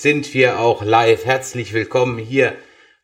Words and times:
Sind 0.00 0.32
wir 0.32 0.60
auch 0.60 0.82
live. 0.82 1.26
Herzlich 1.26 1.74
willkommen 1.74 2.16
hier 2.16 2.54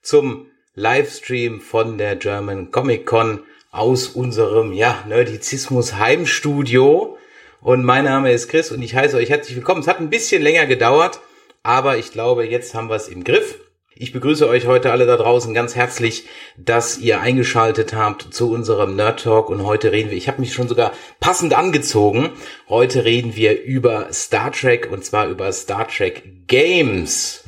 zum 0.00 0.46
Livestream 0.74 1.60
von 1.60 1.98
der 1.98 2.16
German 2.16 2.70
Comic 2.70 3.04
Con 3.04 3.42
aus 3.70 4.08
unserem, 4.08 4.72
ja, 4.72 5.04
Nerdizismus 5.06 5.96
Heimstudio. 5.96 7.18
Und 7.60 7.84
mein 7.84 8.04
Name 8.04 8.32
ist 8.32 8.48
Chris 8.48 8.72
und 8.72 8.80
ich 8.80 8.94
heiße 8.94 9.14
euch 9.18 9.28
herzlich 9.28 9.56
willkommen. 9.56 9.82
Es 9.82 9.88
hat 9.88 10.00
ein 10.00 10.08
bisschen 10.08 10.40
länger 10.40 10.64
gedauert, 10.64 11.20
aber 11.62 11.98
ich 11.98 12.12
glaube, 12.12 12.46
jetzt 12.46 12.74
haben 12.74 12.88
wir 12.88 12.96
es 12.96 13.08
im 13.08 13.24
Griff. 13.24 13.58
Ich 13.98 14.12
begrüße 14.12 14.46
euch 14.46 14.66
heute 14.66 14.92
alle 14.92 15.06
da 15.06 15.16
draußen 15.16 15.54
ganz 15.54 15.74
herzlich, 15.74 16.26
dass 16.58 16.98
ihr 16.98 17.22
eingeschaltet 17.22 17.94
habt 17.94 18.34
zu 18.34 18.52
unserem 18.52 18.94
Nerd 18.94 19.22
Talk 19.22 19.48
und 19.48 19.64
heute 19.64 19.90
reden 19.90 20.10
wir, 20.10 20.18
ich 20.18 20.28
habe 20.28 20.42
mich 20.42 20.52
schon 20.52 20.68
sogar 20.68 20.92
passend 21.18 21.54
angezogen. 21.54 22.28
Heute 22.68 23.06
reden 23.06 23.36
wir 23.36 23.62
über 23.62 24.12
Star 24.12 24.52
Trek 24.52 24.92
und 24.92 25.02
zwar 25.02 25.28
über 25.28 25.50
Star 25.50 25.88
Trek 25.88 26.46
Games. 26.46 27.44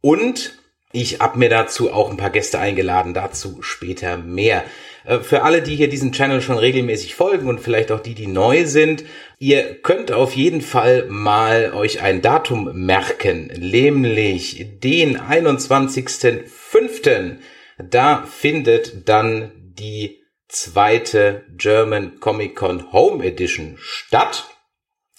Und 0.00 0.56
ich 0.92 1.18
habe 1.18 1.36
mir 1.36 1.48
dazu 1.48 1.92
auch 1.92 2.10
ein 2.10 2.16
paar 2.16 2.30
Gäste 2.30 2.60
eingeladen, 2.60 3.12
dazu 3.12 3.60
später 3.62 4.18
mehr. 4.18 4.62
Äh, 5.04 5.20
für 5.20 5.42
alle, 5.42 5.62
die 5.62 5.76
hier 5.76 5.88
diesen 5.88 6.10
Channel 6.12 6.40
schon 6.40 6.58
regelmäßig 6.58 7.14
folgen 7.14 7.46
und 7.48 7.60
vielleicht 7.60 7.92
auch 7.92 8.00
die, 8.00 8.14
die 8.14 8.26
neu 8.26 8.66
sind, 8.66 9.04
ihr 9.38 9.80
könnt 9.82 10.10
auf 10.12 10.34
jeden 10.34 10.60
Fall 10.60 11.06
mal 11.08 11.72
euch 11.74 12.02
ein 12.02 12.20
Datum 12.22 12.70
merken, 12.74 13.52
nämlich 13.58 14.66
den 14.82 15.18
21.05. 15.18 17.36
Da 17.78 18.24
findet 18.26 19.08
dann 19.08 19.52
die 19.78 20.18
zweite 20.48 21.44
German 21.56 22.20
Comic 22.20 22.56
Con 22.56 22.92
Home 22.92 23.24
Edition 23.24 23.76
statt. 23.78 24.48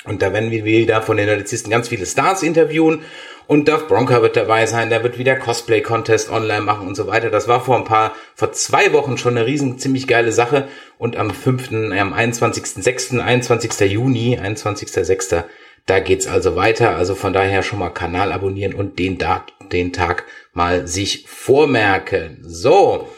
Und 0.05 0.21
da 0.21 0.33
werden 0.33 0.51
wir 0.51 0.65
wieder 0.65 1.01
von 1.01 1.17
den 1.17 1.25
Nerdizisten 1.25 1.69
ganz 1.69 1.89
viele 1.89 2.05
Stars 2.05 2.41
interviewen 2.41 3.03
und 3.49 3.67
Duff 3.67 3.87
Bronca 3.87 4.21
wird 4.21 4.35
dabei 4.35 4.67
sein, 4.67 4.91
der 4.91 5.01
wird 5.01 5.17
wieder 5.17 5.35
Cosplay-Contest 5.35 6.29
online 6.29 6.61
machen 6.61 6.87
und 6.87 6.93
so 6.93 7.07
weiter. 7.07 7.31
Das 7.31 7.47
war 7.47 7.65
vor 7.65 7.77
ein 7.77 7.83
paar, 7.83 8.13
vor 8.35 8.51
zwei 8.51 8.93
Wochen 8.93 9.17
schon 9.17 9.35
eine 9.35 9.47
riesen, 9.47 9.79
ziemlich 9.79 10.05
geile 10.05 10.31
Sache. 10.31 10.67
Und 10.99 11.17
am 11.17 11.31
5., 11.31 11.71
äh, 11.71 11.99
am 11.99 12.13
21.06., 12.13 13.19
21. 13.19 13.91
Juni, 13.91 14.37
21.06., 14.39 15.45
da 15.87 15.99
geht's 15.99 16.27
also 16.27 16.55
weiter. 16.55 16.95
Also 16.95 17.15
von 17.15 17.33
daher 17.33 17.63
schon 17.63 17.79
mal 17.79 17.89
Kanal 17.89 18.33
abonnieren 18.33 18.75
und 18.75 18.99
den, 18.99 19.17
Dat 19.17 19.51
den 19.71 19.93
Tag 19.93 20.25
mal 20.53 20.87
sich 20.87 21.25
vormerken. 21.27 22.43
So. 22.43 23.09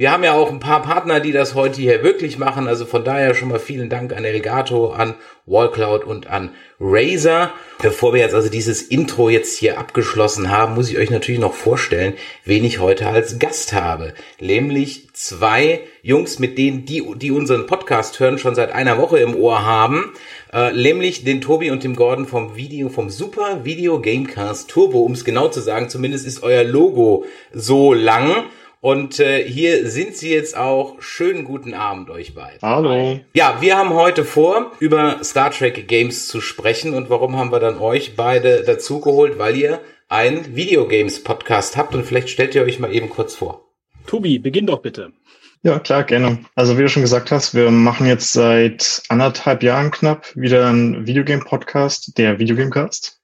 Wir 0.00 0.12
haben 0.12 0.22
ja 0.22 0.34
auch 0.34 0.52
ein 0.52 0.60
paar 0.60 0.80
Partner, 0.80 1.18
die 1.18 1.32
das 1.32 1.56
heute 1.56 1.80
hier 1.80 2.04
wirklich 2.04 2.38
machen. 2.38 2.68
Also 2.68 2.86
von 2.86 3.02
daher 3.02 3.34
schon 3.34 3.48
mal 3.48 3.58
vielen 3.58 3.90
Dank 3.90 4.16
an 4.16 4.24
Erigato, 4.24 4.92
an 4.92 5.16
Wallcloud 5.44 6.04
und 6.04 6.28
an 6.28 6.50
Razer. 6.78 7.50
Bevor 7.82 8.14
wir 8.14 8.20
jetzt 8.20 8.34
also 8.34 8.48
dieses 8.48 8.80
Intro 8.80 9.28
jetzt 9.28 9.58
hier 9.58 9.76
abgeschlossen 9.76 10.50
haben, 10.50 10.76
muss 10.76 10.88
ich 10.88 10.98
euch 10.98 11.10
natürlich 11.10 11.40
noch 11.40 11.54
vorstellen, 11.54 12.14
wen 12.44 12.62
ich 12.62 12.78
heute 12.78 13.08
als 13.08 13.40
Gast 13.40 13.72
habe. 13.72 14.14
Nämlich 14.38 15.08
zwei 15.14 15.80
Jungs, 16.02 16.38
mit 16.38 16.58
denen 16.58 16.84
die, 16.84 17.02
die 17.16 17.32
unseren 17.32 17.66
Podcast 17.66 18.20
hören, 18.20 18.38
schon 18.38 18.54
seit 18.54 18.70
einer 18.70 18.98
Woche 18.98 19.18
im 19.18 19.34
Ohr 19.34 19.64
haben. 19.64 20.12
Äh, 20.52 20.74
nämlich 20.74 21.24
den 21.24 21.40
Tobi 21.40 21.72
und 21.72 21.82
dem 21.82 21.96
Gordon 21.96 22.28
vom 22.28 22.54
Video, 22.54 22.88
vom 22.88 23.10
Super 23.10 23.64
Video 23.64 24.00
Gamecast 24.00 24.70
Turbo, 24.70 25.00
um 25.00 25.14
es 25.14 25.24
genau 25.24 25.48
zu 25.48 25.58
sagen. 25.58 25.88
Zumindest 25.88 26.24
ist 26.24 26.44
euer 26.44 26.62
Logo 26.62 27.24
so 27.52 27.92
lang. 27.92 28.44
Und 28.80 29.18
äh, 29.18 29.44
hier 29.44 29.88
sind 29.88 30.16
sie 30.16 30.32
jetzt 30.32 30.56
auch. 30.56 31.02
Schönen 31.02 31.44
guten 31.44 31.74
Abend 31.74 32.10
euch 32.10 32.34
beiden. 32.34 32.60
Hallo. 32.62 33.20
Ja, 33.34 33.58
wir 33.60 33.76
haben 33.76 33.92
heute 33.94 34.24
vor, 34.24 34.72
über 34.78 35.18
Star 35.24 35.50
Trek 35.50 35.88
Games 35.88 36.28
zu 36.28 36.40
sprechen. 36.40 36.94
Und 36.94 37.10
warum 37.10 37.36
haben 37.36 37.50
wir 37.50 37.58
dann 37.58 37.78
euch 37.78 38.14
beide 38.14 38.62
dazugeholt? 38.62 39.38
Weil 39.38 39.56
ihr 39.56 39.80
einen 40.08 40.54
Videogames 40.54 41.24
Podcast 41.24 41.76
habt 41.76 41.94
und 41.94 42.04
vielleicht 42.04 42.30
stellt 42.30 42.54
ihr 42.54 42.62
euch 42.62 42.78
mal 42.78 42.94
eben 42.94 43.10
kurz 43.10 43.34
vor. 43.34 43.68
Tobi, 44.06 44.38
beginn 44.38 44.66
doch 44.66 44.80
bitte. 44.80 45.12
Ja, 45.62 45.80
klar, 45.80 46.04
gerne. 46.04 46.38
Also 46.54 46.78
wie 46.78 46.82
du 46.82 46.88
schon 46.88 47.02
gesagt 47.02 47.32
hast, 47.32 47.54
wir 47.54 47.70
machen 47.70 48.06
jetzt 48.06 48.32
seit 48.32 49.02
anderthalb 49.08 49.64
Jahren 49.64 49.90
knapp 49.90 50.34
wieder 50.36 50.68
einen 50.68 51.06
Videogame-Podcast, 51.06 52.16
der 52.16 52.38
Videogamecast. 52.38 53.20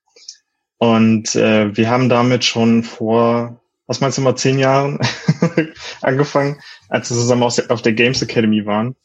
Und 0.79 1.37
äh, 1.37 1.75
wir 1.77 1.89
haben 1.89 2.09
damit 2.09 2.45
schon 2.45 2.83
vor 2.83 3.64
was 3.87 4.00
meinst 4.00 4.19
du 4.19 4.22
mal, 4.22 4.37
zehn 4.37 4.59
Jahren 4.59 4.99
angefangen, 6.03 6.61
als 6.89 7.11
wir 7.11 7.17
zusammen 7.17 7.43
auf 7.43 7.83
der 7.83 7.93
Games 7.93 8.22
Academy 8.22 8.65
waren. 8.67 8.97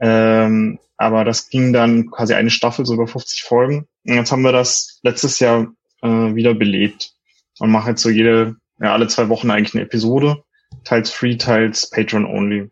Ähm, 0.00 0.78
aber 0.96 1.24
das 1.24 1.50
ging 1.50 1.72
dann 1.72 2.10
quasi 2.10 2.34
eine 2.34 2.50
Staffel, 2.50 2.86
so 2.86 2.94
über 2.94 3.06
50 3.06 3.42
Folgen. 3.42 3.86
Und 4.06 4.14
jetzt 4.14 4.32
haben 4.32 4.42
wir 4.42 4.52
das 4.52 4.98
letztes 5.02 5.38
Jahr 5.40 5.68
äh, 6.02 6.08
wieder 6.08 6.54
belebt 6.54 7.12
und 7.58 7.70
machen 7.70 7.90
jetzt 7.90 8.02
so 8.02 8.08
jede, 8.08 8.56
ja, 8.80 8.92
alle 8.92 9.08
zwei 9.08 9.28
Wochen 9.28 9.50
eigentlich 9.50 9.74
eine 9.74 9.84
Episode, 9.84 10.42
teils 10.84 11.10
free, 11.10 11.36
teils 11.36 11.90
Patreon 11.90 12.24
only. 12.24 12.70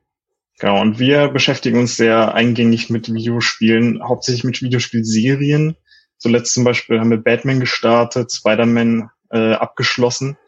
Genau, 0.58 0.80
und 0.80 0.98
wir 0.98 1.28
beschäftigen 1.28 1.80
uns 1.80 1.96
sehr 1.96 2.34
eingängig 2.34 2.88
mit 2.88 3.12
Videospielen, 3.12 4.02
hauptsächlich 4.02 4.44
mit 4.44 4.62
Videospielserien. 4.62 5.76
Zuletzt 6.16 6.54
zum 6.54 6.64
Beispiel 6.64 7.00
haben 7.00 7.10
wir 7.10 7.18
Batman 7.18 7.60
gestartet, 7.60 8.32
Spider-Man 8.32 9.10
äh, 9.30 9.54
abgeschlossen 9.54 10.38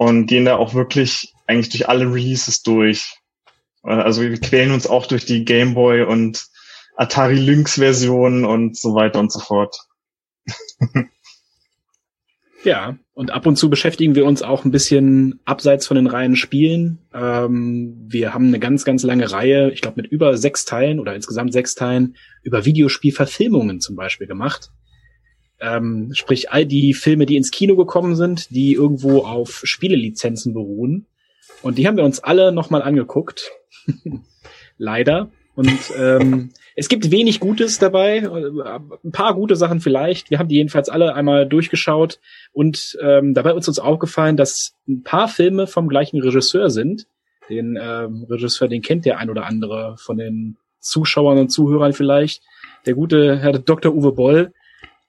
und 0.00 0.28
gehen 0.28 0.46
da 0.46 0.56
auch 0.56 0.72
wirklich 0.72 1.34
eigentlich 1.46 1.68
durch 1.68 1.90
alle 1.90 2.06
Releases 2.10 2.62
durch. 2.62 3.18
Also 3.82 4.22
wir 4.22 4.40
quälen 4.40 4.70
uns 4.70 4.86
auch 4.86 5.04
durch 5.04 5.26
die 5.26 5.44
Game 5.44 5.74
Boy 5.74 6.04
und 6.04 6.46
Atari 6.96 7.38
Lynx 7.38 7.74
Versionen 7.74 8.46
und 8.46 8.78
so 8.78 8.94
weiter 8.94 9.20
und 9.20 9.30
so 9.30 9.40
fort. 9.40 9.76
ja, 12.64 12.96
und 13.12 13.30
ab 13.30 13.44
und 13.44 13.56
zu 13.56 13.68
beschäftigen 13.68 14.14
wir 14.14 14.24
uns 14.24 14.40
auch 14.40 14.64
ein 14.64 14.70
bisschen 14.70 15.38
abseits 15.44 15.86
von 15.86 15.96
den 15.96 16.06
reinen 16.06 16.36
Spielen. 16.36 17.00
Ähm, 17.12 18.06
wir 18.08 18.32
haben 18.32 18.46
eine 18.46 18.58
ganz, 18.58 18.86
ganz 18.86 19.02
lange 19.02 19.30
Reihe, 19.30 19.70
ich 19.70 19.82
glaube 19.82 20.00
mit 20.00 20.10
über 20.10 20.38
sechs 20.38 20.64
Teilen 20.64 20.98
oder 20.98 21.14
insgesamt 21.14 21.52
sechs 21.52 21.74
Teilen, 21.74 22.16
über 22.42 22.64
Videospielverfilmungen 22.64 23.80
zum 23.80 23.96
Beispiel 23.96 24.26
gemacht. 24.26 24.70
Ähm, 25.60 26.10
sprich, 26.14 26.50
all 26.50 26.66
die 26.66 26.94
Filme, 26.94 27.26
die 27.26 27.36
ins 27.36 27.50
Kino 27.50 27.76
gekommen 27.76 28.16
sind, 28.16 28.50
die 28.50 28.72
irgendwo 28.72 29.24
auf 29.24 29.60
Spielelizenzen 29.64 30.54
beruhen. 30.54 31.06
Und 31.62 31.78
die 31.78 31.86
haben 31.86 31.96
wir 31.96 32.04
uns 32.04 32.20
alle 32.20 32.52
nochmal 32.52 32.82
angeguckt. 32.82 33.50
Leider. 34.78 35.30
Und 35.54 35.78
ähm, 35.98 36.50
es 36.74 36.88
gibt 36.88 37.10
wenig 37.10 37.40
Gutes 37.40 37.78
dabei, 37.78 38.18
äh, 38.18 38.78
ein 39.04 39.12
paar 39.12 39.34
gute 39.34 39.56
Sachen 39.56 39.80
vielleicht. 39.80 40.30
Wir 40.30 40.38
haben 40.38 40.48
die 40.48 40.54
jedenfalls 40.56 40.88
alle 40.88 41.14
einmal 41.14 41.46
durchgeschaut 41.46 42.18
und 42.52 42.96
ähm, 43.02 43.34
dabei 43.34 43.54
ist 43.54 43.68
uns 43.68 43.78
aufgefallen, 43.78 44.38
dass 44.38 44.74
ein 44.88 45.02
paar 45.02 45.28
Filme 45.28 45.66
vom 45.66 45.88
gleichen 45.88 46.20
Regisseur 46.22 46.70
sind. 46.70 47.06
Den 47.50 47.78
ähm, 47.78 48.24
Regisseur, 48.30 48.68
den 48.68 48.80
kennt 48.80 49.04
der 49.04 49.18
ein 49.18 49.28
oder 49.28 49.44
andere 49.44 49.96
von 49.98 50.16
den 50.16 50.56
Zuschauern 50.78 51.36
und 51.36 51.50
Zuhörern 51.50 51.92
vielleicht. 51.92 52.42
Der 52.86 52.94
gute 52.94 53.38
Herr 53.38 53.58
Dr. 53.58 53.94
Uwe 53.94 54.12
Boll, 54.12 54.52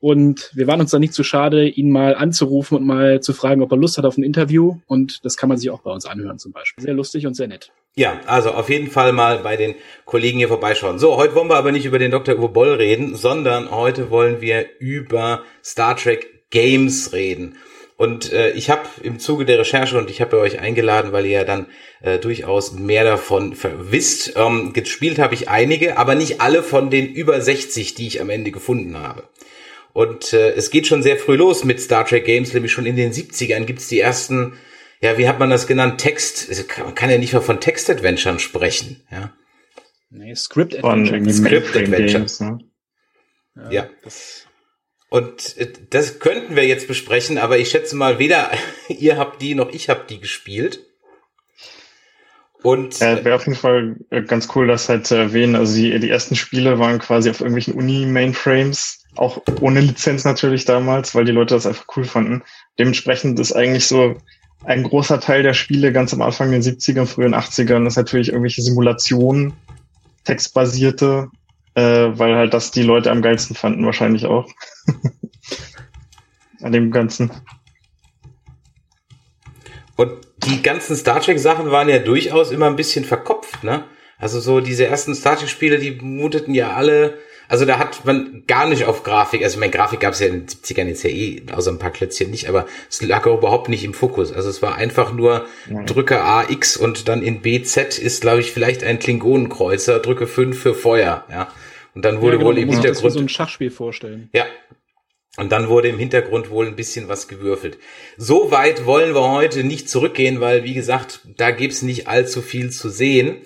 und 0.01 0.49
wir 0.55 0.65
waren 0.65 0.81
uns 0.81 0.89
da 0.89 0.97
nicht 0.97 1.13
zu 1.13 1.23
schade, 1.23 1.67
ihn 1.67 1.91
mal 1.91 2.15
anzurufen 2.15 2.75
und 2.75 2.85
mal 2.85 3.21
zu 3.21 3.33
fragen, 3.33 3.61
ob 3.61 3.71
er 3.71 3.77
Lust 3.77 3.99
hat 3.99 4.05
auf 4.05 4.17
ein 4.17 4.23
Interview. 4.23 4.77
Und 4.87 5.23
das 5.23 5.37
kann 5.37 5.47
man 5.47 5.59
sich 5.59 5.69
auch 5.69 5.81
bei 5.81 5.91
uns 5.91 6.07
anhören 6.07 6.39
zum 6.39 6.51
Beispiel. 6.51 6.83
Sehr 6.83 6.95
lustig 6.95 7.27
und 7.27 7.35
sehr 7.35 7.47
nett. 7.47 7.71
Ja, 7.93 8.19
also 8.25 8.49
auf 8.49 8.69
jeden 8.71 8.89
Fall 8.89 9.13
mal 9.13 9.39
bei 9.39 9.57
den 9.57 9.75
Kollegen 10.05 10.39
hier 10.39 10.47
vorbeischauen. 10.47 10.97
So, 10.97 11.17
heute 11.17 11.35
wollen 11.35 11.49
wir 11.49 11.55
aber 11.55 11.71
nicht 11.71 11.85
über 11.85 11.99
den 11.99 12.09
Dr. 12.09 12.39
Uwe 12.39 12.49
Boll 12.49 12.73
reden, 12.73 13.13
sondern 13.13 13.69
heute 13.69 14.09
wollen 14.09 14.41
wir 14.41 14.65
über 14.79 15.43
Star 15.63 15.95
Trek 15.95 16.49
Games 16.49 17.13
reden. 17.13 17.57
Und 17.95 18.33
äh, 18.33 18.53
ich 18.53 18.71
habe 18.71 18.81
im 19.03 19.19
Zuge 19.19 19.45
der 19.45 19.59
Recherche 19.59 19.99
und 19.99 20.09
ich 20.09 20.19
habe 20.19 20.39
euch 20.39 20.59
eingeladen, 20.59 21.11
weil 21.11 21.27
ihr 21.27 21.31
ja 21.31 21.43
dann 21.43 21.67
äh, 22.01 22.17
durchaus 22.17 22.71
mehr 22.71 23.03
davon 23.03 23.55
wisst. 23.61 24.33
Ähm, 24.35 24.73
gespielt 24.73 25.19
habe 25.19 25.35
ich 25.35 25.47
einige, 25.47 25.99
aber 25.99 26.15
nicht 26.15 26.41
alle 26.41 26.63
von 26.63 26.89
den 26.89 27.13
über 27.13 27.39
60, 27.39 27.93
die 27.93 28.07
ich 28.07 28.19
am 28.19 28.31
Ende 28.31 28.49
gefunden 28.49 28.97
habe. 28.97 29.25
Und 29.93 30.33
äh, 30.33 30.51
es 30.51 30.69
geht 30.69 30.87
schon 30.87 31.03
sehr 31.03 31.17
früh 31.17 31.35
los 31.35 31.63
mit 31.63 31.81
Star 31.81 32.05
Trek 32.05 32.25
Games, 32.25 32.53
nämlich 32.53 32.71
schon 32.71 32.85
in 32.85 32.95
den 32.95 33.11
70ern 33.11 33.65
gibt's 33.65 33.87
die 33.87 33.99
ersten 33.99 34.53
ja, 35.01 35.17
wie 35.17 35.27
hat 35.27 35.39
man 35.39 35.49
das 35.49 35.65
genannt? 35.65 35.99
Text, 35.99 36.47
also 36.47 36.63
man 36.83 36.93
kann 36.93 37.09
ja 37.09 37.17
nicht 37.17 37.33
mal 37.33 37.41
von 37.41 37.59
Text-Adventuren 37.59 38.39
sprechen, 38.39 39.03
ja. 39.11 39.33
Nee, 40.11 40.35
Script-Adventure. 40.35 41.33
Script-Adventure. 41.33 42.25
Ne? 42.39 42.59
Ja. 43.55 43.71
ja. 43.71 43.89
Und 45.09 45.57
äh, 45.57 45.71
das 45.89 46.19
könnten 46.19 46.55
wir 46.55 46.67
jetzt 46.67 46.87
besprechen, 46.87 47.37
aber 47.37 47.57
ich 47.57 47.69
schätze 47.69 47.95
mal, 47.95 48.19
weder 48.19 48.51
ihr 48.89 49.17
habt 49.17 49.41
die 49.41 49.55
noch 49.55 49.71
ich 49.71 49.89
hab 49.89 50.07
die 50.07 50.19
gespielt. 50.19 50.85
Und 52.61 52.99
ja, 52.99 53.25
wäre 53.25 53.35
auf 53.35 53.47
jeden 53.47 53.57
Fall 53.57 53.95
äh, 54.11 54.21
ganz 54.21 54.49
cool, 54.53 54.67
das 54.67 54.87
halt 54.87 55.07
zu 55.07 55.15
erwähnen. 55.15 55.55
Also 55.55 55.75
die, 55.75 55.99
die 55.99 56.09
ersten 56.11 56.35
Spiele 56.35 56.77
waren 56.77 56.99
quasi 56.99 57.31
auf 57.31 57.39
irgendwelchen 57.39 57.73
Uni-Mainframes, 57.73 59.00
auch 59.15 59.41
ohne 59.59 59.81
Lizenz 59.81 60.23
natürlich 60.23 60.65
damals, 60.65 61.15
weil 61.15 61.25
die 61.25 61.31
Leute 61.31 61.55
das 61.55 61.65
einfach 61.65 61.85
cool 61.95 62.05
fanden. 62.05 62.43
Dementsprechend 62.79 63.39
ist 63.39 63.53
eigentlich 63.53 63.87
so 63.87 64.15
ein 64.63 64.83
großer 64.83 65.19
Teil 65.19 65.43
der 65.43 65.53
Spiele 65.53 65.91
ganz 65.91 66.13
am 66.13 66.21
Anfang 66.21 66.51
den 66.51 66.61
70ern, 66.61 67.05
frühen 67.05 67.35
80ern, 67.35 67.87
ist 67.87 67.97
natürlich 67.97 68.29
irgendwelche 68.29 68.61
Simulationen, 68.61 69.53
textbasierte, 70.23 71.29
äh, 71.73 71.81
weil 71.81 72.35
halt 72.35 72.53
das 72.53 72.71
die 72.71 72.83
Leute 72.83 73.11
am 73.11 73.21
geilsten 73.21 73.55
fanden, 73.55 73.85
wahrscheinlich 73.85 74.25
auch. 74.25 74.47
An 76.61 76.71
dem 76.71 76.91
Ganzen. 76.91 77.31
Und 79.95 80.11
die 80.45 80.61
ganzen 80.61 80.95
Star 80.95 81.21
Trek 81.21 81.39
Sachen 81.39 81.71
waren 81.71 81.89
ja 81.89 81.99
durchaus 81.99 82.51
immer 82.51 82.67
ein 82.67 82.75
bisschen 82.75 83.03
verkopft, 83.03 83.63
ne? 83.63 83.83
Also 84.19 84.39
so 84.39 84.61
diese 84.61 84.85
ersten 84.85 85.15
Star 85.15 85.37
Trek 85.37 85.49
Spiele, 85.49 85.79
die 85.79 85.91
muteten 85.91 86.53
ja 86.53 86.73
alle, 86.73 87.17
also 87.51 87.65
da 87.65 87.79
hat 87.79 88.05
man 88.05 88.43
gar 88.47 88.65
nicht 88.65 88.85
auf 88.85 89.03
Grafik, 89.03 89.43
also 89.43 89.59
meine 89.59 89.73
Grafik 89.73 89.99
gab 89.99 90.13
es 90.13 90.21
ja 90.21 90.27
in 90.27 90.45
den 90.45 90.47
70ern 90.47 90.85
jetzt 90.87 91.03
ja 91.03 91.09
eh, 91.09 91.43
außer 91.51 91.69
ein 91.69 91.79
paar 91.79 91.91
Klötzchen 91.91 92.31
nicht, 92.31 92.47
aber 92.47 92.65
es 92.89 93.01
lag 93.01 93.27
auch 93.27 93.39
überhaupt 93.39 93.67
nicht 93.67 93.83
im 93.83 93.93
Fokus. 93.93 94.31
Also 94.31 94.49
es 94.49 94.61
war 94.61 94.75
einfach 94.75 95.11
nur 95.11 95.45
Nein. 95.67 95.85
drücke 95.85 96.23
AX 96.23 96.77
und 96.77 97.09
dann 97.09 97.21
in 97.21 97.41
BZ 97.41 97.99
ist, 97.99 98.21
glaube 98.21 98.39
ich, 98.39 98.53
vielleicht 98.53 98.85
ein 98.85 98.99
Klingonenkreuzer, 98.99 99.99
drücke 99.99 100.27
5 100.27 100.57
für 100.57 100.73
Feuer, 100.73 101.25
ja. 101.29 101.49
Und 101.93 102.05
dann 102.05 102.21
wurde 102.21 102.35
ja, 102.35 102.37
genau, 102.37 102.51
wohl 102.51 102.57
im 102.57 102.69
Hintergrund. 102.69 103.05
Das 103.05 103.13
so 103.15 103.19
ein 103.19 103.27
Schachspiel 103.27 103.69
vorstellen. 103.69 104.29
Ja, 104.31 104.45
und 105.35 105.51
dann 105.51 105.67
wurde 105.67 105.89
im 105.89 105.99
Hintergrund 105.99 106.51
wohl 106.51 106.67
ein 106.67 106.77
bisschen 106.77 107.09
was 107.09 107.27
gewürfelt. 107.27 107.77
So 108.15 108.51
weit 108.51 108.85
wollen 108.85 109.13
wir 109.13 109.29
heute 109.29 109.65
nicht 109.65 109.89
zurückgehen, 109.89 110.39
weil, 110.39 110.63
wie 110.63 110.73
gesagt, 110.73 111.19
da 111.35 111.51
gibt's 111.51 111.81
nicht 111.81 112.07
allzu 112.07 112.41
viel 112.41 112.69
zu 112.69 112.87
sehen. 112.89 113.41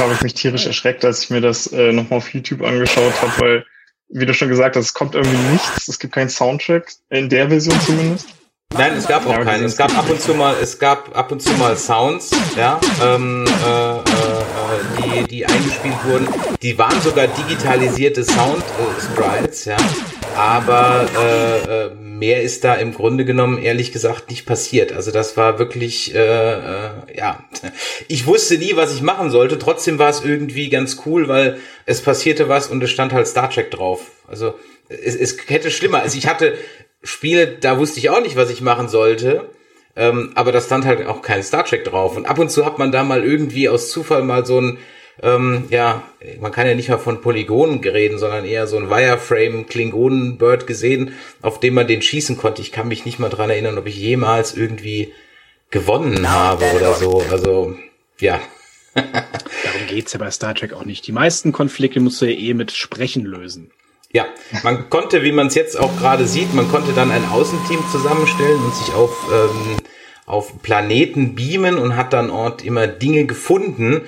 habe 0.00 0.14
ich 0.14 0.22
mich 0.22 0.34
tierisch 0.34 0.66
erschreckt, 0.66 1.04
als 1.04 1.24
ich 1.24 1.30
mir 1.30 1.40
das 1.40 1.66
äh, 1.72 1.92
nochmal 1.92 2.18
auf 2.18 2.32
YouTube 2.32 2.62
angeschaut 2.62 3.12
habe, 3.22 3.32
weil, 3.38 3.66
wie 4.10 4.26
du 4.26 4.34
schon 4.34 4.48
gesagt 4.48 4.76
hast, 4.76 4.86
es 4.86 4.94
kommt 4.94 5.14
irgendwie 5.14 5.52
nichts. 5.52 5.88
Es 5.88 5.98
gibt 5.98 6.14
keinen 6.14 6.28
Soundtrack, 6.28 6.92
in 7.10 7.28
der 7.28 7.48
Version 7.48 7.80
zumindest. 7.80 8.28
Nein, 8.72 8.96
es 8.96 9.08
gab 9.08 9.26
auch 9.26 9.40
keinen. 9.44 9.64
Es 9.64 9.76
gab 9.76 9.96
ab 9.98 10.08
und 10.08 10.20
zu 10.20 10.32
mal, 10.32 10.54
es 10.62 10.78
gab 10.78 11.16
ab 11.16 11.32
und 11.32 11.42
zu 11.42 11.52
mal 11.54 11.76
Sounds, 11.76 12.30
ja, 12.56 12.80
ähm, 13.04 13.44
äh, 13.44 13.96
äh, 13.96 14.02
die, 14.98 15.26
die 15.26 15.46
eingespielt 15.46 15.96
wurden. 16.04 16.28
Die 16.62 16.78
waren 16.78 17.00
sogar 17.00 17.26
digitalisierte 17.26 18.22
Sound 18.22 18.62
äh, 18.62 19.68
ja. 19.68 19.76
Aber 20.36 21.06
äh, 21.18 21.86
äh, 21.86 21.94
mehr 21.94 22.42
ist 22.42 22.62
da 22.62 22.74
im 22.74 22.94
Grunde 22.94 23.24
genommen 23.24 23.58
ehrlich 23.58 23.90
gesagt 23.90 24.30
nicht 24.30 24.46
passiert. 24.46 24.92
Also 24.92 25.10
das 25.10 25.36
war 25.36 25.58
wirklich, 25.58 26.14
äh, 26.14 26.18
äh, 26.18 26.90
ja, 27.16 27.44
ich 28.06 28.26
wusste 28.26 28.56
nie, 28.56 28.76
was 28.76 28.94
ich 28.94 29.02
machen 29.02 29.30
sollte. 29.30 29.58
Trotzdem 29.58 29.98
war 29.98 30.10
es 30.10 30.22
irgendwie 30.24 30.68
ganz 30.68 31.02
cool, 31.06 31.28
weil 31.28 31.58
es 31.86 32.02
passierte 32.02 32.48
was 32.48 32.68
und 32.68 32.82
es 32.84 32.90
stand 32.90 33.12
halt 33.12 33.26
Star 33.26 33.50
Trek 33.50 33.72
drauf. 33.72 34.12
Also 34.28 34.54
es, 34.88 35.16
es 35.16 35.36
hätte 35.48 35.70
schlimmer. 35.70 36.02
Also 36.02 36.16
ich 36.16 36.28
hatte 36.28 36.54
Spiele, 37.02 37.46
da 37.60 37.78
wusste 37.78 37.98
ich 37.98 38.10
auch 38.10 38.20
nicht, 38.20 38.36
was 38.36 38.50
ich 38.50 38.60
machen 38.60 38.88
sollte. 38.88 39.48
Ähm, 39.96 40.32
aber 40.34 40.52
da 40.52 40.60
stand 40.60 40.84
halt 40.84 41.06
auch 41.06 41.22
kein 41.22 41.42
Star 41.42 41.64
Trek 41.64 41.84
drauf. 41.84 42.16
Und 42.16 42.26
ab 42.26 42.38
und 42.38 42.50
zu 42.50 42.64
hat 42.64 42.78
man 42.78 42.92
da 42.92 43.02
mal 43.02 43.24
irgendwie 43.24 43.68
aus 43.68 43.90
Zufall 43.90 44.22
mal 44.22 44.46
so 44.46 44.60
ein 44.60 44.78
ähm, 45.22 45.64
ja, 45.68 46.02
man 46.40 46.52
kann 46.52 46.66
ja 46.66 46.74
nicht 46.74 46.88
mal 46.88 46.98
von 46.98 47.20
Polygonen 47.20 47.80
reden, 47.80 48.18
sondern 48.18 48.44
eher 48.44 48.66
so 48.66 48.78
ein 48.78 48.88
Wireframe 48.88 49.66
Klingonen-Bird 49.66 50.66
gesehen, 50.66 51.14
auf 51.42 51.60
dem 51.60 51.74
man 51.74 51.86
den 51.86 52.00
schießen 52.00 52.36
konnte. 52.36 52.62
Ich 52.62 52.72
kann 52.72 52.88
mich 52.88 53.04
nicht 53.04 53.18
mal 53.18 53.28
dran 53.28 53.50
erinnern, 53.50 53.76
ob 53.76 53.86
ich 53.86 53.96
jemals 53.96 54.56
irgendwie 54.56 55.12
gewonnen 55.70 56.30
habe 56.30 56.64
oder 56.74 56.94
so. 56.94 57.22
Also, 57.30 57.76
ja. 58.18 58.40
Darum 58.94 59.86
geht's 59.88 60.12
ja 60.14 60.18
bei 60.18 60.30
Star 60.30 60.54
Trek 60.54 60.72
auch 60.72 60.84
nicht. 60.84 61.06
Die 61.06 61.12
meisten 61.12 61.52
Konflikte 61.52 62.00
musst 62.00 62.20
du 62.20 62.26
ja 62.26 62.36
eh 62.36 62.54
mit 62.54 62.72
Sprechen 62.72 63.24
lösen. 63.24 63.70
Ja, 64.12 64.26
man 64.64 64.90
konnte, 64.90 65.22
wie 65.22 65.30
man 65.30 65.46
es 65.46 65.54
jetzt 65.54 65.78
auch 65.78 65.96
gerade 65.98 66.26
sieht, 66.26 66.52
man 66.52 66.68
konnte 66.68 66.92
dann 66.92 67.12
ein 67.12 67.28
Außenteam 67.28 67.78
zusammenstellen 67.92 68.60
und 68.60 68.74
sich 68.74 68.92
auf, 68.92 69.16
ähm, 69.32 69.76
auf 70.26 70.62
Planeten 70.62 71.36
beamen 71.36 71.78
und 71.78 71.94
hat 71.94 72.12
dann 72.12 72.28
Ort 72.28 72.64
immer 72.64 72.88
Dinge 72.88 73.24
gefunden, 73.26 74.02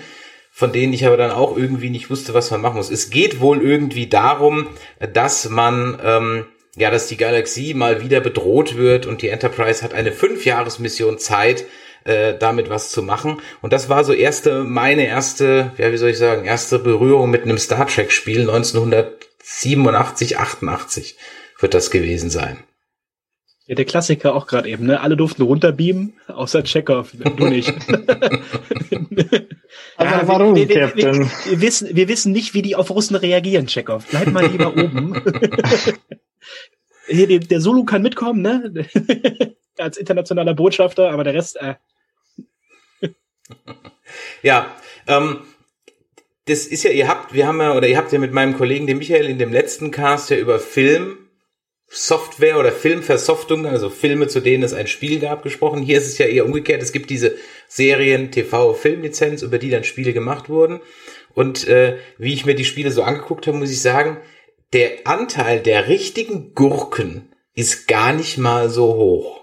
von 0.50 0.72
denen 0.72 0.92
ich 0.92 1.06
aber 1.06 1.16
dann 1.16 1.30
auch 1.30 1.56
irgendwie 1.56 1.88
nicht 1.88 2.10
wusste, 2.10 2.34
was 2.34 2.50
man 2.50 2.60
machen 2.60 2.78
muss. 2.78 2.90
Es 2.90 3.10
geht 3.10 3.40
wohl 3.40 3.62
irgendwie 3.62 4.08
darum, 4.08 4.66
dass 5.12 5.48
man, 5.48 5.96
ähm, 6.04 6.46
ja, 6.74 6.90
dass 6.90 7.06
die 7.06 7.16
Galaxie 7.16 7.72
mal 7.72 8.02
wieder 8.02 8.18
bedroht 8.20 8.76
wird 8.76 9.06
und 9.06 9.22
die 9.22 9.28
Enterprise 9.28 9.84
hat 9.84 9.94
eine 9.94 10.10
Fünfjahresmission 10.10 11.18
Zeit, 11.18 11.64
äh, 12.02 12.34
damit 12.36 12.70
was 12.70 12.90
zu 12.90 13.04
machen. 13.04 13.40
Und 13.60 13.72
das 13.72 13.88
war 13.88 14.02
so 14.02 14.12
erste, 14.12 14.64
meine 14.64 15.06
erste, 15.06 15.70
ja, 15.78 15.92
wie 15.92 15.96
soll 15.96 16.10
ich 16.10 16.18
sagen, 16.18 16.44
erste 16.44 16.80
Berührung 16.80 17.30
mit 17.30 17.44
einem 17.44 17.58
Star 17.58 17.86
Trek 17.86 18.10
Spiel 18.10 18.50
1987, 19.42 20.38
88 20.38 21.16
wird 21.60 21.74
das 21.74 21.90
gewesen 21.90 22.30
sein. 22.30 22.58
Ja, 23.66 23.74
der 23.76 23.84
Klassiker 23.84 24.34
auch 24.34 24.46
gerade 24.46 24.68
eben, 24.68 24.86
ne? 24.86 25.00
Alle 25.00 25.16
durften 25.16 25.42
runterbeamen, 25.42 26.14
außer 26.26 26.64
Chekhov, 26.64 27.12
du 27.12 27.46
nicht. 27.46 27.72
Aber 29.96 30.26
warum, 30.26 30.56
wir, 30.56 30.68
wir, 30.68 30.80
Captain? 30.80 31.20
Wir, 31.20 31.30
wir, 31.46 31.60
wissen, 31.60 31.94
wir 31.94 32.08
wissen 32.08 32.32
nicht, 32.32 32.54
wie 32.54 32.62
die 32.62 32.74
auf 32.74 32.90
Russen 32.90 33.14
reagieren, 33.14 33.66
Chekhov. 33.66 34.06
Bleib 34.10 34.32
mal 34.32 34.46
lieber 34.46 34.76
oben. 34.76 35.22
Hier, 37.06 37.28
der, 37.28 37.38
der 37.38 37.60
Solo 37.60 37.84
kann 37.84 38.02
mitkommen, 38.02 38.42
ne? 38.42 38.86
Als 39.78 39.96
internationaler 39.96 40.54
Botschafter, 40.54 41.10
aber 41.10 41.24
der 41.24 41.34
Rest, 41.34 41.56
äh. 41.56 41.74
Ja, 44.42 44.74
ähm, 45.06 45.40
das 46.52 46.66
ist 46.66 46.84
ja, 46.84 46.90
ihr 46.90 47.08
habt, 47.08 47.32
wir 47.32 47.46
haben 47.46 47.60
ja, 47.60 47.74
oder 47.74 47.88
ihr 47.88 47.96
habt 47.96 48.12
ja 48.12 48.18
mit 48.18 48.32
meinem 48.32 48.56
Kollegen, 48.56 48.86
dem 48.86 48.98
Michael, 48.98 49.26
in 49.26 49.38
dem 49.38 49.52
letzten 49.52 49.90
Cast 49.90 50.30
ja 50.30 50.36
über 50.36 50.58
Film 50.58 51.16
Software 51.88 52.58
oder 52.58 52.72
Filmversoftung, 52.72 53.66
also 53.66 53.90
Filme, 53.90 54.26
zu 54.28 54.40
denen 54.40 54.62
es 54.62 54.72
ein 54.72 54.86
Spiel 54.86 55.18
gab, 55.18 55.42
gesprochen. 55.42 55.82
Hier 55.82 55.98
ist 55.98 56.06
es 56.06 56.18
ja 56.18 56.26
eher 56.26 56.46
umgekehrt. 56.46 56.82
Es 56.82 56.92
gibt 56.92 57.10
diese 57.10 57.36
Serien 57.68 58.30
TV 58.30 58.72
Filmlizenz, 58.74 59.42
über 59.42 59.58
die 59.58 59.70
dann 59.70 59.84
Spiele 59.84 60.12
gemacht 60.12 60.48
wurden. 60.48 60.80
Und 61.34 61.66
äh, 61.68 61.98
wie 62.16 62.32
ich 62.32 62.46
mir 62.46 62.54
die 62.54 62.64
Spiele 62.64 62.90
so 62.90 63.02
angeguckt 63.02 63.46
habe, 63.46 63.58
muss 63.58 63.70
ich 63.70 63.82
sagen, 63.82 64.18
der 64.72 65.06
Anteil 65.06 65.60
der 65.60 65.88
richtigen 65.88 66.54
Gurken 66.54 67.30
ist 67.54 67.88
gar 67.88 68.12
nicht 68.12 68.38
mal 68.38 68.70
so 68.70 68.94
hoch. 68.94 69.42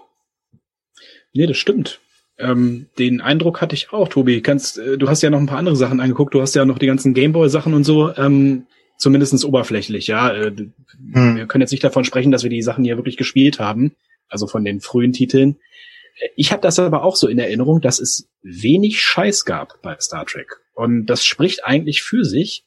Nee, 1.32 1.46
das 1.46 1.56
stimmt. 1.56 2.00
Ähm, 2.40 2.86
den 2.98 3.20
Eindruck 3.20 3.60
hatte 3.60 3.74
ich 3.74 3.92
auch, 3.92 4.08
Tobi. 4.08 4.40
Kannst, 4.40 4.78
äh, 4.78 4.98
du 4.98 5.08
hast 5.08 5.22
ja 5.22 5.30
noch 5.30 5.38
ein 5.38 5.46
paar 5.46 5.58
andere 5.58 5.76
Sachen 5.76 6.00
angeguckt. 6.00 6.34
Du 6.34 6.40
hast 6.40 6.54
ja 6.54 6.64
noch 6.64 6.78
die 6.78 6.86
ganzen 6.86 7.14
Gameboy-Sachen 7.14 7.74
und 7.74 7.84
so. 7.84 8.14
Ähm, 8.16 8.66
zumindestens 8.96 9.44
oberflächlich, 9.44 10.06
ja. 10.06 10.32
Äh, 10.32 10.54
hm. 11.12 11.36
Wir 11.36 11.46
können 11.46 11.62
jetzt 11.62 11.72
nicht 11.72 11.84
davon 11.84 12.04
sprechen, 12.04 12.30
dass 12.30 12.42
wir 12.42 12.50
die 12.50 12.62
Sachen 12.62 12.84
hier 12.84 12.96
wirklich 12.96 13.16
gespielt 13.16 13.58
haben, 13.58 13.94
also 14.28 14.46
von 14.46 14.64
den 14.64 14.80
frühen 14.80 15.12
Titeln. 15.12 15.56
Ich 16.36 16.52
habe 16.52 16.62
das 16.62 16.78
aber 16.78 17.02
auch 17.02 17.16
so 17.16 17.28
in 17.28 17.38
Erinnerung, 17.38 17.80
dass 17.80 17.98
es 17.98 18.28
wenig 18.42 19.00
Scheiß 19.00 19.44
gab 19.44 19.80
bei 19.82 19.96
Star 20.00 20.26
Trek. 20.26 20.60
Und 20.74 21.06
das 21.06 21.24
spricht 21.24 21.64
eigentlich 21.64 22.02
für 22.02 22.24
sich 22.24 22.64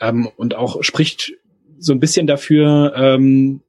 ähm, 0.00 0.28
und 0.36 0.54
auch 0.54 0.82
spricht 0.82 1.32
so 1.78 1.92
ein 1.92 2.00
bisschen 2.00 2.26
dafür, 2.26 2.94
ähm, 2.96 3.60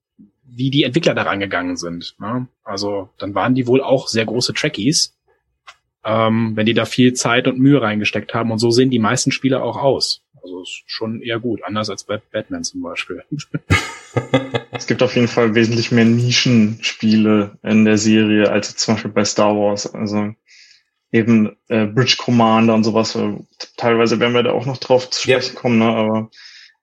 wie 0.45 0.69
die 0.69 0.83
Entwickler 0.83 1.13
daran 1.13 1.39
gegangen 1.39 1.77
sind. 1.77 2.15
Ne? 2.19 2.47
Also 2.63 3.09
dann 3.17 3.35
waren 3.35 3.55
die 3.55 3.67
wohl 3.67 3.81
auch 3.81 4.07
sehr 4.07 4.25
große 4.25 4.53
Trekkies, 4.53 5.16
ähm, 6.07 6.53
wenn 6.55 6.65
die 6.65 6.73
da 6.73 6.85
viel 6.85 7.13
Zeit 7.13 7.47
und 7.47 7.59
Mühe 7.59 7.81
reingesteckt 7.81 8.33
haben. 8.33 8.51
Und 8.51 8.59
so 8.59 8.71
sehen 8.71 8.89
die 8.89 8.99
meisten 8.99 9.31
Spiele 9.31 9.61
auch 9.61 9.75
aus. 9.75 10.23
Also 10.41 10.61
ist 10.61 10.83
schon 10.85 11.21
eher 11.21 11.39
gut, 11.39 11.61
anders 11.63 11.89
als 11.89 12.05
bei 12.05 12.17
Batman 12.31 12.63
zum 12.63 12.81
Beispiel. 12.81 13.23
es 14.71 14.87
gibt 14.87 15.03
auf 15.03 15.15
jeden 15.15 15.27
Fall 15.27 15.53
wesentlich 15.53 15.91
mehr 15.91 16.05
Nischenspiele 16.05 17.57
in 17.61 17.83
der 17.83 17.97
Serie 17.97 18.49
als 18.49 18.77
zum 18.77 18.95
Beispiel 18.95 19.11
bei 19.11 19.25
Star 19.25 19.53
Wars. 19.53 19.93
Also 19.93 20.33
eben 21.11 21.57
äh, 21.67 21.85
Bridge 21.87 22.15
Commander 22.17 22.73
und 22.73 22.85
sowas. 22.85 23.17
Teilweise 23.75 24.21
werden 24.21 24.33
wir 24.33 24.43
da 24.43 24.51
auch 24.51 24.65
noch 24.65 24.77
drauf 24.77 25.09
zu 25.09 25.23
sprechen 25.23 25.55
ja. 25.55 25.59
kommen, 25.59 25.79
ne? 25.79 25.85
aber 25.87 26.29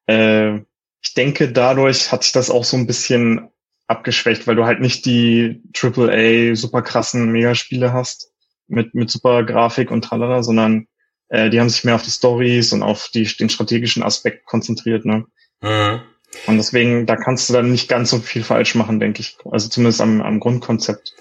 äh, 0.06 0.56
ich 1.02 1.14
denke, 1.14 1.50
dadurch 1.50 2.12
hat 2.12 2.24
sich 2.24 2.32
das 2.32 2.50
auch 2.50 2.64
so 2.64 2.76
ein 2.76 2.86
bisschen 2.86 3.48
abgeschwächt, 3.86 4.46
weil 4.46 4.56
du 4.56 4.64
halt 4.64 4.80
nicht 4.80 5.04
die 5.06 5.62
AAA 5.74 6.56
super 6.56 6.82
krassen 6.82 7.30
Megaspiele 7.32 7.92
hast 7.92 8.33
mit, 8.66 8.94
mit 8.94 9.10
super 9.10 9.44
Grafik 9.44 9.90
und 9.90 10.02
tralala, 10.02 10.42
sondern 10.42 10.86
äh, 11.28 11.50
die 11.50 11.60
haben 11.60 11.68
sich 11.68 11.84
mehr 11.84 11.94
auf 11.94 12.02
die 12.02 12.10
Stories 12.10 12.72
und 12.72 12.82
auf 12.82 13.08
die, 13.12 13.24
den 13.24 13.48
strategischen 13.48 14.02
Aspekt 14.02 14.46
konzentriert. 14.46 15.04
Ne? 15.04 15.26
Mhm. 15.62 16.00
Und 16.46 16.56
deswegen, 16.56 17.06
da 17.06 17.16
kannst 17.16 17.48
du 17.48 17.54
dann 17.54 17.70
nicht 17.70 17.88
ganz 17.88 18.10
so 18.10 18.18
viel 18.18 18.42
falsch 18.42 18.74
machen, 18.74 19.00
denke 19.00 19.20
ich. 19.20 19.36
Also 19.50 19.68
zumindest 19.68 20.00
am, 20.00 20.20
am 20.20 20.40
Grundkonzept. 20.40 21.14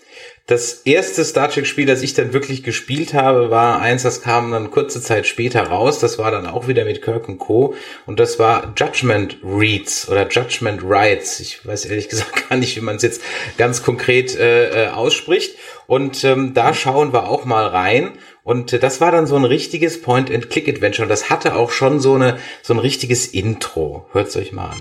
Das 0.46 0.82
erste 0.84 1.24
Star 1.24 1.50
Trek 1.50 1.65
Spiel, 1.65 1.86
das 1.86 2.01
ich 2.01 2.15
dann 2.15 2.34
wirklich 2.34 2.63
gespielt 2.63 3.13
habe, 3.13 3.50
war 3.50 3.79
eins, 3.79 4.03
das 4.03 4.22
kam 4.22 4.51
dann 4.51 4.72
kurze 4.72 5.01
Zeit 5.01 5.25
später 5.25 5.63
raus. 5.67 6.00
Das 6.00 6.20
war 6.20 6.32
dann 6.32 6.48
auch 6.48 6.67
wieder 6.67 6.84
mit 6.84 7.01
Kirk 7.01 7.29
und 7.29 7.38
Co. 7.38 7.75
Und 8.05 8.20
das 8.20 8.39
war 8.39 8.74
Judgment 8.75 9.38
Reads 9.41 10.10
oder 10.10 10.27
Judgment 10.27 10.82
Rights. 10.84 11.39
Ich 11.39 11.65
weiß 11.65 11.86
ehrlich 11.86 12.10
gesagt 12.10 12.50
gar 12.50 12.58
nicht, 12.58 12.75
wie 12.75 12.82
man 12.82 12.98
es 12.98 13.03
jetzt 13.03 13.22
ganz 13.58 13.84
konkret 13.84 14.36
äh, 14.36 14.88
äh, 14.88 14.89
ausspricht. 14.89 15.55
Und 15.88 16.25
ähm, 16.25 16.53
da 16.53 16.74
schauen 16.74 17.13
wir 17.13 17.29
auch 17.29 17.46
mal 17.46 17.67
rein. 17.67 18.12
Und 18.43 18.74
äh, 18.74 18.79
das 18.79 19.00
war 19.00 19.13
dann 19.13 19.27
so 19.27 19.38
ein 19.38 19.46
richtiges 19.46 20.01
Point-and-Click-Adventure. 20.01 21.05
Und 21.05 21.10
das 21.10 21.29
hatte 21.29 21.55
auch 21.55 21.72
schon 21.72 22.01
so 22.01 22.15
eine 22.15 22.38
so 22.62 22.74
ein 22.74 22.79
richtiges 22.79 23.27
Intro. 23.27 24.10
Hört's 24.12 24.36
euch 24.36 24.51
mal 24.51 24.72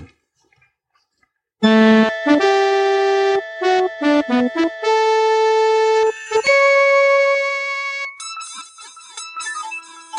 an. 1.61 2.02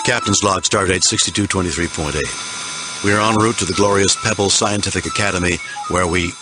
Captain's 0.05 0.45
log, 0.45 0.65
stardate 0.65 1.03
6223.8. 1.03 3.05
We 3.05 3.13
are 3.13 3.21
en 3.21 3.37
route 3.37 3.57
to 3.57 3.65
the 3.65 3.73
glorious 3.73 4.15
Pebble 4.23 4.51
Scientific 4.51 5.07
Academy, 5.07 5.57
where 5.89 6.07
we 6.07 6.33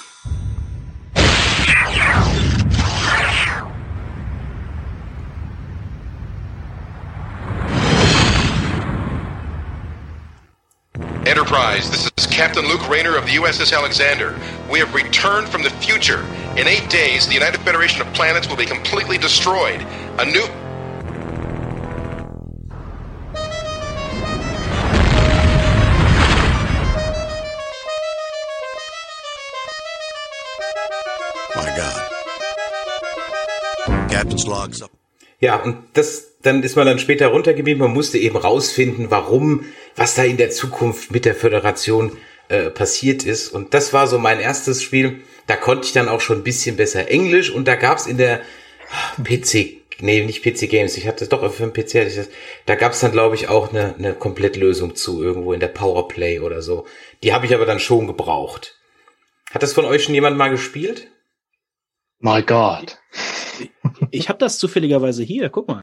Enterprise, 11.24 11.88
this 11.88 12.10
is 12.16 12.26
Captain 12.26 12.66
Luke 12.66 12.88
Rayner 12.88 13.16
of 13.16 13.26
the 13.26 13.36
USS 13.36 13.72
Alexander. 13.72 14.36
We 14.68 14.80
have 14.80 14.92
returned 14.92 15.48
from 15.48 15.62
the 15.62 15.70
future. 15.70 16.24
In 16.56 16.66
eight 16.66 16.90
days, 16.90 17.28
the 17.28 17.34
United 17.34 17.60
Federation 17.60 18.02
of 18.02 18.12
Planets 18.12 18.48
will 18.48 18.56
be 18.56 18.66
completely 18.66 19.18
destroyed. 19.18 19.86
A 20.18 20.24
new 20.24 20.48
Ja, 35.40 35.56
und 35.56 35.76
das, 35.94 36.38
dann 36.42 36.62
ist 36.62 36.76
man 36.76 36.86
dann 36.86 36.98
später 36.98 37.28
runtergeblieben. 37.28 37.82
Man 37.82 37.92
musste 37.92 38.18
eben 38.18 38.36
rausfinden, 38.36 39.10
warum, 39.10 39.66
was 39.96 40.14
da 40.14 40.22
in 40.22 40.36
der 40.36 40.50
Zukunft 40.50 41.10
mit 41.10 41.24
der 41.24 41.34
Föderation 41.34 42.16
äh, 42.48 42.70
passiert 42.70 43.24
ist. 43.24 43.48
Und 43.48 43.74
das 43.74 43.92
war 43.92 44.06
so 44.06 44.18
mein 44.18 44.38
erstes 44.38 44.82
Spiel. 44.82 45.20
Da 45.46 45.56
konnte 45.56 45.86
ich 45.86 45.92
dann 45.92 46.08
auch 46.08 46.20
schon 46.20 46.38
ein 46.38 46.44
bisschen 46.44 46.76
besser 46.76 47.08
Englisch 47.08 47.50
und 47.50 47.66
da 47.66 47.74
gab's 47.74 48.06
in 48.06 48.18
der 48.18 48.42
ah, 48.90 49.22
PC, 49.22 49.78
nee, 50.00 50.24
nicht 50.24 50.42
PC 50.44 50.68
Games, 50.68 50.96
ich 50.96 51.06
hatte 51.06 51.26
doch 51.26 51.52
für 51.52 51.68
den 51.68 51.72
PC, 51.72 51.94
hatte 51.94 52.08
ich 52.08 52.16
das, 52.16 52.28
da 52.66 52.74
gab's 52.74 53.00
dann 53.00 53.12
glaube 53.12 53.34
ich 53.34 53.48
auch 53.48 53.70
eine, 53.70 53.94
eine 53.96 54.14
Komplettlösung 54.14 54.94
zu, 54.94 55.22
irgendwo 55.22 55.52
in 55.52 55.60
der 55.60 55.68
Powerplay 55.68 56.40
oder 56.40 56.62
so. 56.62 56.86
Die 57.22 57.32
habe 57.32 57.46
ich 57.46 57.54
aber 57.54 57.66
dann 57.66 57.80
schon 57.80 58.06
gebraucht. 58.06 58.78
Hat 59.50 59.62
das 59.62 59.72
von 59.72 59.84
euch 59.84 60.04
schon 60.04 60.14
jemand 60.14 60.36
mal 60.36 60.48
gespielt? 60.48 61.08
My 62.20 62.42
God. 62.42 62.98
Ich 64.10 64.28
habe 64.28 64.38
das 64.38 64.58
zufälligerweise 64.58 65.22
hier, 65.22 65.48
guck 65.48 65.68
mal. 65.68 65.82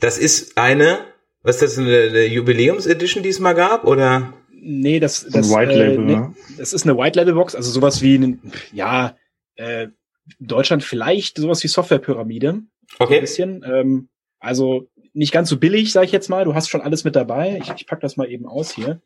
Das 0.00 0.18
ist 0.18 0.56
eine, 0.56 0.98
was 1.42 1.56
ist 1.56 1.62
das, 1.62 1.78
eine, 1.78 2.08
eine 2.10 2.26
Jubiläumsedition, 2.26 3.22
die 3.22 3.28
es 3.28 3.40
mal 3.40 3.54
gab, 3.54 3.84
oder? 3.84 4.32
Nee, 4.50 5.00
das, 5.00 5.26
das, 5.30 5.50
ein 5.50 5.56
White 5.56 5.72
äh, 5.72 5.76
Label, 5.76 6.04
nee, 6.04 6.16
ne? 6.16 6.34
das 6.56 6.72
ist 6.72 6.86
eine 6.86 6.96
White 6.96 7.18
Label 7.18 7.34
Box, 7.34 7.54
also 7.54 7.70
sowas 7.70 8.00
wie, 8.00 8.16
ein, 8.16 8.52
ja, 8.72 9.16
äh, 9.56 9.88
Deutschland 10.40 10.82
vielleicht 10.82 11.36
sowas 11.36 11.62
wie 11.62 11.68
Softwarepyramide. 11.68 12.62
Okay. 12.98 13.16
ein 13.16 13.20
bisschen. 13.20 13.64
Ähm, 13.66 14.08
also 14.38 14.88
nicht 15.12 15.32
ganz 15.32 15.48
so 15.48 15.58
billig, 15.58 15.92
sage 15.92 16.06
ich 16.06 16.12
jetzt 16.12 16.28
mal. 16.28 16.44
Du 16.44 16.54
hast 16.54 16.68
schon 16.68 16.80
alles 16.80 17.04
mit 17.04 17.16
dabei. 17.16 17.60
Ich, 17.62 17.70
ich 17.70 17.86
pack 17.86 18.00
das 18.00 18.16
mal 18.16 18.30
eben 18.30 18.46
aus 18.46 18.74
hier. 18.74 19.00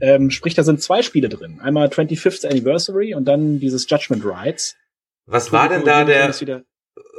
Ähm, 0.00 0.30
sprich, 0.30 0.54
da 0.54 0.64
sind 0.64 0.82
zwei 0.82 1.02
Spiele 1.02 1.28
drin. 1.28 1.60
Einmal 1.60 1.88
25th 1.88 2.46
Anniversary 2.46 3.14
und 3.14 3.24
dann 3.26 3.60
dieses 3.60 3.88
Judgment 3.88 4.24
Rights. 4.24 4.76
Was 5.26 5.52
war 5.52 5.68
denn 5.68 5.84
da 5.84 6.04
der, 6.04 6.32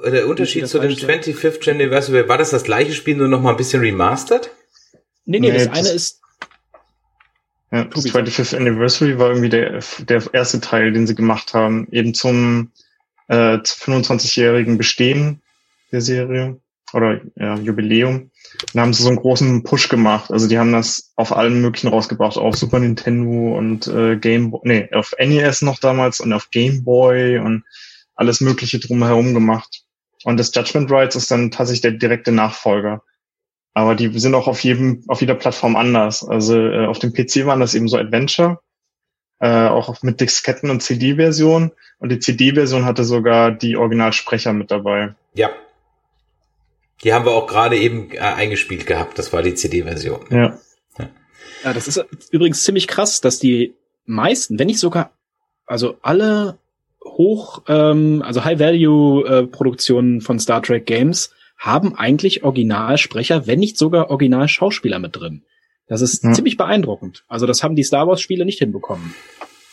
der 0.05 0.27
Unterschied 0.27 0.67
zu 0.67 0.79
dem 0.79 0.91
25th 0.91 1.69
Anniversary? 1.69 2.27
War 2.27 2.37
das 2.37 2.51
das 2.51 2.63
gleiche 2.63 2.93
Spiel, 2.93 3.15
nur 3.15 3.27
noch 3.27 3.41
mal 3.41 3.51
ein 3.51 3.57
bisschen 3.57 3.81
remastered? 3.81 4.51
Nee, 5.25 5.39
nee, 5.39 5.51
nee 5.51 5.53
das, 5.53 5.67
das 5.67 5.77
eine 5.77 5.89
ist 5.89 6.21
ja, 7.71 7.83
das 7.83 8.05
25th 8.05 8.55
Anniversary 8.55 9.19
war 9.19 9.29
irgendwie 9.29 9.49
der, 9.49 9.83
der 9.99 10.23
erste 10.31 10.61
Teil, 10.61 10.93
den 10.93 11.05
sie 11.05 11.15
gemacht 11.15 11.53
haben, 11.53 11.87
eben 11.91 12.13
zum 12.13 12.71
äh, 13.27 13.57
25-jährigen 13.57 14.77
Bestehen 14.77 15.41
der 15.91 16.01
Serie 16.01 16.59
oder 16.93 17.19
ja, 17.35 17.55
Jubiläum. 17.57 18.31
Da 18.73 18.81
haben 18.81 18.93
sie 18.93 19.03
so 19.03 19.09
einen 19.09 19.17
großen 19.17 19.63
Push 19.63 19.89
gemacht. 19.89 20.31
Also 20.31 20.47
die 20.47 20.57
haben 20.57 20.71
das 20.71 21.11
auf 21.17 21.35
allen 21.35 21.61
möglichen 21.61 21.89
rausgebracht, 21.89 22.37
auf 22.37 22.55
Super 22.55 22.79
Nintendo 22.79 23.57
und 23.57 23.87
äh, 23.87 24.15
Game 24.15 24.51
Boy, 24.51 24.61
nee, 24.63 24.89
auf 24.93 25.13
NES 25.19 25.61
noch 25.61 25.79
damals 25.79 26.21
und 26.21 26.31
auf 26.31 26.49
Game 26.51 26.85
Boy 26.85 27.39
und 27.39 27.65
alles 28.15 28.39
Mögliche 28.39 28.79
drumherum 28.79 29.33
gemacht. 29.33 29.83
Und 30.23 30.37
das 30.37 30.53
Judgment 30.53 30.91
Rights 30.91 31.15
ist 31.15 31.31
dann 31.31 31.51
tatsächlich 31.51 31.81
der 31.81 31.91
direkte 31.91 32.31
Nachfolger. 32.31 33.03
Aber 33.73 33.95
die 33.95 34.17
sind 34.19 34.33
auch 34.33 34.47
auf 34.47 34.63
jedem, 34.63 35.03
auf 35.07 35.21
jeder 35.21 35.35
Plattform 35.35 35.75
anders. 35.75 36.27
Also 36.27 36.59
äh, 36.59 36.87
auf 36.87 36.99
dem 36.99 37.13
PC 37.13 37.45
waren 37.45 37.59
das 37.59 37.75
eben 37.75 37.87
so 37.87 37.97
Adventure, 37.97 38.59
äh, 39.39 39.67
auch 39.67 40.01
mit 40.01 40.19
Disketten 40.19 40.71
und 40.71 40.81
CD-Version. 40.81 41.71
Und 41.99 42.09
die 42.09 42.19
CD-Version 42.19 42.85
hatte 42.85 43.03
sogar 43.03 43.51
die 43.51 43.77
Originalsprecher 43.77 44.53
mit 44.53 44.71
dabei. 44.71 45.13
Ja. 45.35 45.51
Die 47.03 47.13
haben 47.13 47.25
wir 47.25 47.33
auch 47.33 47.45
gerade 47.45 47.77
eben 47.77 48.11
äh, 48.11 48.19
eingespielt 48.19 48.87
gehabt. 48.87 49.19
Das 49.19 49.31
war 49.31 49.43
die 49.43 49.53
CD-Version. 49.53 50.25
Ja. 50.31 50.57
ja. 50.97 51.09
Ja, 51.63 51.73
das 51.73 51.87
ist 51.87 52.03
übrigens 52.31 52.63
ziemlich 52.63 52.87
krass, 52.87 53.21
dass 53.21 53.39
die 53.39 53.75
meisten, 54.05 54.57
wenn 54.57 54.67
nicht 54.67 54.79
sogar, 54.79 55.11
also 55.67 55.97
alle 56.01 56.57
hoch, 57.17 57.63
ähm, 57.67 58.21
also 58.23 58.45
High-Value-Produktionen 58.45 60.19
äh, 60.19 60.21
von 60.21 60.39
Star 60.39 60.61
Trek 60.61 60.85
Games 60.85 61.31
haben 61.57 61.95
eigentlich 61.95 62.43
Originalsprecher, 62.43 63.47
wenn 63.47 63.59
nicht 63.59 63.77
sogar 63.77 64.09
Originalschauspieler 64.11 64.99
mit 64.99 65.15
drin. 65.15 65.43
Das 65.87 66.01
ist 66.01 66.23
hm. 66.23 66.33
ziemlich 66.33 66.57
beeindruckend. 66.57 67.23
Also 67.27 67.45
das 67.45 67.63
haben 67.63 67.75
die 67.75 67.83
Star 67.83 68.07
Wars 68.07 68.21
Spiele 68.21 68.45
nicht 68.45 68.59
hinbekommen. 68.59 69.15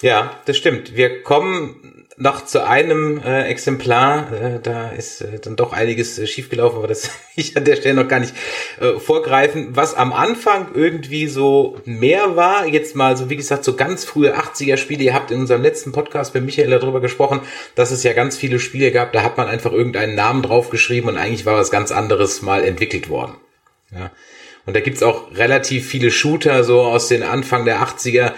Ja, 0.05 0.39
das 0.45 0.59
stimmt. 0.59 0.97
Wir 0.97 1.23
kommen 1.23 2.05
noch 2.19 2.45
zu 2.45 2.67
einem 2.67 3.23
äh, 3.25 3.45
Exemplar. 3.45 4.31
Äh, 4.35 4.61
da 4.63 4.91
ist 4.91 5.23
äh, 5.23 5.39
dann 5.39 5.57
doch 5.57 5.73
einiges 5.73 6.19
äh, 6.19 6.27
schiefgelaufen, 6.27 6.77
aber 6.77 6.89
das 6.89 7.09
ich 7.37 7.57
an 7.57 7.65
der 7.65 7.77
Stelle 7.77 7.95
noch 7.95 8.07
gar 8.07 8.21
nicht 8.21 8.35
äh, 8.83 8.99
vorgreifen. 9.01 9.69
Was 9.71 9.95
am 9.95 10.13
Anfang 10.13 10.73
irgendwie 10.75 11.27
so 11.27 11.79
mehr 11.87 12.37
war, 12.37 12.67
jetzt 12.67 12.95
mal 12.95 13.17
so 13.17 13.31
wie 13.31 13.37
gesagt 13.37 13.65
so 13.65 13.77
ganz 13.77 14.05
frühe 14.05 14.37
80er 14.37 14.77
Spiele. 14.77 15.05
Ihr 15.05 15.15
habt 15.15 15.31
in 15.31 15.41
unserem 15.41 15.63
letzten 15.63 15.93
Podcast 15.93 16.35
mit 16.35 16.45
Michael 16.45 16.69
darüber 16.69 17.01
gesprochen, 17.01 17.41
dass 17.75 17.91
es 17.91 18.03
ja 18.03 18.13
ganz 18.13 18.37
viele 18.37 18.59
Spiele 18.61 18.93
gab. 18.93 19.15
Da 19.15 19.23
hat 19.23 19.39
man 19.39 19.49
einfach 19.49 19.73
irgendeinen 19.73 20.17
Namen 20.17 20.43
draufgeschrieben 20.43 21.09
und 21.09 21.17
eigentlich 21.17 21.47
war 21.47 21.57
was 21.57 21.71
ganz 21.71 21.93
anderes 21.93 22.43
mal 22.43 22.63
entwickelt 22.63 23.09
worden. 23.09 23.37
Ja. 23.91 24.11
Und 24.67 24.75
da 24.75 24.81
gibt's 24.81 25.03
auch 25.03 25.35
relativ 25.35 25.89
viele 25.89 26.11
Shooter 26.11 26.65
so 26.65 26.83
aus 26.83 27.09
den 27.09 27.23
Anfang 27.23 27.65
der 27.65 27.81
80er, 27.81 28.33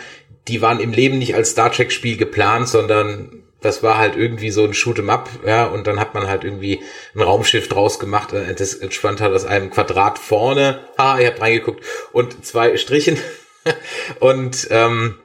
die 0.49 0.63
waren 0.63 0.81
im 0.81 0.93
Leben 0.93 1.19
nicht 1.19 1.35
als 1.35 1.51
Star 1.51 1.73
Trek 1.73 1.93
Spiel 1.93 2.17
geplant, 2.17 2.69
sondern 2.69 3.43
das 3.61 3.83
war 3.83 3.99
halt 3.99 4.17
irgendwie 4.17 4.51
so 4.51 4.65
ein 4.65 4.73
Shoot'em 4.73 5.11
Up, 5.11 5.29
ja, 5.45 5.67
und 5.67 5.87
dann 5.87 5.99
hat 5.99 6.15
man 6.15 6.27
halt 6.29 6.45
irgendwie 6.45 6.83
ein 7.15 7.23
Raumschiff 7.23 7.69
draus 7.69 7.99
gemacht, 7.99 8.33
äh, 8.33 8.55
das 8.55 8.75
entspannt 8.75 9.21
halt 9.21 9.35
aus 9.35 9.45
einem 9.45 9.71
Quadrat 9.71 10.19
vorne, 10.19 10.81
ah, 10.97 11.19
ihr 11.19 11.29
habt 11.29 11.41
reingeguckt, 11.41 11.85
und 12.13 12.45
zwei 12.45 12.77
Strichen. 12.77 13.19
Und, 14.21 14.69
ähm, 14.71 15.17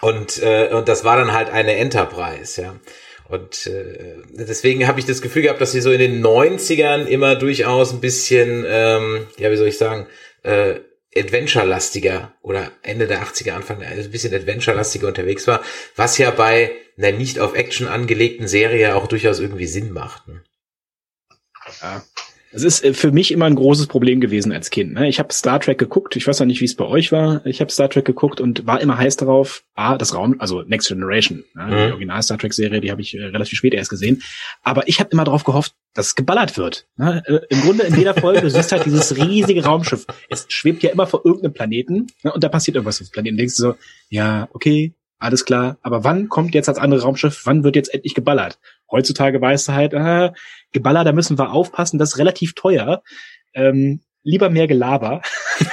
und, 0.00 0.42
äh, 0.42 0.70
und 0.72 0.88
das 0.88 1.04
war 1.04 1.18
dann 1.18 1.34
halt 1.34 1.50
eine 1.50 1.76
Enterprise, 1.76 2.62
ja. 2.62 2.74
Und 3.28 3.66
äh, 3.66 4.14
deswegen 4.30 4.86
habe 4.86 4.98
ich 4.98 5.04
das 5.04 5.20
Gefühl 5.20 5.42
gehabt, 5.42 5.60
dass 5.60 5.72
sie 5.72 5.82
so 5.82 5.90
in 5.90 5.98
den 5.98 6.24
90ern 6.24 7.04
immer 7.04 7.34
durchaus 7.34 7.92
ein 7.92 8.00
bisschen, 8.00 8.64
ähm, 8.66 9.26
ja, 9.36 9.50
wie 9.50 9.56
soll 9.56 9.68
ich 9.68 9.76
sagen, 9.76 10.06
äh, 10.42 10.76
Adventure-lastiger 11.18 12.34
oder 12.42 12.70
Ende 12.82 13.06
der 13.06 13.22
80er, 13.22 13.52
Anfang 13.52 13.80
der, 13.80 13.88
also 13.88 14.02
ein 14.02 14.10
bisschen 14.10 14.34
Adventure-lastiger 14.34 15.08
unterwegs 15.08 15.46
war, 15.46 15.62
was 15.94 16.18
ja 16.18 16.30
bei 16.30 16.72
einer 16.98 17.16
nicht 17.16 17.38
auf 17.38 17.54
Action 17.54 17.86
angelegten 17.86 18.48
Serie 18.48 18.96
auch 18.96 19.06
durchaus 19.06 19.40
irgendwie 19.40 19.66
Sinn 19.66 19.92
macht. 19.92 20.28
Ne? 20.28 20.42
Ja. 21.82 22.02
Es 22.52 22.62
ist 22.62 22.84
äh, 22.84 22.94
für 22.94 23.12
mich 23.12 23.32
immer 23.32 23.44
ein 23.44 23.54
großes 23.54 23.86
Problem 23.86 24.20
gewesen 24.20 24.50
als 24.50 24.70
Kind. 24.70 24.94
Ne? 24.94 25.08
Ich 25.08 25.18
habe 25.18 25.32
Star 25.32 25.60
Trek 25.60 25.78
geguckt, 25.78 26.16
ich 26.16 26.26
weiß 26.26 26.40
noch 26.40 26.46
nicht, 26.46 26.60
wie 26.60 26.66
es 26.66 26.74
bei 26.74 26.86
euch 26.86 27.12
war. 27.12 27.44
Ich 27.44 27.60
habe 27.60 27.70
Star 27.70 27.90
Trek 27.90 28.04
geguckt 28.04 28.40
und 28.40 28.66
war 28.66 28.80
immer 28.80 28.96
heiß 28.96 29.16
darauf, 29.16 29.62
ah, 29.74 29.98
das 29.98 30.14
Raum, 30.14 30.36
also 30.38 30.62
Next 30.62 30.88
Generation, 30.88 31.44
ne? 31.54 31.64
mhm. 31.64 31.70
die 31.70 31.92
Original 31.92 32.22
Star 32.22 32.38
Trek 32.38 32.54
Serie, 32.54 32.80
die 32.80 32.90
habe 32.90 33.02
ich 33.02 33.14
äh, 33.14 33.24
relativ 33.24 33.58
spät 33.58 33.74
erst 33.74 33.90
gesehen. 33.90 34.22
Aber 34.62 34.88
ich 34.88 35.00
habe 35.00 35.10
immer 35.12 35.24
darauf 35.24 35.44
gehofft, 35.44 35.74
dass 35.96 36.14
geballert 36.14 36.56
wird. 36.56 36.86
Ne? 36.96 37.22
Äh, 37.26 37.40
Im 37.48 37.62
Grunde 37.62 37.84
in 37.84 37.96
jeder 37.96 38.14
Folge, 38.14 38.42
du 38.42 38.50
siehst 38.50 38.70
halt 38.70 38.84
dieses 38.84 39.16
riesige 39.16 39.64
Raumschiff. 39.64 40.06
Es 40.28 40.46
schwebt 40.48 40.82
ja 40.82 40.90
immer 40.90 41.06
vor 41.06 41.24
irgendeinem 41.24 41.54
Planeten 41.54 42.06
ne? 42.22 42.32
und 42.32 42.44
da 42.44 42.48
passiert 42.48 42.76
irgendwas 42.76 43.00
auf 43.00 43.08
dem 43.08 43.12
Planeten. 43.12 43.36
Denkst 43.38 43.56
du 43.56 43.62
so, 43.62 43.74
ja, 44.10 44.48
okay, 44.52 44.94
alles 45.18 45.44
klar. 45.44 45.78
Aber 45.82 46.04
wann 46.04 46.28
kommt 46.28 46.54
jetzt 46.54 46.68
das 46.68 46.78
andere 46.78 47.02
Raumschiff? 47.02 47.42
Wann 47.44 47.64
wird 47.64 47.76
jetzt 47.76 47.92
endlich 47.92 48.14
geballert? 48.14 48.58
Heutzutage 48.90 49.40
weißt 49.40 49.68
du 49.68 49.72
halt, 49.72 49.94
äh, 49.94 50.32
Geballer, 50.72 51.04
da 51.04 51.12
müssen 51.12 51.38
wir 51.38 51.52
aufpassen, 51.52 51.98
das 51.98 52.12
ist 52.12 52.18
relativ 52.18 52.54
teuer. 52.54 53.02
Ähm, 53.54 54.00
lieber 54.22 54.50
mehr 54.50 54.66
Gelaber. 54.66 55.22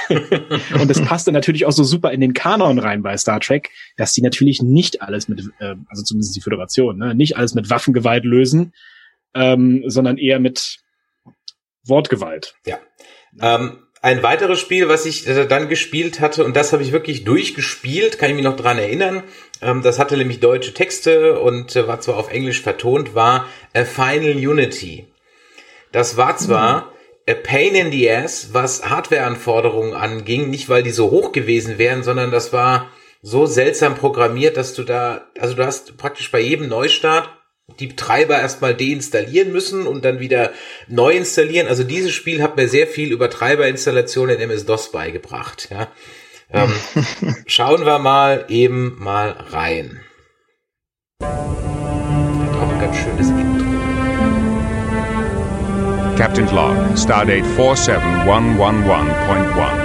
und 0.80 0.88
das 0.88 1.02
passte 1.02 1.32
natürlich 1.32 1.66
auch 1.66 1.72
so 1.72 1.84
super 1.84 2.12
in 2.12 2.20
den 2.20 2.32
Kanon 2.32 2.78
rein 2.78 3.02
bei 3.02 3.16
Star 3.18 3.40
Trek, 3.40 3.70
dass 3.96 4.14
die 4.14 4.22
natürlich 4.22 4.62
nicht 4.62 5.02
alles 5.02 5.28
mit, 5.28 5.40
äh, 5.58 5.74
also 5.88 6.02
zumindest 6.02 6.34
die 6.36 6.40
Föderation, 6.40 6.96
ne, 6.96 7.14
nicht 7.14 7.36
alles 7.36 7.54
mit 7.54 7.68
Waffengewalt 7.68 8.24
lösen, 8.24 8.72
ähm, 9.34 9.84
sondern 9.86 10.18
eher 10.18 10.40
mit 10.40 10.78
Wortgewalt. 11.86 12.54
Ja. 12.64 12.78
Ähm, 13.40 13.84
ein 14.04 14.22
weiteres 14.22 14.60
Spiel, 14.60 14.88
was 14.88 15.06
ich 15.06 15.26
äh, 15.26 15.46
dann 15.46 15.68
gespielt 15.68 16.20
hatte, 16.20 16.44
und 16.44 16.56
das 16.56 16.72
habe 16.74 16.82
ich 16.82 16.92
wirklich 16.92 17.24
durchgespielt, 17.24 18.18
kann 18.18 18.28
ich 18.28 18.36
mich 18.36 18.44
noch 18.44 18.56
dran 18.56 18.78
erinnern, 18.78 19.22
ähm, 19.62 19.82
das 19.82 19.98
hatte 19.98 20.16
nämlich 20.16 20.40
deutsche 20.40 20.74
Texte 20.74 21.40
und 21.40 21.74
äh, 21.74 21.88
war 21.88 22.00
zwar 22.00 22.18
auf 22.18 22.30
Englisch 22.30 22.60
vertont, 22.60 23.14
war 23.14 23.48
A 23.72 23.84
Final 23.84 24.36
Unity. 24.36 25.06
Das 25.90 26.18
war 26.18 26.36
zwar 26.36 26.92
mhm. 27.26 27.32
a 27.32 27.34
pain 27.34 27.74
in 27.74 27.90
the 27.92 28.10
ass, 28.10 28.50
was 28.52 28.90
Hardwareanforderungen 28.90 29.94
anging, 29.94 30.50
nicht 30.50 30.68
weil 30.68 30.82
die 30.82 30.90
so 30.90 31.10
hoch 31.10 31.32
gewesen 31.32 31.78
wären, 31.78 32.02
sondern 32.02 32.30
das 32.30 32.52
war 32.52 32.90
so 33.22 33.46
seltsam 33.46 33.94
programmiert, 33.94 34.58
dass 34.58 34.74
du 34.74 34.82
da, 34.82 35.28
also 35.38 35.54
du 35.54 35.64
hast 35.64 35.96
praktisch 35.96 36.30
bei 36.30 36.40
jedem 36.40 36.68
Neustart 36.68 37.30
die 37.80 37.96
Treiber 37.96 38.38
erstmal 38.38 38.74
deinstallieren 38.74 39.52
müssen 39.52 39.86
und 39.86 40.04
dann 40.04 40.20
wieder 40.20 40.52
neu 40.86 41.12
installieren. 41.12 41.66
Also 41.66 41.82
dieses 41.82 42.12
Spiel 42.12 42.42
hat 42.42 42.56
mir 42.56 42.68
sehr 42.68 42.86
viel 42.86 43.10
über 43.10 43.30
Treiberinstallation 43.30 44.28
in 44.28 44.40
MS-DOS 44.40 44.92
beigebracht. 44.92 45.68
Ja. 45.70 45.88
Ähm, 46.52 46.70
schauen 47.46 47.86
wir 47.86 47.98
mal 47.98 48.44
eben 48.48 48.96
mal 48.98 49.30
rein. 49.50 50.00
Auch 51.20 52.70
ein 52.70 52.80
ganz 52.80 52.96
schönes 52.96 53.28
Intro. 53.28 53.64
Captain's 56.16 56.52
Log, 56.52 56.76
Stardate 56.96 57.44
47111.1. 57.56 59.83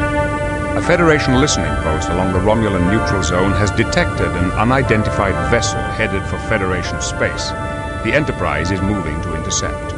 A 0.79 0.81
Federation 0.81 1.41
listening 1.41 1.75
post 1.83 2.07
along 2.07 2.31
the 2.31 2.39
Romulan 2.39 2.89
neutral 2.89 3.21
zone 3.21 3.51
has 3.51 3.69
detected 3.71 4.27
an 4.27 4.49
unidentified 4.51 5.35
vessel 5.51 5.77
headed 5.77 6.23
for 6.23 6.39
Federation 6.47 7.01
space. 7.01 7.49
The 8.05 8.13
Enterprise 8.13 8.71
is 8.71 8.81
moving 8.81 9.21
to 9.23 9.35
intercept. 9.35 9.93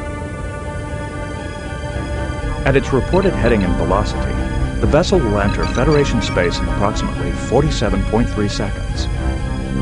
At 2.66 2.76
its 2.76 2.92
reported 2.92 3.34
heading 3.34 3.62
and 3.62 3.76
velocity, 3.76 4.34
the 4.82 4.88
vessel 4.88 5.20
will 5.20 5.40
enter 5.40 5.68
Federation 5.68 6.20
space 6.20 6.58
in 6.58 6.66
approximately 6.70 7.30
47.3 7.30 8.50
seconds. 8.50 9.06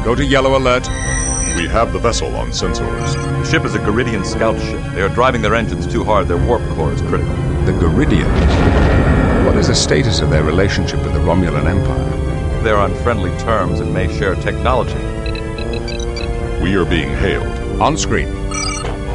Go 0.04 0.16
to 0.16 0.26
yellow 0.26 0.58
alert. 0.58 0.86
We 1.56 1.70
have 1.70 1.94
the 1.94 2.00
vessel 2.00 2.36
on 2.36 2.50
sensors. 2.50 3.14
The 3.14 3.46
ship 3.46 3.64
is 3.64 3.74
a 3.74 3.80
Garidian 3.80 4.26
scout 4.26 4.60
ship. 4.60 4.84
They 4.94 5.02
are 5.02 5.08
driving 5.08 5.44
their 5.44 5.56
engines 5.56 5.88
too 5.88 6.04
hard. 6.04 6.28
Their 6.28 6.46
warp 6.46 6.62
core 6.76 6.92
is 6.92 7.02
critical. 7.04 7.34
The 7.64 7.72
Garidians? 7.72 8.89
What 9.60 9.70
is 9.70 9.78
the 9.78 9.84
status 9.90 10.22
of 10.22 10.30
their 10.30 10.46
relationship 10.46 11.04
with 11.04 11.12
the 11.12 11.20
Romulan 11.20 11.68
Empire? 11.68 12.64
They're 12.64 12.78
on 12.78 12.96
friendly 13.04 13.38
terms 13.40 13.82
and 13.82 13.94
may 13.94 14.08
share 14.18 14.36
technology. 14.36 14.96
We 16.64 16.78
are 16.78 16.86
being 16.86 17.10
hailed. 17.10 17.82
On 17.82 17.98
screen. 17.98 18.30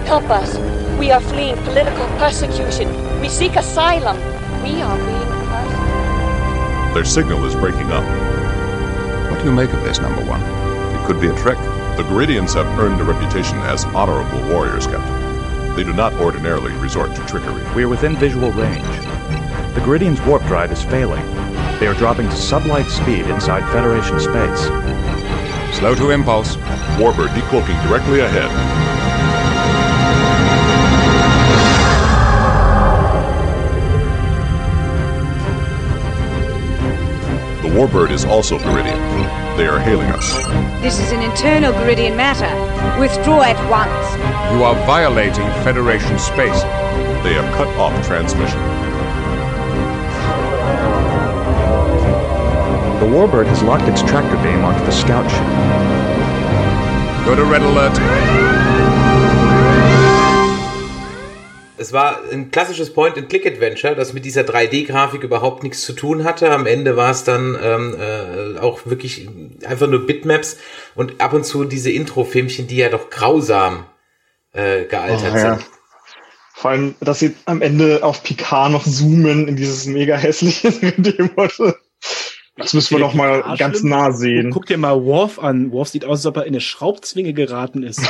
Help 0.05 0.25
us. 0.25 0.59
We 0.99 1.11
are 1.13 1.21
fleeing 1.23 1.57
political 1.65 2.07
persecution. 2.19 2.91
We 3.23 3.31
seek 3.31 3.57
asylum. 3.57 4.19
We 4.63 4.83
are 4.83 4.99
being 4.99 5.29
persecuted. 5.49 6.95
Their 6.95 7.07
signal 7.07 7.43
is 7.47 7.55
breaking 7.55 7.91
up. 7.91 8.05
What 9.31 9.41
do 9.41 9.47
you 9.47 9.53
make 9.53 9.73
of 9.73 9.83
this, 9.83 9.99
number 9.99 10.23
one? 10.27 10.43
It 10.43 11.07
could 11.07 11.23
be 11.23 11.29
a 11.29 11.37
trick. 11.37 11.57
The 11.97 12.05
Garidians 12.05 12.53
have 12.53 12.67
earned 12.79 13.01
a 13.01 13.05
reputation 13.05 13.57
as 13.61 13.87
honorable 13.87 14.47
warriors, 14.53 14.87
Captain. 14.87 15.75
They 15.75 15.85
do 15.85 15.95
not 15.95 16.13
ordinarily 16.21 16.73
resort 16.73 17.17
to 17.17 17.25
trickery. 17.25 17.65
We 17.75 17.85
are 17.85 17.89
within 17.89 18.15
visual 18.17 18.53
range. 18.53 19.04
The 19.75 19.81
Garidians' 19.81 20.25
warp 20.25 20.43
drive 20.45 20.71
is 20.71 20.85
failing. 20.85 21.25
They 21.81 21.89
are 21.89 21.95
dropping 21.95 22.29
to 22.29 22.35
sublight 22.35 22.89
speed 22.89 23.27
inside 23.27 23.69
Federation 23.73 24.21
space. 24.21 24.63
Slow 25.77 25.97
to 25.97 26.11
impulse. 26.11 26.57
Warper 26.97 27.27
decloaking 27.27 27.89
directly 27.89 28.21
ahead. 28.21 28.49
The 37.65 37.71
Warbird 37.71 38.13
is 38.13 38.25
also 38.25 38.59
Garidian. 38.59 39.01
They 39.57 39.67
are 39.67 39.81
hailing 39.81 40.09
us. 40.11 40.37
This 40.83 41.01
is 41.01 41.11
an 41.11 41.21
internal 41.21 41.73
Garidian 41.73 42.17
matter. 42.17 42.49
Withdraw 43.01 43.43
at 43.43 43.59
once. 43.69 44.55
You 44.57 44.63
are 44.63 44.77
violating 44.87 45.49
Federation 45.65 46.17
space. 46.21 46.63
They 47.25 47.35
have 47.35 47.53
cut 47.57 47.67
off 47.77 48.07
transmission. 48.07 48.61
Warbird 53.15 53.47
has 53.47 53.63
locked 53.63 53.87
its 53.87 54.03
tractor 54.03 54.37
beam 54.43 54.65
onto 54.65 54.85
the 54.85 54.91
scout 54.91 55.31
ship. 55.31 55.47
Go 57.25 57.37
to 57.37 57.45
red 57.45 57.63
alert. 57.63 57.97
Es 61.77 61.93
war 61.93 62.19
ein 62.33 62.51
klassisches 62.51 62.93
Point-and-Click-Adventure, 62.93 63.95
das 63.95 64.15
mit 64.15 64.25
dieser 64.25 64.41
3D-Grafik 64.41 65.23
überhaupt 65.23 65.63
nichts 65.63 65.83
zu 65.83 65.93
tun 65.93 66.25
hatte. 66.25 66.51
Am 66.51 66.67
Ende 66.67 66.97
war 66.97 67.13
es 67.13 67.23
dann 67.23 67.57
ähm, 67.63 67.97
äh, 68.01 68.59
auch 68.59 68.81
wirklich 68.87 69.29
einfach 69.65 69.87
nur 69.87 70.07
Bitmaps 70.07 70.57
und 70.97 71.21
ab 71.21 71.35
und 71.35 71.45
zu 71.45 71.65
diese 71.65 71.93
Intro-Filmchen, 71.93 72.67
die 72.67 72.79
ja 72.79 72.89
doch 72.89 73.11
grausam 73.11 73.87
äh, 74.55 74.87
gealtert 74.87 75.33
Oh, 75.35 75.37
ja. 75.37 75.55
sind. 75.57 75.71
Vor 76.55 76.71
allem, 76.73 76.95
dass 77.01 77.21
sie 77.21 77.37
am 77.45 77.63
Ende 77.63 78.03
auf 78.03 78.25
Picard 78.25 78.73
noch 78.73 78.85
zoomen 78.85 79.47
in 79.47 79.55
dieses 79.55 79.87
mega 79.87 80.17
hässliche 80.17 80.69
3D-Model. 80.71 81.77
Das 82.57 82.73
müssen 82.73 82.91
wir 82.93 82.99
noch 83.01 83.15
mal 83.15 83.43
Ah, 83.45 83.57
ganz 83.57 83.79
schlimm. 83.79 83.91
nah 83.91 84.13
sehen. 84.13 84.51
Guck 84.53 84.67
dir 84.67 84.79
mal 84.79 85.03
Worf 85.05 85.39
an. 85.41 85.73
Worf 85.73 85.89
sieht 85.89 86.05
aus, 86.05 86.19
als 86.21 86.27
ob 86.27 86.37
er 86.37 86.43
in 86.45 86.49
eine 86.55 86.61
Schraubzwinge 86.61 87.33
geraten 87.33 87.83
ist. 87.83 88.01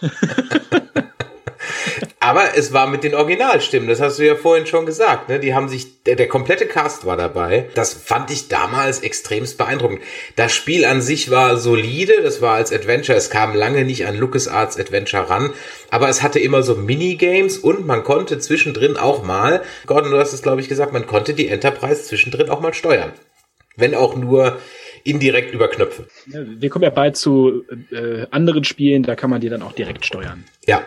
Aber 2.20 2.56
es 2.56 2.72
war 2.72 2.86
mit 2.86 3.02
den 3.02 3.16
Originalstimmen, 3.16 3.88
das 3.88 4.00
hast 4.00 4.20
du 4.20 4.24
ja 4.24 4.36
vorhin 4.36 4.64
schon 4.66 4.86
gesagt, 4.86 5.28
ne? 5.28 5.40
Die 5.40 5.54
haben 5.54 5.68
sich, 5.68 6.04
der, 6.04 6.14
der 6.14 6.28
komplette 6.28 6.66
Cast 6.66 7.04
war 7.04 7.16
dabei. 7.16 7.68
Das 7.74 7.92
fand 7.94 8.30
ich 8.30 8.46
damals 8.46 9.00
extremst 9.00 9.58
beeindruckend. 9.58 10.00
Das 10.36 10.52
Spiel 10.52 10.84
an 10.84 11.02
sich 11.02 11.32
war 11.32 11.56
solide, 11.56 12.22
das 12.22 12.40
war 12.40 12.54
als 12.54 12.72
Adventure, 12.72 13.18
es 13.18 13.28
kam 13.28 13.56
lange 13.56 13.84
nicht 13.84 14.06
an 14.06 14.16
LucasArts 14.16 14.78
Adventure 14.78 15.28
ran, 15.30 15.50
aber 15.90 16.08
es 16.08 16.22
hatte 16.22 16.38
immer 16.38 16.62
so 16.62 16.76
Minigames 16.76 17.58
und 17.58 17.86
man 17.86 18.04
konnte 18.04 18.38
zwischendrin 18.38 18.96
auch 18.96 19.24
mal, 19.24 19.62
Gordon, 19.86 20.12
du 20.12 20.18
hast 20.18 20.32
es 20.32 20.42
glaube 20.42 20.60
ich 20.60 20.68
gesagt, 20.68 20.92
man 20.92 21.08
konnte 21.08 21.34
die 21.34 21.48
Enterprise 21.48 22.04
zwischendrin 22.04 22.50
auch 22.50 22.60
mal 22.60 22.72
steuern. 22.72 23.12
Wenn 23.76 23.94
auch 23.94 24.16
nur 24.16 24.58
indirekt 25.04 25.54
über 25.54 25.68
Knöpfe. 25.68 26.06
Wir 26.26 26.70
kommen 26.70 26.84
ja 26.84 26.90
bald 26.90 27.16
zu 27.16 27.64
äh, 27.90 28.26
anderen 28.30 28.64
Spielen, 28.64 29.02
da 29.02 29.16
kann 29.16 29.30
man 29.30 29.40
die 29.40 29.48
dann 29.48 29.62
auch 29.62 29.72
direkt 29.72 30.06
steuern. 30.06 30.44
Ja, 30.66 30.86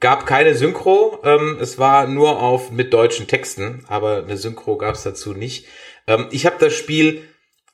gab 0.00 0.26
keine 0.26 0.54
Synchro. 0.54 1.20
Ähm, 1.24 1.58
es 1.60 1.78
war 1.78 2.06
nur 2.06 2.42
auf 2.42 2.70
mit 2.70 2.92
deutschen 2.92 3.26
Texten, 3.26 3.84
aber 3.88 4.24
eine 4.24 4.36
Synchro 4.36 4.76
gab 4.76 4.94
es 4.94 5.02
dazu 5.02 5.32
nicht. 5.32 5.66
Ähm, 6.06 6.28
ich 6.30 6.46
habe 6.46 6.56
das 6.58 6.74
Spiel 6.74 7.22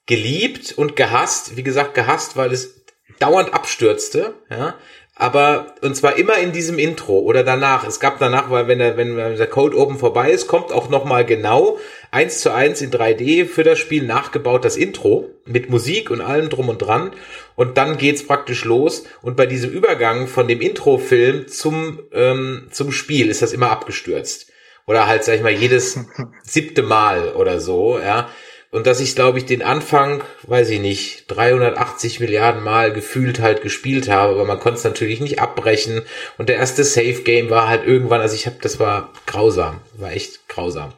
geliebt 0.06 0.72
und 0.76 0.96
gehasst. 0.96 1.56
Wie 1.56 1.62
gesagt, 1.62 1.94
gehasst, 1.94 2.36
weil 2.36 2.52
es 2.52 2.84
dauernd 3.18 3.52
abstürzte. 3.52 4.34
Ja, 4.50 4.74
aber 5.20 5.74
und 5.82 5.94
zwar 5.94 6.16
immer 6.16 6.38
in 6.38 6.52
diesem 6.52 6.78
Intro 6.78 7.18
oder 7.18 7.44
danach. 7.44 7.86
Es 7.86 8.00
gab 8.00 8.18
danach, 8.18 8.50
weil 8.50 8.68
wenn 8.68 8.78
der, 8.78 8.96
wenn 8.96 9.16
der 9.16 9.46
Code 9.46 9.76
Open 9.76 9.98
vorbei 9.98 10.30
ist, 10.30 10.46
kommt 10.46 10.72
auch 10.72 10.88
noch 10.88 11.04
mal 11.04 11.26
genau 11.26 11.78
eins 12.10 12.40
zu 12.40 12.54
eins 12.54 12.80
in 12.80 12.90
3D 12.90 13.44
für 13.46 13.62
das 13.62 13.78
Spiel 13.78 14.04
nachgebaut 14.06 14.64
das 14.64 14.78
Intro 14.78 15.28
mit 15.44 15.68
Musik 15.68 16.10
und 16.10 16.22
allem 16.22 16.48
drum 16.48 16.70
und 16.70 16.78
dran 16.78 17.12
und 17.54 17.76
dann 17.76 17.98
geht's 17.98 18.26
praktisch 18.26 18.64
los 18.64 19.04
und 19.20 19.36
bei 19.36 19.44
diesem 19.44 19.70
Übergang 19.70 20.26
von 20.26 20.48
dem 20.48 20.62
Introfilm 20.62 21.48
zum 21.48 21.98
ähm, 22.12 22.68
zum 22.70 22.90
Spiel 22.90 23.28
ist 23.28 23.42
das 23.42 23.52
immer 23.52 23.70
abgestürzt 23.70 24.50
oder 24.86 25.06
halt 25.06 25.24
sag 25.24 25.34
ich 25.34 25.42
mal 25.42 25.52
jedes 25.52 26.00
siebte 26.42 26.82
Mal 26.82 27.34
oder 27.34 27.60
so, 27.60 27.98
ja. 27.98 28.30
Und 28.72 28.86
dass 28.86 29.00
ich, 29.00 29.16
glaube 29.16 29.38
ich, 29.38 29.46
den 29.46 29.62
Anfang, 29.62 30.22
weiß 30.46 30.70
ich 30.70 30.80
nicht, 30.80 31.24
380 31.26 32.20
Milliarden 32.20 32.62
Mal 32.62 32.92
gefühlt 32.92 33.40
halt 33.40 33.62
gespielt 33.62 34.08
habe, 34.08 34.34
aber 34.34 34.44
man 34.44 34.60
konnte 34.60 34.78
es 34.78 34.84
natürlich 34.84 35.20
nicht 35.20 35.40
abbrechen. 35.40 36.02
Und 36.38 36.48
der 36.48 36.56
erste 36.56 36.84
Safe 36.84 37.22
Game 37.22 37.50
war 37.50 37.68
halt 37.68 37.84
irgendwann, 37.84 38.20
also 38.20 38.36
ich 38.36 38.46
habe, 38.46 38.56
das 38.62 38.78
war 38.78 39.10
grausam, 39.26 39.80
war 39.94 40.12
echt 40.12 40.46
grausam. 40.46 40.92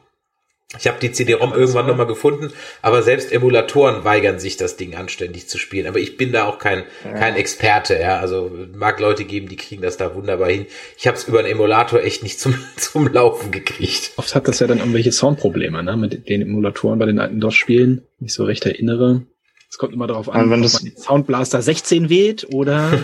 Ich 0.79 0.87
habe 0.87 0.97
die 0.99 1.11
CD-ROM 1.11 1.53
irgendwann 1.53 1.85
nochmal 1.85 2.07
gefunden, 2.07 2.51
aber 2.81 3.03
selbst 3.03 3.31
Emulatoren 3.31 4.03
weigern 4.03 4.39
sich, 4.39 4.57
das 4.57 4.75
Ding 4.75 4.95
anständig 4.95 5.47
zu 5.47 5.59
spielen. 5.59 5.85
Aber 5.85 5.99
ich 5.99 6.17
bin 6.17 6.31
da 6.31 6.45
auch 6.45 6.57
kein, 6.57 6.83
ja. 7.03 7.13
kein 7.13 7.35
Experte, 7.35 7.99
ja. 7.99 8.17
Also 8.19 8.51
mag 8.73 8.99
Leute 8.99 9.23
geben, 9.25 9.47
die 9.47 9.55
kriegen 9.55 9.83
das 9.83 9.97
da 9.97 10.15
wunderbar 10.15 10.49
hin. 10.49 10.65
Ich 10.97 11.05
habe 11.05 11.15
es 11.15 11.25
über 11.25 11.39
einen 11.39 11.49
Emulator 11.49 12.01
echt 12.01 12.23
nicht 12.23 12.39
zum, 12.39 12.55
zum 12.75 13.07
Laufen 13.07 13.51
gekriegt. 13.51 14.13
Oft 14.17 14.33
hat 14.33 14.47
das 14.47 14.59
ja 14.59 14.67
dann 14.67 14.79
irgendwelche 14.79 15.11
Soundprobleme, 15.11 15.83
ne? 15.83 15.95
Mit 15.95 16.27
den 16.27 16.41
Emulatoren 16.41 16.97
bei 16.97 17.05
den 17.05 17.19
alten 17.19 17.39
DOS-Spielen. 17.39 18.01
Ich 18.19 18.33
so 18.33 18.43
recht 18.43 18.65
erinnere. 18.65 19.21
Es 19.69 19.77
kommt 19.77 19.93
immer 19.93 20.07
darauf 20.07 20.29
an, 20.29 20.49
wenn 20.49 20.63
ob 20.63 20.71
man 20.71 20.83
den 20.83 20.97
Soundblaster 20.97 21.61
16 21.61 22.09
wählt 22.09 22.47
oder. 22.51 22.91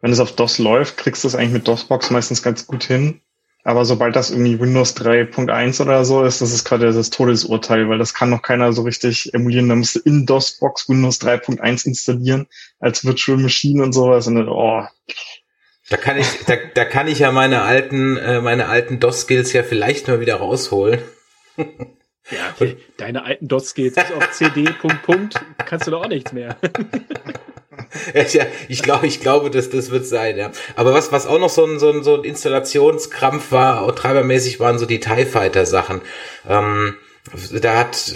wenn 0.00 0.12
es 0.12 0.20
auf 0.20 0.34
DOS 0.36 0.58
läuft, 0.58 0.96
kriegst 0.96 1.24
du 1.24 1.28
es 1.28 1.34
eigentlich 1.34 1.52
mit 1.52 1.68
DOSBox 1.68 2.10
meistens 2.10 2.42
ganz 2.42 2.66
gut 2.66 2.84
hin. 2.84 3.20
Aber 3.62 3.84
sobald 3.84 4.16
das 4.16 4.30
irgendwie 4.30 4.58
Windows 4.58 4.96
3.1 4.96 5.82
oder 5.82 6.04
so 6.04 6.24
ist, 6.24 6.40
das 6.40 6.52
ist 6.52 6.64
gerade 6.64 6.92
das 6.92 7.10
Todesurteil, 7.10 7.88
weil 7.88 7.98
das 7.98 8.14
kann 8.14 8.30
noch 8.30 8.40
keiner 8.40 8.72
so 8.72 8.82
richtig 8.82 9.34
emulieren. 9.34 9.68
Da 9.68 9.74
musst 9.74 9.96
du 9.96 10.00
in 10.00 10.24
DOS-Box 10.24 10.88
Windows 10.88 11.20
3.1 11.20 11.86
installieren 11.86 12.46
als 12.78 13.04
Virtual 13.04 13.36
Machine 13.36 13.82
und 13.82 13.92
sowas. 13.92 14.26
Und 14.26 14.36
dann, 14.36 14.48
oh. 14.48 14.84
Da 15.90 15.96
kann 15.96 16.16
ich, 16.16 16.26
da, 16.46 16.56
da 16.74 16.84
kann 16.84 17.08
ich 17.08 17.18
ja 17.18 17.32
meine 17.32 17.62
alten, 17.62 18.16
äh, 18.16 18.40
meine 18.40 18.68
alten 18.68 18.98
DOS-Skills 18.98 19.52
ja 19.52 19.62
vielleicht 19.62 20.08
mal 20.08 20.20
wieder 20.20 20.36
rausholen. 20.36 21.00
Ja, 21.56 21.66
okay. 22.54 22.78
deine 22.96 23.24
alten 23.24 23.46
DOS-Skills 23.46 23.96
auf 23.98 24.30
CD, 24.30 24.64
Punkt, 24.64 25.02
Punkt, 25.02 25.34
kannst 25.66 25.86
du 25.86 25.90
doch 25.90 26.04
auch 26.04 26.08
nichts 26.08 26.32
mehr. 26.32 26.56
ja, 28.32 28.46
ich 28.68 28.82
glaube, 28.82 29.06
ich 29.06 29.20
glaube, 29.20 29.50
dass 29.50 29.70
das 29.70 29.90
wird 29.90 30.06
sein, 30.06 30.36
ja. 30.36 30.50
Aber 30.76 30.92
was, 30.92 31.12
was 31.12 31.26
auch 31.26 31.38
noch 31.38 31.50
so 31.50 31.64
ein, 31.64 31.78
so 31.78 31.90
ein, 31.90 32.02
so 32.02 32.16
ein 32.16 32.24
Installationskrampf 32.24 33.52
war, 33.52 33.82
auch 33.82 33.92
treibermäßig 33.92 34.60
waren 34.60 34.78
so 34.78 34.86
die 34.86 35.00
TIE 35.00 35.26
Fighter 35.26 35.66
Sachen. 35.66 36.00
Ähm, 36.48 36.96
da 37.60 37.78
hat 37.78 38.14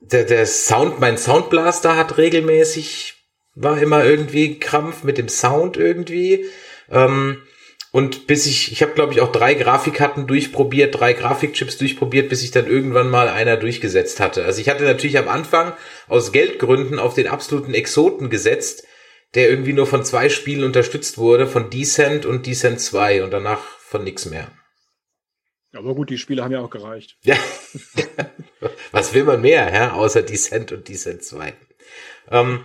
der, 0.00 0.24
der 0.24 0.46
Sound, 0.46 1.00
mein 1.00 1.16
Soundblaster 1.16 1.96
hat 1.96 2.18
regelmäßig, 2.18 3.14
war 3.54 3.80
immer 3.80 4.04
irgendwie 4.04 4.58
Krampf 4.58 5.04
mit 5.04 5.18
dem 5.18 5.28
Sound 5.28 5.76
irgendwie. 5.76 6.46
Ähm, 6.90 7.42
und 7.92 8.26
bis 8.26 8.46
ich, 8.46 8.72
ich 8.72 8.82
habe 8.82 8.92
glaube 8.92 9.12
ich 9.12 9.20
auch 9.20 9.30
drei 9.30 9.52
Grafikkarten 9.52 10.26
durchprobiert, 10.26 10.98
drei 10.98 11.12
Grafikchips 11.12 11.76
durchprobiert, 11.76 12.30
bis 12.30 12.42
ich 12.42 12.50
dann 12.50 12.66
irgendwann 12.66 13.10
mal 13.10 13.28
einer 13.28 13.58
durchgesetzt 13.58 14.18
hatte. 14.18 14.44
Also 14.44 14.60
ich 14.60 14.70
hatte 14.70 14.84
natürlich 14.84 15.18
am 15.18 15.28
Anfang 15.28 15.74
aus 16.08 16.32
Geldgründen 16.32 16.98
auf 16.98 17.12
den 17.12 17.28
absoluten 17.28 17.74
Exoten 17.74 18.30
gesetzt, 18.30 18.84
der 19.34 19.48
irgendwie 19.48 19.72
nur 19.72 19.86
von 19.86 20.04
zwei 20.04 20.28
Spielen 20.28 20.64
unterstützt 20.64 21.18
wurde, 21.18 21.46
von 21.46 21.70
Descent 21.70 22.26
und 22.26 22.46
Descent 22.46 22.80
2 22.80 23.24
und 23.24 23.30
danach 23.30 23.60
von 23.78 24.04
nix 24.04 24.26
mehr. 24.26 24.50
Aber 25.74 25.94
gut, 25.94 26.10
die 26.10 26.18
Spiele 26.18 26.44
haben 26.44 26.52
ja 26.52 26.60
auch 26.60 26.70
gereicht. 26.70 27.16
Ja. 27.22 27.36
Was 28.92 29.14
will 29.14 29.24
man 29.24 29.40
mehr, 29.40 29.72
ja, 29.72 29.92
außer 29.94 30.22
Descent 30.22 30.70
und 30.72 30.88
Descent 30.88 31.24
2? 31.24 31.54
Ähm, 32.30 32.64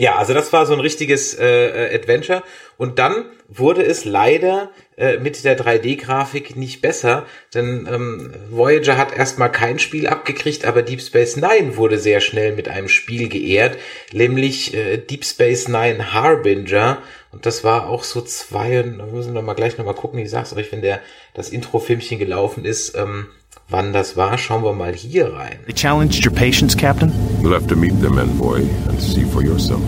ja, 0.00 0.16
also 0.16 0.32
das 0.32 0.50
war 0.54 0.64
so 0.64 0.72
ein 0.72 0.80
richtiges 0.80 1.34
äh, 1.34 1.44
äh, 1.46 1.94
Adventure. 1.94 2.42
Und 2.78 2.98
dann 2.98 3.26
wurde 3.48 3.84
es 3.84 4.06
leider 4.06 4.70
äh, 4.96 5.18
mit 5.18 5.44
der 5.44 5.58
3D-Grafik 5.58 6.56
nicht 6.56 6.80
besser, 6.80 7.26
denn 7.52 7.86
ähm, 7.86 8.32
Voyager 8.48 8.96
hat 8.96 9.14
erstmal 9.14 9.52
kein 9.52 9.78
Spiel 9.78 10.06
abgekriegt, 10.06 10.64
aber 10.64 10.80
Deep 10.80 11.02
Space 11.02 11.36
Nine 11.36 11.76
wurde 11.76 11.98
sehr 11.98 12.22
schnell 12.22 12.52
mit 12.52 12.66
einem 12.66 12.88
Spiel 12.88 13.28
geehrt, 13.28 13.76
nämlich 14.12 14.72
äh, 14.72 14.96
Deep 14.96 15.26
Space 15.26 15.68
Nine 15.68 16.14
Harbinger. 16.14 17.02
Und 17.30 17.44
das 17.44 17.62
war 17.62 17.86
auch 17.90 18.02
so 18.02 18.22
zwei, 18.22 18.82
da 18.82 19.04
müssen 19.04 19.34
wir 19.34 19.42
mal 19.42 19.52
gleich 19.52 19.76
noch 19.76 19.84
mal 19.84 19.92
gucken, 19.92 20.18
ich 20.18 20.30
sag's 20.30 20.54
euch, 20.54 20.72
wenn 20.72 20.80
der 20.80 21.00
das 21.34 21.50
Intro-Filmchen 21.50 22.18
gelaufen 22.18 22.64
ist, 22.64 22.96
ähm, 22.96 23.26
Wann 23.70 23.92
das 23.92 24.16
war, 24.16 24.36
schauen 24.36 24.64
wir 24.64 24.72
mal 24.72 24.92
hier 24.94 25.32
rein. 25.32 25.58
They 25.66 25.72
challenged 25.74 26.24
your 26.26 26.34
patience, 26.34 26.76
Captain? 26.76 27.12
You'll 27.40 27.54
have 27.54 27.68
to 27.68 27.76
meet 27.76 28.00
them, 28.00 28.18
envoy, 28.18 28.62
and 28.88 29.00
see 29.00 29.24
for 29.24 29.42
yourself. 29.42 29.80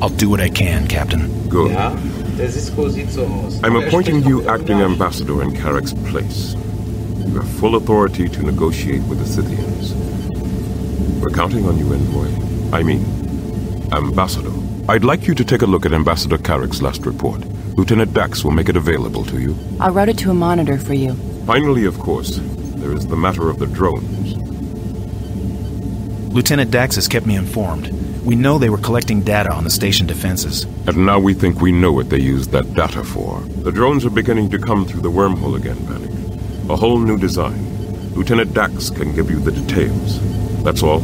I'll 0.00 0.16
do 0.16 0.30
what 0.30 0.40
I 0.40 0.48
can, 0.48 0.88
Captain. 0.88 1.28
Good. 1.50 1.72
Ja, 1.72 1.94
der 2.38 2.48
Cisco 2.48 2.88
sieht 2.88 3.12
so 3.12 3.26
aus. 3.26 3.60
I'm 3.62 3.76
appointing 3.76 4.22
you 4.24 4.48
acting 4.48 4.78
Englisch. 4.78 4.92
ambassador 4.92 5.42
in 5.42 5.52
Carrick's 5.52 5.92
place. 6.10 6.54
You 7.26 7.34
have 7.40 7.48
full 7.60 7.76
authority 7.76 8.28
to 8.30 8.42
negotiate 8.42 9.02
with 9.08 9.18
the 9.18 9.26
Scythians. 9.26 9.94
We're 11.20 11.34
counting 11.34 11.66
on 11.66 11.76
you, 11.78 11.92
envoy. 11.92 12.28
I 12.72 12.82
mean, 12.82 13.04
ambassador. 13.92 14.52
I'd 14.88 15.04
like 15.04 15.26
you 15.26 15.34
to 15.34 15.44
take 15.44 15.60
a 15.60 15.66
look 15.66 15.84
at 15.84 15.92
Ambassador 15.92 16.38
Carrick's 16.38 16.80
last 16.80 17.04
report. 17.04 17.44
Lieutenant 17.76 18.14
Dax 18.14 18.44
will 18.44 18.52
make 18.52 18.70
it 18.70 18.76
available 18.76 19.24
to 19.24 19.38
you. 19.40 19.54
I'll 19.78 19.92
route 19.92 20.08
it 20.08 20.16
to 20.18 20.30
a 20.30 20.34
monitor 20.34 20.78
for 20.78 20.94
you. 20.94 21.14
Finally, 21.46 21.84
of 21.84 21.96
course, 22.00 22.40
there 22.42 22.92
is 22.92 23.06
the 23.06 23.16
matter 23.16 23.48
of 23.48 23.60
the 23.60 23.66
drones. 23.68 24.36
Lieutenant 26.34 26.72
Dax 26.72 26.96
has 26.96 27.06
kept 27.06 27.24
me 27.24 27.36
informed. 27.36 27.88
We 28.24 28.34
know 28.34 28.58
they 28.58 28.68
were 28.68 28.78
collecting 28.78 29.20
data 29.22 29.52
on 29.52 29.62
the 29.62 29.70
station 29.70 30.08
defenses. 30.08 30.64
And 30.88 31.06
now 31.06 31.20
we 31.20 31.34
think 31.34 31.60
we 31.60 31.70
know 31.70 31.92
what 31.92 32.10
they 32.10 32.18
used 32.18 32.50
that 32.50 32.74
data 32.74 33.04
for. 33.04 33.38
The 33.62 33.70
drones 33.70 34.04
are 34.04 34.10
beginning 34.10 34.50
to 34.50 34.58
come 34.58 34.86
through 34.86 35.02
the 35.02 35.10
wormhole 35.10 35.56
again, 35.56 35.76
Panic. 35.86 36.10
A 36.68 36.74
whole 36.74 36.98
new 36.98 37.16
design. 37.16 38.12
Lieutenant 38.14 38.52
Dax 38.52 38.90
can 38.90 39.14
give 39.14 39.30
you 39.30 39.38
the 39.38 39.52
details. 39.52 40.20
That's 40.64 40.82
all. 40.82 41.00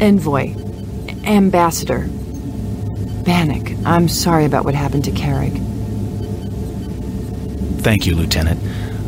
Envoy. 0.00 0.54
Ambassador. 1.24 2.08
Bannock, 3.24 3.72
I'm 3.86 4.08
sorry 4.08 4.44
about 4.44 4.64
what 4.64 4.74
happened 4.74 5.04
to 5.04 5.10
Carrick. 5.10 5.52
Thank 7.82 8.06
you, 8.06 8.14
Lieutenant. 8.14 8.60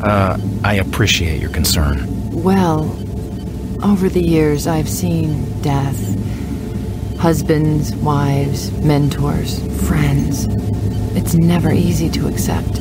Uh, 0.03 0.39
I 0.65 0.75
appreciate 0.75 1.41
your 1.41 1.51
concern. 1.51 2.07
Well, 2.33 2.85
over 3.83 4.09
the 4.09 4.23
years, 4.23 4.67
I've 4.67 4.89
seen 4.89 5.61
death. 5.63 5.97
Husbands, 7.19 7.95
wives, 7.97 8.71
mentors, 8.83 9.61
friends. 9.87 10.47
It's 11.17 11.35
never 11.35 11.73
easy 11.73 12.11
to 12.11 12.29
accept. 12.29 12.79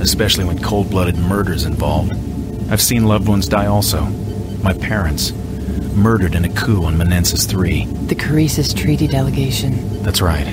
Especially 0.00 0.44
when 0.44 0.60
cold 0.62 0.90
blooded 0.90 1.16
murder's 1.16 1.64
involved. 1.64 2.12
I've 2.70 2.80
seen 2.80 3.06
loved 3.06 3.28
ones 3.28 3.48
die 3.48 3.66
also. 3.66 4.04
My 4.62 4.72
parents. 4.72 5.32
Murdered 5.94 6.34
in 6.34 6.44
a 6.44 6.48
coup 6.48 6.84
on 6.84 6.96
Menensis 6.96 7.48
3. 7.48 7.86
The 8.06 8.16
Caresis 8.16 8.76
Treaty 8.76 9.06
delegation. 9.06 10.02
That's 10.02 10.20
right. 10.20 10.46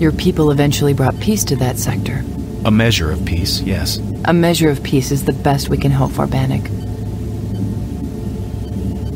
Your 0.00 0.10
people 0.10 0.50
eventually 0.50 0.92
brought 0.92 1.18
peace 1.20 1.44
to 1.44 1.56
that 1.56 1.78
sector. 1.78 2.24
A 2.64 2.70
measure 2.70 3.12
of 3.12 3.24
peace, 3.24 3.60
yes. 3.60 3.98
A 4.24 4.32
measure 4.32 4.68
of 4.68 4.82
peace 4.82 5.12
is 5.12 5.24
the 5.24 5.32
best 5.32 5.68
we 5.68 5.78
can 5.78 5.92
hope 5.92 6.10
for, 6.10 6.26
Bannock. 6.26 6.68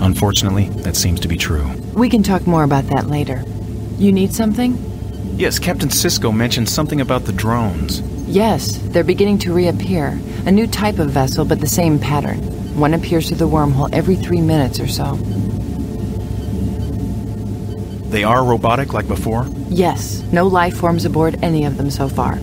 Unfortunately, 0.00 0.68
that 0.82 0.94
seems 0.94 1.18
to 1.20 1.28
be 1.28 1.36
true. 1.36 1.68
We 1.94 2.08
can 2.08 2.22
talk 2.22 2.46
more 2.46 2.62
about 2.62 2.84
that 2.84 3.08
later. 3.08 3.42
You 3.98 4.12
need 4.12 4.32
something? 4.32 4.78
Yes, 5.36 5.58
Captain 5.58 5.90
Cisco 5.90 6.30
mentioned 6.30 6.68
something 6.68 7.00
about 7.00 7.24
the 7.24 7.32
drones. 7.32 8.02
Yes, 8.28 8.78
they're 8.78 9.02
beginning 9.02 9.38
to 9.38 9.52
reappear. 9.52 10.18
A 10.46 10.52
new 10.52 10.68
type 10.68 11.00
of 11.00 11.10
vessel, 11.10 11.44
but 11.44 11.60
the 11.60 11.66
same 11.66 11.98
pattern. 11.98 12.38
One 12.78 12.94
appears 12.94 13.28
through 13.28 13.38
the 13.38 13.48
wormhole 13.48 13.92
every 13.92 14.14
three 14.14 14.40
minutes 14.40 14.78
or 14.78 14.86
so. 14.86 15.18
They 18.10 18.24
are 18.24 18.44
robotic 18.44 18.92
like 18.92 19.08
before? 19.08 19.46
Yes, 19.68 20.22
no 20.32 20.46
life 20.46 20.76
forms 20.76 21.04
aboard 21.04 21.38
any 21.42 21.64
of 21.64 21.76
them 21.76 21.90
so 21.90 22.08
far. 22.08 22.38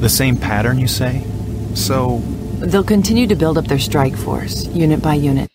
The 0.00 0.08
same 0.08 0.36
pattern, 0.36 0.78
you 0.78 0.86
say? 0.86 1.24
So, 1.74 2.20
They'll 2.60 2.84
continue 2.84 3.26
to 3.26 3.34
build 3.34 3.58
up 3.58 3.66
their 3.66 3.78
strike 3.78 4.16
force, 4.16 4.68
unit 4.74 5.02
by 5.02 5.14
unit. 5.14 5.48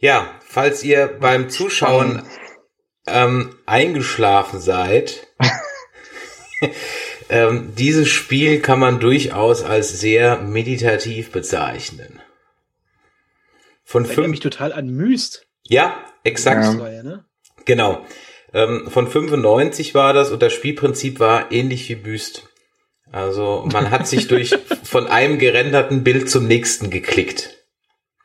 Ja, 0.00 0.28
falls 0.40 0.84
ihr 0.84 1.08
beim 1.20 1.48
Zuschauen 1.48 2.22
ähm, 3.06 3.56
eingeschlafen 3.66 4.60
seid, 4.60 5.26
Ähm, 7.30 7.74
dieses 7.76 8.08
Spiel 8.08 8.60
kann 8.60 8.78
man 8.78 9.00
durchaus 9.00 9.62
als 9.62 10.00
sehr 10.00 10.38
meditativ 10.38 11.30
bezeichnen. 11.30 12.20
Von 13.90 14.02
Erinnert 14.04 14.14
fünf, 14.16 14.28
mich 14.32 14.40
total 14.40 14.74
an 14.74 14.88
Myst. 14.88 15.46
ja, 15.66 15.96
exakt. 16.22 16.62
Ja, 16.62 17.02
ne? 17.02 17.24
Genau. 17.64 18.04
Ähm, 18.52 18.88
von 18.90 19.08
95 19.08 19.94
war 19.94 20.12
das 20.12 20.30
und 20.30 20.42
das 20.42 20.52
Spielprinzip 20.52 21.20
war 21.20 21.50
ähnlich 21.52 21.88
wie 21.88 21.94
Büst. 21.94 22.48
Also 23.10 23.66
man 23.72 23.90
hat 23.90 24.06
sich 24.06 24.28
durch 24.28 24.54
von 24.82 25.06
einem 25.06 25.38
gerenderten 25.38 26.04
Bild 26.04 26.28
zum 26.28 26.46
nächsten 26.46 26.90
geklickt. 26.90 27.54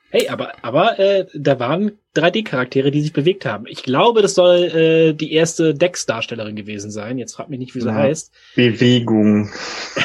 Hey, 0.10 0.28
aber, 0.28 0.54
aber 0.66 1.00
äh, 1.00 1.28
da 1.34 1.60
waren 1.60 1.98
3D-Charaktere, 2.18 2.92
die 2.92 3.02
sich 3.02 3.14
bewegt 3.14 3.46
haben. 3.46 3.66
Ich 3.66 3.84
glaube, 3.84 4.22
das 4.22 4.36
soll 4.36 4.66
äh, 4.66 5.14
die 5.14 5.32
erste 5.32 5.74
Dex-Darstellerin 5.74 6.58
gewesen 6.58 6.92
sein. 6.92 7.18
Jetzt 7.18 7.36
frag 7.36 7.50
mich 7.50 7.60
nicht, 7.60 7.74
wie 7.74 7.80
sie 7.82 7.88
Ja. 7.88 7.96
heißt. 7.96 8.34
Bewegung. 8.56 9.50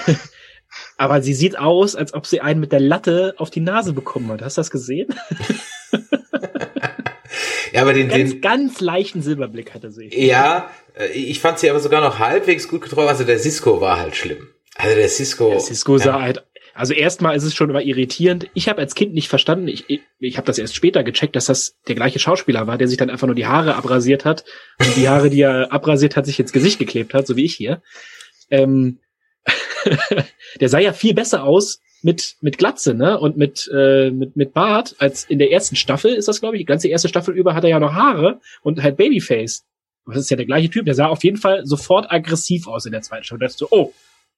Aber 0.99 1.23
sie 1.23 1.33
sieht 1.33 1.59
aus, 1.59 1.97
als 1.97 2.13
ob 2.13 2.27
sie 2.27 2.41
einen 2.41 2.61
mit 2.61 2.73
der 2.73 2.81
Latte 2.81 3.35
auf 3.39 3.49
die 3.51 3.61
Nase 3.61 3.93
bekommen 3.95 4.31
hat. 4.31 4.43
Hast 4.43 4.59
du 4.59 4.61
das 4.61 4.71
gesehen? 4.71 5.09
Ja, 7.73 7.83
aber 7.83 7.93
den, 7.93 8.09
Ganz, 8.09 8.31
den 8.31 8.41
ganz 8.41 8.81
leichten 8.81 9.21
Silberblick 9.23 9.75
hatte 9.75 9.91
sie. 9.93 10.09
ja, 10.13 10.71
äh, 10.99 11.09
ich 11.13 11.39
fand 11.41 11.59
sie 11.59 11.69
aber 11.69 11.81
sogar 11.81 12.01
noch 12.01 12.19
halbwegs 12.19 12.67
gut 12.67 12.81
getroffen. 12.81 13.09
Also 13.09 13.25
der 13.25 13.39
Cisco 13.39 13.81
war 13.81 14.01
halt 14.01 14.17
schlimm. 14.17 14.49
Also 14.75 14.97
der 14.97 15.09
Cisco. 15.09 15.51
Der 15.51 15.61
Cisco 15.61 15.99
sah 15.99 16.17
ja, 16.17 16.23
halt, 16.23 16.45
also 16.75 16.95
erstmal 16.95 17.37
ist 17.37 17.45
es 17.45 17.55
schon 17.55 17.69
immer 17.69 17.83
irritierend. 17.83 18.49
Ich 18.55 18.69
habe 18.69 18.81
als 18.81 18.95
Kind 18.95 19.13
nicht 19.13 19.29
verstanden, 19.29 19.69
ich, 19.69 19.85
ich, 19.89 20.01
ich 20.19 20.39
habe 20.39 20.47
das 20.47 20.59
erst 20.59 20.77
später 20.77 21.05
gecheckt, 21.05 21.37
dass 21.37 21.47
das 21.47 21.77
der 21.89 21.95
gleiche 21.95 22.19
Schauspieler 22.19 22.67
war, 22.67 22.79
der 22.79 22.89
sich 22.89 22.97
dann 22.97 23.11
einfach 23.11 23.27
nur 23.27 23.37
die 23.37 23.47
Haare 23.47 23.77
abrasiert 23.77 24.25
hat 24.25 24.45
und 24.81 24.97
die 24.97 25.09
Haare, 25.09 25.29
die 25.29 25.43
er 25.43 25.73
abrasiert 25.73 26.17
hat, 26.17 26.25
sich 26.25 26.41
ins 26.41 26.53
Gesicht 26.53 26.79
geklebt 26.79 27.13
hat, 27.13 27.27
so 27.27 27.37
wie 27.37 27.45
ich 27.45 27.55
hier. 27.55 27.83
Ähm, 28.51 29.01
der 30.61 30.69
sah 30.69 30.79
ja 30.79 30.93
viel 30.93 31.15
besser 31.15 31.45
aus 31.45 31.81
mit 32.03 32.37
mit 32.41 32.59
Glatze, 32.59 32.95
ne? 32.95 33.19
Und 33.19 33.37
mit 33.37 33.69
äh, 33.75 34.11
mit 34.11 34.37
mit 34.37 34.55
Bart 34.55 34.95
als 34.99 35.25
in 35.25 35.39
der 35.39 35.51
ersten 35.51 35.77
Staffel 35.77 36.15
ist 36.15 36.29
das, 36.29 36.41
glaube 36.41 36.57
ich. 36.57 36.61
Die 36.61 36.67
ganze 36.67 36.89
erste 36.89 37.09
Staffel 37.09 37.35
über 37.35 37.55
hat 37.55 37.65
er 37.65 37.71
ja 37.71 37.81
noch 37.81 37.95
Haare 37.95 38.41
und 38.63 38.83
halt 38.83 38.97
Babyface. 38.97 39.65
Das 40.07 40.17
ist 40.17 40.31
ja 40.31 40.37
der 40.37 40.47
gleiche 40.47 40.71
Typ. 40.71 40.85
Der 40.85 40.95
sah 40.95 41.07
auf 41.07 41.25
jeden 41.25 41.37
Fall 41.37 41.67
sofort 41.67 42.11
aggressiv 42.11 42.67
aus 42.67 42.87
in 42.87 42.93
der 42.93 43.03
zweiten 43.03 43.25
Staffel. 43.25 43.41
Da 43.41 43.47
dachte 43.47 43.59
so, 43.59 43.69
oh, 43.71 43.93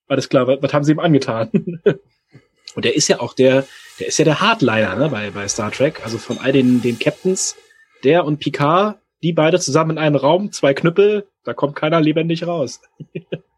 alles 0.09 0.29
klar, 0.29 0.47
was, 0.47 0.61
was 0.63 0.73
haben 0.73 0.85
sie 0.85 0.93
ihm 0.93 0.99
angetan? 0.99 1.51
und 2.75 2.85
der 2.85 2.97
ist 2.97 3.09
ja 3.09 3.21
auch 3.21 3.35
der, 3.35 3.67
der 4.01 4.09
ist 4.09 4.19
ja 4.19 4.25
der 4.25 4.41
Hardliner, 4.41 4.97
ne, 4.97 5.09
bei, 5.09 5.31
bei 5.31 5.47
Star 5.47 5.71
Trek. 5.71 6.03
Also 6.03 6.19
von 6.19 6.39
all 6.39 6.53
den, 6.53 6.83
den 6.83 6.99
Captains, 6.99 7.57
der 8.03 8.25
und 8.25 8.39
Picard, 8.39 8.99
die 9.23 9.33
beide 9.33 9.61
zusammen 9.61 9.93
in 9.93 9.99
einem 9.99 10.17
Raum, 10.17 10.51
zwei 10.51 10.75
Knüppel, 10.75 11.27
da 11.45 11.55
kommt 11.55 11.77
keiner 11.77 12.01
lebendig 12.01 12.47
raus. 12.47 12.81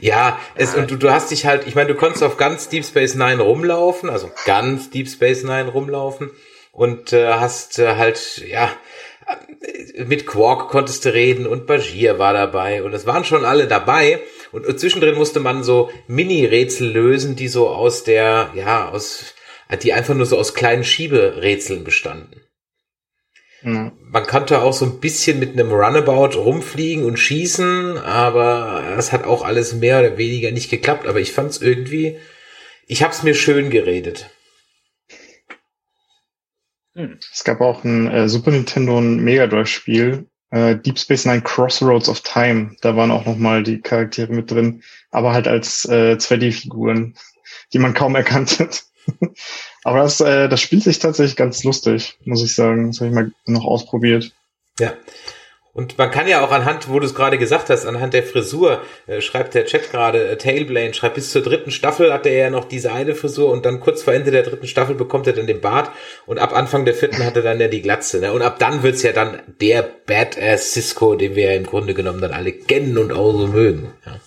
Ja, 0.00 0.38
es, 0.54 0.74
und 0.74 0.90
du, 0.90 0.96
du 0.96 1.10
hast 1.10 1.30
dich 1.30 1.46
halt, 1.46 1.66
ich 1.66 1.74
meine, 1.74 1.88
du 1.88 1.94
konntest 1.94 2.22
auf 2.22 2.36
ganz 2.36 2.68
Deep 2.68 2.84
Space 2.84 3.14
Nine 3.14 3.42
rumlaufen, 3.42 4.08
also 4.10 4.30
ganz 4.44 4.90
Deep 4.90 5.08
Space 5.08 5.42
Nine 5.42 5.68
rumlaufen 5.68 6.30
und 6.72 7.12
äh, 7.12 7.32
hast 7.32 7.78
äh, 7.78 7.96
halt, 7.96 8.42
ja, 8.46 8.70
äh, 9.26 10.04
mit 10.04 10.26
Quark 10.26 10.68
konntest 10.68 11.04
du 11.04 11.12
reden 11.12 11.46
und 11.46 11.66
Bashir 11.66 12.18
war 12.18 12.32
dabei 12.32 12.82
und 12.82 12.94
es 12.94 13.06
waren 13.06 13.24
schon 13.24 13.44
alle 13.44 13.66
dabei 13.66 14.20
und, 14.52 14.66
und 14.66 14.78
zwischendrin 14.78 15.16
musste 15.16 15.40
man 15.40 15.64
so 15.64 15.90
Mini-Rätsel 16.06 16.88
lösen, 16.90 17.34
die 17.34 17.48
so 17.48 17.68
aus 17.68 18.04
der, 18.04 18.50
ja, 18.54 18.90
aus, 18.90 19.34
die 19.82 19.92
einfach 19.92 20.14
nur 20.14 20.26
so 20.26 20.38
aus 20.38 20.54
kleinen 20.54 20.84
Schieberätseln 20.84 21.84
bestanden. 21.84 22.37
Man 23.62 24.26
konnte 24.26 24.62
auch 24.62 24.72
so 24.72 24.84
ein 24.84 25.00
bisschen 25.00 25.40
mit 25.40 25.52
einem 25.52 25.72
Runabout 25.72 26.38
rumfliegen 26.38 27.04
und 27.04 27.18
schießen, 27.18 27.98
aber 27.98 28.94
es 28.96 29.12
hat 29.12 29.24
auch 29.24 29.44
alles 29.44 29.74
mehr 29.74 29.98
oder 29.98 30.16
weniger 30.16 30.52
nicht 30.52 30.70
geklappt. 30.70 31.06
Aber 31.06 31.20
ich 31.20 31.32
fand 31.32 31.50
es 31.50 31.62
irgendwie, 31.62 32.18
ich 32.86 33.02
habe 33.02 33.12
es 33.12 33.22
mir 33.22 33.34
schön 33.34 33.70
geredet. 33.70 34.30
Es 37.32 37.44
gab 37.44 37.60
auch 37.60 37.84
ein 37.84 38.10
äh, 38.10 38.28
Super 38.28 38.50
Nintendo 38.50 38.98
und 38.98 39.22
Mega 39.22 39.46
Drive 39.46 39.68
Spiel, 39.68 40.26
äh, 40.50 40.76
Deep 40.76 40.98
Space 40.98 41.26
Nine 41.26 41.42
Crossroads 41.42 42.08
of 42.08 42.22
Time. 42.22 42.76
Da 42.80 42.96
waren 42.96 43.10
auch 43.10 43.24
nochmal 43.24 43.62
die 43.62 43.80
Charaktere 43.80 44.32
mit 44.32 44.50
drin, 44.50 44.82
aber 45.10 45.32
halt 45.32 45.46
als 45.46 45.84
äh, 45.84 46.16
2D-Figuren, 46.18 47.16
die 47.72 47.78
man 47.78 47.94
kaum 47.94 48.16
erkannt 48.16 48.58
hat. 48.58 48.84
aber 49.84 50.00
das, 50.00 50.20
äh, 50.20 50.48
das 50.48 50.60
spielt 50.60 50.82
sich 50.82 50.98
tatsächlich 50.98 51.36
ganz 51.36 51.64
lustig, 51.64 52.18
muss 52.24 52.42
ich 52.42 52.54
sagen. 52.54 52.88
Das 52.88 53.00
habe 53.00 53.08
ich 53.08 53.14
mal 53.14 53.32
noch 53.46 53.64
ausprobiert. 53.64 54.32
Ja. 54.78 54.94
Und 55.78 55.96
man 55.96 56.10
kann 56.10 56.26
ja 56.26 56.44
auch 56.44 56.50
anhand, 56.50 56.88
wo 56.88 56.98
du 56.98 57.06
es 57.06 57.14
gerade 57.14 57.38
gesagt 57.38 57.70
hast, 57.70 57.86
anhand 57.86 58.12
der 58.12 58.24
Frisur, 58.24 58.82
äh, 59.06 59.20
schreibt 59.20 59.54
der 59.54 59.64
Chat 59.64 59.92
gerade, 59.92 60.26
äh, 60.26 60.36
Tailblane 60.36 60.92
schreibt, 60.92 61.14
bis 61.14 61.30
zur 61.30 61.40
dritten 61.40 61.70
Staffel 61.70 62.12
hat 62.12 62.26
er 62.26 62.32
ja 62.32 62.50
noch 62.50 62.64
diese 62.64 62.90
eine 62.90 63.14
Frisur 63.14 63.52
und 63.52 63.64
dann 63.64 63.78
kurz 63.78 64.02
vor 64.02 64.12
Ende 64.12 64.32
der 64.32 64.42
dritten 64.42 64.66
Staffel 64.66 64.96
bekommt 64.96 65.28
er 65.28 65.34
dann 65.34 65.46
den 65.46 65.60
Bart 65.60 65.92
und 66.26 66.38
ab 66.38 66.52
Anfang 66.52 66.84
der 66.84 66.94
vierten 66.94 67.24
hat 67.24 67.36
er 67.36 67.42
dann 67.42 67.60
ja 67.60 67.68
die 67.68 67.80
Glatze. 67.82 68.18
Ne? 68.18 68.32
Und 68.32 68.42
ab 68.42 68.58
dann 68.58 68.82
wird's 68.82 69.04
ja 69.04 69.12
dann 69.12 69.38
der 69.60 69.82
Badass 69.82 70.72
Cisco, 70.72 71.14
den 71.14 71.36
wir 71.36 71.52
ja 71.52 71.56
im 71.56 71.66
Grunde 71.66 71.94
genommen 71.94 72.20
dann 72.20 72.32
alle 72.32 72.50
kennen 72.50 72.98
und 72.98 73.12
auch 73.12 73.30
so 73.30 73.46
mögen. 73.46 73.92
Ja. 74.04 74.18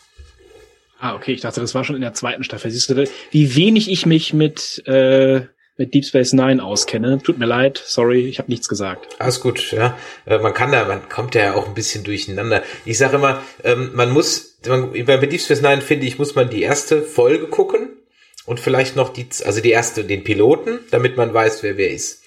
Ah, 1.01 1.15
okay, 1.15 1.33
ich 1.33 1.41
dachte, 1.41 1.59
das 1.61 1.73
war 1.73 1.83
schon 1.83 1.95
in 1.95 2.01
der 2.03 2.13
zweiten 2.13 2.43
Staffel. 2.43 2.69
Siehst 2.69 2.91
du, 2.91 3.05
wie 3.31 3.55
wenig 3.55 3.89
ich 3.89 4.05
mich 4.05 4.33
mit, 4.35 4.83
äh, 4.85 5.41
mit 5.75 5.95
Deep 5.95 6.05
Space 6.05 6.31
Nine 6.33 6.63
auskenne. 6.63 7.19
Tut 7.23 7.39
mir 7.39 7.47
leid, 7.47 7.81
sorry, 7.83 8.27
ich 8.27 8.37
habe 8.37 8.51
nichts 8.51 8.69
gesagt. 8.69 9.07
Alles 9.17 9.41
gut, 9.41 9.71
ja. 9.71 9.97
Äh, 10.27 10.37
Man 10.37 10.53
kann 10.53 10.71
da, 10.71 10.85
man 10.85 11.09
kommt 11.09 11.33
ja 11.33 11.55
auch 11.55 11.67
ein 11.67 11.73
bisschen 11.73 12.03
durcheinander. 12.03 12.61
Ich 12.85 12.99
sage 12.99 13.15
immer, 13.15 13.41
ähm, 13.63 13.89
man 13.95 14.11
muss, 14.11 14.59
bei 14.61 15.17
Deep 15.17 15.41
Space 15.41 15.63
Nine 15.63 15.81
finde 15.81 16.05
ich, 16.05 16.19
muss 16.19 16.35
man 16.35 16.51
die 16.51 16.61
erste 16.61 17.01
Folge 17.01 17.47
gucken 17.47 17.89
und 18.45 18.59
vielleicht 18.59 18.95
noch 18.95 19.09
die, 19.09 19.27
also 19.43 19.59
die 19.59 19.71
erste, 19.71 20.03
den 20.03 20.23
Piloten, 20.23 20.81
damit 20.91 21.17
man 21.17 21.33
weiß, 21.33 21.63
wer 21.63 21.77
wer 21.77 21.89
ist. 21.89 22.21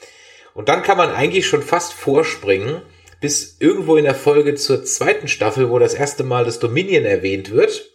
Und 0.52 0.68
dann 0.68 0.82
kann 0.82 0.98
man 0.98 1.10
eigentlich 1.10 1.46
schon 1.46 1.62
fast 1.62 1.92
vorspringen, 1.92 2.82
bis 3.20 3.56
irgendwo 3.60 3.94
in 3.94 4.04
der 4.04 4.16
Folge 4.16 4.56
zur 4.56 4.84
zweiten 4.84 5.28
Staffel, 5.28 5.70
wo 5.70 5.78
das 5.78 5.94
erste 5.94 6.24
Mal 6.24 6.44
das 6.44 6.58
Dominion 6.58 7.04
erwähnt 7.04 7.52
wird. 7.52 7.92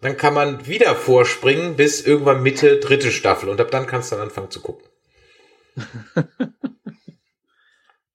Dann 0.00 0.16
kann 0.16 0.34
man 0.34 0.66
wieder 0.66 0.94
vorspringen 0.94 1.76
bis 1.76 2.00
irgendwann 2.02 2.42
Mitte 2.42 2.78
dritte 2.78 3.10
Staffel 3.10 3.48
und 3.48 3.60
ab 3.60 3.70
dann 3.70 3.86
kannst 3.86 4.12
du 4.12 4.16
dann 4.16 4.24
anfangen 4.24 4.50
zu 4.50 4.60
gucken. 4.60 4.88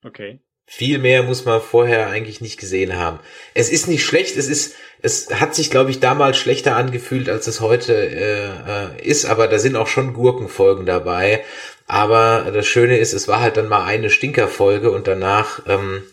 Okay. 0.06 0.42
Viel 0.66 0.98
mehr 0.98 1.24
muss 1.24 1.46
man 1.46 1.62
vorher 1.62 2.08
eigentlich 2.08 2.42
nicht 2.42 2.60
gesehen 2.60 2.96
haben. 2.96 3.20
Es 3.54 3.70
ist 3.70 3.88
nicht 3.88 4.04
schlecht, 4.04 4.38
es 4.38 4.48
ist, 4.48 4.76
es 5.02 5.30
hat 5.40 5.54
sich, 5.54 5.70
glaube 5.70 5.92
ich, 5.92 6.00
damals 6.00 6.38
schlechter 6.38 6.76
angefühlt, 6.76 7.30
als 7.30 7.48
es 7.48 7.62
heute 7.62 7.94
äh, 7.94 8.48
äh, 8.48 9.08
ist, 9.08 9.26
aber 9.26 9.48
da 9.48 9.60
sind 9.60 9.76
auch 9.76 9.88
schon 9.88 10.14
Gurkenfolgen 10.14 10.86
dabei. 10.86 11.44
Aber 11.86 12.52
das 12.54 12.66
Schöne 12.66 12.98
ist, 12.98 13.14
es 13.14 13.28
war 13.28 13.42
halt 13.42 13.58
dann 13.58 13.68
mal 13.68 13.84
eine 13.84 14.10
Stinkerfolge 14.10 14.90
und 14.92 15.08
danach 15.08 15.62
ähm, 15.68 16.04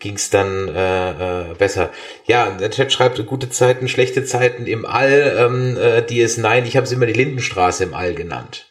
ging 0.00 0.14
es 0.14 0.30
dann 0.30 0.68
äh, 0.68 1.50
äh, 1.50 1.54
besser. 1.54 1.90
Ja, 2.26 2.50
der 2.50 2.70
Chat 2.70 2.92
schreibt 2.92 3.24
gute 3.26 3.48
Zeiten, 3.48 3.88
schlechte 3.88 4.24
Zeiten 4.24 4.66
im 4.66 4.84
All, 4.84 5.36
ähm, 5.38 5.76
äh, 5.76 6.00
DS9, 6.00 6.64
ich 6.64 6.76
habe 6.76 6.84
es 6.84 6.92
immer 6.92 7.06
die 7.06 7.12
Lindenstraße 7.12 7.84
im 7.84 7.94
All 7.94 8.14
genannt. 8.14 8.66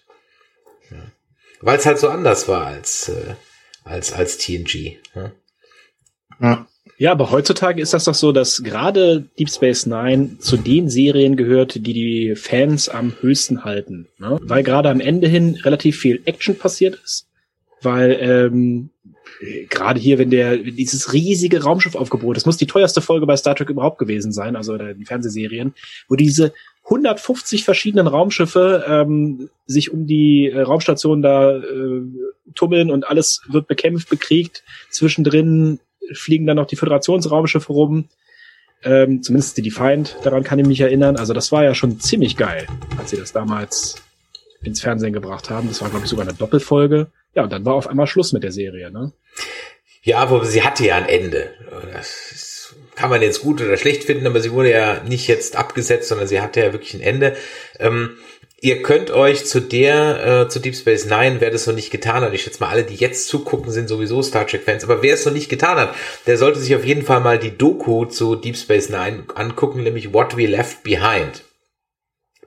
Ja. 0.91 1.11
Weil 1.61 1.77
es 1.77 1.85
halt 1.85 1.99
so 1.99 2.09
anders 2.09 2.47
war 2.47 2.67
als 2.67 3.09
äh, 3.09 3.35
als 3.83 4.13
als 4.13 4.37
TNG. 4.37 4.97
Ja. 5.15 5.31
Ja. 6.41 6.67
Ja, 6.97 7.11
aber 7.11 7.29
heutzutage 7.29 7.81
ist 7.81 7.93
das 7.93 8.05
doch 8.05 8.13
so, 8.13 8.31
dass 8.31 8.63
gerade 8.63 9.27
Deep 9.37 9.49
Space 9.49 9.85
Nine 9.85 10.37
zu 10.39 10.55
den 10.55 10.89
Serien 10.89 11.35
gehört, 11.35 11.75
die 11.75 11.93
die 11.93 12.35
Fans 12.37 12.87
am 12.87 13.13
höchsten 13.19 13.65
halten. 13.65 14.07
Ne? 14.17 14.39
Weil 14.41 14.63
gerade 14.63 14.89
am 14.89 15.01
Ende 15.01 15.27
hin 15.27 15.55
relativ 15.55 15.99
viel 15.99 16.21
Action 16.23 16.57
passiert 16.57 16.97
ist. 17.03 17.27
Weil 17.81 18.17
ähm, 18.21 18.91
gerade 19.69 19.99
hier, 19.99 20.17
wenn 20.17 20.29
der 20.29 20.57
dieses 20.57 21.13
riesige 21.13 21.63
Raumschiff 21.63 21.95
aufgebot, 21.95 22.37
das 22.37 22.45
muss 22.45 22.57
die 22.57 22.67
teuerste 22.67 23.01
Folge 23.01 23.25
bei 23.25 23.35
Star 23.35 23.55
Trek 23.55 23.69
überhaupt 23.69 23.97
gewesen 23.97 24.31
sein, 24.31 24.55
also 24.55 24.75
in 24.75 25.05
Fernsehserien, 25.05 25.73
wo 26.07 26.15
diese 26.15 26.53
150 26.85 27.63
verschiedenen 27.63 28.07
Raumschiffe 28.07 28.85
ähm, 28.87 29.49
sich 29.65 29.91
um 29.91 30.05
die 30.05 30.49
äh, 30.49 30.61
Raumstation 30.61 31.21
da 31.21 31.57
äh, 31.57 32.01
tummeln 32.53 32.91
und 32.91 33.09
alles 33.09 33.41
wird 33.49 33.67
bekämpft, 33.67 34.09
bekriegt. 34.09 34.63
Zwischendrin 34.91 35.79
fliegen 36.13 36.45
dann 36.45 36.57
noch 36.57 36.67
die 36.67 36.75
Föderationsraumschiffe 36.75 37.73
rum. 37.73 38.05
Ähm, 38.83 39.23
zumindest 39.23 39.57
die 39.57 39.63
Defiant, 39.63 40.15
daran 40.23 40.43
kann 40.43 40.59
ich 40.59 40.67
mich 40.67 40.79
erinnern. 40.79 41.15
Also 41.17 41.33
das 41.33 41.51
war 41.51 41.63
ja 41.63 41.73
schon 41.73 41.99
ziemlich 41.99 42.37
geil, 42.37 42.67
als 42.99 43.09
sie 43.09 43.17
das 43.17 43.33
damals 43.33 43.95
ins 44.61 44.81
Fernsehen 44.81 45.13
gebracht 45.13 45.49
haben. 45.49 45.67
Das 45.67 45.81
war, 45.81 45.89
glaube 45.89 46.05
ich, 46.05 46.09
sogar 46.11 46.27
eine 46.27 46.37
Doppelfolge. 46.37 47.07
Ja, 47.35 47.43
und 47.43 47.51
dann 47.51 47.65
war 47.65 47.73
auf 47.73 47.87
einmal 47.87 48.07
Schluss 48.07 48.33
mit 48.33 48.43
der 48.43 48.51
Serie, 48.51 48.91
ne? 48.91 49.13
Ja, 50.03 50.19
aber 50.19 50.45
sie 50.45 50.63
hatte 50.63 50.85
ja 50.85 50.95
ein 50.95 51.09
Ende. 51.09 51.51
Das 51.91 52.73
kann 52.95 53.09
man 53.09 53.21
jetzt 53.21 53.41
gut 53.41 53.61
oder 53.61 53.75
schlecht 53.77 54.05
finden, 54.05 54.27
aber 54.27 54.39
sie 54.39 54.51
wurde 54.51 54.71
ja 54.71 55.03
nicht 55.03 55.27
jetzt 55.27 55.55
abgesetzt, 55.55 56.07
sondern 56.07 56.27
sie 56.27 56.41
hatte 56.41 56.61
ja 56.61 56.71
wirklich 56.71 56.93
ein 56.93 57.01
Ende. 57.01 57.35
Ähm, 57.79 58.17
ihr 58.61 58.81
könnt 58.83 59.11
euch 59.11 59.45
zu 59.45 59.59
der, 59.59 60.43
äh, 60.45 60.49
zu 60.49 60.59
Deep 60.59 60.75
Space 60.75 61.05
Nine, 61.05 61.37
wer 61.39 61.51
das 61.51 61.67
noch 61.67 61.73
nicht 61.73 61.91
getan 61.91 62.23
hat, 62.23 62.33
ich 62.33 62.43
schätze 62.43 62.61
mal, 62.61 62.69
alle, 62.69 62.83
die 62.83 62.95
jetzt 62.95 63.27
zugucken, 63.27 63.71
sind 63.71 63.89
sowieso 63.89 64.21
Star 64.21 64.47
Trek-Fans, 64.47 64.83
aber 64.85 65.01
wer 65.01 65.13
es 65.13 65.25
noch 65.25 65.33
nicht 65.33 65.49
getan 65.49 65.77
hat, 65.77 65.95
der 66.25 66.37
sollte 66.37 66.59
sich 66.59 66.73
auf 66.75 66.85
jeden 66.85 67.03
Fall 67.03 67.19
mal 67.19 67.37
die 67.37 67.57
Doku 67.57 68.05
zu 68.05 68.35
Deep 68.35 68.55
Space 68.55 68.89
Nine 68.89 69.25
angucken, 69.35 69.83
nämlich 69.83 70.13
What 70.13 70.37
We 70.37 70.45
Left 70.45 70.83
Behind. 70.83 71.43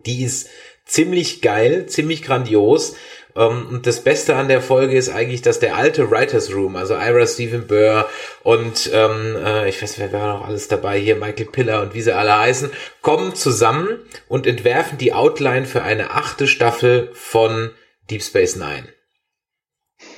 Die 0.06 0.22
ist 0.22 0.48
ziemlich 0.86 1.42
geil, 1.42 1.86
ziemlich 1.86 2.22
grandios. 2.22 2.96
Ähm, 3.36 3.66
und 3.70 3.86
das 3.86 4.02
Beste 4.02 4.36
an 4.36 4.48
der 4.48 4.60
Folge 4.60 4.96
ist 4.96 5.08
eigentlich, 5.08 5.42
dass 5.42 5.60
der 5.60 5.76
alte 5.76 6.10
Writers 6.10 6.52
Room, 6.52 6.76
also 6.76 6.94
Ira 6.94 7.26
Stephen 7.26 7.66
Burr 7.66 8.08
und 8.42 8.90
ähm, 8.92 9.36
äh, 9.36 9.68
ich 9.68 9.82
weiß, 9.82 9.98
wer 9.98 10.12
war 10.12 10.38
noch 10.38 10.46
alles 10.46 10.68
dabei 10.68 10.98
hier, 10.98 11.16
Michael 11.16 11.46
Piller 11.46 11.82
und 11.82 11.94
wie 11.94 12.02
sie 12.02 12.16
alle 12.16 12.38
heißen, 12.38 12.70
kommen 13.02 13.34
zusammen 13.34 13.98
und 14.28 14.46
entwerfen 14.46 14.98
die 14.98 15.12
Outline 15.12 15.66
für 15.66 15.82
eine 15.82 16.10
achte 16.10 16.46
Staffel 16.46 17.10
von 17.12 17.70
Deep 18.10 18.22
Space 18.22 18.56
Nine. 18.56 18.88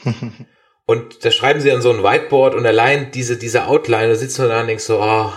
und 0.87 1.25
da 1.25 1.31
schreiben 1.31 1.61
sie 1.61 1.73
an 1.73 1.83
so 1.83 1.90
ein 1.90 2.03
Whiteboard 2.03 2.55
und 2.55 2.66
allein 2.66 3.11
diese, 3.12 3.37
diese 3.37 3.66
Outline, 3.66 4.09
da 4.09 4.14
sitzt 4.14 4.38
man 4.38 4.49
da 4.49 4.61
und 4.61 4.66
denkst 4.66 4.85
so, 4.85 5.01
oh, 5.01 5.33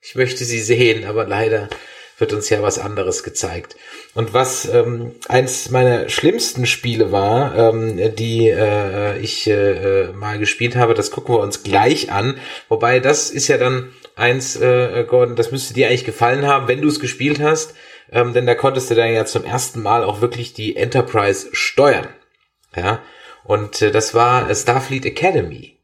ich 0.00 0.14
möchte 0.14 0.44
sie 0.44 0.60
sehen, 0.60 1.04
aber 1.04 1.26
leider 1.26 1.68
wird 2.20 2.32
uns 2.32 2.50
ja 2.50 2.62
was 2.62 2.78
anderes 2.78 3.22
gezeigt. 3.22 3.76
Und 4.14 4.34
was 4.34 4.66
ähm, 4.66 5.12
eins 5.28 5.70
meiner 5.70 6.08
schlimmsten 6.08 6.66
Spiele 6.66 7.12
war, 7.12 7.56
ähm, 7.56 8.14
die 8.14 8.48
äh, 8.48 9.18
ich 9.18 9.46
äh, 9.48 10.08
mal 10.12 10.38
gespielt 10.38 10.76
habe, 10.76 10.94
das 10.94 11.10
gucken 11.10 11.34
wir 11.34 11.40
uns 11.40 11.62
gleich 11.62 12.12
an. 12.12 12.38
Wobei 12.68 13.00
das 13.00 13.30
ist 13.30 13.48
ja 13.48 13.58
dann 13.58 13.92
eins, 14.16 14.56
äh, 14.56 15.04
Gordon, 15.08 15.36
das 15.36 15.50
müsste 15.50 15.74
dir 15.74 15.88
eigentlich 15.88 16.04
gefallen 16.04 16.46
haben, 16.46 16.68
wenn 16.68 16.82
du 16.82 16.88
es 16.88 17.00
gespielt 17.00 17.40
hast, 17.40 17.74
ähm, 18.12 18.32
denn 18.32 18.46
da 18.46 18.54
konntest 18.54 18.90
du 18.90 18.94
dann 18.94 19.12
ja 19.12 19.24
zum 19.24 19.44
ersten 19.44 19.82
Mal 19.82 20.04
auch 20.04 20.20
wirklich 20.20 20.52
die 20.52 20.76
Enterprise 20.76 21.48
steuern. 21.52 22.08
Ja, 22.76 23.02
und 23.44 23.82
äh, 23.82 23.90
das 23.90 24.14
war 24.14 24.54
Starfleet 24.54 25.06
Academy. 25.06 25.78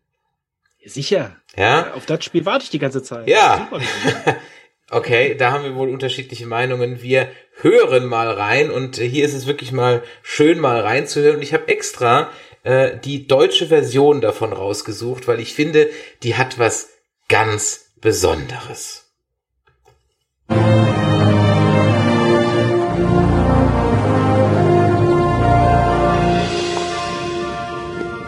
Sicher. 0.84 1.36
Ja. 1.56 1.94
Auf 1.94 2.06
das 2.06 2.24
Spiel 2.24 2.44
warte 2.44 2.64
ich 2.64 2.70
die 2.70 2.78
ganze 2.78 3.02
Zeit. 3.02 3.26
Ja. 3.26 3.68
Okay, 4.88 5.34
da 5.34 5.50
haben 5.50 5.64
wir 5.64 5.74
wohl 5.74 5.88
unterschiedliche 5.88 6.46
Meinungen. 6.46 7.02
Wir 7.02 7.28
hören 7.60 8.06
mal 8.06 8.30
rein 8.30 8.70
und 8.70 8.98
hier 8.98 9.24
ist 9.24 9.34
es 9.34 9.48
wirklich 9.48 9.72
mal 9.72 10.04
schön 10.22 10.60
mal 10.60 10.80
reinzuhören. 10.80 11.36
Und 11.36 11.42
ich 11.42 11.52
habe 11.52 11.66
extra 11.66 12.30
äh, 12.62 12.96
die 12.96 13.26
deutsche 13.26 13.66
Version 13.66 14.20
davon 14.20 14.52
rausgesucht, 14.52 15.26
weil 15.26 15.40
ich 15.40 15.54
finde, 15.54 15.88
die 16.22 16.36
hat 16.36 16.60
was 16.60 16.90
ganz 17.28 17.86
Besonderes. 18.00 19.10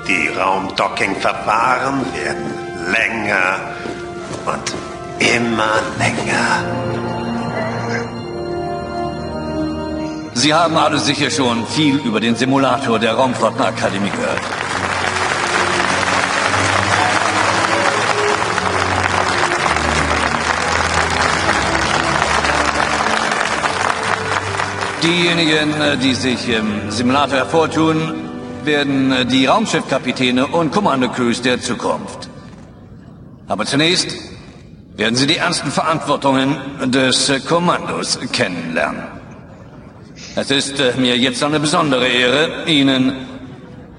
Die 0.09 0.29
Raumdocking-Verfahren 0.37 2.05
werden 2.15 2.93
länger 2.93 3.77
und 4.47 4.88
immer 5.19 5.81
länger. 5.99 6.89
Sie 10.35 10.55
haben 10.55 10.77
alle 10.77 10.99
sicher 10.99 11.31
schon 11.31 11.67
viel 11.67 11.97
über 11.97 12.21
den 12.21 12.37
Simulator 12.37 12.99
der 12.99 13.15
Raumflottenakademie 13.15 14.11
gehört. 14.11 14.41
Diejenigen, 25.03 25.75
die 26.03 26.15
sich 26.15 26.49
im 26.49 26.91
Simulator 26.91 27.39
hervortun, 27.39 28.15
werden 28.65 29.29
die 29.29 29.47
Raumschiffkapitäne 29.47 30.47
und 30.47 30.73
Kommandocrews 30.73 31.43
der 31.43 31.61
Zukunft. 31.61 32.29
Aber 33.49 33.65
zunächst 33.65 34.28
werden 34.99 35.15
Sie 35.15 35.29
die 35.29 35.37
ernsten 35.37 35.71
Verantwortungen 35.71 36.57
des 36.91 37.33
Kommandos 37.47 38.19
kennenlernen. 38.33 39.05
Es 40.35 40.51
ist 40.51 40.81
äh, 40.81 40.93
mir 40.97 41.17
jetzt 41.17 41.43
eine 41.43 41.61
besondere 41.61 42.09
Ehre, 42.09 42.65
Ihnen 42.67 43.27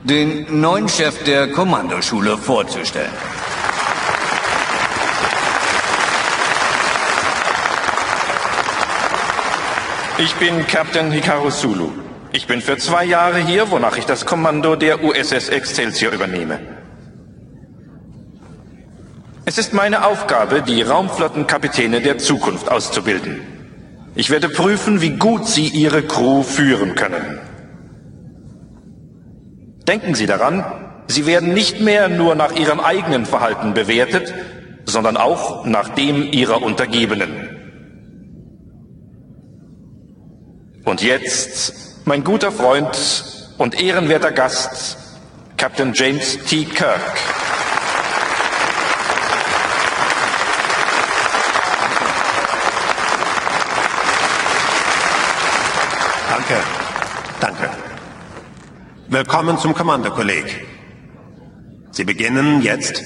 den 0.03 0.59
neuen 0.59 0.89
Chef 0.89 1.23
der 1.23 1.47
Kommandoschule 1.51 2.37
vorzustellen. 2.37 3.11
Ich 10.17 10.35
bin 10.35 10.67
Captain 10.67 11.11
Hikaru 11.11 11.49
Sulu. 11.49 11.91
Ich 12.33 12.45
bin 12.45 12.61
für 12.61 12.77
zwei 12.77 13.05
Jahre 13.05 13.39
hier, 13.39 13.71
wonach 13.71 13.95
ich 13.95 14.05
das 14.05 14.25
Kommando 14.25 14.75
der 14.75 15.01
USS 15.01 15.47
Excelsior 15.47 16.11
übernehme. 16.11 16.78
Es 19.49 19.57
ist 19.57 19.73
meine 19.73 20.05
Aufgabe, 20.05 20.61
die 20.61 20.83
Raumflottenkapitäne 20.83 22.01
der 22.01 22.19
Zukunft 22.19 22.69
auszubilden. 22.69 23.41
Ich 24.13 24.29
werde 24.29 24.47
prüfen, 24.47 25.01
wie 25.01 25.17
gut 25.17 25.47
sie 25.47 25.69
ihre 25.69 26.03
Crew 26.03 26.43
führen 26.43 26.93
können. 26.93 27.39
Denken 29.87 30.13
Sie 30.13 30.27
daran, 30.27 30.63
Sie 31.07 31.25
werden 31.25 31.55
nicht 31.55 31.81
mehr 31.81 32.09
nur 32.09 32.35
nach 32.35 32.51
Ihrem 32.51 32.79
eigenen 32.79 33.25
Verhalten 33.25 33.73
bewertet, 33.73 34.31
sondern 34.85 35.17
auch 35.17 35.65
nach 35.65 35.89
dem 35.95 36.31
Ihrer 36.31 36.61
Untergebenen. 36.61 37.49
Und 40.85 41.01
jetzt, 41.01 42.05
mein 42.05 42.23
guter 42.23 42.51
Freund 42.51 42.95
und 43.57 43.81
ehrenwerter 43.81 44.31
Gast, 44.31 44.95
Captain 45.57 45.93
James 45.95 46.37
T. 46.45 46.65
Kirk. 46.65 47.01
Danke. 56.49 56.63
Danke. 57.39 57.69
Willkommen 59.11 59.57
zum 59.57 59.73
Kommandokolleg. 59.73 60.67
Sie 61.89 62.03
beginnen 62.03 62.61
jetzt 62.61 63.01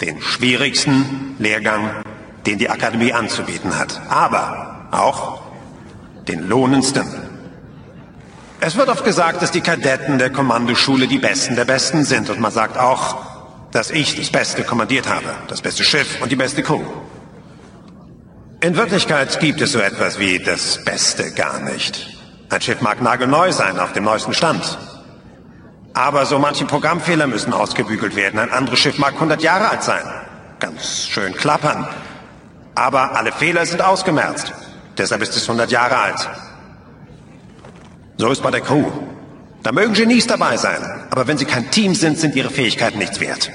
den 0.00 0.20
schwierigsten 0.20 1.36
Lehrgang, 1.38 2.02
den 2.46 2.58
die 2.58 2.68
Akademie 2.68 3.12
anzubieten 3.12 3.78
hat. 3.78 4.00
Aber 4.08 4.88
auch 4.90 5.42
den 6.26 6.48
lohnendsten. 6.48 7.06
Es 8.58 8.74
wird 8.74 8.88
oft 8.88 9.04
gesagt, 9.04 9.40
dass 9.40 9.52
die 9.52 9.60
Kadetten 9.60 10.18
der 10.18 10.30
Kommandoschule 10.30 11.06
die 11.06 11.20
Besten 11.20 11.54
der 11.54 11.64
Besten 11.64 12.04
sind. 12.04 12.28
Und 12.28 12.40
man 12.40 12.50
sagt 12.50 12.76
auch, 12.76 13.70
dass 13.70 13.92
ich 13.92 14.16
das 14.16 14.30
Beste 14.30 14.64
kommandiert 14.64 15.08
habe. 15.08 15.32
Das 15.46 15.62
beste 15.62 15.84
Schiff 15.84 16.20
und 16.20 16.32
die 16.32 16.36
beste 16.36 16.64
Crew. 16.64 16.82
In 18.62 18.74
Wirklichkeit 18.74 19.38
gibt 19.38 19.60
es 19.60 19.70
so 19.70 19.78
etwas 19.78 20.18
wie 20.18 20.40
das 20.40 20.84
Beste 20.84 21.30
gar 21.34 21.60
nicht. 21.60 22.18
Ein 22.48 22.60
Schiff 22.60 22.80
mag 22.80 23.00
nagelneu 23.00 23.52
sein, 23.52 23.78
auf 23.78 23.92
dem 23.92 24.02
neuesten 24.02 24.34
Stand. 24.34 24.76
Aber 25.94 26.26
so 26.26 26.38
manche 26.38 26.64
Programmfehler 26.64 27.26
müssen 27.26 27.52
ausgebügelt 27.52 28.14
werden. 28.16 28.38
Ein 28.38 28.50
anderes 28.50 28.78
Schiff 28.78 28.98
mag 28.98 29.14
100 29.14 29.42
Jahre 29.42 29.70
alt 29.70 29.82
sein. 29.82 30.04
Ganz 30.60 31.08
schön 31.08 31.34
klappern. 31.34 31.86
Aber 32.74 33.16
alle 33.16 33.32
Fehler 33.32 33.66
sind 33.66 33.82
ausgemerzt. 33.82 34.52
Deshalb 34.96 35.22
ist 35.22 35.36
es 35.36 35.42
100 35.42 35.70
Jahre 35.70 35.96
alt. 35.96 36.28
So 38.16 38.30
ist 38.30 38.42
bei 38.42 38.50
der 38.50 38.60
Crew. 38.60 38.90
Da 39.62 39.72
mögen 39.72 39.94
Genies 39.94 40.26
dabei 40.26 40.56
sein. 40.56 40.82
Aber 41.10 41.26
wenn 41.26 41.38
sie 41.38 41.44
kein 41.44 41.70
Team 41.70 41.94
sind, 41.94 42.18
sind 42.18 42.36
ihre 42.36 42.50
Fähigkeiten 42.50 42.98
nichts 42.98 43.20
wert. 43.20 43.50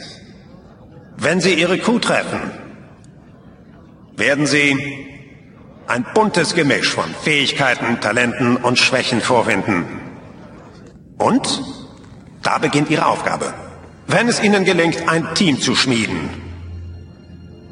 Wenn 1.18 1.40
sie 1.40 1.54
ihre 1.54 1.78
Crew 1.80 2.00
treffen, 2.00 2.52
werden 4.18 4.46
sie 4.46 4.76
ein 5.88 6.06
buntes 6.14 6.56
Gemisch 6.56 6.90
von 6.90 7.14
Fähigkeiten, 7.24 8.00
Talenten 8.02 8.58
und 8.58 8.78
Schwächen 8.78 9.22
vorfinden. 9.22 9.86
Und 11.18 11.62
da 12.46 12.60
beginnt 12.60 12.90
Ihre 12.90 13.08
Aufgabe. 13.08 13.54
Wenn 14.08 14.30
es 14.30 14.42
Ihnen 14.42 14.66
gelingt, 14.66 15.10
ein 15.10 15.34
Team 15.34 15.60
zu 15.60 15.76
schmieden, 15.76 16.30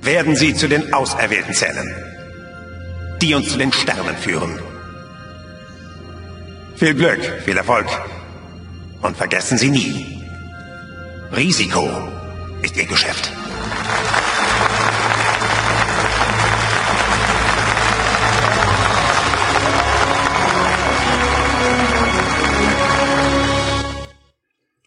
werden 0.02 0.36
Sie 0.36 0.54
zu 0.56 0.68
den 0.68 0.94
Auserwählten 0.94 1.54
zählen, 1.54 1.90
die 3.22 3.36
uns 3.36 3.50
zu 3.50 3.58
den 3.58 3.72
Sternen 3.72 4.18
führen. 4.18 4.60
Viel 6.76 6.96
Glück, 6.96 7.22
viel 7.46 7.58
Erfolg. 7.58 7.88
Und 9.02 9.16
vergessen 9.16 9.58
Sie 9.58 9.70
nie, 9.70 10.22
Risiko 11.36 11.90
ist 12.62 12.76
Ihr 12.76 12.86
Geschäft. 12.86 13.32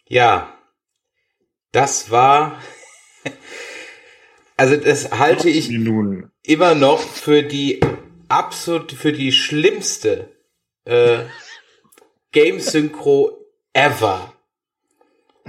Ja, 0.07 0.57
das 1.71 2.11
war, 2.11 2.61
also 4.57 4.77
das 4.77 5.11
halte 5.11 5.49
ich 5.49 5.69
immer 5.69 6.75
noch 6.75 7.01
für 7.01 7.43
die 7.43 7.81
absolut, 8.29 8.91
für 8.93 9.11
die 9.11 9.31
schlimmste 9.31 10.29
äh, 10.85 11.19
Game 12.31 12.59
Synchro 12.59 13.37
ever. 13.73 14.33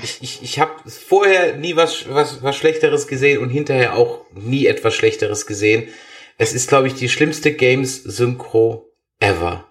Ich, 0.03 0.19
ich, 0.23 0.43
ich 0.43 0.59
habe 0.59 0.89
vorher 0.91 1.57
nie 1.57 1.77
was, 1.77 2.09
was, 2.09 2.43
was 2.43 2.57
Schlechteres 2.57 3.07
gesehen 3.07 3.39
und 3.39 3.51
hinterher 3.51 3.95
auch 3.95 4.25
nie 4.33 4.67
etwas 4.67 4.95
Schlechteres 4.95 5.47
gesehen. 5.47 5.89
Es 6.37 6.53
ist, 6.53 6.69
glaube 6.69 6.87
ich, 6.87 6.95
die 6.95 7.09
schlimmste 7.09 7.53
Games 7.53 8.03
Synchro 8.03 8.93
ever. 9.19 9.69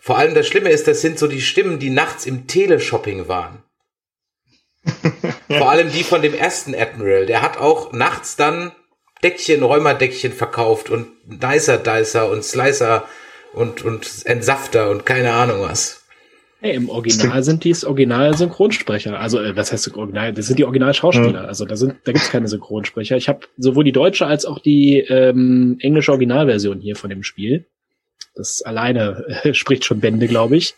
Vor 0.00 0.18
allem 0.18 0.34
das 0.34 0.46
Schlimme 0.46 0.70
ist, 0.70 0.86
das 0.86 1.00
sind 1.00 1.18
so 1.18 1.26
die 1.26 1.40
Stimmen, 1.40 1.78
die 1.78 1.90
nachts 1.90 2.26
im 2.26 2.46
Teleshopping 2.46 3.28
waren. 3.28 3.63
Vor 5.48 5.70
allem 5.70 5.90
die 5.90 6.04
von 6.04 6.22
dem 6.22 6.34
ersten 6.34 6.74
Admiral. 6.74 7.26
Der 7.26 7.42
hat 7.42 7.58
auch 7.58 7.92
nachts 7.92 8.36
dann 8.36 8.72
Deckchen, 9.22 9.62
Räumerdeckchen 9.62 10.32
verkauft 10.32 10.90
und 10.90 11.08
Dicer 11.24 11.78
Dicer 11.78 12.30
und 12.30 12.44
Slicer 12.44 13.08
und, 13.52 13.82
und 13.82 14.26
Entsafter 14.26 14.90
und 14.90 15.06
keine 15.06 15.32
Ahnung 15.32 15.62
was. 15.62 16.04
Hey, 16.60 16.76
im 16.76 16.88
Original 16.88 17.42
sind 17.42 17.62
dies 17.64 17.84
Original-Synchronsprecher. 17.84 19.20
Also, 19.20 19.38
äh, 19.38 19.54
was 19.54 19.70
heißt 19.70 19.94
Original? 19.94 20.32
Das 20.32 20.46
sind 20.46 20.58
die 20.58 20.64
Original-Schauspieler. 20.64 21.42
Mhm. 21.42 21.48
Also, 21.48 21.66
da 21.66 21.76
sind, 21.76 21.96
da 22.04 22.12
gibt's 22.12 22.30
keine 22.30 22.48
Synchronsprecher. 22.48 23.18
Ich 23.18 23.28
habe 23.28 23.40
sowohl 23.58 23.84
die 23.84 23.92
deutsche 23.92 24.24
als 24.24 24.46
auch 24.46 24.58
die 24.58 25.00
ähm, 25.00 25.76
englische 25.80 26.10
Originalversion 26.12 26.80
hier 26.80 26.96
von 26.96 27.10
dem 27.10 27.22
Spiel. 27.22 27.66
Das 28.34 28.62
alleine 28.62 29.40
äh, 29.42 29.52
spricht 29.54 29.84
schon 29.84 30.00
Bände, 30.00 30.26
glaube 30.26 30.56
ich. 30.56 30.74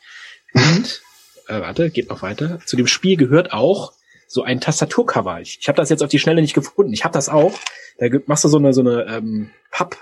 Und, 0.54 1.02
äh, 1.49 1.61
warte, 1.61 1.90
geht 1.90 2.09
noch 2.09 2.22
weiter. 2.22 2.61
Zu 2.66 2.76
dem 2.76 2.86
Spiel 2.86 3.16
gehört 3.16 3.53
auch 3.53 3.92
so 4.28 4.42
ein 4.42 4.61
Tastaturcover. 4.61 5.40
Ich, 5.40 5.59
ich 5.61 5.68
habe 5.68 5.76
das 5.76 5.88
jetzt 5.88 6.03
auf 6.03 6.11
die 6.11 6.18
Schnelle 6.18 6.40
nicht 6.40 6.55
gefunden. 6.55 6.92
Ich 6.92 7.05
habe 7.05 7.14
das 7.14 7.28
auch. 7.28 7.59
Da 7.99 8.07
machst 8.26 8.44
du 8.44 8.49
so 8.49 8.59
eine 8.59 8.72
so 8.72 8.80
eine 8.80 9.07
ähm, 9.09 9.51
Papp, 9.70 9.97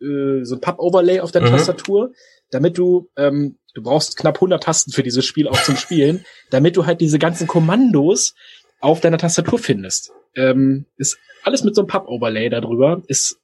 äh, 0.00 0.42
so 0.42 0.56
ein 0.56 0.60
Papp-Overlay 0.60 1.20
auf 1.20 1.32
der 1.32 1.42
mhm. 1.42 1.48
Tastatur, 1.48 2.12
damit 2.50 2.78
du 2.78 3.10
ähm, 3.16 3.58
du 3.74 3.82
brauchst 3.82 4.16
knapp 4.16 4.36
100 4.36 4.62
Tasten 4.62 4.92
für 4.92 5.02
dieses 5.02 5.24
Spiel 5.24 5.48
auch 5.48 5.62
zum 5.62 5.76
Spielen, 5.76 6.24
damit 6.50 6.76
du 6.76 6.86
halt 6.86 7.00
diese 7.00 7.18
ganzen 7.18 7.46
Kommandos 7.46 8.34
auf 8.80 9.00
deiner 9.00 9.18
Tastatur 9.18 9.58
findest. 9.58 10.12
Ähm, 10.34 10.86
ist 10.96 11.18
alles 11.42 11.62
mit 11.64 11.74
so 11.74 11.82
einem 11.82 11.88
Papp-Overlay 11.88 12.48
darüber. 12.48 13.02
Ist 13.06 13.40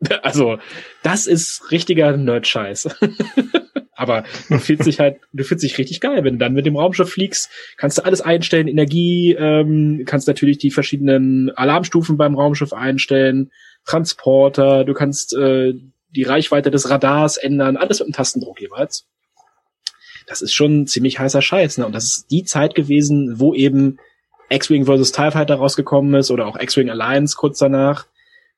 also 0.22 0.58
das 1.02 1.26
ist 1.26 1.70
richtiger 1.70 2.16
Nerd-Scheiß. 2.16 2.88
Aber 3.96 4.24
du 4.48 4.58
fühlst 4.58 4.86
dich 4.86 5.00
halt, 5.00 5.18
du 5.32 5.44
fühlst 5.44 5.64
dich 5.64 5.78
richtig 5.78 6.00
geil, 6.00 6.24
wenn 6.24 6.34
du 6.34 6.38
dann 6.38 6.54
mit 6.54 6.66
dem 6.66 6.76
Raumschiff 6.76 7.10
fliegst, 7.10 7.50
kannst 7.76 7.98
du 7.98 8.04
alles 8.04 8.20
einstellen, 8.20 8.68
Energie, 8.68 9.36
ähm, 9.38 10.02
kannst 10.06 10.26
natürlich 10.26 10.58
die 10.58 10.70
verschiedenen 10.70 11.50
Alarmstufen 11.50 12.16
beim 12.16 12.34
Raumschiff 12.34 12.72
einstellen, 12.72 13.50
Transporter, 13.86 14.84
du 14.84 14.94
kannst 14.94 15.34
äh, 15.34 15.74
die 16.10 16.22
Reichweite 16.22 16.70
des 16.70 16.90
Radars 16.90 17.36
ändern, 17.36 17.76
alles 17.76 18.00
mit 18.00 18.06
einem 18.06 18.14
Tastendruck 18.14 18.60
jeweils 18.60 19.06
das 20.26 20.42
ist 20.42 20.54
schon 20.54 20.86
ziemlich 20.86 21.18
heißer 21.18 21.42
Scheiß. 21.42 21.78
Ne? 21.78 21.86
Und 21.86 21.94
das 21.94 22.04
ist 22.04 22.30
die 22.30 22.44
Zeit 22.44 22.74
gewesen, 22.74 23.38
wo 23.38 23.54
eben 23.54 23.98
X-Wing 24.48 24.86
vs. 24.86 25.12
TIE 25.12 25.30
Fighter 25.30 25.56
rausgekommen 25.56 26.14
ist 26.14 26.30
oder 26.30 26.46
auch 26.46 26.58
X-Wing 26.58 26.90
Alliance 26.90 27.36
kurz 27.36 27.58
danach. 27.58 28.06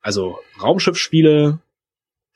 Also 0.00 0.38
Raumschiffspiele, 0.62 1.58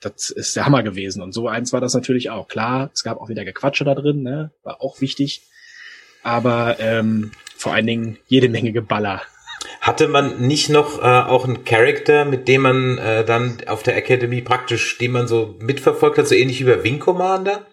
das 0.01 0.29
ist 0.29 0.55
der 0.55 0.65
Hammer 0.65 0.83
gewesen. 0.83 1.21
Und 1.21 1.31
so 1.31 1.47
eins 1.47 1.71
war 1.71 1.79
das 1.79 1.93
natürlich 1.93 2.29
auch. 2.29 2.47
Klar, 2.47 2.89
es 2.93 3.03
gab 3.03 3.21
auch 3.21 3.29
wieder 3.29 3.45
Gequatsche 3.45 3.85
da 3.85 3.95
drin, 3.95 4.23
ne? 4.23 4.51
war 4.63 4.81
auch 4.81 4.99
wichtig. 4.99 5.43
Aber 6.23 6.79
ähm, 6.79 7.31
vor 7.55 7.73
allen 7.73 7.87
Dingen 7.87 8.17
jede 8.27 8.49
Menge 8.49 8.71
Geballer. 8.71 9.21
Hatte 9.79 10.07
man 10.07 10.41
nicht 10.47 10.69
noch 10.69 10.99
äh, 10.99 11.05
auch 11.05 11.45
einen 11.45 11.63
Charakter, 11.63 12.25
mit 12.25 12.47
dem 12.47 12.61
man 12.61 12.97
äh, 12.97 13.23
dann 13.23 13.57
auf 13.67 13.83
der 13.83 13.95
Academy 13.95 14.41
praktisch, 14.41 14.97
den 14.97 15.11
man 15.11 15.27
so 15.27 15.55
mitverfolgt 15.59 16.17
hat, 16.17 16.27
so 16.27 16.35
ähnlich 16.35 16.59
wie 16.59 16.69
bei 16.69 16.83
Wing 16.83 16.99
Commander? 16.99 17.65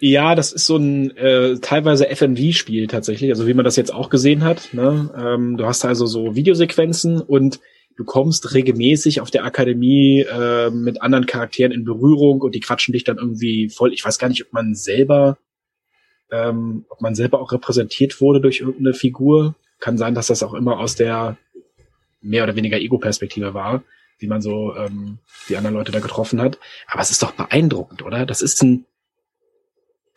Ja, 0.00 0.34
das 0.34 0.52
ist 0.52 0.66
so 0.66 0.76
ein 0.76 1.16
äh, 1.16 1.56
teilweise 1.60 2.06
FMV-Spiel 2.14 2.86
tatsächlich, 2.86 3.30
also 3.30 3.46
wie 3.46 3.54
man 3.54 3.64
das 3.64 3.76
jetzt 3.76 3.92
auch 3.92 4.10
gesehen 4.10 4.44
hat. 4.44 4.72
Ne? 4.72 5.10
Ähm, 5.16 5.56
du 5.56 5.66
hast 5.66 5.84
also 5.84 6.06
so 6.06 6.36
Videosequenzen 6.36 7.20
und 7.20 7.60
du 7.98 8.04
kommst 8.04 8.54
regelmäßig 8.54 9.20
auf 9.20 9.30
der 9.30 9.44
Akademie 9.44 10.20
äh, 10.20 10.70
mit 10.70 11.02
anderen 11.02 11.26
Charakteren 11.26 11.72
in 11.72 11.84
Berührung 11.84 12.40
und 12.40 12.54
die 12.54 12.60
quatschen 12.60 12.92
dich 12.92 13.02
dann 13.02 13.18
irgendwie 13.18 13.68
voll. 13.68 13.92
Ich 13.92 14.04
weiß 14.04 14.20
gar 14.20 14.28
nicht, 14.28 14.46
ob 14.46 14.52
man 14.52 14.76
selber, 14.76 15.36
ähm, 16.30 16.86
ob 16.88 17.00
man 17.00 17.16
selber 17.16 17.40
auch 17.40 17.50
repräsentiert 17.50 18.20
wurde 18.20 18.40
durch 18.40 18.60
irgendeine 18.60 18.94
Figur. 18.94 19.56
Kann 19.80 19.98
sein, 19.98 20.14
dass 20.14 20.28
das 20.28 20.44
auch 20.44 20.54
immer 20.54 20.78
aus 20.78 20.94
der 20.94 21.38
mehr 22.20 22.44
oder 22.44 22.54
weniger 22.54 22.78
Ego-Perspektive 22.78 23.52
war, 23.52 23.82
wie 24.20 24.28
man 24.28 24.40
so 24.42 24.76
ähm, 24.76 25.18
die 25.48 25.56
anderen 25.56 25.74
Leute 25.74 25.90
da 25.90 25.98
getroffen 25.98 26.40
hat. 26.40 26.60
Aber 26.86 27.02
es 27.02 27.10
ist 27.10 27.24
doch 27.24 27.32
beeindruckend, 27.32 28.02
oder? 28.02 28.26
Das 28.26 28.42
ist 28.42 28.62
ein 28.62 28.86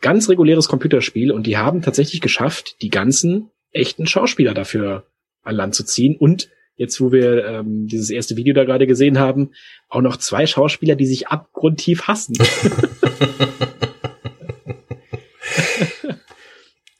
ganz 0.00 0.28
reguläres 0.28 0.68
Computerspiel 0.68 1.32
und 1.32 1.48
die 1.48 1.56
haben 1.56 1.82
tatsächlich 1.82 2.20
geschafft, 2.20 2.76
die 2.80 2.90
ganzen 2.90 3.50
echten 3.72 4.06
Schauspieler 4.06 4.54
dafür 4.54 5.04
an 5.42 5.56
Land 5.56 5.74
zu 5.74 5.84
ziehen 5.84 6.16
und 6.16 6.48
jetzt, 6.76 7.00
wo 7.00 7.12
wir 7.12 7.44
ähm, 7.46 7.86
dieses 7.86 8.10
erste 8.10 8.36
Video 8.36 8.54
da 8.54 8.64
gerade 8.64 8.86
gesehen 8.86 9.18
haben, 9.18 9.50
auch 9.88 10.00
noch 10.00 10.16
zwei 10.16 10.46
Schauspieler, 10.46 10.94
die 10.94 11.06
sich 11.06 11.28
abgrundtief 11.28 12.02
hassen. 12.04 12.34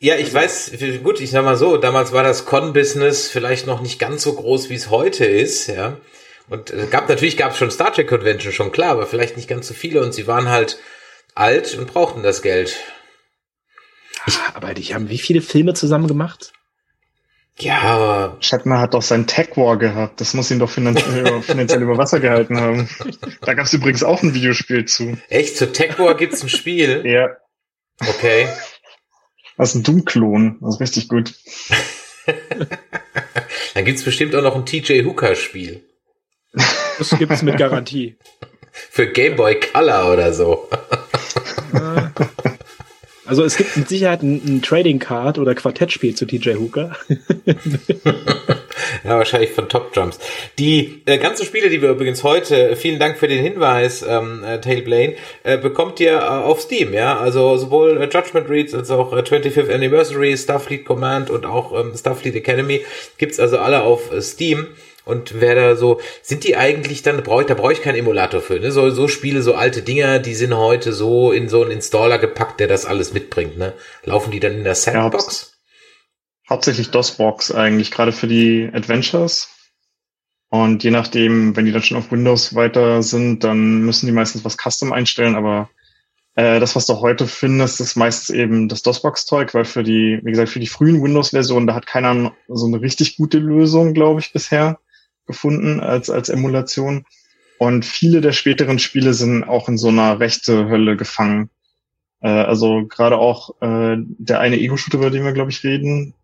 Ja, 0.05 0.17
ich 0.17 0.35
weiß, 0.35 0.73
gut, 1.05 1.21
ich 1.21 1.31
sag 1.31 1.45
mal 1.45 1.57
so, 1.57 1.77
damals 1.77 2.13
war 2.13 2.25
das 2.25 2.45
Con-Business 2.45 3.29
vielleicht 3.29 3.69
noch 3.69 3.81
nicht 3.81 4.01
ganz 4.01 4.25
so 4.25 4.33
groß, 4.33 4.69
wie 4.69 4.75
es 4.75 4.91
heute 4.91 5.25
ist, 5.25 5.69
ja. 5.69 5.97
Und 6.49 6.73
äh, 6.73 6.89
gab 6.91 7.09
natürlich 7.09 7.37
gab 7.37 7.53
es 7.53 7.59
schon 7.59 7.71
Star 7.71 7.93
Trek 7.93 8.09
Convention, 8.09 8.53
schon 8.53 8.73
klar, 8.73 8.91
aber 8.91 9.07
vielleicht 9.07 9.37
nicht 9.37 9.49
ganz 9.49 9.69
so 9.69 9.75
viele 9.75 10.03
und 10.03 10.13
sie 10.13 10.27
waren 10.27 10.49
halt 10.49 10.81
alt 11.37 11.79
und 11.79 11.87
brauchten 11.87 12.25
das 12.25 12.43
Geld. 12.43 12.81
Ich, 14.27 14.37
aber 14.55 14.75
die 14.75 14.93
haben 14.93 15.09
wie 15.09 15.19
viele 15.19 15.41
Filme 15.41 15.73
zusammen 15.75 16.09
gemacht? 16.09 16.53
Ja, 17.59 17.81
aber. 17.83 18.37
Shatner 18.41 18.81
hat 18.81 18.95
doch 18.95 19.03
sein 19.03 19.27
Tech 19.27 19.57
War 19.57 19.77
gehabt. 19.79 20.21
Das 20.21 20.35
muss 20.35 20.51
ihn 20.51 20.59
doch 20.59 20.71
finanziell, 20.71 21.43
finanziell 21.43 21.83
über 21.83 21.99
Wasser 21.99 22.21
gehalten 22.21 22.61
haben. 22.61 22.89
Da 23.43 23.55
gab 23.55 23.67
es 23.67 23.73
übrigens 23.73 24.03
auch 24.03 24.23
ein 24.23 24.35
Videospiel 24.35 24.85
zu. 24.87 25.17
Echt? 25.29 25.57
Zu 25.57 25.73
Tech 25.73 25.99
War 25.99 26.17
gibt's 26.17 26.43
ein 26.43 26.49
Spiel? 26.49 27.03
ja. 27.07 27.29
Okay. 28.01 28.49
Das 29.57 29.71
ist 29.71 29.75
ein 29.77 29.83
Doom-Klon. 29.83 30.59
Das 30.61 30.75
ist 30.77 30.81
richtig 30.81 31.09
gut. 31.09 31.35
Dann 33.75 33.85
gibt's 33.85 34.03
bestimmt 34.03 34.35
auch 34.35 34.43
noch 34.43 34.57
ein 34.57 34.67
TJ 34.67 35.05
Hooker-Spiel. 35.05 35.83
Das 36.99 37.11
gibt's 37.19 37.43
mit 37.43 37.59
Garantie. 37.59 38.17
Für 38.73 39.07
Game 39.07 39.37
Boy 39.37 39.61
Color 39.61 40.13
oder 40.13 40.33
so. 40.33 40.69
Also 43.25 43.45
es 43.45 43.57
gibt 43.57 43.77
mit 43.77 43.89
Sicherheit 43.89 44.23
ein, 44.23 44.43
ein 44.45 44.63
Trading 44.63 44.99
Card 44.99 45.39
oder 45.39 45.55
Quartettspiel 45.55 46.15
zu 46.15 46.27
TJ 46.27 46.55
Hooker. 46.55 46.97
ja, 49.05 49.17
wahrscheinlich 49.17 49.51
von 49.51 49.69
Top 49.69 49.93
Jumps. 49.95 50.19
Die 50.59 51.03
äh, 51.07 51.19
ganzen 51.19 51.47
Spiele, 51.47 51.71
die 51.71 51.81
wir 51.81 51.91
übrigens 51.91 52.25
heute, 52.25 52.75
vielen 52.75 52.99
Dank 52.99 53.19
für 53.19 53.29
den 53.29 53.43
Hinweis, 53.43 54.05
ähm, 54.07 54.43
äh, 54.45 54.61
Tail 54.61 55.17
äh, 55.45 55.59
bekommt 55.59 56.01
ihr 56.01 56.15
äh, 56.15 56.21
auf 56.21 56.61
Steam, 56.61 56.93
ja. 56.93 57.17
Also 57.17 57.57
sowohl 57.59 58.03
äh, 58.03 58.09
Judgment 58.09 58.49
Reads 58.49 58.75
als 58.75 58.91
auch 58.91 59.13
äh, 59.13 59.21
25th 59.21 59.73
Anniversary, 59.73 60.37
Starfleet 60.37 60.85
Command 60.85 61.31
und 61.31 61.47
auch 61.47 61.79
ähm, 61.79 61.93
Starfleet 61.97 62.35
Academy 62.35 62.85
gibt's 63.19 63.39
also 63.39 63.59
alle 63.59 63.83
auf 63.83 64.13
äh, 64.13 64.21
Steam. 64.21 64.67
Und 65.05 65.41
wer 65.41 65.55
da 65.55 65.77
so, 65.77 66.01
sind 66.23 66.45
die 66.45 66.57
eigentlich 66.57 67.03
dann, 67.03 67.23
brauche 67.23 67.43
ich, 67.43 67.49
da 67.49 67.55
brauche 67.55 67.73
ich 67.73 67.83
keinen 67.83 67.97
Emulator 67.97 68.41
für, 68.41 68.61
ne? 68.61 68.71
So, 68.71 68.91
so 68.91 69.09
Spiele, 69.09 69.43
so 69.43 69.55
alte 69.55 69.83
Dinger, 69.83 70.21
die 70.21 70.35
sind 70.35 70.55
heute 70.55 70.93
so 70.93 71.33
in 71.33 71.49
so 71.49 71.63
einen 71.63 71.73
Installer 71.73 72.19
gepackt, 72.19 72.61
der 72.61 72.69
das 72.69 72.87
alles 72.87 73.13
mitbringt, 73.13 73.59
ne? 73.59 73.73
Laufen 74.05 74.31
die 74.31 74.41
dann 74.41 74.53
in 74.53 74.65
der 74.65 74.75
Sandbox? 74.77 75.53
Ja, 76.49 76.51
hauptsächlich 76.51 76.91
DOS-Box 76.91 77.53
eigentlich, 77.53 77.91
gerade 77.91 78.13
für 78.13 78.29
die 78.29 78.71
Adventures. 78.73 79.49
Und 80.51 80.85
je 80.85 80.91
nachdem, 80.91 81.57
wenn 81.57 81.65
die 81.65 81.73
dann 81.73 81.83
schon 81.83 81.97
auf 81.97 82.13
Windows 82.13 82.55
weiter 82.55 83.03
sind, 83.03 83.43
dann 83.43 83.83
müssen 83.83 84.07
die 84.07 84.13
meistens 84.13 84.45
was 84.45 84.59
Custom 84.59 84.93
einstellen, 84.93 85.35
aber 85.35 85.71
äh, 86.35 86.61
das, 86.61 86.77
was 86.77 86.87
du 86.87 87.01
heute 87.01 87.27
findest, 87.27 87.81
ist 87.81 87.97
meistens 87.97 88.31
eben 88.31 88.69
das 88.69 88.83
DOS-Box-Zeug, 88.83 89.53
weil 89.55 89.65
für 89.65 89.83
die, 89.83 90.21
wie 90.23 90.31
gesagt, 90.31 90.51
für 90.51 90.61
die 90.61 90.67
frühen 90.67 91.03
Windows-Versionen, 91.03 91.67
da 91.67 91.75
hat 91.75 91.87
keiner 91.87 92.35
so 92.49 92.67
eine 92.67 92.81
richtig 92.81 93.17
gute 93.17 93.39
Lösung, 93.39 93.95
glaube 93.95 94.21
ich, 94.21 94.33
bisher 94.33 94.79
gefunden 95.27 95.81
als, 95.81 96.11
als 96.11 96.29
Emulation. 96.29 97.05
Und 97.59 97.85
viele 97.85 98.21
der 98.21 98.33
späteren 98.33 98.79
Spiele 98.79 99.15
sind 99.15 99.45
auch 99.45 99.69
in 99.69 99.79
so 99.79 99.89
einer 99.89 100.19
rechte 100.19 100.69
Hölle 100.69 100.97
gefangen. 100.97 101.51
Äh, 102.21 102.29
also 102.29 102.87
gerade 102.87 103.19
auch 103.19 103.51
äh, 103.61 103.97
der 103.99 104.41
eine 104.41 104.59
Ego-Shooter, 104.59 104.99
über 104.99 105.11
den 105.11 105.25
wir, 105.25 105.33
glaube 105.33 105.51
ich, 105.51 105.63
reden 105.63 106.15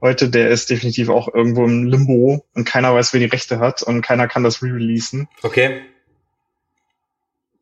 heute, 0.00 0.28
der 0.28 0.50
ist 0.50 0.70
definitiv 0.70 1.08
auch 1.08 1.32
irgendwo 1.32 1.64
im 1.64 1.86
Limbo 1.86 2.44
und 2.54 2.64
keiner 2.64 2.94
weiß, 2.94 3.12
wer 3.12 3.20
die 3.20 3.26
Rechte 3.26 3.58
hat 3.58 3.82
und 3.82 4.02
keiner 4.02 4.28
kann 4.28 4.44
das 4.44 4.62
re-releasen. 4.62 5.28
Okay. 5.42 5.82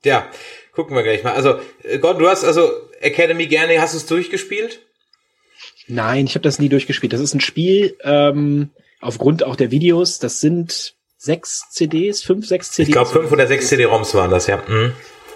Ja, 0.05 0.31
gucken 0.73 0.95
wir 0.95 1.03
gleich 1.03 1.25
mal. 1.25 1.33
Also, 1.33 1.59
äh, 1.83 1.99
Gott, 1.99 2.21
du 2.21 2.29
hast 2.29 2.45
also 2.45 2.71
Academy 3.01 3.47
gerne, 3.47 3.81
hast 3.81 3.95
du 3.95 3.99
es 3.99 4.07
durchgespielt? 4.07 4.81
Nein, 5.89 6.27
ich 6.27 6.35
habe 6.35 6.43
das 6.43 6.59
nie 6.59 6.69
durchgespielt. 6.69 7.13
Das 7.13 7.21
ist 7.21 7.35
ein 7.35 7.41
Spiel, 7.41 7.97
ähm, 8.03 8.71
aufgrund 9.01 9.45
auch 9.45 9.57
der 9.57 9.71
Videos, 9.71 10.19
das 10.19 10.41
sind 10.41 10.95
sechs 11.17 11.71
CDs, 11.71 12.23
fünf, 12.23 12.47
sechs 12.47 12.73
CDs. 12.73 12.89
Ich 12.89 12.93
glaube, 12.93 13.11
fünf 13.11 13.33
oder 13.33 13.47
sechs 13.47 13.69
CD-ROMs 13.69 14.15
waren 14.15 14.31
das, 14.31 14.47
ja. 14.47 14.63
Mhm. 14.69 14.93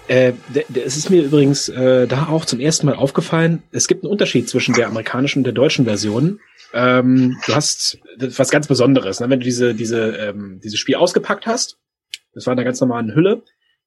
Äh, 0.08 0.32
es 0.74 0.96
ist 0.96 1.08
mir 1.10 1.22
übrigens 1.22 1.68
äh, 1.68 2.06
da 2.08 2.28
auch 2.28 2.44
zum 2.44 2.58
ersten 2.58 2.86
Mal 2.86 2.96
aufgefallen, 2.96 3.62
es 3.70 3.86
gibt 3.86 4.02
einen 4.02 4.10
Unterschied 4.10 4.48
zwischen 4.48 4.74
der 4.74 4.88
amerikanischen 4.88 5.40
und 5.40 5.44
der 5.44 5.52
deutschen 5.52 5.84
Version. 5.84 6.40
Ähm, 6.72 7.36
du 7.46 7.54
hast 7.54 7.98
was 8.18 8.50
ganz 8.50 8.66
Besonderes, 8.66 9.20
ne? 9.20 9.30
wenn 9.30 9.40
du 9.40 9.44
diese, 9.44 9.74
diese, 9.74 10.16
ähm, 10.16 10.60
dieses 10.62 10.78
Spiel 10.78 10.96
ausgepackt 10.96 11.46
hast, 11.46 11.78
das 12.34 12.46
war 12.46 12.52
in 12.52 12.58
einer 12.58 12.64
ganz 12.64 12.80
normalen 12.80 13.14
Hülle, 13.14 13.42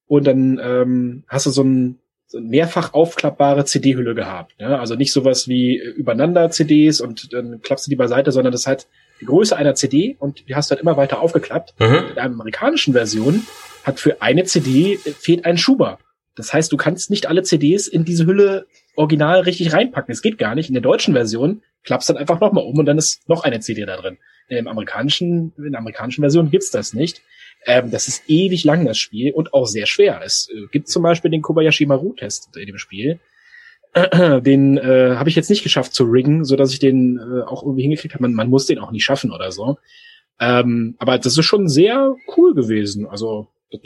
und 0.06 0.28
dann 0.28 0.60
ähm, 0.62 1.24
hast 1.28 1.46
du 1.46 1.50
so 1.50 1.64
ein, 1.64 2.00
so 2.28 2.38
ein 2.38 2.48
mehrfach 2.48 2.94
aufklappbare 2.94 3.66
CD-Hülle 3.66 4.16
gehabt. 4.16 4.60
Ne? 4.60 4.80
Also 4.80 4.96
nicht 4.96 5.12
sowas 5.12 5.48
wie 5.48 5.78
übereinander 5.78 6.50
CDs 6.50 7.02
und 7.02 7.34
dann 7.34 7.62
klappst 7.62 7.88
du 7.88 7.90
die 7.90 7.96
beiseite, 7.96 8.32
sondern 8.32 8.52
das 8.52 8.68
hat 8.68 8.88
die 9.24 9.28
Größe 9.28 9.56
einer 9.56 9.74
CD 9.74 10.18
und 10.20 10.48
die 10.50 10.56
hast 10.56 10.70
du 10.70 10.76
halt 10.76 10.82
immer 10.82 10.98
weiter 10.98 11.22
aufgeklappt. 11.22 11.74
Mhm. 11.80 11.86
In 12.10 12.16
der 12.16 12.24
amerikanischen 12.24 12.94
Version 12.94 13.48
hat 13.84 14.00
für 14.00 14.22
eine 14.22 14.44
CD 14.44 15.00
äh, 15.06 15.12
fehlt 15.12 15.46
ein 15.46 15.58
Schuber. 15.58 16.00
Das 16.36 16.54
heißt, 16.54 16.72
du 16.72 16.78
kannst 16.78 17.10
nicht 17.10 17.28
alle 17.28 17.44
CDs 17.44 17.88
in 17.88 18.06
diese 18.06 18.26
Hülle 18.26 18.66
original 18.96 19.42
richtig 19.42 19.72
reinpacken. 19.72 20.12
Es 20.12 20.22
geht 20.22 20.38
gar 20.38 20.56
nicht. 20.56 20.70
In 20.70 20.74
der 20.74 20.82
deutschen 20.82 21.14
Version 21.14 21.62
klappst 21.84 22.10
dann 22.10 22.18
einfach 22.18 22.40
nochmal 22.40 22.66
um 22.66 22.78
und 22.78 22.86
dann 22.86 22.98
ist 22.98 23.28
noch 23.30 23.44
eine 23.44 23.60
CD 23.60 23.86
da 23.86 23.98
drin. 23.98 24.18
Im 24.50 24.68
amerikanischen, 24.68 25.54
in 25.58 25.72
der 25.72 25.80
amerikanischen 25.80 26.22
Version 26.22 26.52
gibt's 26.52 26.72
das 26.72 26.94
nicht. 26.94 27.22
Ähm, 27.66 27.92
das 27.92 28.08
ist 28.08 28.24
ewig 28.28 28.64
lang, 28.66 28.86
das 28.86 28.98
Spiel, 28.98 29.32
und 29.32 29.54
auch 29.54 29.66
sehr 29.66 29.86
schwer. 29.86 30.22
Es 30.24 30.50
äh, 30.50 30.68
gibt 30.72 30.90
zum 30.90 31.04
Beispiel 31.04 31.32
den 31.32 31.42
Kobayashi 31.42 31.86
Maru-Test 31.86 32.58
in 32.58 32.68
dem 32.68 32.78
Spiel. 32.78 33.20
den 34.42 34.78
äh, 34.78 35.16
habe 35.16 35.30
ich 35.30 35.36
jetzt 35.36 35.50
nicht 35.50 35.64
geschafft 35.64 35.94
zu 35.94 36.06
riggen, 36.06 36.46
so 36.46 36.56
dass 36.56 36.74
ich 36.74 36.80
den 36.80 37.18
äh, 37.20 37.44
auch 37.44 37.64
irgendwie 37.64 37.84
hingekriegt 37.84 38.14
habe. 38.14 38.24
Man, 38.24 38.34
man 38.34 38.50
muss 38.50 38.66
den 38.66 38.80
auch 38.80 38.92
nicht 38.92 39.04
schaffen 39.04 39.32
oder 39.32 39.52
so. 39.52 39.78
Ähm, 40.40 40.96
aber 40.98 41.18
das 41.20 41.38
ist 41.38 41.46
schon 41.46 41.70
sehr 41.70 42.16
cool 42.36 42.56
gewesen. 42.56 43.08
Also, 43.08 43.50
das, 43.72 43.82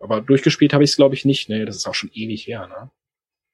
aber 0.00 0.20
durchgespielt 0.20 0.72
habe 0.72 0.84
ich 0.84 0.90
es, 0.90 0.96
glaube 0.96 1.14
ich, 1.14 1.24
nicht. 1.24 1.48
Nee, 1.48 1.64
das 1.64 1.76
ist 1.76 1.86
auch 1.86 1.94
schon 1.94 2.10
ewig 2.12 2.46
her, 2.46 2.66
ne? 2.66 2.90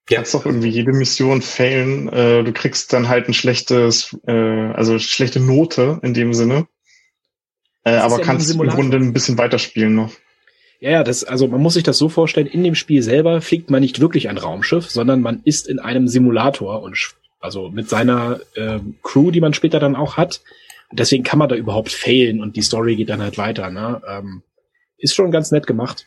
Du 0.07 0.16
kannst 0.16 0.35
doch 0.35 0.47
irgendwie 0.47 0.68
jede 0.68 0.93
Mission 0.93 1.43
failen. 1.43 2.09
Äh, 2.09 2.43
du 2.43 2.53
kriegst 2.53 2.93
dann 2.93 3.09
halt 3.09 3.28
ein 3.28 3.35
schlechtes, 3.35 4.16
äh, 4.26 4.33
also 4.33 4.99
schlechte 4.99 5.39
Note 5.39 6.01
in 6.03 6.12
dem 6.12 6.35
Sinne. 6.35 6.66
Äh, 7.85 7.97
aber 7.97 8.18
ja 8.18 8.24
kannst 8.24 8.53
im 8.53 8.68
Grunde 8.68 8.97
ein 8.97 9.12
bisschen 9.12 9.39
weiterspielen 9.39 9.95
noch. 9.95 10.12
Ja, 10.83 10.91
ja, 10.91 11.05
das, 11.05 11.22
also 11.22 11.47
man 11.47 11.62
muss 11.62 11.74
sich 11.74 11.85
das 11.85 11.97
so 11.97 12.09
vorstellen, 12.09 12.49
in 12.49 12.64
dem 12.64 12.74
Spiel 12.74 13.05
selber 13.05 13.41
fliegt 13.41 13.70
man 13.70 13.83
nicht 13.83 14.01
wirklich 14.01 14.28
ein 14.28 14.37
Raumschiff, 14.37 14.91
sondern 14.91 15.20
man 15.20 15.41
ist 15.45 15.68
in 15.68 15.78
einem 15.78 16.09
Simulator 16.09 16.83
und 16.83 16.99
also 17.39 17.70
mit 17.70 17.89
seiner 17.89 18.41
äh, 18.57 18.80
Crew, 19.05 19.30
die 19.30 19.41
man 19.41 19.55
später 19.55 19.78
dann 19.78 19.95
auch 19.95 20.16
hat. 20.16 20.41
Deswegen 20.91 21.22
kann 21.22 21.39
man 21.39 21.49
da 21.49 21.55
überhaupt 21.55 21.93
failen 21.93 22.43
und 22.43 22.57
die 22.57 22.62
Story 22.62 22.97
geht 22.97 23.11
dann 23.11 23.22
halt 23.22 23.39
weiter. 23.39 23.70
Ne? 23.70 24.03
Ähm, 24.09 24.43
ist 24.99 25.14
schon 25.14 25.30
ganz 25.30 25.53
nett 25.53 25.68
gemacht. 25.68 26.07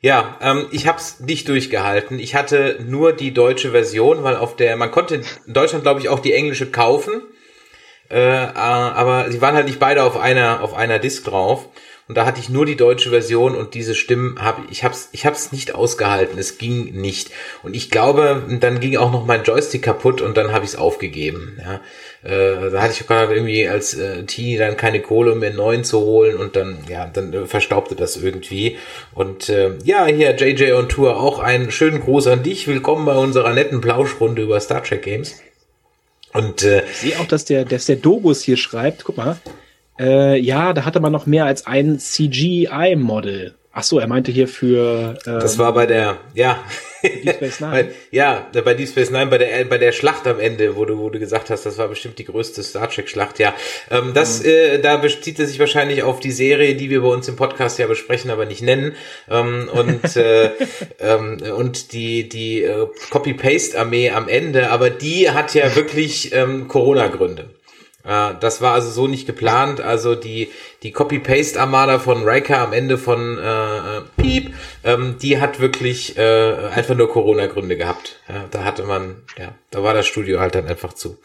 Ja, 0.00 0.38
ähm, 0.40 0.68
ich 0.70 0.86
habe 0.86 0.96
es 0.96 1.20
nicht 1.20 1.46
durchgehalten. 1.46 2.18
Ich 2.18 2.34
hatte 2.34 2.78
nur 2.88 3.12
die 3.12 3.34
deutsche 3.34 3.72
Version, 3.72 4.22
weil 4.22 4.36
auf 4.36 4.56
der 4.56 4.78
man 4.78 4.90
konnte 4.90 5.16
in 5.46 5.52
Deutschland 5.52 5.84
glaube 5.84 6.00
ich 6.00 6.08
auch 6.08 6.20
die 6.20 6.32
englische 6.32 6.70
kaufen, 6.70 7.20
äh, 8.08 8.18
aber 8.18 9.30
sie 9.30 9.42
waren 9.42 9.54
halt 9.54 9.66
nicht 9.66 9.78
beide 9.78 10.04
auf 10.04 10.16
einer 10.16 10.62
auf 10.62 10.72
einer 10.72 10.98
Disc 10.98 11.24
drauf. 11.24 11.68
Und 12.08 12.16
da 12.16 12.24
hatte 12.24 12.40
ich 12.40 12.48
nur 12.48 12.64
die 12.64 12.76
deutsche 12.76 13.10
Version 13.10 13.54
und 13.54 13.74
diese 13.74 13.94
Stimmen 13.94 14.36
habe 14.40 14.62
ich 14.70 14.82
hab's 14.82 15.10
ich 15.12 15.26
hab's 15.26 15.52
nicht 15.52 15.74
ausgehalten. 15.74 16.38
Es 16.38 16.56
ging 16.56 16.94
nicht. 16.94 17.30
Und 17.62 17.76
ich 17.76 17.90
glaube, 17.90 18.44
dann 18.60 18.80
ging 18.80 18.96
auch 18.96 19.12
noch 19.12 19.26
mein 19.26 19.44
Joystick 19.44 19.82
kaputt 19.82 20.22
und 20.22 20.38
dann 20.38 20.50
habe 20.52 20.64
ich 20.64 20.70
es 20.70 20.76
aufgegeben. 20.76 21.58
Ja. 21.58 21.80
Äh, 22.22 22.70
da 22.70 22.80
hatte 22.80 22.94
ich 22.98 23.06
gerade 23.06 23.34
irgendwie 23.34 23.68
als 23.68 23.92
äh, 23.92 24.24
Teenie 24.24 24.56
dann 24.56 24.78
keine 24.78 25.02
Kohle, 25.02 25.32
um 25.32 25.40
mir 25.40 25.48
einen 25.48 25.56
neuen 25.56 25.84
zu 25.84 26.00
holen 26.00 26.38
und 26.38 26.56
dann 26.56 26.78
ja 26.88 27.06
dann 27.06 27.34
äh, 27.34 27.46
verstaubte 27.46 27.94
das 27.94 28.16
irgendwie. 28.16 28.78
Und 29.12 29.50
äh, 29.50 29.72
ja 29.84 30.06
hier 30.06 30.34
JJ 30.34 30.72
on 30.72 30.88
Tour 30.88 31.20
auch 31.20 31.40
einen 31.40 31.70
schönen 31.70 32.00
Gruß 32.00 32.26
an 32.28 32.42
dich. 32.42 32.66
Willkommen 32.66 33.04
bei 33.04 33.16
unserer 33.16 33.52
netten 33.52 33.82
Plauschrunde 33.82 34.40
über 34.40 34.58
Star 34.60 34.82
Trek 34.82 35.02
Games. 35.02 35.42
Und 36.32 36.62
äh, 36.62 36.84
Ich 36.90 36.96
sehe 36.96 37.20
auch, 37.20 37.26
dass 37.26 37.44
der, 37.44 37.66
dass 37.66 37.84
der 37.84 37.96
Dogus 37.96 38.42
hier 38.42 38.56
schreibt, 38.56 39.04
guck 39.04 39.18
mal, 39.18 39.38
äh, 39.98 40.38
ja, 40.38 40.72
da 40.72 40.84
hatte 40.84 41.00
man 41.00 41.12
noch 41.12 41.26
mehr 41.26 41.44
als 41.44 41.66
ein 41.66 41.98
CGI-Model. 41.98 43.54
Ach 43.78 43.84
so, 43.84 44.00
er 44.00 44.08
meinte 44.08 44.32
hier 44.32 44.48
für. 44.48 45.16
Ähm, 45.24 45.38
Das 45.40 45.56
war 45.56 45.72
bei 45.72 45.86
der, 45.86 46.18
ja. 46.34 46.58
Deep 47.04 47.36
Space 47.36 47.60
Nine. 47.60 47.92
ja, 48.10 48.48
bei 48.64 48.74
Deep 48.74 48.88
Space 48.88 49.10
Nine, 49.10 49.28
bei 49.28 49.38
der, 49.38 49.64
bei 49.66 49.78
der 49.78 49.92
Schlacht 49.92 50.26
am 50.26 50.40
Ende, 50.40 50.74
wo 50.74 50.84
du, 50.84 50.98
wo 50.98 51.10
du 51.10 51.20
gesagt 51.20 51.48
hast, 51.48 51.64
das 51.64 51.78
war 51.78 51.86
bestimmt 51.86 52.18
die 52.18 52.24
größte 52.24 52.64
Star 52.64 52.90
Trek 52.90 53.08
Schlacht, 53.08 53.38
ja. 53.38 53.54
Ähm, 53.88 54.14
das, 54.14 54.44
äh, 54.44 54.80
da 54.80 54.96
bezieht 54.96 55.38
es 55.38 55.50
sich 55.50 55.60
wahrscheinlich 55.60 56.02
auf 56.02 56.18
die 56.18 56.32
Serie, 56.32 56.74
die 56.74 56.90
wir 56.90 57.02
bei 57.02 57.08
uns 57.08 57.28
im 57.28 57.36
Podcast 57.36 57.78
ja 57.78 57.86
besprechen, 57.86 58.32
aber 58.32 58.46
nicht 58.46 58.62
nennen. 58.62 58.96
Ähm, 59.30 59.70
und, 59.72 60.16
äh, 60.16 60.50
ähm, 60.98 61.40
und 61.56 61.92
die, 61.92 62.28
die 62.28 62.64
äh, 62.64 62.88
Copy-Paste-Armee 63.10 64.10
am 64.10 64.28
Ende, 64.28 64.70
aber 64.70 64.90
die 64.90 65.30
hat 65.30 65.54
ja 65.54 65.76
wirklich 65.76 66.34
ähm, 66.34 66.66
Corona-Gründe. 66.66 67.50
Äh, 68.08 68.34
Das 68.40 68.60
war 68.60 68.72
also 68.72 68.90
so 68.90 69.06
nicht 69.06 69.26
geplant. 69.26 69.80
Also 69.80 70.14
die, 70.14 70.50
die 70.82 70.90
Copy-Paste-Armada 70.90 71.98
von 71.98 72.24
Riker 72.26 72.58
am 72.58 72.72
Ende 72.72 72.98
von 72.98 73.38
äh, 73.38 74.00
Piep, 74.16 74.54
ähm, 74.82 75.16
die 75.20 75.40
hat 75.40 75.60
wirklich 75.60 76.16
äh, 76.16 76.54
einfach 76.74 76.96
nur 76.96 77.10
Corona-Gründe 77.10 77.76
gehabt. 77.76 78.16
Ja, 78.28 78.46
da 78.50 78.64
hatte 78.64 78.84
man, 78.84 79.22
ja, 79.38 79.54
da 79.70 79.82
war 79.82 79.94
das 79.94 80.06
Studio 80.06 80.40
halt 80.40 80.54
dann 80.54 80.66
einfach 80.66 80.94
zu. 80.94 81.18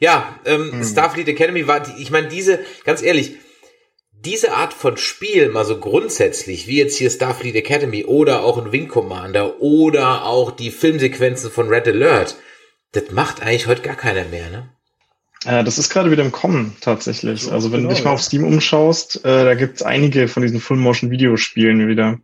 Ja, 0.00 0.38
ähm, 0.44 0.82
Starfleet 0.84 1.28
Academy 1.28 1.66
war, 1.66 1.80
die, 1.80 2.02
ich 2.02 2.10
meine, 2.10 2.28
diese, 2.28 2.58
ganz 2.84 3.02
ehrlich, 3.02 3.36
diese 4.12 4.52
Art 4.52 4.74
von 4.74 4.96
Spiel, 4.96 5.48
mal 5.50 5.64
so 5.64 5.78
grundsätzlich, 5.78 6.66
wie 6.66 6.78
jetzt 6.78 6.96
hier 6.96 7.10
Starfleet 7.10 7.54
Academy 7.54 8.04
oder 8.04 8.42
auch 8.42 8.58
ein 8.58 8.72
Wing 8.72 8.88
Commander 8.88 9.60
oder 9.60 10.26
auch 10.26 10.50
die 10.50 10.70
Filmsequenzen 10.70 11.50
von 11.50 11.68
Red 11.68 11.86
Alert, 11.88 12.36
das 12.92 13.10
macht 13.10 13.40
eigentlich 13.42 13.68
heute 13.68 13.82
gar 13.82 13.94
keiner 13.96 14.24
mehr, 14.24 14.50
ne? 14.50 14.75
Äh, 15.44 15.64
das 15.64 15.78
ist 15.78 15.90
gerade 15.90 16.10
wieder 16.10 16.24
im 16.24 16.32
Kommen 16.32 16.76
tatsächlich. 16.80 17.50
Also 17.52 17.70
wenn 17.72 17.80
genau, 17.80 17.90
du 17.90 17.94
dich 17.94 18.04
mal 18.04 18.10
ja. 18.10 18.14
auf 18.14 18.22
Steam 18.22 18.44
umschaust, 18.44 19.24
äh, 19.24 19.44
da 19.44 19.54
gibt 19.54 19.76
es 19.76 19.82
einige 19.82 20.28
von 20.28 20.42
diesen 20.42 20.60
Full-Motion-Videospielen 20.60 21.86
wieder. 21.88 22.18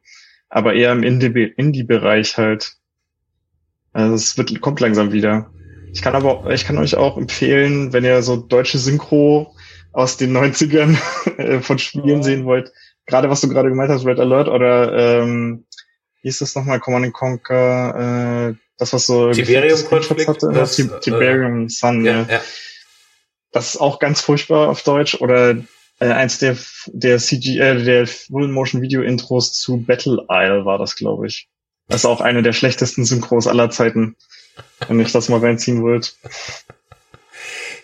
Aber 0.49 0.75
eher 0.75 0.93
im 0.93 1.03
Indie- 1.03 1.53
Indie-Bereich 1.57 2.37
halt. 2.37 2.73
Also 3.93 4.15
es 4.15 4.37
wird, 4.39 4.61
kommt 4.61 4.81
langsam 4.81 5.13
wieder. 5.13 5.51
Ich 5.93 6.01
kann 6.01 6.15
aber, 6.15 6.51
ich 6.51 6.65
kann 6.65 6.79
euch 6.79 6.95
auch 6.97 7.19
empfehlen, 7.19 7.93
wenn 7.93 8.05
ihr 8.05 8.23
so 8.23 8.37
deutsche 8.37 8.79
Synchro 8.79 9.55
aus 9.93 10.17
den 10.17 10.35
90ern 10.37 10.97
äh, 11.37 11.61
von 11.61 11.79
Spielen 11.79 12.23
sehen 12.23 12.47
wollt, 12.47 12.73
gerade 13.07 13.29
was 13.29 13.43
du 13.43 13.49
gerade 13.49 13.69
gemeint 13.69 13.91
hast, 13.91 14.07
Red 14.07 14.19
Alert 14.19 14.49
oder 14.49 15.21
ähm, 15.23 15.67
wie 16.23 16.29
ist 16.29 16.41
das 16.41 16.55
nochmal, 16.55 16.81
Command 16.81 17.05
and 17.07 17.15
Conquer, 17.15 18.49
äh, 18.51 18.55
das 18.79 18.95
was 18.95 19.05
so 19.07 19.33
Tiberium 19.33 19.85
Konflikt, 19.85 20.29
hatte, 20.29 20.51
das, 20.53 20.77
Tib- 20.79 20.97
äh, 20.97 21.01
Tiberium 21.01 21.69
Sun, 21.69 22.05
Ja, 22.07 22.23
ja. 22.23 22.41
Das 23.53 23.74
ist 23.74 23.80
auch 23.80 23.98
ganz 23.98 24.20
furchtbar 24.20 24.68
auf 24.68 24.82
Deutsch. 24.82 25.14
Oder 25.14 25.57
äh, 26.00 26.11
eins 26.11 26.38
der 26.38 26.57
der 26.86 27.18
CG, 27.18 27.59
äh, 27.59 27.84
der 27.84 28.07
Full 28.07 28.48
Motion 28.48 28.82
Video 28.82 29.03
Intros 29.03 29.53
zu 29.53 29.78
Battle 29.78 30.26
Isle 30.28 30.64
war 30.64 30.78
das, 30.78 30.96
glaube 30.96 31.26
ich. 31.26 31.48
Das 31.88 32.00
ist 32.00 32.07
auch 32.07 32.20
eine 32.20 32.42
der 32.42 32.53
schlechtesten 32.53 33.05
Synchros 33.05 33.46
aller 33.46 33.70
Zeiten, 33.70 34.16
wenn 34.88 35.00
ich 35.00 35.12
das 35.12 35.28
mal 35.28 35.40
reinziehen 35.40 35.82
wollt. 35.82 36.16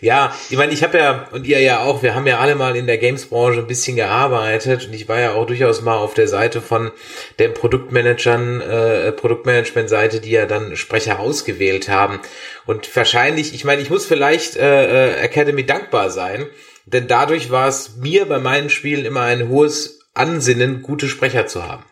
Ja, 0.01 0.33
ich 0.49 0.55
meine, 0.55 0.71
ich 0.71 0.81
habe 0.81 0.97
ja, 0.97 1.27
und 1.31 1.45
ihr 1.45 1.59
ja 1.59 1.79
auch, 1.79 2.01
wir 2.03 2.15
haben 2.15 2.25
ja 2.25 2.39
alle 2.39 2.55
mal 2.55 2.77
in 2.77 2.87
der 2.87 2.97
Games-Branche 2.97 3.59
ein 3.59 3.67
bisschen 3.67 3.97
gearbeitet 3.97 4.85
und 4.87 4.93
ich 4.93 5.09
war 5.09 5.19
ja 5.19 5.33
auch 5.33 5.45
durchaus 5.45 5.81
mal 5.81 5.97
auf 5.97 6.13
der 6.13 6.29
Seite 6.29 6.61
von 6.61 6.91
den 7.37 7.53
Produktmanagern, 7.53 8.61
äh, 8.61 9.11
Produktmanagement-Seite, 9.11 10.21
die 10.21 10.31
ja 10.31 10.45
dann 10.45 10.77
Sprecher 10.77 11.19
ausgewählt 11.19 11.89
haben. 11.89 12.19
Und 12.65 12.95
wahrscheinlich, 12.95 13.53
ich 13.53 13.65
meine, 13.65 13.81
ich 13.81 13.89
muss 13.89 14.05
vielleicht 14.05 14.55
äh, 14.55 15.15
äh, 15.15 15.21
Academy 15.21 15.65
dankbar 15.65 16.09
sein, 16.11 16.47
denn 16.85 17.07
dadurch 17.07 17.51
war 17.51 17.67
es 17.67 17.97
mir 17.97 18.25
bei 18.25 18.39
meinen 18.39 18.69
Spielen 18.69 19.03
immer 19.03 19.23
ein 19.23 19.49
hohes 19.49 19.99
Ansinnen, 20.13 20.81
gute 20.81 21.09
Sprecher 21.09 21.45
zu 21.45 21.67
haben. 21.67 21.83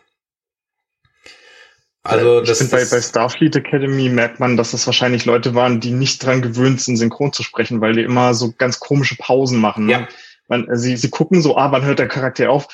Also 2.08 2.42
ich 2.42 2.48
das, 2.48 2.58
finde, 2.58 2.76
bei, 2.76 2.84
bei 2.84 3.02
Starfleet 3.02 3.56
Academy 3.56 4.08
merkt 4.08 4.40
man, 4.40 4.56
dass 4.56 4.70
das 4.70 4.86
wahrscheinlich 4.86 5.24
Leute 5.24 5.54
waren, 5.54 5.80
die 5.80 5.90
nicht 5.90 6.24
dran 6.24 6.42
gewöhnt 6.42 6.80
sind, 6.80 6.96
synchron 6.96 7.32
zu 7.32 7.42
sprechen, 7.42 7.80
weil 7.80 7.92
die 7.92 8.02
immer 8.02 8.34
so 8.34 8.52
ganz 8.56 8.80
komische 8.80 9.16
Pausen 9.16 9.60
machen. 9.60 9.86
Ne? 9.86 9.92
Ja. 9.92 10.08
Man, 10.48 10.66
sie, 10.72 10.96
sie 10.96 11.10
gucken 11.10 11.42
so, 11.42 11.56
ah, 11.56 11.70
wann 11.70 11.84
hört 11.84 11.98
der 11.98 12.08
Charakter 12.08 12.50
auf? 12.50 12.68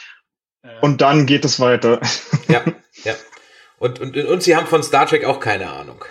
Und 0.81 1.01
dann 1.01 1.27
geht 1.27 1.45
es 1.45 1.61
weiter. 1.61 2.01
Ja, 2.49 2.63
ja. 3.05 3.15
Und, 3.79 4.01
und, 4.01 4.17
und 4.17 4.43
sie 4.43 4.55
haben 4.55 4.67
von 4.67 4.83
Star 4.83 5.07
Trek 5.07 5.25
auch 5.25 5.41
keine 5.41 5.71
Ahnung. 5.71 6.05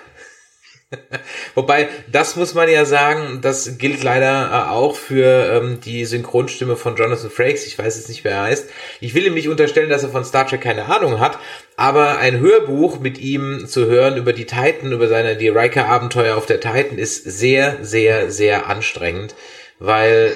Wobei, 1.55 1.89
das 2.11 2.35
muss 2.35 2.53
man 2.53 2.69
ja 2.69 2.85
sagen, 2.85 3.39
das 3.41 3.77
gilt 3.77 4.03
leider 4.03 4.49
äh, 4.51 4.69
auch 4.69 4.95
für 4.95 5.61
ähm, 5.61 5.79
die 5.79 6.05
Synchronstimme 6.05 6.75
von 6.75 6.95
Jonathan 6.95 7.29
Frakes. 7.29 7.67
Ich 7.67 7.77
weiß 7.77 7.97
jetzt 7.97 8.09
nicht, 8.09 8.23
wer 8.23 8.33
er 8.33 8.41
heißt. 8.43 8.69
Ich 8.99 9.13
will 9.13 9.25
ihm 9.25 9.33
nicht 9.33 9.49
unterstellen, 9.49 9.89
dass 9.89 10.03
er 10.03 10.09
von 10.09 10.25
Star 10.25 10.47
Trek 10.47 10.61
keine 10.61 10.85
Ahnung 10.85 11.19
hat, 11.19 11.37
aber 11.75 12.17
ein 12.19 12.39
Hörbuch 12.39 12.99
mit 12.99 13.19
ihm 13.19 13.67
zu 13.67 13.85
hören 13.87 14.17
über 14.17 14.33
die 14.33 14.45
Titan, 14.45 14.91
über 14.91 15.07
seine 15.07 15.35
die 15.35 15.49
Riker-Abenteuer 15.49 16.37
auf 16.37 16.45
der 16.45 16.59
Titan 16.59 16.97
ist 16.97 17.23
sehr, 17.23 17.77
sehr, 17.81 18.29
sehr 18.31 18.67
anstrengend, 18.67 19.35
weil 19.79 20.35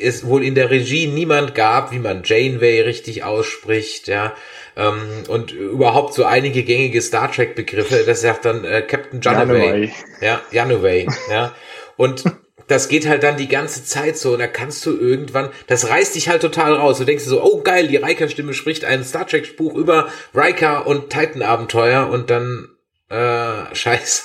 es 0.00 0.26
wohl 0.26 0.44
in 0.44 0.54
der 0.54 0.70
Regie 0.70 1.06
niemand 1.06 1.54
gab, 1.54 1.92
wie 1.92 1.98
man 1.98 2.22
Janeway 2.24 2.82
richtig 2.82 3.24
ausspricht, 3.24 4.08
ja. 4.08 4.34
Ähm, 4.76 5.24
und 5.28 5.52
überhaupt 5.52 6.14
so 6.14 6.24
einige 6.24 6.62
gängige 6.62 7.02
Star 7.02 7.30
Trek 7.32 7.54
Begriffe, 7.54 8.04
das 8.06 8.20
sagt 8.20 8.44
dann 8.44 8.64
äh, 8.64 8.82
Captain 8.82 9.20
Janeway. 9.20 9.66
Janeway. 9.66 9.92
Ja, 10.20 10.40
Janeway, 10.52 11.08
ja. 11.30 11.54
Und 11.96 12.24
das 12.68 12.88
geht 12.88 13.08
halt 13.08 13.22
dann 13.22 13.36
die 13.36 13.48
ganze 13.48 13.84
Zeit 13.84 14.16
so 14.16 14.34
und 14.34 14.38
da 14.38 14.46
kannst 14.46 14.84
du 14.86 14.96
irgendwann, 14.96 15.50
das 15.66 15.88
reißt 15.88 16.14
dich 16.14 16.28
halt 16.28 16.42
total 16.42 16.74
raus. 16.74 16.98
Du 16.98 17.04
denkst 17.04 17.24
dir 17.24 17.30
so, 17.30 17.42
oh 17.42 17.62
geil, 17.62 17.88
die 17.88 17.96
Riker-Stimme 17.96 18.54
spricht 18.54 18.84
ein 18.84 19.04
Star 19.04 19.26
Trek-Buch 19.26 19.74
über 19.74 20.08
Riker 20.34 20.86
und 20.86 21.10
Titan-Abenteuer 21.10 22.08
und 22.08 22.30
dann, 22.30 22.68
äh, 23.10 23.64
scheiße. 23.74 24.22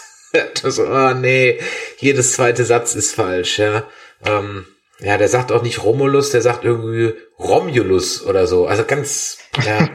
das, 0.62 0.80
oh 0.80 1.14
nee, 1.14 1.60
jedes 1.98 2.34
zweite 2.34 2.66
Satz 2.66 2.96
ist 2.96 3.16
falsch, 3.16 3.60
ja. 3.60 3.88
Ähm, 4.26 4.66
ja, 5.00 5.18
der 5.18 5.28
sagt 5.28 5.52
auch 5.52 5.64
nicht 5.64 5.84
Romulus, 5.84 6.30
der 6.32 6.42
sagt 6.42 6.64
irgendwie 6.66 7.14
Romulus 7.40 8.26
oder 8.26 8.48
so. 8.48 8.68
Also 8.68 8.84
ganz, 8.86 9.38
ja. 9.66 9.90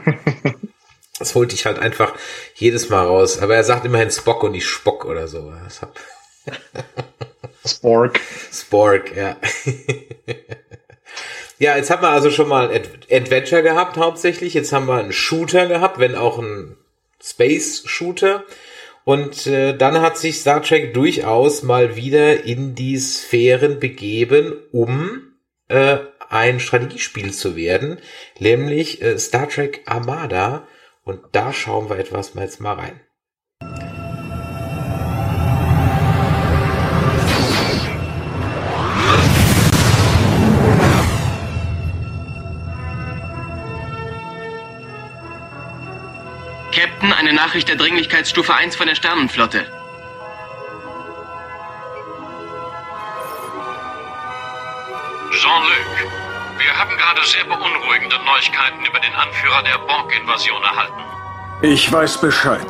das 1.19 1.35
holt 1.35 1.51
dich 1.51 1.65
halt 1.65 1.79
einfach 1.79 2.13
jedes 2.55 2.89
Mal 2.89 3.05
raus. 3.05 3.39
Aber 3.39 3.55
er 3.55 3.63
sagt 3.63 3.85
immerhin 3.85 4.11
Spock 4.11 4.43
und 4.43 4.51
nicht 4.51 4.67
Spock 4.67 5.05
oder 5.05 5.27
so. 5.27 5.51
Das 5.63 5.81
hab 5.81 5.99
Spork. 7.65 8.19
Spork, 8.51 9.15
ja. 9.15 9.37
ja, 11.59 11.75
jetzt 11.75 11.89
haben 11.89 12.01
wir 12.01 12.09
also 12.09 12.31
schon 12.31 12.47
mal 12.47 12.69
Adventure 13.11 13.63
gehabt 13.63 13.97
hauptsächlich. 13.97 14.53
Jetzt 14.53 14.73
haben 14.73 14.87
wir 14.87 14.95
einen 14.95 15.13
Shooter 15.13 15.67
gehabt, 15.67 15.99
wenn 15.99 16.15
auch 16.15 16.39
ein 16.39 16.77
Space-Shooter. 17.21 18.43
Und 19.03 19.47
äh, 19.47 19.75
dann 19.75 20.01
hat 20.01 20.17
sich 20.17 20.39
Star 20.39 20.61
Trek 20.61 20.93
durchaus 20.93 21.63
mal 21.63 21.95
wieder 21.95 22.43
in 22.43 22.75
die 22.75 22.97
Sphären 22.97 23.79
begeben, 23.79 24.53
um 24.71 25.33
äh, 25.67 25.97
ein 26.29 26.59
Strategiespiel 26.59 27.33
zu 27.33 27.55
werden, 27.55 27.97
nämlich 28.37 29.01
äh, 29.01 29.17
Star 29.17 29.49
Trek 29.49 29.81
Armada. 29.85 30.67
Und 31.03 31.21
da 31.31 31.53
schauen 31.53 31.89
wir 31.89 31.97
etwas 31.97 32.35
mal 32.35 32.43
jetzt 32.43 32.61
mal 32.61 32.73
rein. 32.73 33.01
Captain, 46.99 47.13
eine 47.13 47.33
Nachricht 47.33 47.69
der 47.69 47.77
Dringlichkeitsstufe 47.77 48.53
1 48.53 48.75
von 48.75 48.87
der 48.87 48.95
Sternenflotte. 48.95 49.65
Jean-Luc, 55.31 56.11
wir 56.57 56.77
haben 56.77 56.97
gerade 56.97 57.25
sehr 57.25 57.45
beunruhigende 57.45 58.17
Neuigkeiten 58.25 58.85
über 58.85 58.99
den 58.99 59.15
Anführer 59.15 59.63
der 59.63 59.77
Borg-Invasion 59.77 60.61
erhalten. 60.61 61.01
Ich 61.61 61.89
weiß 61.91 62.19
Bescheid. 62.19 62.67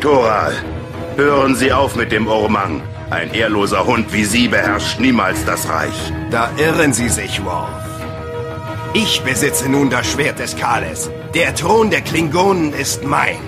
Toral, 0.00 0.54
hören 1.16 1.56
Sie 1.56 1.72
auf 1.72 1.96
mit 1.96 2.12
dem 2.12 2.28
Ormang. 2.28 2.82
Ein 3.10 3.34
ehrloser 3.34 3.84
Hund 3.84 4.12
wie 4.12 4.24
Sie 4.24 4.46
beherrscht 4.46 5.00
niemals 5.00 5.44
das 5.44 5.68
Reich. 5.68 6.12
Da 6.30 6.50
irren 6.56 6.92
Sie 6.92 7.08
sich, 7.08 7.44
Worf. 7.44 7.68
Ich 8.94 9.22
besitze 9.22 9.68
nun 9.68 9.90
das 9.90 10.06
Schwert 10.06 10.38
des 10.38 10.56
Kales. 10.56 11.10
Der 11.34 11.52
Thron 11.52 11.90
der 11.90 12.02
Klingonen 12.02 12.72
ist 12.72 13.02
mein. 13.02 13.38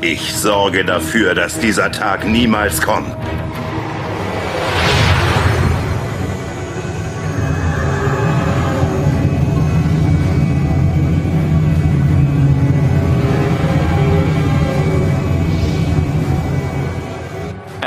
Ich 0.00 0.32
sorge 0.32 0.84
dafür, 0.84 1.34
dass 1.34 1.58
dieser 1.58 1.90
Tag 1.90 2.24
niemals 2.24 2.80
kommt. 2.80 3.16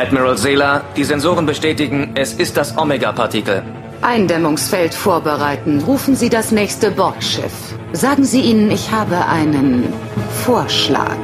Admiral 0.05 0.37
Sela, 0.37 0.83
die 0.95 1.03
Sensoren 1.03 1.47
bestätigen, 1.47 2.11
es 2.13 2.33
ist 2.33 2.57
das 2.57 2.77
Omega-Partikel. 2.77 3.63
Eindämmungsfeld 4.03 4.93
vorbereiten. 4.93 5.81
Rufen 5.81 6.15
Sie 6.15 6.29
das 6.29 6.51
nächste 6.51 6.91
Borgschiff. 6.91 7.73
Sagen 7.91 8.23
Sie 8.23 8.41
ihnen, 8.41 8.69
ich 8.69 8.91
habe 8.91 9.25
einen 9.25 9.91
Vorschlag. 10.45 11.17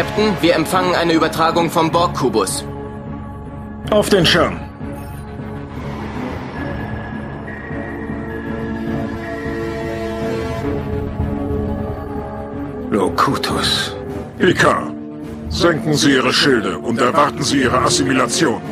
Captain, 0.00 0.34
wir 0.40 0.54
empfangen 0.54 0.94
eine 0.94 1.12
Übertragung 1.12 1.68
vom 1.68 1.90
Borg-Kubus. 1.90 2.64
Auf 3.90 4.08
den 4.08 4.24
Schirm. 4.24 4.58
Locutus. 12.90 13.94
Picard, 14.38 14.90
senken 15.50 15.92
Sie 15.92 16.14
Ihre 16.14 16.32
Schilde 16.32 16.78
und 16.78 16.98
erwarten 16.98 17.42
Sie 17.42 17.60
Ihre 17.60 17.80
Assimilation. 17.80 18.62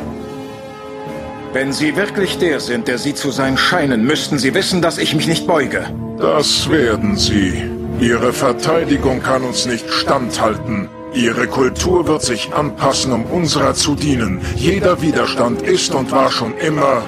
Wenn 1.53 1.71
Sie 1.71 1.95
wirklich 1.95 2.39
der 2.39 2.59
sind, 2.59 2.87
der 2.87 2.97
Sie 2.97 3.13
zu 3.13 3.29
sein 3.29 3.55
scheinen, 3.55 4.03
müssten 4.03 4.39
Sie 4.39 4.55
wissen, 4.55 4.81
dass 4.81 4.97
ich 4.97 5.13
mich 5.13 5.27
nicht 5.27 5.45
beuge. 5.45 5.85
Das 6.17 6.71
werden 6.71 7.17
Sie. 7.17 7.69
Ihre 7.99 8.33
Verteidigung 8.33 9.21
kann 9.21 9.43
uns 9.43 9.67
nicht 9.67 9.87
standhalten. 9.91 10.89
Ihre 11.13 11.47
Kultur 11.47 12.07
wird 12.07 12.21
sich 12.21 12.53
anpassen, 12.53 13.11
um 13.11 13.25
unserer 13.25 13.73
zu 13.73 13.95
dienen. 13.95 14.41
Jeder 14.55 15.01
Widerstand 15.01 15.63
ist 15.63 15.95
und 15.95 16.11
war 16.11 16.31
schon 16.31 16.55
immer 16.57 17.03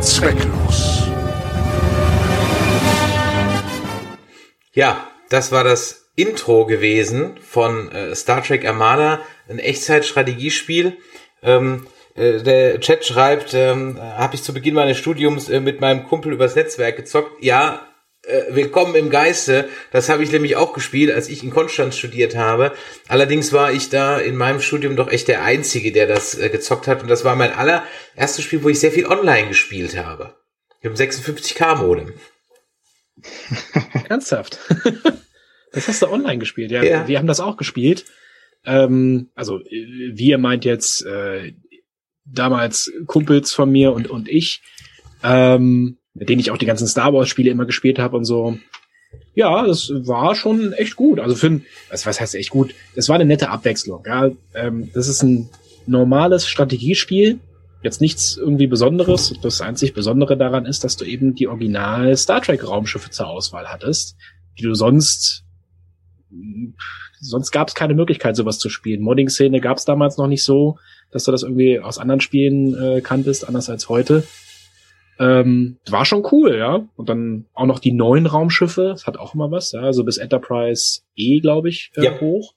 zwecklos. 0.00 1.02
Ja, 4.72 5.06
das 5.28 5.52
war 5.52 5.62
das 5.62 6.06
Intro 6.16 6.64
gewesen 6.64 7.38
von 7.46 7.92
äh, 7.92 8.14
Star 8.14 8.42
Trek 8.42 8.66
Armada, 8.66 9.20
ein 9.48 9.58
Echtzeitstrategiespiel. 9.58 10.96
Ähm, 11.42 11.86
äh, 12.14 12.42
der 12.42 12.80
Chat 12.80 13.04
schreibt, 13.04 13.52
ähm, 13.52 14.00
habe 14.00 14.36
ich 14.36 14.42
zu 14.42 14.54
Beginn 14.54 14.74
meines 14.74 14.96
Studiums 14.96 15.50
äh, 15.50 15.60
mit 15.60 15.80
meinem 15.80 16.06
Kumpel 16.06 16.32
übers 16.32 16.56
Netzwerk 16.56 16.96
gezockt. 16.96 17.42
Ja, 17.42 17.74
äh, 17.74 17.93
Willkommen 18.48 18.94
im 18.94 19.10
Geiste. 19.10 19.68
Das 19.90 20.08
habe 20.08 20.22
ich 20.22 20.32
nämlich 20.32 20.56
auch 20.56 20.72
gespielt, 20.72 21.12
als 21.12 21.28
ich 21.28 21.42
in 21.42 21.50
Konstanz 21.50 21.98
studiert 21.98 22.36
habe. 22.36 22.72
Allerdings 23.06 23.52
war 23.52 23.70
ich 23.70 23.90
da 23.90 24.18
in 24.18 24.34
meinem 24.36 24.60
Studium 24.60 24.96
doch 24.96 25.10
echt 25.10 25.28
der 25.28 25.44
Einzige, 25.44 25.92
der 25.92 26.06
das 26.06 26.38
äh, 26.38 26.48
gezockt 26.48 26.88
hat. 26.88 27.02
Und 27.02 27.08
das 27.08 27.24
war 27.24 27.36
mein 27.36 27.52
allererstes 27.52 28.42
Spiel, 28.42 28.62
wo 28.62 28.70
ich 28.70 28.80
sehr 28.80 28.92
viel 28.92 29.06
online 29.06 29.48
gespielt 29.48 29.98
habe. 29.98 30.34
Im 30.80 30.94
56k-Modem. 30.94 32.14
Ernsthaft? 34.08 34.58
das 35.72 35.88
hast 35.88 36.00
du 36.00 36.08
online 36.08 36.38
gespielt, 36.38 36.70
ja. 36.70 36.82
ja. 36.82 37.06
Wir 37.06 37.18
haben 37.18 37.26
das 37.26 37.40
auch 37.40 37.58
gespielt. 37.58 38.06
Ähm, 38.64 39.30
also 39.34 39.60
wir 39.60 40.38
meint 40.38 40.64
jetzt 40.64 41.04
äh, 41.04 41.52
damals 42.24 42.90
Kumpels 43.06 43.52
von 43.52 43.70
mir 43.70 43.92
und, 43.92 44.08
und 44.08 44.28
ich. 44.30 44.62
Ähm, 45.22 45.98
mit 46.14 46.28
denen 46.28 46.40
ich 46.40 46.50
auch 46.50 46.58
die 46.58 46.66
ganzen 46.66 46.86
Star 46.86 47.12
Wars 47.12 47.28
Spiele 47.28 47.50
immer 47.50 47.66
gespielt 47.66 47.98
habe 47.98 48.16
und 48.16 48.24
so. 48.24 48.58
Ja, 49.34 49.66
das 49.66 49.90
war 49.92 50.34
schon 50.34 50.72
echt 50.72 50.96
gut. 50.96 51.20
Also 51.20 51.34
für 51.34 51.48
ein, 51.48 51.66
was, 51.90 52.06
was 52.06 52.20
heißt 52.20 52.34
echt 52.34 52.50
gut? 52.50 52.74
Das 52.94 53.08
war 53.08 53.16
eine 53.16 53.24
nette 53.24 53.50
Abwechslung. 53.50 54.04
Ja, 54.06 54.30
ähm, 54.54 54.90
das 54.94 55.08
ist 55.08 55.22
ein 55.22 55.48
normales 55.86 56.46
Strategiespiel. 56.48 57.38
Jetzt 57.82 58.00
nichts 58.00 58.36
irgendwie 58.36 58.66
Besonderes. 58.66 59.34
Das 59.42 59.60
einzig 59.60 59.92
Besondere 59.92 60.36
daran 60.36 60.66
ist, 60.66 60.84
dass 60.84 60.96
du 60.96 61.04
eben 61.04 61.34
die 61.34 61.48
original 61.48 62.16
Star 62.16 62.40
Trek 62.40 62.66
Raumschiffe 62.66 63.10
zur 63.10 63.28
Auswahl 63.28 63.66
hattest, 63.66 64.16
die 64.58 64.62
du 64.62 64.74
sonst 64.74 65.44
sonst 67.20 67.50
gab 67.50 67.68
es 67.68 67.74
keine 67.74 67.94
Möglichkeit, 67.94 68.36
sowas 68.36 68.58
zu 68.58 68.68
spielen. 68.68 69.02
Modding-Szene 69.02 69.60
gab 69.60 69.78
es 69.78 69.84
damals 69.84 70.16
noch 70.16 70.26
nicht 70.26 70.44
so, 70.44 70.78
dass 71.10 71.24
du 71.24 71.32
das 71.32 71.42
irgendwie 71.42 71.80
aus 71.80 71.98
anderen 71.98 72.20
Spielen 72.20 72.74
äh, 72.74 73.00
kanntest, 73.00 73.46
anders 73.46 73.70
als 73.70 73.88
heute. 73.88 74.24
Ähm, 75.18 75.76
war 75.88 76.04
schon 76.04 76.26
cool, 76.32 76.56
ja. 76.56 76.86
Und 76.96 77.08
dann 77.08 77.46
auch 77.54 77.66
noch 77.66 77.78
die 77.78 77.92
neuen 77.92 78.26
Raumschiffe, 78.26 78.88
das 78.88 79.06
hat 79.06 79.16
auch 79.16 79.34
immer 79.34 79.50
was, 79.50 79.72
ja, 79.72 79.80
also 79.80 80.04
bis 80.04 80.18
Enterprise 80.18 81.00
E, 81.14 81.40
glaube 81.40 81.68
ich, 81.68 81.92
äh, 81.96 82.04
Ja. 82.04 82.20
hoch. 82.20 82.54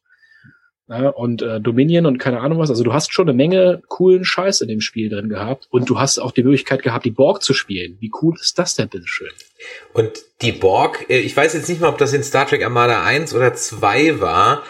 Ja, 0.89 1.09
und 1.09 1.41
äh, 1.41 1.59
Dominion 1.59 2.05
und 2.05 2.17
keine 2.17 2.39
Ahnung 2.39 2.59
was. 2.59 2.69
Also 2.69 2.85
du 2.85 2.93
hast 2.93 3.11
schon 3.11 3.27
eine 3.27 3.35
Menge 3.35 3.81
coolen 3.89 4.23
Scheiß 4.23 4.61
in 4.61 4.69
dem 4.69 4.79
Spiel 4.79 5.09
drin 5.09 5.27
gehabt. 5.27 5.67
Und 5.69 5.89
du 5.89 5.99
hast 5.99 6.17
auch 6.17 6.31
die 6.31 6.43
Möglichkeit 6.43 6.81
gehabt, 6.81 7.03
die 7.03 7.11
Borg 7.11 7.43
zu 7.43 7.53
spielen. 7.53 7.97
Wie 7.99 8.09
cool 8.21 8.35
ist 8.39 8.57
das 8.57 8.75
denn, 8.75 8.87
bitteschön? 8.87 9.27
Und 9.93 10.11
die 10.41 10.53
Borg, 10.53 11.09
äh, 11.09 11.19
ich 11.19 11.35
weiß 11.35 11.55
jetzt 11.55 11.67
nicht 11.67 11.81
mal, 11.81 11.89
ob 11.89 11.97
das 11.97 12.13
in 12.13 12.23
Star 12.23 12.47
Trek 12.47 12.63
Armada 12.63 13.03
1 13.03 13.35
oder 13.35 13.53
2 13.53 14.21
war. 14.21 14.63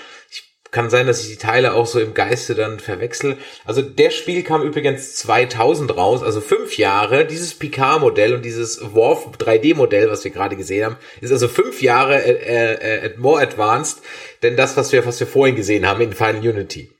Kann 0.72 0.90
sein, 0.90 1.08
dass 1.08 1.22
ich 1.22 1.30
die 1.30 1.38
Teile 1.38 1.74
auch 1.74 1.86
so 1.86 2.00
im 2.00 2.14
Geiste 2.14 2.54
dann 2.54 2.80
verwechsel. 2.80 3.38
Also 3.66 3.82
der 3.82 4.10
Spiel 4.10 4.44
kam 4.44 4.64
übrigens 4.64 5.16
2000 5.16 5.96
raus, 5.96 6.24
also 6.24 6.42
fünf 6.42 6.78
Jahre. 6.78 7.26
Dieses 7.26 7.54
Picard-Modell 7.54 8.36
und 8.36 8.44
dieses 8.44 8.94
Worf 8.94 9.30
3D-Modell, 9.38 10.10
was 10.10 10.24
wir 10.24 10.32
gerade 10.32 10.58
gesehen 10.58 10.86
haben, 10.86 10.98
ist 11.22 11.32
also 11.32 11.48
fünf 11.48 11.82
Jahre 11.82 12.22
äh, 12.22 12.74
äh, 12.74 13.06
äh, 13.06 13.18
more 13.18 13.42
advanced, 13.42 14.02
denn 14.44 14.58
das, 14.58 14.76
was 14.76 14.92
wir, 14.92 15.06
was 15.06 15.20
wir 15.20 15.28
vorhin 15.28 15.56
gesehen 15.56 15.88
haben 15.88 16.02
in 16.02 16.14
Final 16.14 16.46
Unity. 16.48 16.92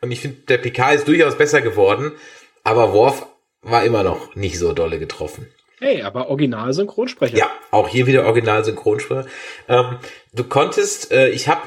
Und 0.00 0.12
ich 0.12 0.20
finde, 0.20 0.36
der 0.48 0.58
Picard 0.58 0.94
ist 0.96 1.08
durchaus 1.08 1.36
besser 1.36 1.62
geworden, 1.62 2.12
aber 2.62 2.92
Worf 2.92 3.26
war 3.62 3.84
immer 3.84 4.02
noch 4.02 4.34
nicht 4.36 4.58
so 4.58 4.72
dolle 4.72 4.98
getroffen. 4.98 5.48
Hey, 5.80 6.02
aber 6.02 6.28
Original-Synchronsprecher. 6.28 7.36
Ja, 7.36 7.50
auch 7.70 7.88
hier 7.88 8.06
wieder 8.06 8.24
Original-Synchronsprecher. 8.24 9.26
Ähm, 9.68 9.98
du 10.32 10.44
konntest, 10.44 11.10
äh, 11.10 11.30
ich 11.30 11.48
habe 11.48 11.62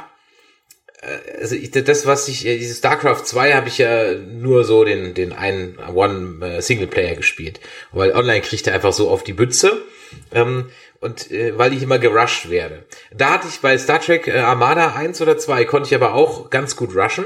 also 1.40 1.56
ich, 1.56 1.72
das, 1.72 2.06
was 2.06 2.28
ich, 2.28 2.46
äh, 2.46 2.58
dieses 2.58 2.80
StarCraft 2.80 3.24
2 3.24 3.54
habe 3.54 3.68
ich 3.68 3.78
ja 3.78 4.16
nur 4.16 4.64
so 4.64 4.84
den, 4.84 5.14
den 5.14 5.32
einen 5.32 5.78
One 5.94 6.46
äh, 6.46 6.62
Singleplayer 6.62 7.16
gespielt. 7.16 7.60
Weil 7.92 8.14
online 8.14 8.42
kriegt 8.42 8.66
er 8.68 8.74
einfach 8.74 8.94
so 8.94 9.10
auf 9.10 9.24
die 9.24 9.34
Bütze. 9.34 9.82
Ähm, 10.34 10.70
und 11.00 11.30
äh, 11.32 11.58
weil 11.58 11.74
ich 11.74 11.84
immer 11.84 12.00
gerusht 12.00 12.50
werde. 12.50 12.86
Da 13.14 13.34
hatte 13.34 13.48
ich 13.48 13.60
bei 13.60 13.78
Star 13.78 14.02
Trek 14.02 14.28
äh, 14.28 14.40
Armada 14.40 14.94
1 14.96 15.22
oder 15.22 15.38
2 15.38 15.66
konnte 15.66 15.88
ich 15.88 15.96
aber 15.96 16.14
auch 16.14 16.50
ganz 16.50 16.76
gut 16.76 16.96
rushen. 16.96 17.26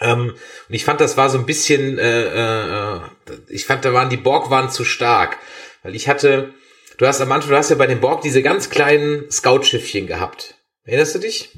Ähm, 0.00 0.34
und 0.68 0.74
ich 0.74 0.84
fand, 0.84 1.00
das 1.00 1.16
war 1.16 1.30
so 1.30 1.38
ein 1.38 1.46
bisschen, 1.46 1.98
äh, 1.98 2.96
äh, 2.96 3.00
ich 3.48 3.64
fand, 3.64 3.84
da 3.84 3.92
waren 3.94 4.10
die 4.10 4.18
Borg 4.18 4.50
waren 4.50 4.70
zu 4.70 4.84
stark. 4.84 5.38
Weil 5.82 5.94
ich 5.94 6.08
hatte, 6.08 6.52
du 6.98 7.06
hast 7.06 7.20
am 7.22 7.32
Anfang, 7.32 7.50
du 7.50 7.56
hast 7.56 7.70
ja 7.70 7.76
bei 7.76 7.86
den 7.86 8.00
Borg 8.00 8.20
diese 8.20 8.42
ganz 8.42 8.68
kleinen 8.68 9.30
Scout-Schiffchen 9.30 10.06
gehabt. 10.06 10.56
Erinnerst 10.84 11.14
du 11.14 11.20
dich? 11.20 11.50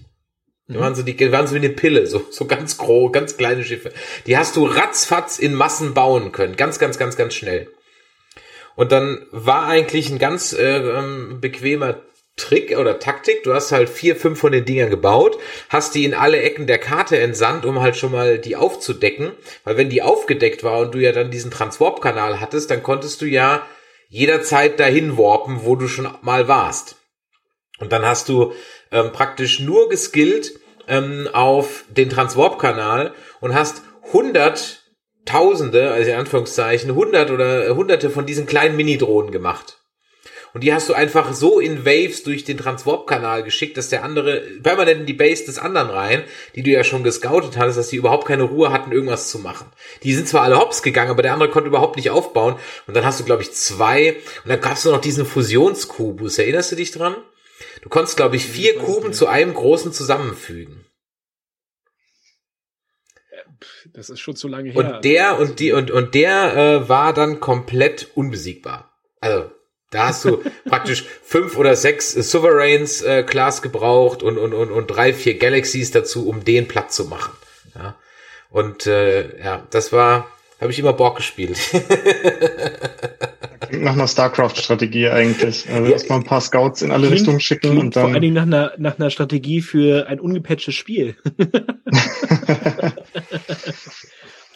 Die 0.69 0.79
waren 0.79 0.95
so, 0.95 1.03
die 1.03 1.17
die 1.17 1.33
waren 1.33 1.47
so 1.47 1.55
wie 1.55 1.59
eine 1.59 1.71
Pille, 1.71 2.07
so, 2.07 2.27
so 2.31 2.45
ganz 2.45 2.77
groß, 2.77 3.11
ganz 3.11 3.37
kleine 3.39 3.65
Schiffe. 3.65 3.91
Die 4.27 4.37
hast 4.37 4.55
du 4.55 4.67
ratzfatz 4.67 5.39
in 5.39 5.55
Massen 5.55 5.95
bauen 5.95 6.31
können. 6.31 6.57
Ganz, 6.57 6.79
ganz, 6.79 6.99
ganz, 6.99 7.17
ganz 7.17 7.35
schnell. 7.35 7.69
Und 8.77 8.93
dann 8.93 9.27
war 9.31 9.67
eigentlich 9.67 10.11
ein 10.11 10.19
ganz 10.19 10.53
äh, 10.53 10.77
ähm, 10.77 11.41
bequemer 11.41 12.03
Trick 12.37 12.77
oder 12.79 12.99
Taktik. 12.99 13.43
Du 13.43 13.55
hast 13.55 13.73
halt 13.73 13.89
vier, 13.89 14.15
fünf 14.15 14.39
von 14.39 14.53
den 14.53 14.67
Dingern 14.67 14.91
gebaut, 14.91 15.39
hast 15.71 15.95
die 15.95 16.05
in 16.05 16.15
alle 16.15 16.41
Ecken 16.41 16.67
der 16.67 16.79
Karte 16.79 17.19
entsandt, 17.19 17.65
um 17.65 17.81
halt 17.81 17.97
schon 17.97 18.13
mal 18.13 18.39
die 18.39 18.55
aufzudecken. 18.55 19.33
Weil 19.65 19.79
wenn 19.79 19.89
die 19.89 20.03
aufgedeckt 20.03 20.65
war 20.65 20.81
und 20.81 20.95
du 20.95 20.99
ja 20.99 21.13
dann 21.13 21.31
diesen 21.31 21.51
Transwarp-Kanal 21.51 22.41
hattest, 22.41 22.71
dann 22.71 22.83
konntest 22.83 23.21
du 23.23 23.27
ja 23.27 23.67
jederzeit 24.09 24.79
dahin 24.79 25.19
warpen, 25.19 25.61
wo 25.65 25.77
du 25.77 25.89
schon 25.89 26.09
mal 26.23 26.47
warst. 26.47 26.97
Und 27.81 27.93
dann 27.93 28.05
hast 28.05 28.29
du 28.29 28.53
ähm, 28.91 29.13
praktisch 29.13 29.61
nur 29.61 29.89
geskillt 29.89 30.59
ähm, 30.87 31.29
auf 31.33 31.85
den 31.89 32.11
Transwarp-Kanal 32.11 33.13
und 33.41 33.55
hast 33.55 33.83
hunderttausende, 34.13 35.91
also 35.91 36.11
in 36.11 36.17
Anführungszeichen, 36.17 36.95
hundert 36.95 37.31
oder 37.31 37.75
hunderte 37.75 38.11
von 38.11 38.27
diesen 38.27 38.47
kleinen 38.47 38.77
Mini-Drohnen 38.77 39.31
gemacht. 39.31 39.79
Und 40.55 40.65
die 40.65 40.73
hast 40.73 40.89
du 40.89 40.95
einfach 40.95 41.35
so 41.35 41.61
in 41.61 41.85
Waves 41.85 42.23
durch 42.23 42.45
den 42.45 42.57
Transwarp-Kanal 42.57 43.43
geschickt, 43.43 43.77
dass 43.77 43.91
der 43.91 44.03
andere 44.03 44.41
permanent 44.63 45.01
in 45.01 45.07
die 45.07 45.13
Base 45.13 45.45
des 45.45 45.59
anderen 45.59 45.91
rein, 45.91 46.25
die 46.55 46.63
du 46.63 46.71
ja 46.71 46.85
schon 46.85 47.05
gescoutet 47.05 47.57
hattest, 47.57 47.79
dass 47.79 47.89
die 47.89 47.97
überhaupt 47.97 48.27
keine 48.27 48.45
Ruhe 48.45 48.73
hatten, 48.73 48.93
irgendwas 48.93 49.31
zu 49.31 49.39
machen. 49.39 49.67
Die 50.03 50.15
sind 50.15 50.27
zwar 50.27 50.43
alle 50.43 50.59
hops 50.59 50.83
gegangen, 50.83 51.11
aber 51.11 51.23
der 51.23 51.35
andere 51.35 51.51
konnte 51.51 51.69
überhaupt 51.69 51.97
nicht 51.97 52.11
aufbauen. 52.11 52.57
Und 52.87 52.97
dann 52.97 53.05
hast 53.05 53.21
du, 53.21 53.25
glaube 53.25 53.43
ich, 53.43 53.53
zwei. 53.53 54.17
Und 54.43 54.51
dann 54.51 54.61
gab's 54.61 54.85
noch 54.85 55.01
diesen 55.01 55.27
Fusionskubus. 55.27 56.39
Erinnerst 56.39 56.73
du 56.73 56.77
dich 56.77 56.93
dran? 56.93 57.17
Du 57.83 57.89
konntest, 57.89 58.17
glaube 58.17 58.37
ich, 58.37 58.47
vier 58.47 58.77
Kuben 58.79 59.13
zu 59.13 59.27
einem 59.27 59.55
großen 59.55 59.93
zusammenfügen. 59.93 60.85
Das 63.93 64.11
ist 64.11 64.21
schon 64.21 64.37
zu 64.37 64.49
lange 64.49 64.71
her. 64.71 64.79
Und 64.79 65.05
der 65.05 65.39
und 65.39 65.59
die 65.59 65.73
und 65.73 65.91
und 65.91 66.15
der 66.15 66.57
äh, 66.57 66.89
war 66.89 67.13
dann 67.13 67.41
komplett 67.41 68.09
unbesiegbar. 68.15 68.93
Also 69.21 69.51
da 69.91 70.09
hast 70.09 70.25
du 70.25 70.43
praktisch 70.69 71.05
fünf 71.23 71.57
oder 71.57 71.75
sechs 71.77 72.15
äh, 72.15 72.23
Sovereigns 72.23 73.03
äh, 73.03 73.23
Class 73.23 73.63
gebraucht 73.63 74.23
und 74.23 74.39
und 74.39 74.53
und 74.55 74.71
und 74.71 74.87
drei 74.87 75.13
vier 75.13 75.39
Galaxies 75.39 75.91
dazu, 75.91 76.29
um 76.29 76.45
den 76.45 76.69
platt 76.69 76.93
zu 76.93 77.07
machen. 77.07 77.33
Ja. 77.75 77.97
Und 78.51 78.87
äh, 78.87 79.43
ja, 79.43 79.67
das 79.71 79.93
war 79.93 80.31
habe 80.61 80.71
ich 80.73 80.79
immer 80.79 80.93
Borg 80.93 81.17
gespielt. 81.17 81.57
Klingt 83.61 83.85
nach 83.85 83.93
einer 83.93 84.09
StarCraft-Strategie 84.09 85.09
eigentlich. 85.09 85.69
Also 85.69 85.85
Ja, 85.87 85.91
erstmal 85.93 86.19
ein 86.21 86.25
paar 86.25 86.41
Scouts 86.41 86.83
in 86.83 86.91
alle 86.91 87.03
Klingt- 87.07 87.21
Richtungen 87.21 87.41
schicken 87.41 87.79
und 87.79 87.93
vor 87.95 88.05
allen 88.05 88.13
dann. 88.15 88.23
Dingen 88.23 88.35
nach 88.35 88.43
einer, 88.43 88.73
nach 88.79 88.99
einer 88.99 89.11
Strategie 89.11 89.61
für 89.61 90.07
ein 90.09 90.21
ungepatchtes 90.21 90.75
Spiel. 90.75 91.17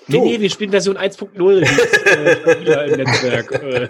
nee, 0.08 0.18
nee, 0.18 0.40
wir 0.40 0.50
spielen 0.50 0.70
Version 0.70 0.96
1.0, 0.96 1.60
die 1.60 1.64
ist 1.64 2.06
äh, 2.68 2.86
im 2.90 2.96
Netzwerk. 2.96 3.52
Äh, 3.62 3.88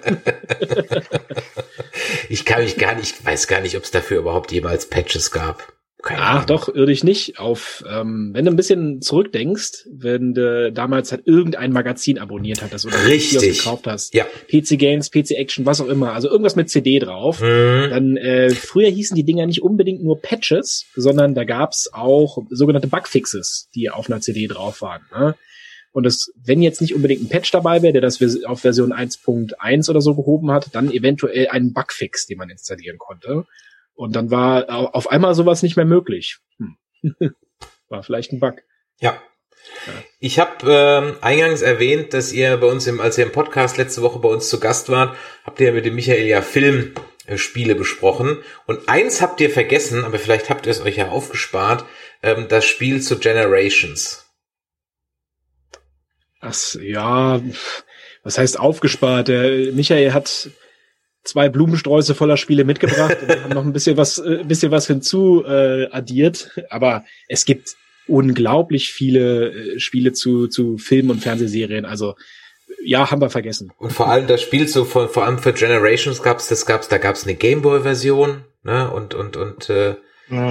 ich 2.28 2.44
kann 2.44 2.62
mich 2.62 2.76
gar 2.76 2.94
nicht, 2.94 3.24
weiß 3.24 3.46
gar 3.46 3.60
nicht, 3.60 3.76
ob 3.76 3.84
es 3.84 3.90
dafür 3.90 4.18
überhaupt 4.18 4.52
jemals 4.52 4.88
Patches 4.88 5.30
gab. 5.30 5.72
Keine 6.03 6.20
Ach 6.20 6.44
doch, 6.44 6.68
irr 6.74 6.86
dich 6.86 7.05
nicht. 7.05 7.38
Auf, 7.38 7.84
ähm, 7.88 8.30
wenn 8.32 8.44
du 8.44 8.50
ein 8.50 8.57
bisschen 8.57 9.00
zurückdenkst, 9.00 9.86
wenn 9.90 10.34
du 10.34 10.72
damals 10.72 11.12
halt 11.12 11.26
irgendein 11.26 11.72
Magazin 11.72 12.18
abonniert 12.18 12.61
hattest 12.62 12.86
oder 12.86 13.07
Richtig. 13.07 13.59
Gekauft 13.59 13.86
hast, 13.86 14.12
Ja. 14.12 14.24
PC 14.50 14.76
Games, 14.78 15.11
PC 15.11 15.32
Action, 15.36 15.64
was 15.64 15.80
auch 15.80 15.86
immer, 15.88 16.12
also 16.12 16.28
irgendwas 16.28 16.57
mit 16.57 16.70
CD 16.70 16.98
drauf, 16.98 17.40
Mhm. 17.40 17.90
dann 17.90 18.16
äh, 18.16 18.50
früher 18.50 18.88
hießen 18.88 19.14
die 19.14 19.24
Dinger 19.24 19.46
nicht 19.46 19.62
unbedingt 19.62 20.03
nur 20.03 20.20
Patches, 20.20 20.86
sondern 20.96 21.34
da 21.34 21.44
gab's 21.44 21.88
auch 21.92 22.38
sogenannte 22.50 22.88
Bugfixes, 22.88 23.68
die 23.74 23.88
auf 23.90 24.11
einer 24.11 24.20
CD 24.20 24.48
drauf 24.48 24.82
waren. 24.82 25.03
Ne? 25.16 25.34
Und 25.92 26.05
das, 26.05 26.32
wenn 26.42 26.62
jetzt 26.62 26.80
nicht 26.80 26.94
unbedingt 26.94 27.22
ein 27.22 27.28
Patch 27.28 27.50
dabei 27.53 27.82
wäre, 27.82 27.92
der 27.92 28.00
das 28.03 28.18
auf 28.46 28.61
Version 28.61 28.92
1.1 28.92 29.88
oder 29.90 30.00
so 30.00 30.14
gehoben 30.14 30.50
hat, 30.50 30.68
dann 30.74 30.90
eventuell 30.90 31.48
einen 31.48 31.72
Bugfix, 31.74 32.26
den 32.26 32.38
man 32.38 32.48
installieren 32.50 32.96
konnte. 32.98 33.44
Und 34.03 34.16
dann 34.16 34.32
war 34.32 34.68
au- 34.68 34.86
auf 34.88 35.09
einmal 35.11 35.34
sowas 35.36 35.62
nicht 35.62 35.76
mehr 35.76 35.84
möglich. 35.86 36.38
Hm. 36.59 36.76
War 37.88 38.03
vielleicht 38.03 38.32
ein 38.32 38.40
Bug. 38.40 38.57
Ja. 38.98 39.22
Ich 40.18 40.40
habe 40.40 40.66
ähm, 40.68 41.16
eingangs 41.20 41.62
erwähnt, 41.62 42.12
dass 42.14 42.32
ihr 42.32 42.57
bei 42.57 42.66
uns, 42.66 42.88
im, 42.88 43.00
als 43.00 43.16
ihr 43.16 43.24
im 43.24 43.30
Podcast 43.32 43.76
letzte 43.76 44.03
Woche 44.03 44.18
bei 44.18 44.28
uns 44.28 44.48
zu 44.48 44.59
Gast 44.59 44.88
wart, 44.88 45.16
habt 45.44 45.61
ihr 45.61 45.72
mit 45.72 45.84
dem 45.84 45.94
Michael 45.94 46.26
ja 46.26 46.42
Filmspiele 46.42 47.76
besprochen. 47.76 48.42
Und 48.66 48.88
eins 48.88 49.22
habt 49.22 49.40
ihr 49.40 49.50
vergessen, 49.50 50.05
aber 50.05 50.18
vielleicht 50.18 50.50
habt 50.50 50.66
ihr 50.66 50.72
es 50.72 50.80
euch 50.80 50.96
ja 50.96 51.11
aufgespart, 51.11 51.84
ähm, 52.24 52.46
das 52.48 52.64
Spiel 52.64 53.00
zu 53.03 53.20
Generations. 53.20 54.26
Ach, 56.40 56.57
ja, 56.80 57.40
was 58.24 58.36
heißt 58.36 58.59
aufgespart? 58.59 59.28
Der 59.28 59.72
Michael 59.72 60.12
hat 60.12 60.50
zwei 61.24 61.48
Blumensträuße 61.48 62.14
voller 62.14 62.36
Spiele 62.36 62.64
mitgebracht 62.64 63.16
und 63.22 63.42
haben 63.42 63.54
noch 63.54 63.64
ein 63.64 63.72
bisschen 63.72 63.96
was, 63.96 64.18
äh, 64.18 64.40
ein 64.40 64.48
bisschen 64.48 64.70
was 64.70 64.86
hinzu 64.86 65.44
äh, 65.44 65.88
addiert. 65.90 66.50
Aber 66.70 67.04
es 67.28 67.44
gibt 67.44 67.76
unglaublich 68.06 68.92
viele 68.92 69.50
äh, 69.52 69.80
Spiele 69.80 70.12
zu, 70.12 70.48
zu 70.48 70.78
Filmen 70.78 71.10
und 71.10 71.22
Fernsehserien. 71.22 71.84
Also 71.84 72.14
ja, 72.84 73.10
haben 73.10 73.20
wir 73.20 73.30
vergessen. 73.30 73.72
Und 73.78 73.92
vor 73.92 74.08
allem 74.08 74.26
das 74.26 74.42
Spiel 74.42 74.66
so 74.66 74.84
vor, 74.84 75.08
vor 75.08 75.24
allem 75.24 75.38
für 75.38 75.52
Generations 75.52 76.22
gab's, 76.22 76.48
das 76.48 76.66
gab's, 76.66 76.88
da 76.88 76.98
gab's 76.98 77.24
eine 77.24 77.34
Gameboy-Version, 77.34 78.44
ne, 78.64 78.90
und 78.90 79.14
und 79.14 79.36
und 79.36 79.70
äh, 79.70 79.94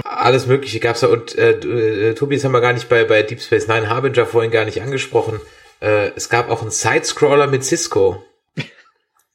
alles 0.04 0.48
Mögliche 0.48 0.80
gab's 0.80 1.02
da. 1.02 1.08
Und 1.08 1.38
äh, 1.38 1.52
äh, 1.52 2.14
Tobi, 2.14 2.36
das 2.36 2.46
haben 2.46 2.54
wir 2.54 2.62
gar 2.62 2.74
nicht 2.74 2.90
bei 2.90 3.04
bei 3.04 3.24
Deep 3.24 3.42
Space 3.42 3.68
Nine 3.68 3.90
Harbinger 3.90 4.26
vorhin 4.26 4.52
gar 4.52 4.66
nicht 4.66 4.82
angesprochen. 4.82 5.40
Äh, 5.82 6.12
es 6.16 6.30
gab 6.30 6.50
auch 6.50 6.62
einen 6.62 6.72
Sidescroller 6.72 7.48
mit 7.48 7.64
Cisco. 7.64 8.24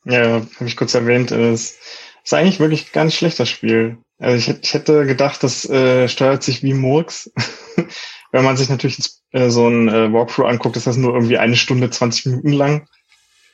Ja, 0.07 0.43
habe 0.57 0.67
ich 0.67 0.77
kurz 0.77 0.95
erwähnt. 0.95 1.33
Es 1.33 1.79
ist 2.25 2.35
eigentlich 2.35 2.61
wirklich 2.61 2.93
gar 2.93 3.05
nicht 3.05 3.17
schlecht, 3.17 3.39
das 3.41 3.49
Spiel. 3.49 3.99
Also 4.19 4.37
ich, 4.51 4.63
ich 4.63 4.75
hätte 4.75 5.05
gedacht, 5.05 5.43
das 5.43 5.69
äh, 5.69 6.09
steuert 6.09 6.43
sich 6.43 6.63
wie 6.63 6.75
Murks. 6.75 7.31
Wenn 8.33 8.45
man 8.45 8.57
sich 8.57 8.69
natürlich 8.69 8.99
äh, 9.33 9.51
so 9.51 9.69
ein 9.69 9.89
äh, 9.89 10.13
Walkthrough 10.13 10.49
anguckt, 10.49 10.77
ist 10.77 10.87
das 10.87 10.97
nur 10.97 11.15
irgendwie 11.15 11.39
eine 11.39 11.57
Stunde, 11.57 11.91
20 11.91 12.27
Minuten 12.27 12.53
lang. 12.53 12.89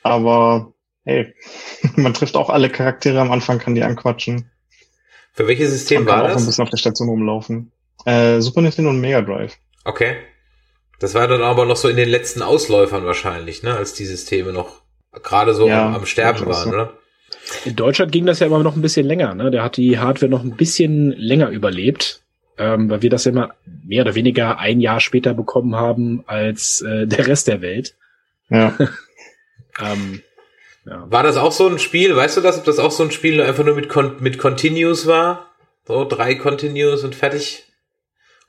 Aber 0.03 0.73
hey, 1.05 1.33
man 1.95 2.13
trifft 2.13 2.35
auch 2.35 2.49
alle 2.49 2.69
Charaktere 2.69 3.19
am 3.19 3.31
Anfang, 3.31 3.59
kann 3.59 3.75
die 3.75 3.83
anquatschen. 3.83 4.51
Für 5.33 5.47
welches 5.47 5.71
System 5.71 6.03
Man 6.03 6.07
kann 6.07 6.15
war 6.19 6.25
auch 6.25 6.29
ein 6.29 6.35
das? 6.35 6.45
bisschen 6.45 6.63
auf 6.63 6.69
der 6.69 6.77
Station 6.77 7.09
rumlaufen. 7.09 7.71
Äh, 8.05 8.39
Super 8.41 8.61
Nintendo 8.61 8.91
und 8.91 9.01
Mega 9.01 9.21
Drive. 9.21 9.57
Okay. 9.85 10.17
Das 10.99 11.15
war 11.15 11.27
dann 11.27 11.41
aber 11.41 11.65
noch 11.65 11.75
so 11.75 11.89
in 11.89 11.97
den 11.97 12.09
letzten 12.09 12.41
Ausläufern 12.43 13.05
wahrscheinlich, 13.05 13.63
ne, 13.63 13.75
als 13.75 13.93
die 13.93 14.05
Systeme 14.05 14.53
noch 14.53 14.82
gerade 15.21 15.53
so 15.53 15.67
Ja, 15.67 15.87
am, 15.87 15.95
am 15.95 16.05
Sterben 16.05 16.45
waren, 16.45 16.63
so. 16.63 16.69
oder? 16.69 16.93
In 17.65 17.75
Deutschland 17.75 18.11
ging 18.11 18.25
das 18.25 18.39
ja 18.39 18.47
immer 18.47 18.63
noch 18.63 18.75
ein 18.75 18.81
bisschen 18.81 19.05
länger. 19.05 19.33
Ne? 19.35 19.51
Der 19.51 19.63
hat 19.63 19.77
die 19.77 19.99
Hardware 19.99 20.29
noch 20.29 20.43
ein 20.43 20.55
bisschen 20.55 21.11
länger 21.11 21.49
überlebt, 21.49 22.21
ähm, 22.57 22.89
weil 22.89 23.01
wir 23.01 23.09
das 23.09 23.25
ja 23.25 23.31
immer 23.31 23.53
mehr 23.83 24.03
oder 24.03 24.15
weniger 24.15 24.59
ein 24.59 24.79
Jahr 24.79 24.99
später 24.99 25.33
bekommen 25.33 25.75
haben 25.75 26.23
als 26.27 26.81
äh, 26.81 27.05
der 27.07 27.27
Rest 27.27 27.47
der 27.47 27.61
Welt. 27.61 27.95
Ja. 28.49 28.77
Ähm, 29.81 30.21
War 30.85 31.23
das 31.23 31.35
auch 31.35 31.51
so 31.51 31.67
ein 31.67 31.79
Spiel, 31.79 32.15
weißt 32.15 32.37
du 32.37 32.41
das, 32.41 32.59
ob 32.59 32.65
das 32.65 32.77
auch 32.77 32.91
so 32.91 33.01
ein 33.01 33.09
Spiel 33.09 33.41
einfach 33.41 33.63
nur 33.63 33.73
mit, 33.73 33.89
Con 33.89 34.17
mit 34.19 34.37
Continues 34.37 35.07
war? 35.07 35.47
So 35.87 36.05
drei 36.05 36.35
Continues 36.35 37.03
und 37.03 37.15
fertig? 37.15 37.63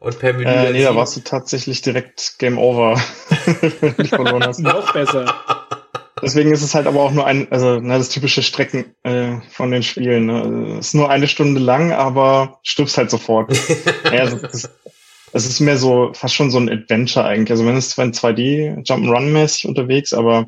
Und 0.01 0.19
per 0.19 0.35
Menü. 0.35 0.51
Äh, 0.51 0.73
nee, 0.73 0.83
da 0.83 0.95
warst 0.95 1.17
du 1.17 1.21
tatsächlich 1.21 1.81
direkt 1.81 2.35
Game 2.39 2.59
Over, 2.59 3.01
noch 4.59 4.93
besser. 4.93 5.35
Deswegen 6.25 6.53
ist 6.53 6.62
es 6.62 6.75
halt 6.75 6.87
aber 6.87 7.01
auch 7.01 7.12
nur 7.12 7.27
ein, 7.27 7.51
also 7.53 7.81
ne, 7.81 7.99
das 7.99 8.09
typische 8.09 8.43
Strecken 8.43 8.95
äh, 9.03 9.41
von 9.51 9.70
den 9.70 9.83
Spielen. 9.83 10.27
Ne? 10.27 10.43
Also, 10.43 10.79
Es 10.79 10.87
ist 10.89 10.95
nur 10.95 11.11
eine 11.11 11.29
Stunde 11.29 11.61
lang, 11.61 11.93
aber 11.93 12.59
stirbst 12.62 12.97
halt 12.97 13.11
sofort. 13.11 13.53
ja, 14.05 14.20
also, 14.20 14.39
das, 14.39 14.70
es 15.33 15.47
ist 15.47 15.61
mehr 15.61 15.77
so, 15.77 16.12
fast 16.14 16.35
schon 16.35 16.51
so 16.51 16.59
ein 16.59 16.70
Adventure 16.70 17.25
eigentlich. 17.25 17.51
Also 17.51 17.66
wenn 17.66 17.77
es 17.77 17.91
zwar 17.91 18.05
in 18.05 18.12
2D 18.12 18.87
Jump'n'Run-mäßig 18.87 19.66
unterwegs, 19.66 20.14
aber 20.14 20.47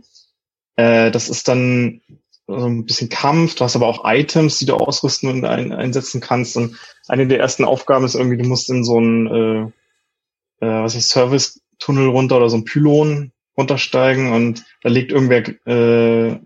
äh, 0.76 1.10
das 1.10 1.28
ist 1.28 1.48
dann 1.48 2.00
so 2.46 2.66
ein 2.66 2.86
bisschen 2.86 3.08
Kampf. 3.08 3.56
Du 3.56 3.64
hast 3.64 3.74
aber 3.74 3.88
auch 3.88 4.04
Items, 4.04 4.58
die 4.58 4.66
du 4.66 4.74
ausrüsten 4.76 5.28
und 5.28 5.44
ein, 5.44 5.72
einsetzen 5.72 6.20
kannst. 6.20 6.56
Und 6.56 6.78
eine 7.08 7.26
der 7.26 7.40
ersten 7.40 7.64
Aufgaben 7.64 8.04
ist 8.04 8.14
irgendwie, 8.14 8.40
du 8.40 8.48
musst 8.48 8.70
in 8.70 8.84
so 8.84 8.98
einen, 8.98 9.26
äh, 9.26 10.64
äh, 10.64 10.82
was 10.82 10.94
ich, 10.94 11.04
Service-Tunnel 11.06 12.08
runter 12.08 12.36
oder 12.36 12.48
so 12.48 12.56
ein 12.56 12.64
Pylon 12.64 13.32
runtersteigen 13.56 14.32
und 14.32 14.64
da 14.82 14.88
liegt 14.88 15.12
irgendwer 15.12 15.48
äh, 15.66 16.38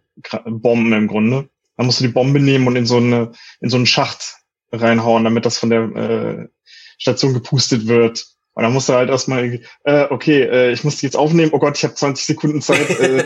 Bomben 0.44 0.92
im 0.92 1.08
Grunde. 1.08 1.48
Dann 1.76 1.86
musst 1.86 2.00
du 2.00 2.04
die 2.04 2.12
Bombe 2.12 2.40
nehmen 2.40 2.66
und 2.66 2.76
in 2.76 2.86
so 2.86 2.98
eine 2.98 3.32
in 3.60 3.70
so 3.70 3.76
einen 3.76 3.86
Schacht 3.86 4.36
reinhauen, 4.72 5.24
damit 5.24 5.46
das 5.46 5.58
von 5.58 5.70
der 5.70 5.82
äh, 5.82 6.48
Station 6.98 7.34
gepustet 7.34 7.86
wird. 7.86 8.26
Und 8.52 8.64
dann 8.64 8.72
musst 8.72 8.88
du 8.88 8.92
halt 8.94 9.08
erstmal, 9.08 9.60
äh, 9.84 10.06
okay, 10.10 10.42
äh, 10.42 10.72
ich 10.72 10.84
muss 10.84 10.96
die 10.96 11.06
jetzt 11.06 11.16
aufnehmen. 11.16 11.52
Oh 11.54 11.58
Gott, 11.58 11.78
ich 11.78 11.84
habe 11.84 11.94
20 11.94 12.26
Sekunden 12.26 12.60
Zeit. 12.60 12.90
Äh, 13.00 13.24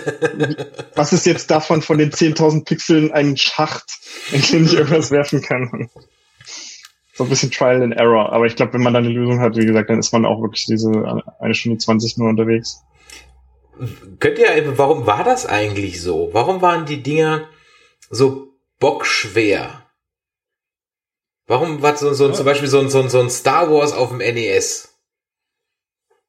was 0.95 1.13
ist 1.13 1.27
jetzt 1.27 1.51
davon 1.51 1.83
von 1.83 1.99
den 1.99 2.11
10.000 2.11 2.65
Pixeln 2.65 3.11
ein 3.11 3.37
Schacht, 3.37 3.91
in 4.33 4.43
den 4.43 4.67
ich 4.67 4.75
irgendwas 4.75 5.11
werfen 5.11 5.43
kann? 5.43 5.91
So 7.15 7.25
ein 7.25 7.31
bisschen 7.31 7.51
Trial 7.51 7.83
and 7.83 7.95
Error. 7.95 8.33
Aber 8.33 8.47
ich 8.47 8.55
glaube, 8.55 8.75
wenn 8.75 8.83
man 8.83 8.93
dann 8.93 9.05
eine 9.05 9.15
Lösung 9.15 9.41
hat, 9.41 9.57
wie 9.57 9.67
gesagt, 9.67 9.89
dann 9.89 9.99
ist 9.99 10.13
man 10.13 10.27
auch 10.27 10.43
wirklich 10.43 10.67
diese 10.67 11.23
eine 11.41 11.55
Stunde 11.55 11.79
20 11.79 12.19
nur 12.19 12.29
unterwegs. 12.29 12.83
Könnt 14.21 14.39
ihr, 14.39 14.79
warum 14.79 15.07
war 15.07 15.25
das 15.25 15.47
eigentlich 15.47 16.01
so? 16.01 16.31
Warum 16.33 16.63
waren 16.63 16.87
die 16.87 17.03
Dinger 17.03 17.49
so 18.11 18.49
bockschwer? 18.79 19.85
Warum 21.47 21.83
war 21.83 21.97
so, 21.97 22.13
so 22.15 22.33
zum 22.33 22.45
Beispiel 22.45 22.69
so 22.69 22.81
ein, 22.81 22.89
so, 22.89 23.01
ein, 23.01 23.11
so 23.11 23.21
ein 23.21 23.31
Star 23.31 23.71
Wars 23.71 23.93
auf 23.93 24.11
dem 24.11 24.19
NES? 24.19 24.95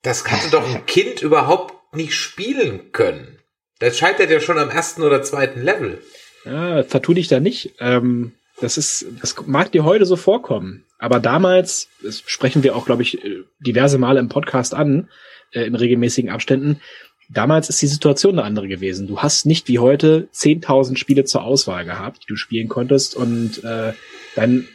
Das 0.01 0.25
hatte 0.29 0.51
doch 0.51 0.67
ein 0.67 0.85
Kind 0.85 1.21
überhaupt 1.21 1.95
nicht 1.95 2.15
spielen 2.15 2.91
können. 2.91 3.39
Das 3.79 3.97
scheitert 3.97 4.29
ja 4.29 4.39
schon 4.39 4.57
am 4.57 4.69
ersten 4.69 5.01
oder 5.01 5.23
zweiten 5.23 5.61
Level. 5.61 6.01
Ja, 6.45 6.83
vertu 6.83 7.13
dich 7.13 7.27
da 7.27 7.39
nicht. 7.39 7.75
Ähm, 7.79 8.33
das 8.61 8.77
ist, 8.77 9.05
das 9.21 9.35
mag 9.47 9.71
dir 9.71 9.83
heute 9.83 10.05
so 10.05 10.15
vorkommen. 10.15 10.85
Aber 10.97 11.19
damals, 11.19 11.89
das 12.01 12.23
sprechen 12.25 12.63
wir 12.63 12.75
auch, 12.75 12.85
glaube 12.85 13.01
ich, 13.01 13.23
äh, 13.23 13.43
diverse 13.59 13.97
Male 13.97 14.19
im 14.19 14.29
Podcast 14.29 14.73
an, 14.73 15.09
äh, 15.51 15.63
in 15.63 15.75
regelmäßigen 15.75 16.29
Abständen. 16.29 16.81
Damals 17.29 17.69
ist 17.69 17.81
die 17.81 17.87
Situation 17.87 18.33
eine 18.33 18.43
andere 18.43 18.67
gewesen. 18.67 19.07
Du 19.07 19.19
hast 19.19 19.45
nicht 19.45 19.67
wie 19.67 19.79
heute 19.79 20.29
10.000 20.33 20.97
Spiele 20.97 21.23
zur 21.23 21.43
Auswahl 21.43 21.85
gehabt, 21.85 22.23
die 22.23 22.27
du 22.27 22.35
spielen 22.35 22.69
konntest 22.69 23.15
und 23.15 23.63
äh, 23.63 23.93
dein, 24.35 24.67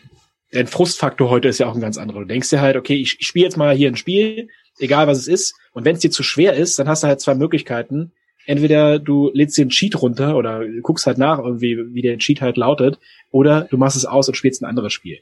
dein 0.53 0.67
Frustfaktor 0.67 1.31
heute 1.31 1.49
ist 1.49 1.59
ja 1.59 1.69
auch 1.69 1.75
ein 1.75 1.81
ganz 1.81 1.97
anderer. 1.97 2.21
Du 2.21 2.27
denkst 2.27 2.51
dir 2.51 2.61
halt, 2.61 2.77
okay, 2.77 2.97
ich, 2.97 3.19
ich 3.21 3.27
spiele 3.27 3.45
jetzt 3.45 3.57
mal 3.57 3.75
hier 3.75 3.89
ein 3.89 3.97
Spiel, 3.97 4.49
egal 4.79 5.07
was 5.07 5.19
es 5.19 5.29
ist. 5.29 5.55
Und 5.73 5.85
wenn 5.85 5.95
es 5.95 6.03
dir 6.03 6.11
zu 6.11 6.23
schwer 6.23 6.55
ist, 6.55 6.79
dann 6.79 6.89
hast 6.89 7.03
du 7.03 7.07
halt 7.07 7.21
zwei 7.21 7.35
Möglichkeiten. 7.35 8.13
Entweder 8.47 8.99
du 8.99 9.31
lädst 9.33 9.57
dir 9.57 9.63
einen 9.63 9.71
Cheat 9.71 10.01
runter 10.01 10.37
oder 10.37 10.65
guckst 10.83 11.07
halt 11.07 11.19
nach, 11.19 11.39
irgendwie, 11.39 11.79
wie 11.93 12.03
der 12.03 12.19
Cheat 12.19 12.41
halt 12.41 12.57
lautet, 12.57 12.99
oder 13.31 13.69
du 13.71 13.77
machst 13.77 13.97
es 13.97 14.07
aus 14.07 14.29
und 14.29 14.35
spielst 14.35 14.63
ein 14.63 14.67
anderes 14.67 14.93
Spiel. 14.93 15.21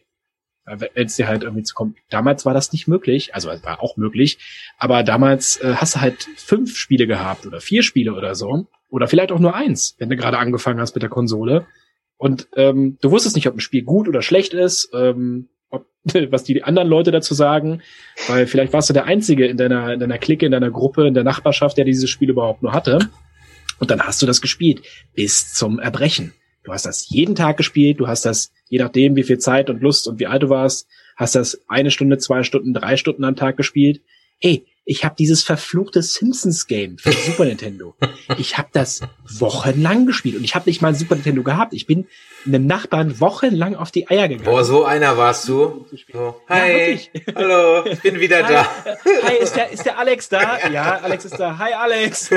Wenn 0.71 1.07
es 1.07 1.17
dir 1.17 1.29
halt 1.29 1.43
irgendwie 1.43 1.63
zu 1.63 1.75
kommt. 1.75 1.97
Damals 2.11 2.45
war 2.47 2.55
das 2.55 2.73
nicht 2.73 2.89
möglich, 2.89 3.35
also 3.35 3.51
es 3.51 3.65
war 3.65 3.83
auch 3.83 3.97
möglich, 3.97 4.39
aber 4.79 5.03
damals 5.03 5.57
äh, 5.59 5.75
hast 5.77 5.97
du 5.97 6.01
halt 6.01 6.29
fünf 6.37 6.77
Spiele 6.77 7.07
gehabt 7.07 7.47
oder 7.47 7.61
vier 7.61 7.83
Spiele 7.83 8.15
oder 8.15 8.35
so. 8.35 8.67
Oder 8.91 9.07
vielleicht 9.07 9.33
auch 9.33 9.39
nur 9.39 9.55
eins, 9.55 9.97
wenn 9.99 10.09
du 10.09 10.17
gerade 10.17 10.39
angefangen 10.39 10.81
hast 10.81 10.95
mit 10.95 11.03
der 11.03 11.11
Konsole. 11.11 11.67
Und 12.17 12.49
ähm, 12.57 12.99
du 13.01 13.11
wusstest 13.11 13.37
nicht, 13.37 13.47
ob 13.47 13.55
ein 13.55 13.61
Spiel 13.61 13.85
gut 13.85 14.09
oder 14.09 14.23
schlecht 14.23 14.55
ist, 14.55 14.91
ähm, 14.95 15.49
ob, 15.71 15.87
was 16.31 16.45
die 16.45 16.63
anderen 16.65 16.89
Leute 16.89 17.11
dazu 17.11 17.35
sagen, 17.35 17.83
weil 18.27 18.47
vielleicht 18.47 18.73
warst 18.73 18.89
du 18.89 18.95
der 18.95 19.05
Einzige 19.05 19.47
in 19.47 19.57
deiner, 19.57 19.93
in 19.93 20.01
deiner 20.01 20.19
Clique, 20.19 20.47
in 20.47 20.53
deiner 20.53 20.71
Gruppe, 20.71 21.07
in 21.07 21.15
der 21.15 21.25
Nachbarschaft, 21.25 21.77
der 21.77 21.85
dieses 21.85 22.11
Spiel 22.11 22.31
überhaupt 22.31 22.63
nur 22.63 22.73
hatte. 22.73 23.11
Und 23.79 23.91
dann 23.91 24.01
hast 24.01 24.21
du 24.23 24.27
das 24.27 24.41
gespielt 24.41 24.83
bis 25.15 25.53
zum 25.55 25.79
Erbrechen. 25.79 26.33
Du 26.65 26.73
hast 26.73 26.87
das 26.87 27.09
jeden 27.09 27.35
Tag 27.35 27.57
gespielt, 27.57 28.01
du 28.01 28.09
hast 28.09 28.25
das, 28.25 28.53
je 28.69 28.79
nachdem, 28.79 29.17
wie 29.17 29.23
viel 29.23 29.39
Zeit 29.39 29.71
und 29.71 29.83
Lust 29.83 30.09
und 30.09 30.21
wie 30.21 30.27
alt 30.27 30.43
du 30.43 30.49
warst, 30.49 30.87
hast 31.17 31.35
das 31.35 31.61
eine 31.69 31.91
Stunde, 31.91 32.19
zwei 32.19 32.43
Stunden, 32.43 32.75
drei 32.75 32.97
Stunden 32.97 33.25
am 33.25 33.37
Tag 33.37 33.57
gespielt. 33.57 34.01
Ey, 34.41 34.67
ich 34.91 35.05
habe 35.05 35.15
dieses 35.19 35.43
verfluchte 35.43 36.01
Simpsons-Game 36.01 36.97
für 36.97 37.13
Super 37.27 37.45
Nintendo. 37.45 37.95
Ich 38.39 38.57
habe 38.57 38.69
das 38.73 39.03
wochenlang 39.39 40.07
gespielt 40.07 40.37
und 40.37 40.45
ich 40.45 40.55
habe 40.55 40.67
nicht 40.67 40.81
mal 40.81 40.89
ein 40.89 40.95
Super 40.95 41.17
Nintendo 41.17 41.43
gehabt. 41.43 41.75
Ich 41.75 41.87
bin 41.87 42.07
einem 42.47 42.67
Nachbarn 42.67 43.21
wochenlang 43.21 43.75
auf 43.75 43.91
die 43.91 44.09
Eier 44.09 44.29
gegangen. 44.29 44.47
Boah, 44.47 44.65
so 44.65 44.85
einer 44.87 45.19
warst 45.19 45.47
du. 45.47 45.85
So, 46.11 46.41
hi, 46.49 46.99
hallo, 47.35 47.85
ich 47.85 48.01
bin 48.01 48.19
wieder 48.19 48.43
Hi, 48.43 48.53
da. 48.55 48.67
Hi, 49.25 49.37
ist 49.37 49.57
der, 49.57 49.71
ist 49.71 49.85
der 49.85 49.99
Alex 49.99 50.31
da? 50.31 50.69
Ja, 50.71 51.01
Alex 51.03 51.27
ist 51.27 51.39
da. 51.39 51.59
Hi, 51.59 51.75
Alex. 51.75 52.31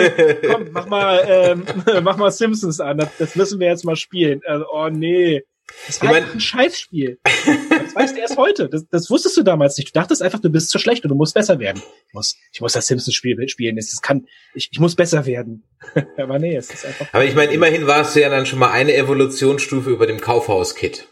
Komm, 0.45 0.71
mach 0.71 0.87
mal, 0.87 1.23
ähm, 1.25 1.63
mach 2.03 2.17
mal 2.17 2.31
Simpsons 2.31 2.81
an. 2.81 2.97
Das, 2.97 3.09
das 3.17 3.35
müssen 3.37 3.61
wir 3.61 3.67
jetzt 3.67 3.85
mal 3.85 3.95
spielen. 3.95 4.41
Also, 4.45 4.65
oh 4.73 4.89
nee. 4.89 5.43
Das 5.87 6.01
war 6.01 6.07
Ich 6.09 6.13
mein- 6.13 6.23
einfach 6.23 6.35
ein 6.35 6.39
Scheißspiel. 6.39 7.19
Das 7.23 7.95
weißt 7.95 8.15
du 8.15 8.19
erst 8.21 8.37
heute. 8.37 8.69
Das, 8.69 8.87
das 8.89 9.09
wusstest 9.09 9.35
du 9.37 9.43
damals 9.43 9.77
nicht. 9.77 9.89
Du 9.95 9.99
dachtest 9.99 10.21
einfach, 10.21 10.39
du 10.39 10.49
bist 10.49 10.69
zu 10.69 10.79
schlecht 10.79 11.03
und 11.03 11.09
du 11.09 11.15
musst 11.15 11.33
besser 11.33 11.59
werden. 11.59 11.81
Ich 12.07 12.13
muss, 12.13 12.35
ich 12.53 12.61
muss 12.61 12.73
das 12.73 12.87
Simpsons-Spiel 12.87 13.47
spielen. 13.49 13.75
Das 13.75 14.01
kann, 14.01 14.25
ich, 14.53 14.69
ich 14.71 14.79
muss 14.79 14.95
besser 14.95 15.25
werden. 15.25 15.63
Aber 16.17 16.39
nee, 16.39 16.55
es 16.55 16.69
ist 16.71 16.85
einfach. 16.85 17.07
Aber 17.13 17.25
ich 17.25 17.35
meine, 17.35 17.51
immerhin 17.51 17.87
warst 17.87 18.15
du 18.15 18.21
ja 18.21 18.29
dann 18.29 18.45
schon 18.45 18.59
mal 18.59 18.71
eine 18.71 18.93
Evolutionsstufe 18.95 19.89
über 19.89 20.07
dem 20.07 20.21
Kaufhaus-Kit. 20.21 21.07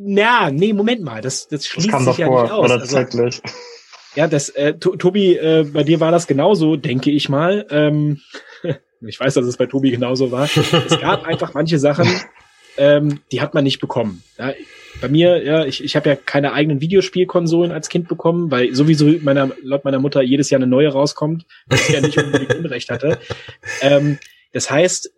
Na, 0.00 0.50
nee, 0.50 0.72
Moment 0.72 1.02
mal. 1.02 1.20
Das, 1.22 1.48
das 1.48 1.66
schließt 1.66 1.88
kam 1.88 2.04
sich 2.04 2.18
ja 2.18 2.26
davor 2.26 2.42
nicht 2.42 2.52
aus. 2.52 2.64
oder 2.64 2.74
Also- 2.80 2.86
zeitgleich. 2.96 3.40
Ja, 4.14 4.26
das, 4.26 4.48
äh, 4.50 4.74
To- 4.78 4.96
Tobi, 4.96 5.36
äh, 5.36 5.64
bei 5.72 5.84
dir 5.84 6.00
war 6.00 6.10
das 6.10 6.26
genauso, 6.26 6.76
denke 6.76 7.10
ich 7.10 7.28
mal. 7.28 7.66
Ähm, 7.70 8.20
ich 9.06 9.20
weiß, 9.20 9.34
dass 9.34 9.46
es 9.46 9.56
bei 9.56 9.66
Tobi 9.66 9.90
genauso 9.90 10.32
war. 10.32 10.48
Es 10.56 10.98
gab 11.00 11.24
einfach 11.26 11.54
manche 11.54 11.78
Sachen, 11.78 12.08
ähm, 12.78 13.20
die 13.32 13.40
hat 13.40 13.54
man 13.54 13.64
nicht 13.64 13.80
bekommen. 13.80 14.22
Ja, 14.38 14.52
bei 15.00 15.08
mir, 15.08 15.42
ja, 15.44 15.64
ich, 15.64 15.82
ich 15.84 15.96
habe 15.96 16.08
ja 16.08 16.16
keine 16.16 16.52
eigenen 16.52 16.80
Videospielkonsolen 16.80 17.72
als 17.72 17.88
Kind 17.88 18.08
bekommen, 18.08 18.50
weil 18.50 18.74
sowieso 18.74 19.06
meiner, 19.20 19.50
laut 19.62 19.84
meiner 19.84 19.98
Mutter 19.98 20.22
jedes 20.22 20.50
Jahr 20.50 20.58
eine 20.58 20.66
neue 20.66 20.88
rauskommt, 20.88 21.44
was 21.66 21.88
ich 21.88 21.94
ja 21.94 22.00
nicht 22.00 22.18
unbedingt 22.18 22.54
Unrecht 22.58 22.90
hatte. 22.90 23.18
Ähm, 23.80 24.18
das 24.52 24.70
heißt, 24.70 25.12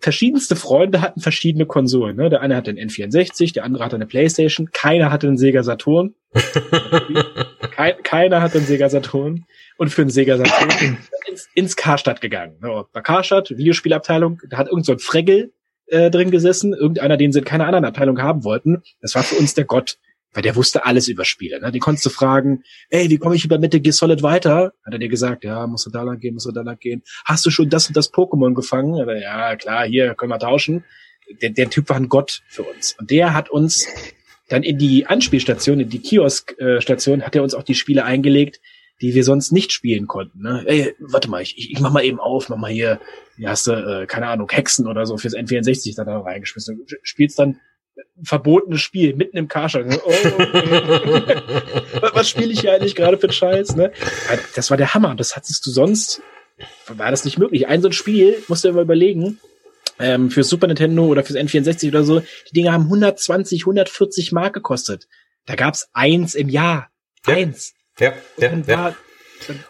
verschiedenste 0.00 0.56
Freunde 0.56 1.00
hatten 1.00 1.20
verschiedene 1.20 1.66
Konsolen. 1.66 2.16
Ne? 2.16 2.30
Der 2.30 2.40
eine 2.40 2.56
hatte 2.56 2.70
einen 2.70 2.90
N64, 2.90 3.54
der 3.54 3.64
andere 3.64 3.84
hatte 3.84 3.96
eine 3.96 4.06
Playstation, 4.06 4.70
keiner 4.72 5.10
hatte 5.10 5.28
einen 5.28 5.38
Sega 5.38 5.62
Saturn. 5.62 6.14
Kein, 7.72 8.02
keiner 8.02 8.42
hatte 8.42 8.58
einen 8.58 8.66
Sega 8.66 8.88
Saturn. 8.88 9.46
Und 9.78 9.88
für 9.88 10.02
einen 10.02 10.10
Sega 10.10 10.36
Saturn 10.36 10.98
ins, 11.28 11.48
ins 11.54 11.76
Karstadt 11.76 12.20
gegangen. 12.20 12.58
Ne? 12.60 12.84
Bei 12.92 13.00
Karstadt, 13.00 13.50
Videospielabteilung, 13.50 14.40
da 14.48 14.58
hat 14.58 14.68
irgend 14.68 14.84
so 14.84 14.92
ein 14.92 14.98
Fregel 14.98 15.52
äh, 15.86 16.10
drin 16.10 16.30
gesessen, 16.30 16.72
irgendeiner, 16.72 17.16
den 17.16 17.32
sie 17.32 17.40
in 17.40 17.44
keiner 17.44 17.66
anderen 17.66 17.84
Abteilung 17.84 18.20
haben 18.20 18.44
wollten. 18.44 18.82
Das 19.00 19.14
war 19.14 19.22
für 19.22 19.36
uns 19.36 19.54
der 19.54 19.64
Gott, 19.64 19.98
weil 20.32 20.42
der 20.42 20.56
wusste 20.56 20.84
alles 20.86 21.08
über 21.08 21.24
Spiele. 21.24 21.60
Ne? 21.60 21.72
Den 21.72 21.80
konntest 21.80 22.06
du 22.06 22.10
fragen, 22.10 22.62
ey, 22.90 23.10
wie 23.10 23.18
komme 23.18 23.34
ich 23.34 23.44
über 23.44 23.58
Metal 23.58 23.80
Gear 23.80 23.92
Solid 23.92 24.22
weiter? 24.22 24.72
Hat 24.84 24.92
er 24.92 24.98
dir 24.98 25.08
gesagt, 25.08 25.44
ja, 25.44 25.66
musst 25.66 25.86
du 25.86 25.90
da 25.90 26.02
lang 26.02 26.18
gehen, 26.18 26.34
musst 26.34 26.46
du 26.46 26.52
da 26.52 26.62
lang 26.62 26.78
gehen. 26.78 27.02
Hast 27.24 27.44
du 27.44 27.50
schon 27.50 27.68
das 27.68 27.88
und 27.88 27.96
das 27.96 28.12
Pokémon 28.12 28.54
gefangen? 28.54 28.94
Ja, 29.20 29.56
klar, 29.56 29.86
hier, 29.86 30.14
können 30.14 30.30
wir 30.30 30.38
tauschen. 30.38 30.84
Der, 31.40 31.50
der 31.50 31.70
Typ 31.70 31.88
war 31.88 31.96
ein 31.96 32.08
Gott 32.08 32.42
für 32.48 32.62
uns. 32.62 32.96
Und 32.98 33.10
der 33.10 33.34
hat 33.34 33.50
uns 33.50 33.86
dann 34.48 34.62
in 34.62 34.78
die 34.78 35.06
Anspielstation, 35.06 35.80
in 35.80 35.88
die 35.88 36.00
Kiosk-Station, 36.00 37.22
hat 37.22 37.34
er 37.34 37.42
uns 37.42 37.54
auch 37.54 37.62
die 37.62 37.74
Spiele 37.74 38.04
eingelegt, 38.04 38.60
die 39.02 39.14
wir 39.14 39.24
sonst 39.24 39.52
nicht 39.52 39.72
spielen 39.72 40.06
konnten. 40.06 40.42
Ne? 40.42 40.64
Ey, 40.66 40.94
warte 40.98 41.28
mal, 41.28 41.42
ich, 41.42 41.70
ich 41.70 41.80
mach 41.80 41.92
mal 41.92 42.04
eben 42.04 42.18
auf, 42.18 42.48
mach 42.48 42.56
mal 42.56 42.70
hier, 42.70 43.00
hier 43.36 43.50
hast 43.50 43.66
du, 43.66 43.72
äh, 43.72 44.06
keine 44.06 44.28
Ahnung, 44.28 44.48
Hexen 44.50 44.86
oder 44.86 45.04
so 45.04 45.18
fürs 45.18 45.34
N64 45.34 45.94
da, 45.96 46.04
da 46.04 46.20
reingeschmissen. 46.20 46.86
Du 46.86 46.96
spielst 47.02 47.38
dann 47.38 47.60
ein 48.16 48.24
verbotenes 48.24 48.80
Spiel 48.80 49.14
mitten 49.14 49.36
im 49.36 49.48
Karstadt. 49.48 49.86
Oh, 50.04 50.08
okay. 50.08 51.42
was 52.14 52.30
spiele 52.30 52.52
ich 52.52 52.60
hier 52.60 52.72
eigentlich 52.72 52.94
gerade 52.94 53.18
für 53.18 53.26
einen 53.26 53.32
Scheiß? 53.32 53.76
Ne? 53.76 53.92
Das 54.54 54.70
war 54.70 54.78
der 54.78 54.94
Hammer. 54.94 55.14
Das 55.14 55.36
hattest 55.36 55.66
du 55.66 55.70
sonst 55.70 56.22
war 56.86 57.10
das 57.10 57.24
nicht 57.24 57.38
möglich. 57.38 57.68
Ein 57.68 57.82
so 57.82 57.88
ein 57.88 57.92
Spiel, 57.92 58.42
musst 58.48 58.64
du 58.64 58.72
mal 58.72 58.82
überlegen, 58.82 59.38
ähm, 59.98 60.30
für 60.30 60.44
Super 60.44 60.66
Nintendo 60.66 61.06
oder 61.06 61.24
fürs 61.24 61.38
N64 61.38 61.88
oder 61.88 62.04
so, 62.04 62.20
die 62.20 62.54
Dinge 62.54 62.72
haben 62.72 62.84
120, 62.84 63.62
140 63.62 64.32
Mark 64.32 64.54
gekostet. 64.54 65.08
Da 65.46 65.54
gab's 65.54 65.88
eins 65.92 66.34
im 66.34 66.48
Jahr. 66.48 66.90
Ja. 67.26 67.34
Eins. 67.34 67.74
Ja, 67.98 68.14
ja, 68.38 68.50
Und 68.50 68.66
ja. 68.68 68.78
war- 68.78 68.96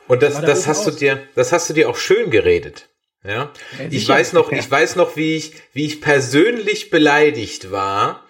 Und 0.08 0.22
das, 0.22 0.40
das 0.40 0.66
hast 0.66 0.86
du 0.86 0.90
aus. 0.90 0.96
dir, 0.96 1.26
das 1.34 1.52
hast 1.52 1.68
du 1.70 1.74
dir 1.74 1.88
auch 1.88 1.96
schön 1.96 2.30
geredet. 2.30 2.88
Ja. 3.24 3.52
Ja, 3.78 3.86
Ich 3.90 4.08
weiß 4.08 4.32
noch, 4.32 4.52
ich 4.52 4.70
weiß 4.70 4.96
noch, 4.96 5.16
wie 5.16 5.36
ich, 5.36 5.52
wie 5.72 5.86
ich 5.86 6.00
persönlich 6.00 6.90
beleidigt 6.90 7.70
war, 7.70 8.26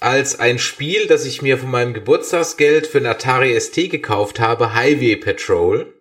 als 0.00 0.40
ein 0.40 0.58
Spiel, 0.58 1.06
das 1.06 1.26
ich 1.26 1.42
mir 1.42 1.58
von 1.58 1.70
meinem 1.70 1.92
Geburtstagsgeld 1.94 2.86
für 2.86 2.98
ein 2.98 3.06
Atari 3.06 3.54
ST 3.60 3.90
gekauft 3.90 4.40
habe, 4.40 4.74
Highway 4.74 5.16
Patrol. 5.16 5.92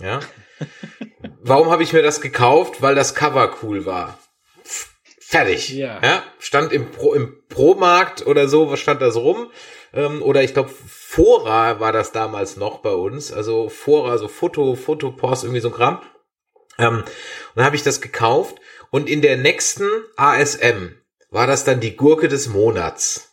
Ja. 0.00 0.20
Warum 1.42 1.70
habe 1.70 1.82
ich 1.82 1.92
mir 1.92 2.02
das 2.02 2.20
gekauft? 2.20 2.80
Weil 2.82 2.94
das 2.94 3.14
Cover 3.14 3.56
cool 3.62 3.84
war. 3.86 4.18
Fertig. 5.26 5.70
Ja. 5.70 6.00
Stand 6.38 6.72
im 6.72 6.90
Pro, 6.90 7.14
im 7.14 7.42
Pro-Markt 7.48 8.26
oder 8.26 8.46
so, 8.48 8.70
was 8.70 8.80
stand 8.80 9.00
das 9.00 9.16
rum? 9.16 9.50
Ähm, 9.92 10.22
oder 10.22 10.42
ich 10.42 10.52
glaube, 10.52 10.70
Fora 10.70 11.80
war 11.80 11.92
das 11.92 12.12
damals 12.12 12.56
noch 12.56 12.78
bei 12.78 12.92
uns. 12.92 13.32
Also 13.32 13.68
Fora, 13.68 14.18
so 14.18 14.28
Foto, 14.28 14.74
Fotopost, 14.74 15.44
irgendwie 15.44 15.60
so 15.60 15.68
ein 15.68 15.74
Kram. 15.74 16.02
Ähm, 16.78 16.98
und 16.98 17.04
dann 17.54 17.64
habe 17.64 17.76
ich 17.76 17.82
das 17.82 18.00
gekauft 18.00 18.56
und 18.90 19.08
in 19.08 19.22
der 19.22 19.36
nächsten 19.36 19.88
ASM 20.16 20.94
war 21.30 21.46
das 21.46 21.64
dann 21.64 21.80
die 21.80 21.96
Gurke 21.96 22.28
des 22.28 22.48
Monats. 22.48 23.30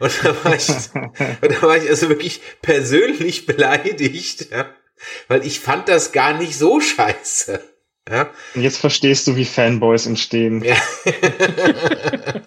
Und 0.00 0.24
da 0.24 0.44
war 0.44 0.54
ich, 0.54 0.68
und 0.94 1.52
da 1.52 1.62
war 1.62 1.76
ich 1.76 1.88
also 1.88 2.08
wirklich 2.08 2.40
persönlich 2.62 3.46
beleidigt, 3.46 4.50
ja, 4.50 4.74
weil 5.28 5.46
ich 5.46 5.60
fand 5.60 5.88
das 5.88 6.12
gar 6.12 6.32
nicht 6.34 6.56
so 6.56 6.80
scheiße. 6.80 7.62
Ja. 8.10 8.30
Und 8.54 8.62
jetzt 8.62 8.78
verstehst 8.78 9.26
du, 9.26 9.36
wie 9.36 9.44
Fanboys 9.44 10.06
entstehen. 10.06 10.64
Ja. 10.64 10.76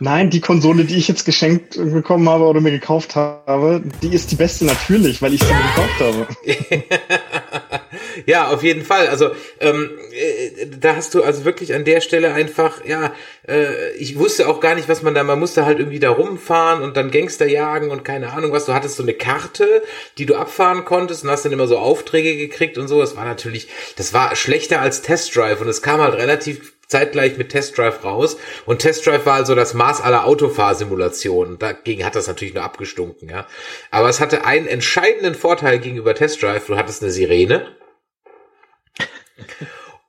Nein, 0.00 0.30
die 0.30 0.40
Konsole, 0.40 0.84
die 0.84 0.96
ich 0.96 1.08
jetzt 1.08 1.24
geschenkt 1.24 1.76
bekommen 1.76 2.28
habe 2.28 2.44
oder 2.44 2.60
mir 2.60 2.70
gekauft 2.70 3.16
habe, 3.16 3.82
die 4.02 4.14
ist 4.14 4.30
die 4.30 4.36
beste 4.36 4.64
natürlich, 4.64 5.20
weil 5.20 5.34
ich 5.34 5.42
sie 5.42 5.52
mir 5.52 5.60
gekauft 5.60 6.00
habe. 6.00 6.26
Ja, 8.26 8.48
auf 8.48 8.62
jeden 8.62 8.84
Fall. 8.84 9.08
Also 9.08 9.30
ähm, 9.60 9.90
äh, 10.12 10.66
da 10.78 10.96
hast 10.96 11.14
du 11.14 11.22
also 11.22 11.44
wirklich 11.44 11.74
an 11.74 11.84
der 11.84 12.00
Stelle 12.00 12.32
einfach, 12.32 12.84
ja, 12.84 13.12
äh, 13.48 13.92
ich 13.92 14.18
wusste 14.18 14.48
auch 14.48 14.60
gar 14.60 14.74
nicht, 14.74 14.88
was 14.88 15.02
man 15.02 15.14
da, 15.14 15.22
man 15.22 15.38
musste 15.38 15.64
halt 15.64 15.78
irgendwie 15.78 15.98
da 15.98 16.10
rumfahren 16.10 16.82
und 16.82 16.96
dann 16.96 17.10
Gangster 17.10 17.46
jagen 17.46 17.90
und 17.90 18.04
keine 18.04 18.32
Ahnung 18.32 18.52
was. 18.52 18.66
Du 18.66 18.74
hattest 18.74 18.96
so 18.96 19.02
eine 19.02 19.14
Karte, 19.14 19.82
die 20.18 20.26
du 20.26 20.36
abfahren 20.36 20.84
konntest 20.84 21.24
und 21.24 21.30
hast 21.30 21.44
dann 21.44 21.52
immer 21.52 21.66
so 21.66 21.78
Aufträge 21.78 22.36
gekriegt 22.36 22.78
und 22.78 22.88
so. 22.88 23.00
Das 23.00 23.16
war 23.16 23.24
natürlich, 23.24 23.68
das 23.96 24.12
war 24.12 24.36
schlechter 24.36 24.80
als 24.80 25.02
Test 25.02 25.34
Drive 25.34 25.60
und 25.60 25.68
es 25.68 25.82
kam 25.82 26.00
halt 26.00 26.14
relativ 26.14 26.72
zeitgleich 26.90 27.38
mit 27.38 27.50
Test 27.50 27.78
Drive 27.78 28.04
raus 28.04 28.36
und 28.66 28.80
Test 28.80 29.06
Drive 29.06 29.24
war 29.24 29.34
also 29.34 29.54
das 29.54 29.74
Maß 29.74 30.00
aller 30.00 30.26
Autofahrsimulationen. 30.26 31.58
Dagegen 31.58 32.04
hat 32.04 32.16
das 32.16 32.26
natürlich 32.26 32.52
nur 32.52 32.64
abgestunken, 32.64 33.30
ja. 33.30 33.46
Aber 33.90 34.08
es 34.08 34.20
hatte 34.20 34.44
einen 34.44 34.66
entscheidenden 34.66 35.34
Vorteil 35.34 35.78
gegenüber 35.78 36.14
Test 36.14 36.42
Drive. 36.42 36.66
Du 36.66 36.76
hattest 36.76 37.02
eine 37.02 37.12
Sirene 37.12 37.68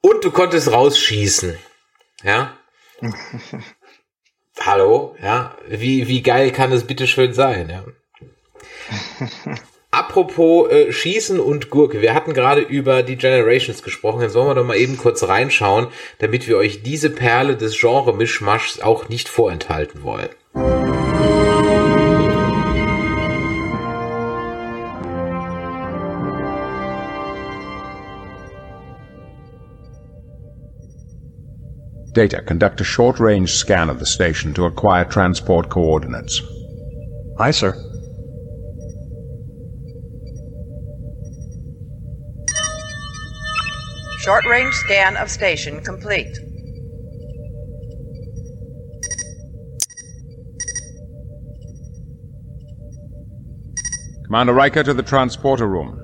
und 0.02 0.24
du 0.24 0.32
konntest 0.32 0.72
rausschießen, 0.72 1.58
ja. 2.24 2.58
Hallo, 4.60 5.16
ja. 5.22 5.56
Wie, 5.68 6.08
wie 6.08 6.22
geil 6.22 6.52
kann 6.52 6.72
es 6.72 6.86
bitte 6.86 7.08
schön 7.08 7.34
sein, 7.34 7.70
ja. 7.70 7.84
Apropos 9.92 10.72
äh, 10.72 10.94
Schießen 10.94 11.40
und 11.40 11.70
Gurke, 11.70 12.02
wir 12.02 12.14
hatten 12.14 12.34
gerade 12.34 12.62
über 12.62 13.04
die 13.04 13.18
Generations 13.18 13.84
gesprochen, 13.84 14.22
jetzt 14.22 14.36
wollen 14.36 14.48
wir 14.48 14.56
doch 14.56 14.66
mal 14.66 14.78
eben 14.78 14.98
kurz 14.98 15.24
reinschauen, 15.24 15.88
damit 16.20 16.48
wir 16.48 16.58
euch 16.58 16.82
diese 16.82 17.10
Perle 17.10 17.58
des 17.58 17.78
Genre-Mischmaschs 17.78 18.80
auch 18.80 19.10
nicht 19.10 19.28
vorenthalten 19.28 20.04
wollen. 20.04 20.30
Data, 32.14 32.42
conduct 32.42 32.82
a 32.82 32.84
short-range 32.84 33.54
scan 33.54 33.90
of 33.90 34.00
the 34.00 34.06
station 34.06 34.54
to 34.56 34.66
acquire 34.66 35.06
transport 35.06 35.70
coordinates. 35.70 36.42
Aye, 37.40 37.52
sir. 37.52 37.72
Short 44.20 44.46
range 44.46 44.74
scan 44.74 45.16
of 45.16 45.32
station 45.32 45.82
complete. 45.82 46.38
Commander 54.26 54.54
Riker 54.54 54.84
to 54.84 54.94
the 54.94 55.04
transporter 55.04 55.68
room. 55.68 56.01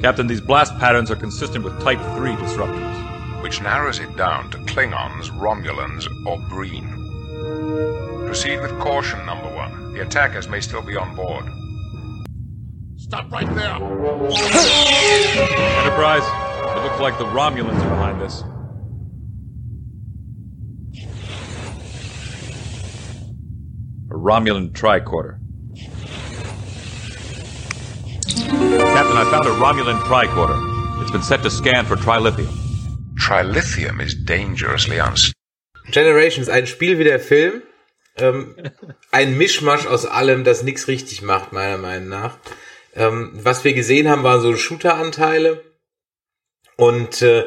Captain, 0.00 0.26
these 0.26 0.40
blast 0.40 0.76
patterns 0.78 1.10
are 1.10 1.16
consistent 1.16 1.62
with 1.62 1.78
Type 1.82 2.00
3 2.16 2.30
disruptors. 2.36 3.42
which 3.42 3.60
narrows 3.62 3.98
it 3.98 4.16
down 4.16 4.50
to 4.50 4.58
Klingons, 4.58 5.30
Romulans, 5.30 6.06
or 6.26 6.38
Breen. 6.48 6.86
Proceed 8.26 8.60
with 8.60 8.78
caution, 8.78 9.24
number 9.24 9.48
one. 9.54 9.94
The 9.94 10.02
attackers 10.02 10.46
may 10.48 10.60
still 10.60 10.82
be 10.82 10.94
on 10.94 11.16
board. 11.16 11.44
Stop 12.96 13.32
right 13.32 13.48
there! 13.54 13.74
Enterprise, 15.80 16.22
it 16.76 16.82
looks 16.84 17.00
like 17.00 17.18
the 17.18 17.24
Romulans 17.24 17.80
are 17.80 17.90
behind 17.90 18.20
this. 18.20 18.42
A 24.10 24.14
Romulan 24.14 24.70
tricorder. 24.72 25.39
Captain, 28.34 29.16
I 29.16 29.24
found 29.30 29.46
a 29.46 29.50
Romulan 29.50 30.00
tricorder. 30.02 30.58
It's 31.00 31.10
been 31.10 31.22
set 31.22 31.42
to 31.42 31.50
scan 31.50 31.84
for 31.84 31.96
trilithium. 31.96 32.48
Trilithium 33.16 34.00
is 34.00 34.14
dangerously 34.14 34.98
unstable. 34.98 35.34
Generations, 35.90 36.48
ein 36.48 36.66
Spiel 36.66 36.98
wie 36.98 37.04
der 37.04 37.20
Film. 37.20 37.62
Ähm, 38.16 38.54
ein 39.10 39.36
Mischmasch 39.36 39.86
aus 39.86 40.06
allem, 40.06 40.44
das 40.44 40.62
nichts 40.62 40.88
richtig 40.88 41.22
macht, 41.22 41.52
meiner 41.52 41.78
Meinung 41.78 42.08
nach. 42.08 42.38
Ähm, 42.94 43.30
was 43.34 43.64
wir 43.64 43.72
gesehen 43.72 44.08
haben, 44.08 44.22
waren 44.22 44.40
so 44.40 44.54
Shooter-Anteile. 44.56 45.64
Und 46.76 47.22
äh, 47.22 47.46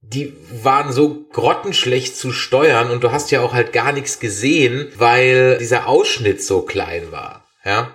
die 0.00 0.36
waren 0.62 0.92
so 0.92 1.24
grottenschlecht 1.32 2.16
zu 2.16 2.32
steuern 2.32 2.90
und 2.90 3.04
du 3.04 3.12
hast 3.12 3.30
ja 3.30 3.40
auch 3.40 3.54
halt 3.54 3.72
gar 3.72 3.92
nichts 3.92 4.18
gesehen, 4.18 4.92
weil 4.96 5.58
dieser 5.58 5.86
Ausschnitt 5.86 6.42
so 6.42 6.62
klein 6.62 7.12
war. 7.12 7.46
Ja. 7.64 7.94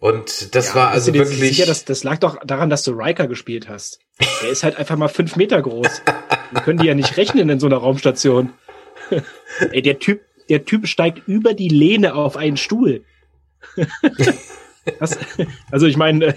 Und 0.00 0.54
das 0.54 0.68
Ja, 0.68 0.74
war 0.74 0.86
bist 0.86 0.94
also 0.94 1.12
du 1.12 1.18
dir 1.18 1.30
wirklich. 1.30 1.56
Sicher, 1.56 1.66
das, 1.66 1.84
das 1.84 2.04
lag 2.04 2.18
doch 2.18 2.38
daran, 2.44 2.70
dass 2.70 2.82
du 2.84 2.92
Riker 2.92 3.28
gespielt 3.28 3.68
hast. 3.68 4.00
Der 4.42 4.50
ist 4.50 4.64
halt 4.64 4.76
einfach 4.76 4.96
mal 4.96 5.08
fünf 5.08 5.36
Meter 5.36 5.60
groß. 5.60 6.02
Wir 6.50 6.60
können 6.62 6.78
die 6.78 6.86
ja 6.86 6.94
nicht 6.94 7.16
rechnen 7.18 7.48
in 7.50 7.60
so 7.60 7.66
einer 7.66 7.76
Raumstation. 7.76 8.52
Ey, 9.72 9.82
der 9.82 9.98
Typ, 9.98 10.22
der 10.48 10.64
Typ 10.64 10.86
steigt 10.88 11.28
über 11.28 11.52
die 11.52 11.68
Lehne 11.68 12.14
auf 12.14 12.36
einen 12.36 12.56
Stuhl. 12.56 13.04
Das, 14.98 15.18
also 15.70 15.86
ich 15.86 15.98
meine, 15.98 16.34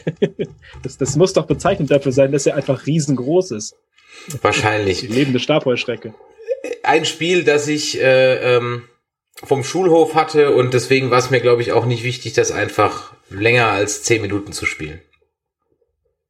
das, 0.83 0.97
das 0.97 1.15
muss 1.15 1.31
doch 1.31 1.45
bezeichnend 1.45 1.89
dafür 1.89 2.11
sein, 2.11 2.33
dass 2.33 2.45
er 2.45 2.55
einfach 2.55 2.85
riesengroß 2.85 3.51
ist. 3.51 3.75
Wahrscheinlich. 4.41 4.99
Die 4.99 5.07
lebende 5.07 5.39
Stabheuschrecke. 5.39 6.13
ein 6.83 7.05
Spiel, 7.05 7.43
das 7.43 7.67
ich 7.69 7.99
äh, 8.01 8.57
ähm, 8.57 8.83
vom 9.43 9.63
Schulhof 9.63 10.15
hatte 10.15 10.53
und 10.53 10.73
deswegen 10.73 11.11
war 11.11 11.19
es 11.19 11.29
mir, 11.29 11.41
glaube 11.41 11.61
ich, 11.61 11.71
auch 11.71 11.85
nicht 11.85 12.03
wichtig, 12.03 12.33
das 12.33 12.51
einfach 12.51 13.13
länger 13.29 13.67
als 13.67 14.03
zehn 14.03 14.21
Minuten 14.21 14.53
zu 14.53 14.65
spielen. 14.65 15.01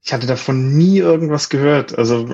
Ich 0.01 0.13
hatte 0.13 0.27
davon 0.27 0.75
nie 0.75 0.99
irgendwas 0.99 1.49
gehört. 1.49 1.97
Also 1.97 2.27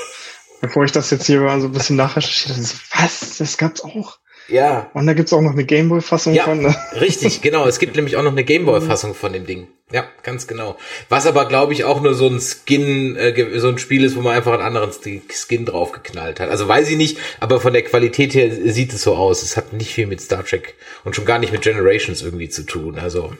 bevor 0.60 0.84
ich 0.84 0.92
das 0.92 1.10
jetzt 1.10 1.26
hier 1.26 1.40
mal 1.40 1.60
so 1.60 1.68
ein 1.68 1.72
bisschen 1.72 1.96
nachrecherchiert 1.96 2.56
habe, 2.56 2.68
was? 2.92 3.38
Das 3.38 3.58
gab's 3.58 3.82
auch. 3.82 4.18
Ja. 4.48 4.90
Und 4.94 5.06
da 5.06 5.12
gibt's 5.12 5.32
auch 5.32 5.40
noch 5.40 5.52
eine 5.52 5.64
Gameboy-Fassung 5.64 6.34
Ja, 6.34 6.44
von. 6.44 6.62
Ne? 6.62 6.74
richtig, 7.00 7.42
genau. 7.42 7.66
Es 7.66 7.78
gibt 7.78 7.96
nämlich 7.96 8.16
auch 8.16 8.22
noch 8.22 8.32
eine 8.32 8.44
Gameboy-Fassung 8.44 9.14
von 9.14 9.32
dem 9.32 9.46
Ding. 9.46 9.68
Ja, 9.90 10.04
ganz 10.22 10.46
genau. 10.46 10.76
Was 11.08 11.26
aber, 11.26 11.46
glaube 11.46 11.72
ich, 11.72 11.84
auch 11.84 12.02
nur 12.02 12.14
so 12.14 12.26
ein 12.28 12.40
Skin, 12.40 13.16
äh, 13.16 13.58
so 13.58 13.68
ein 13.68 13.78
Spiel 13.78 14.04
ist, 14.04 14.16
wo 14.16 14.20
man 14.20 14.36
einfach 14.36 14.52
einen 14.52 14.62
anderen 14.62 14.90
Skin 14.92 15.64
draufgeknallt 15.64 16.40
hat. 16.40 16.50
Also 16.50 16.68
weiß 16.68 16.90
ich 16.90 16.96
nicht, 16.96 17.18
aber 17.40 17.60
von 17.60 17.72
der 17.72 17.82
Qualität 17.82 18.34
her 18.34 18.50
sieht 18.50 18.92
es 18.92 19.02
so 19.02 19.14
aus. 19.14 19.42
Es 19.42 19.56
hat 19.56 19.72
nicht 19.72 19.92
viel 19.94 20.06
mit 20.06 20.20
Star 20.20 20.44
Trek 20.44 20.74
und 21.04 21.16
schon 21.16 21.24
gar 21.24 21.38
nicht 21.38 21.52
mit 21.52 21.62
Generations 21.62 22.22
irgendwie 22.22 22.48
zu 22.48 22.64
tun. 22.64 22.98
Also, 22.98 23.32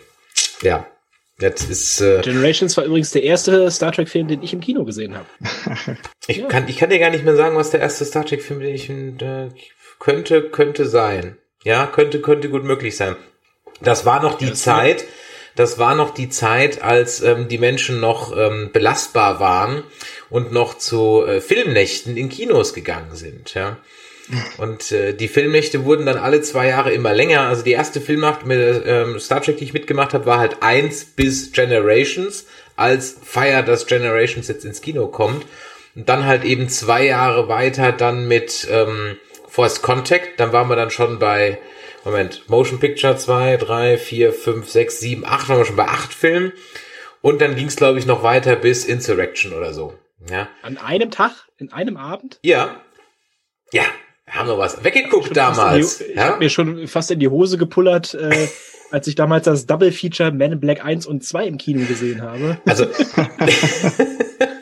ja. 0.62 0.86
Das 1.40 1.62
ist, 1.62 2.00
äh, 2.00 2.20
Generations 2.22 2.76
war 2.76 2.84
übrigens 2.84 3.12
der 3.12 3.22
erste 3.22 3.70
Star 3.70 3.92
Trek-Film, 3.92 4.26
den 4.26 4.42
ich 4.42 4.52
im 4.52 4.60
Kino 4.60 4.84
gesehen 4.84 5.14
habe. 5.14 5.26
ich 6.26 6.48
kann, 6.48 6.66
ich 6.66 6.78
kann 6.78 6.90
dir 6.90 6.98
gar 6.98 7.10
nicht 7.10 7.24
mehr 7.24 7.36
sagen, 7.36 7.54
was 7.54 7.70
der 7.70 7.78
erste 7.78 8.04
Star 8.04 8.26
Trek-Film, 8.26 8.58
den 8.58 8.74
ich, 8.74 8.90
äh, 8.90 9.48
könnte, 9.98 10.42
könnte 10.42 10.86
sein. 10.86 11.36
Ja, 11.64 11.86
könnte, 11.86 12.20
könnte 12.20 12.48
gut 12.48 12.64
möglich 12.64 12.96
sein. 12.96 13.16
Das 13.80 14.04
war 14.04 14.22
noch 14.22 14.38
die 14.38 14.52
Zeit, 14.52 15.04
das 15.54 15.78
war 15.78 15.94
noch 15.94 16.14
die 16.14 16.28
Zeit, 16.28 16.82
als 16.82 17.20
ähm, 17.20 17.48
die 17.48 17.58
Menschen 17.58 18.00
noch 18.00 18.36
ähm, 18.36 18.70
belastbar 18.72 19.40
waren 19.40 19.82
und 20.30 20.52
noch 20.52 20.78
zu 20.78 21.24
äh, 21.26 21.40
Filmnächten 21.40 22.16
in 22.16 22.28
Kinos 22.28 22.74
gegangen 22.74 23.14
sind, 23.14 23.54
ja. 23.54 23.78
Und 24.58 24.92
äh, 24.92 25.14
die 25.14 25.28
Filmnächte 25.28 25.84
wurden 25.84 26.06
dann 26.06 26.18
alle 26.18 26.42
zwei 26.42 26.68
Jahre 26.68 26.92
immer 26.92 27.14
länger. 27.14 27.48
Also 27.48 27.62
die 27.62 27.72
erste 27.72 28.00
Filmnacht 28.00 28.44
mit 28.44 28.82
ähm, 28.86 29.18
Star 29.18 29.40
Trek, 29.40 29.56
die 29.56 29.64
ich 29.64 29.72
mitgemacht 29.72 30.12
habe, 30.12 30.26
war 30.26 30.38
halt 30.38 30.62
eins 30.62 31.04
bis 31.04 31.52
Generations, 31.52 32.44
als 32.76 33.16
Feier, 33.24 33.62
dass 33.62 33.86
Generations 33.86 34.48
jetzt 34.48 34.64
ins 34.64 34.82
Kino 34.82 35.06
kommt. 35.08 35.46
Und 35.94 36.08
dann 36.08 36.26
halt 36.26 36.44
eben 36.44 36.68
zwei 36.68 37.06
Jahre 37.06 37.48
weiter 37.48 37.90
dann 37.90 38.28
mit 38.28 38.68
ähm, 38.70 39.16
Forced 39.48 39.82
Contact. 39.82 40.38
Dann 40.38 40.52
waren 40.52 40.68
wir 40.68 40.76
dann 40.76 40.90
schon 40.90 41.18
bei, 41.18 41.58
Moment, 42.04 42.48
Motion 42.48 42.78
Picture 42.78 43.16
2, 43.16 43.56
3, 43.56 43.98
4, 43.98 44.32
5, 44.32 44.68
6, 44.68 45.00
7, 45.00 45.24
8, 45.26 45.48
waren 45.48 45.58
wir 45.58 45.64
schon 45.64 45.76
bei 45.76 45.86
acht 45.86 46.12
Filmen. 46.14 46.52
Und 47.20 47.40
dann 47.40 47.56
ging 47.56 47.66
es, 47.66 47.76
glaube 47.76 47.98
ich, 47.98 48.06
noch 48.06 48.22
weiter 48.22 48.54
bis 48.56 48.84
Insurrection 48.84 49.52
oder 49.52 49.72
so. 49.74 49.94
Ja. 50.30 50.48
An 50.62 50.78
einem 50.78 51.10
Tag, 51.10 51.32
in 51.56 51.72
einem 51.72 51.96
Abend? 51.96 52.38
Ja. 52.42 52.80
Ja, 53.72 53.82
haben 54.28 54.48
wir 54.48 54.56
was 54.58 54.82
weggeguckt 54.84 55.36
damals. 55.36 55.98
die- 55.98 56.04
Ich 56.04 56.16
ja? 56.16 56.24
habe 56.24 56.38
mir 56.38 56.48
schon 56.50 56.86
fast 56.88 57.10
in 57.10 57.18
die 57.20 57.28
Hose 57.28 57.58
gepullert, 57.58 58.14
äh, 58.14 58.48
als 58.90 59.06
ich 59.08 59.14
damals 59.14 59.44
das 59.44 59.66
Double 59.66 59.92
Feature 59.92 60.30
Man 60.32 60.52
in 60.52 60.60
Black 60.60 60.84
1 60.84 61.06
und 61.06 61.24
2 61.24 61.46
im 61.46 61.58
Kino 61.58 61.84
gesehen 61.86 62.22
habe. 62.22 62.58
Also 62.66 62.86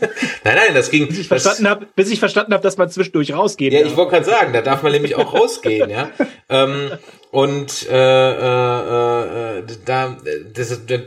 Nein, 0.46 0.54
nein, 0.54 0.74
das 0.74 0.90
ging. 0.90 1.08
Bis 1.08 1.18
ich 1.18 1.26
verstanden 1.26 1.68
habe, 1.68 1.86
bis 1.96 2.08
ich 2.08 2.20
verstanden 2.20 2.52
habe, 2.52 2.62
dass 2.62 2.76
man 2.76 2.88
zwischendurch 2.88 3.34
rausgeht. 3.34 3.72
Ja, 3.72 3.84
ich 3.84 3.96
wollte 3.96 4.12
gerade 4.12 4.26
sagen, 4.26 4.52
da 4.52 4.62
darf 4.62 4.84
man 4.84 4.92
nämlich 4.92 5.16
auch 5.16 5.34
rausgehen, 5.34 5.90
ja. 5.90 6.10
Ähm, 6.48 6.92
und 7.32 7.88
äh, 7.90 8.30
äh, 8.30 9.58
äh, 9.58 9.64
da, 9.84 10.16
das, 10.54 10.86
das, 10.86 11.00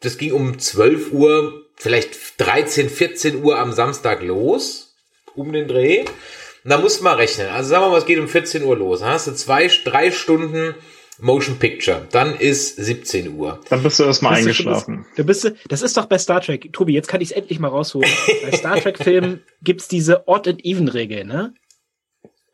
das 0.00 0.18
ging 0.18 0.32
um 0.32 0.58
12 0.58 1.12
Uhr, 1.12 1.66
vielleicht 1.76 2.40
13, 2.40 2.90
14 2.90 3.44
Uhr 3.44 3.60
am 3.60 3.72
Samstag 3.72 4.24
los, 4.24 4.96
um 5.36 5.52
den 5.52 5.68
Dreh. 5.68 6.00
Und 6.00 6.70
da 6.70 6.78
musst 6.78 6.98
du 6.98 7.04
mal 7.04 7.14
rechnen. 7.14 7.46
Also 7.46 7.70
sagen 7.70 7.84
wir 7.84 7.90
mal, 7.90 7.98
es 7.98 8.06
geht 8.06 8.18
um 8.18 8.26
14 8.26 8.64
Uhr 8.64 8.76
los. 8.76 9.00
Dann 9.00 9.10
hast 9.10 9.28
du 9.28 9.32
zwei, 9.36 9.70
drei 9.84 10.10
Stunden 10.10 10.74
Motion 11.22 11.58
Picture. 11.58 12.06
Dann 12.10 12.34
ist 12.36 12.76
17 12.76 13.34
Uhr. 13.36 13.60
Dann 13.70 13.82
bist 13.82 13.98
du 14.00 14.04
erstmal 14.04 14.34
Bist 14.34 14.48
du 14.48 14.52
schon- 14.54 14.66
eingeschlafen. 14.72 15.06
Du 15.16 15.24
bist, 15.24 15.52
das 15.68 15.82
ist 15.82 15.96
doch 15.96 16.06
bei 16.06 16.18
Star 16.18 16.40
Trek. 16.40 16.72
Tobi, 16.72 16.92
jetzt 16.94 17.08
kann 17.08 17.20
ich 17.20 17.30
es 17.30 17.36
endlich 17.36 17.58
mal 17.60 17.68
rausholen. 17.68 18.10
bei 18.42 18.52
Star 18.56 18.76
Trek-Filmen 18.80 19.42
gibt's 19.62 19.88
diese 19.88 20.26
Odd 20.28 20.48
and 20.50 20.64
Even-Regel, 20.64 21.24
ne? 21.24 21.54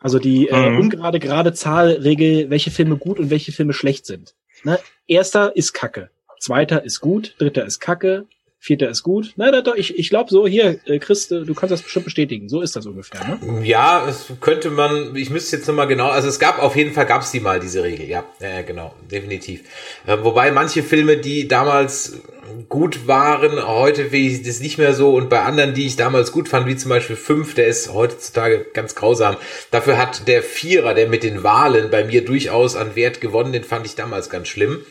Also 0.00 0.18
die 0.18 0.48
äh, 0.48 0.70
Mhm. 0.70 0.80
ungerade 0.80 1.18
gerade 1.18 1.52
Zahl-Regel, 1.52 2.50
welche 2.50 2.70
Filme 2.70 2.96
gut 2.98 3.18
und 3.18 3.30
welche 3.30 3.50
Filme 3.52 3.72
schlecht 3.72 4.06
sind. 4.06 4.34
Ne? 4.62 4.78
Erster 5.06 5.56
ist 5.56 5.72
Kacke. 5.72 6.10
Zweiter 6.38 6.84
ist 6.84 7.00
gut. 7.00 7.34
Dritter 7.38 7.64
ist 7.64 7.80
Kacke. 7.80 8.26
Vierter 8.60 8.88
ist 8.88 9.04
gut. 9.04 9.34
Na, 9.36 9.52
da, 9.52 9.62
da, 9.62 9.74
ich, 9.76 9.96
ich 9.96 10.10
glaube 10.10 10.30
so, 10.30 10.46
hier, 10.46 10.80
äh, 10.86 10.98
Chris, 10.98 11.30
äh, 11.30 11.44
du 11.44 11.54
kannst 11.54 11.72
das 11.72 11.82
bestimmt 11.82 12.06
bestätigen. 12.06 12.48
So 12.48 12.60
ist 12.60 12.74
das 12.74 12.86
ungefähr, 12.86 13.38
ne? 13.38 13.64
Ja, 13.64 14.04
es 14.08 14.32
könnte 14.40 14.70
man, 14.70 15.14
ich 15.14 15.30
müsste 15.30 15.56
jetzt 15.56 15.68
nochmal 15.68 15.86
genau, 15.86 16.08
also 16.08 16.28
es 16.28 16.40
gab 16.40 16.58
auf 16.60 16.74
jeden 16.74 16.92
Fall 16.92 17.06
gab's 17.06 17.30
die 17.30 17.38
mal, 17.38 17.60
diese 17.60 17.84
Regel, 17.84 18.08
ja, 18.08 18.24
ja, 18.40 18.62
genau, 18.62 18.94
definitiv. 19.10 19.60
Äh, 20.06 20.18
wobei 20.22 20.50
manche 20.50 20.82
Filme, 20.82 21.18
die 21.18 21.46
damals 21.46 22.20
gut 22.68 23.06
waren, 23.06 23.64
heute 23.64 24.06
finde 24.06 24.28
ich 24.28 24.42
das 24.42 24.60
nicht 24.60 24.78
mehr 24.78 24.94
so 24.94 25.14
und 25.14 25.28
bei 25.28 25.42
anderen, 25.42 25.74
die 25.74 25.86
ich 25.86 25.96
damals 25.96 26.32
gut 26.32 26.48
fand, 26.48 26.66
wie 26.66 26.76
zum 26.76 26.88
Beispiel 26.88 27.16
5, 27.16 27.54
der 27.54 27.68
ist 27.68 27.92
heutzutage 27.92 28.66
ganz 28.72 28.94
grausam. 28.94 29.36
Dafür 29.70 29.98
hat 29.98 30.26
der 30.26 30.42
Vierer, 30.42 30.94
der 30.94 31.08
mit 31.08 31.22
den 31.22 31.44
Wahlen 31.44 31.90
bei 31.90 32.04
mir 32.04 32.24
durchaus 32.24 32.74
an 32.74 32.96
Wert 32.96 33.20
gewonnen, 33.20 33.52
den 33.52 33.64
fand 33.64 33.86
ich 33.86 33.94
damals 33.94 34.30
ganz 34.30 34.48
schlimm. 34.48 34.84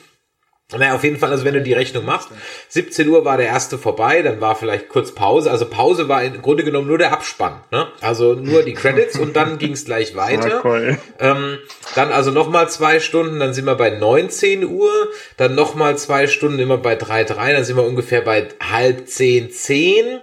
Naja, 0.75 0.95
auf 0.95 1.03
jeden 1.05 1.17
Fall, 1.17 1.31
also 1.31 1.45
wenn 1.45 1.53
du 1.53 1.61
die 1.61 1.71
Rechnung 1.71 2.03
machst, 2.03 2.27
17 2.67 3.07
Uhr 3.07 3.23
war 3.23 3.37
der 3.37 3.45
erste 3.45 3.77
vorbei, 3.77 4.21
dann 4.21 4.41
war 4.41 4.53
vielleicht 4.53 4.89
kurz 4.89 5.13
Pause. 5.13 5.49
Also 5.49 5.65
Pause 5.65 6.09
war 6.09 6.21
im 6.21 6.41
Grunde 6.41 6.65
genommen 6.65 6.89
nur 6.89 6.97
der 6.97 7.13
Abspann. 7.13 7.61
Ne? 7.71 7.87
Also 8.01 8.33
nur 8.33 8.63
die 8.63 8.73
Credits 8.73 9.17
und 9.17 9.37
dann 9.37 9.57
ging 9.59 9.71
es 9.71 9.85
gleich 9.85 10.17
weiter. 10.17 10.61
cool. 10.65 10.97
Ähm, 11.19 11.59
dann 11.95 12.11
also 12.11 12.31
nochmal 12.31 12.69
zwei 12.69 12.99
Stunden, 12.99 13.39
dann 13.39 13.53
sind 13.53 13.63
wir 13.63 13.75
bei 13.75 13.91
19 13.91 14.65
Uhr, 14.65 14.91
dann 15.37 15.55
nochmal 15.55 15.97
zwei 15.97 16.27
Stunden 16.27 16.59
immer 16.59 16.77
bei 16.77 16.97
3,3, 16.97 17.53
dann 17.53 17.63
sind 17.63 17.77
wir 17.77 17.85
ungefähr 17.85 18.19
bei 18.19 18.49
halb 18.59 19.07
zehn, 19.07 19.49
zehn. 19.49 20.19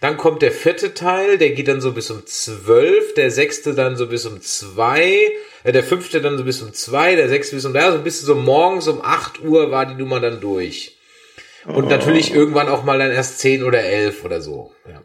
Dann 0.00 0.16
kommt 0.16 0.40
der 0.40 0.50
vierte 0.50 0.94
Teil, 0.94 1.36
der 1.36 1.50
geht 1.50 1.68
dann 1.68 1.82
so 1.82 1.92
bis 1.92 2.10
um 2.10 2.24
zwölf, 2.26 3.12
der 3.14 3.30
sechste 3.30 3.74
dann 3.74 3.96
so 3.96 4.06
bis 4.06 4.24
um 4.24 4.40
zwei, 4.40 5.28
äh, 5.62 5.72
der 5.72 5.84
fünfte 5.84 6.22
dann 6.22 6.38
so 6.38 6.44
bis 6.44 6.62
um 6.62 6.72
zwei, 6.72 7.16
der 7.16 7.28
sechste 7.28 7.54
bis 7.54 7.66
um 7.66 7.74
drei, 7.74 7.84
also 7.84 7.98
bis 7.98 8.20
so 8.22 8.34
morgens 8.34 8.88
um 8.88 9.02
8 9.04 9.44
Uhr 9.44 9.70
war 9.70 9.84
die 9.84 9.94
Nummer 9.94 10.18
dann 10.20 10.40
durch. 10.40 10.96
Und 11.66 11.84
Oh. 11.84 11.88
natürlich 11.88 12.32
irgendwann 12.34 12.70
auch 12.70 12.84
mal 12.84 12.98
dann 12.98 13.10
erst 13.10 13.40
10 13.40 13.62
oder 13.62 13.80
11 13.82 14.24
oder 14.24 14.40
so. 14.40 14.72
Ja, 14.88 15.02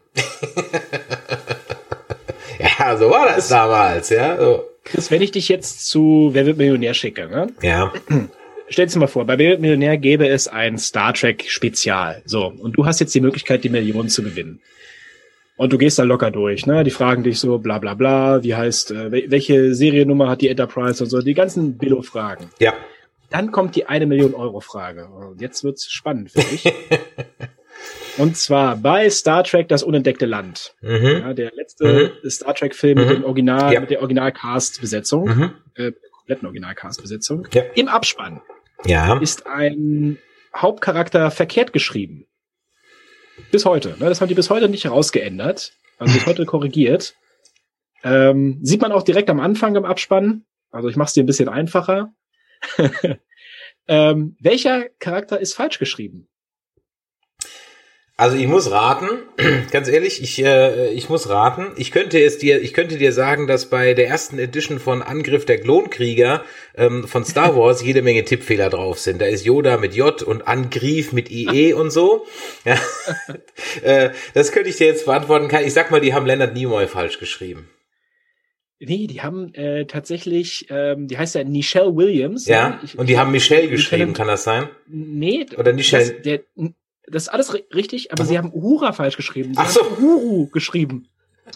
ja 2.60 2.98
so 2.98 3.10
war 3.10 3.28
das 3.36 3.50
damals, 3.50 4.10
ja. 4.10 4.38
So. 4.38 4.70
Chris, 4.86 5.12
wenn 5.12 5.22
ich 5.22 5.32
dich 5.32 5.50
jetzt 5.50 5.88
zu 5.88 6.30
Wer 6.32 6.46
wird 6.46 6.58
Millionär 6.58 6.94
schicke, 6.94 7.28
ne? 7.28 7.48
Ja. 7.62 7.92
Stell 8.70 8.88
dir 8.88 9.00
mal 9.00 9.08
vor, 9.08 9.26
bei 9.26 9.38
Wer 9.38 9.60
Millionär 9.60 9.98
gäbe 9.98 10.28
es 10.28 10.48
ein 10.48 10.78
Star 10.78 11.14
Trek 11.14 11.46
Spezial. 11.48 12.22
So. 12.26 12.48
Und 12.48 12.74
du 12.78 12.86
hast 12.86 13.00
jetzt 13.00 13.14
die 13.14 13.22
Möglichkeit, 13.22 13.64
die 13.64 13.70
Million 13.70 14.10
zu 14.10 14.24
gewinnen. 14.24 14.60
Und 15.58 15.72
du 15.72 15.78
gehst 15.78 15.98
da 16.00 16.04
locker 16.04 16.32
durch, 16.32 16.66
ne? 16.66 16.84
Die 16.84 16.92
fragen 16.92 17.24
dich 17.24 17.40
so, 17.40 17.60
bla, 17.60 17.78
bla, 17.78 17.94
bla, 17.94 18.44
wie 18.44 18.56
heißt, 18.56 18.92
äh, 18.92 19.12
wel- 19.12 19.32
welche 19.32 19.74
Seriennummer 19.74 20.30
hat 20.30 20.42
die 20.42 20.50
Enterprise 20.50 21.02
und 21.04 21.10
so, 21.10 21.22
die 21.22 21.34
ganzen 21.34 21.78
Billo-Fragen. 21.78 22.50
Ja. 22.60 22.74
Dann 23.30 23.52
kommt 23.52 23.76
die 23.76 23.86
eine 23.86 24.06
Million 24.06 24.34
Euro 24.34 24.60
Frage. 24.60 25.08
Und 25.08 25.40
jetzt 25.42 25.64
wird's 25.64 25.90
spannend 25.90 26.32
für 26.32 26.42
dich. 26.42 26.66
und 28.18 28.36
zwar 28.38 28.76
bei 28.78 29.10
Star 29.10 29.44
Trek 29.44 29.68
Das 29.70 29.84
unentdeckte 29.84 30.26
Land. 30.26 30.74
Mhm. 30.82 31.06
Ja, 31.06 31.34
der 31.34 31.52
letzte 31.56 32.14
Star 32.30 32.54
Trek 32.56 32.76
Film 32.76 32.98
mit 33.00 33.08
Mhm. 33.10 33.14
dem 33.14 33.24
Original, 33.26 33.74
Ja. 33.74 33.80
mit 33.80 33.90
der 33.92 34.00
Original-Cast-Besetzung, 34.02 35.26
Mhm. 35.28 35.52
äh, 35.76 35.92
kompletten 36.12 36.48
Original-Cast-Besetzung. 36.48 37.48
Ja. 37.54 37.64
Im 37.76 37.88
Abspann 37.88 38.42
Ja. 38.86 39.18
ist 39.20 39.48
ein 39.48 40.18
Hauptcharakter 40.56 41.32
verkehrt 41.32 41.74
geschrieben. 41.74 42.28
Bis 43.52 43.66
heute. 43.66 43.90
Ne? 44.00 44.06
Das 44.08 44.22
haben 44.22 44.30
die 44.30 44.36
bis 44.36 44.50
heute 44.50 44.70
nicht 44.70 44.90
rausgeändert. 44.90 45.74
Also 45.98 46.14
bis 46.14 46.26
heute 46.26 46.46
korrigiert. 46.46 47.16
Ähm, 48.04 48.60
sieht 48.62 48.82
man 48.82 48.92
auch 48.92 49.04
direkt 49.04 49.30
am 49.30 49.40
Anfang 49.40 49.76
im 49.76 49.86
Abspann. 49.86 50.46
Also 50.72 50.90
ich 50.90 50.96
mache 50.96 51.08
es 51.08 51.14
dir 51.14 51.24
ein 51.24 51.28
bisschen 51.28 51.50
einfacher. 51.50 52.14
ähm, 53.88 54.38
welcher 54.40 54.90
Charakter 55.00 55.40
ist 55.40 55.54
falsch 55.54 55.80
geschrieben? 55.80 56.28
Also 58.18 58.38
ich 58.38 58.48
muss 58.48 58.72
raten, 58.72 59.08
ganz 59.72 59.90
ehrlich, 59.90 60.24
ich, 60.24 60.42
äh, 60.42 60.90
ich 60.94 61.10
muss 61.10 61.28
raten. 61.28 61.74
Ich 61.76 61.92
könnte 61.92 62.18
es 62.18 62.38
dir, 62.38 62.62
ich 62.62 62.74
könnte 62.74 62.98
dir 62.98 63.12
sagen, 63.12 63.46
dass 63.46 63.66
bei 63.70 63.94
der 63.94 64.08
ersten 64.08 64.40
Edition 64.40 64.80
von 64.80 65.02
Angriff 65.02 65.46
der 65.46 65.60
Klonkrieger 65.60 66.42
ähm, 66.76 67.10
von 67.10 67.26
Star 67.26 67.56
Wars 67.58 67.84
jede 67.84 68.02
Menge 68.02 68.24
Tippfehler 68.24 68.70
drauf 68.70 69.00
sind. 69.00 69.20
Da 69.20 69.26
ist 69.26 69.44
Yoda 69.46 69.76
mit 69.78 69.96
J 69.96 70.22
und 70.24 70.48
Angriff 70.48 71.12
mit 71.12 71.30
IE 71.30 71.74
und 71.74 71.92
so. 71.92 72.26
Ja. 72.64 72.80
äh, 73.84 74.12
das 74.34 74.54
könnte 74.54 74.70
ich 74.70 74.78
dir 74.78 74.88
jetzt 74.88 75.06
beantworten. 75.06 75.54
Ich 75.66 75.74
sag 75.74 75.92
mal, 75.92 76.00
die 76.00 76.14
haben 76.14 76.26
Leonard 76.26 76.54
Nimoy 76.54 76.88
falsch 76.88 77.20
geschrieben. 77.20 77.70
Nee, 78.80 79.08
die 79.08 79.22
haben 79.22 79.54
äh, 79.56 79.86
tatsächlich, 79.88 80.68
ähm, 80.70 81.08
die 81.08 81.18
heißt 81.18 81.36
ja 81.36 81.44
Nichelle 81.44 81.96
Williams. 81.96 82.46
Ja. 82.46 82.80
Ich- 82.84 82.98
Und 82.98 83.08
die 83.10 83.18
haben 83.18 83.32
Michelle 83.32 83.68
geschrieben, 83.68 84.12
Lieutenant- 84.14 84.18
kann 84.18 84.28
das 84.28 84.44
sein? 84.46 84.70
Nee, 84.88 85.46
Oder 85.58 85.74
Nichelle? 85.74 86.12
Das, 86.14 86.22
der, 86.22 86.42
das 87.12 87.24
ist 87.24 87.30
alles 87.30 87.54
ri- 87.54 87.74
richtig, 87.74 88.12
aber 88.12 88.26
sie 88.26 88.38
haben 88.38 88.52
Uhura 88.54 88.94
falsch 88.94 89.18
geschrieben. 89.18 89.54
Sie 89.54 89.60
Ach 89.60 89.70
so. 89.70 89.82
haben 89.84 90.04
Uhuru 90.04 90.48
geschrieben. 90.48 91.08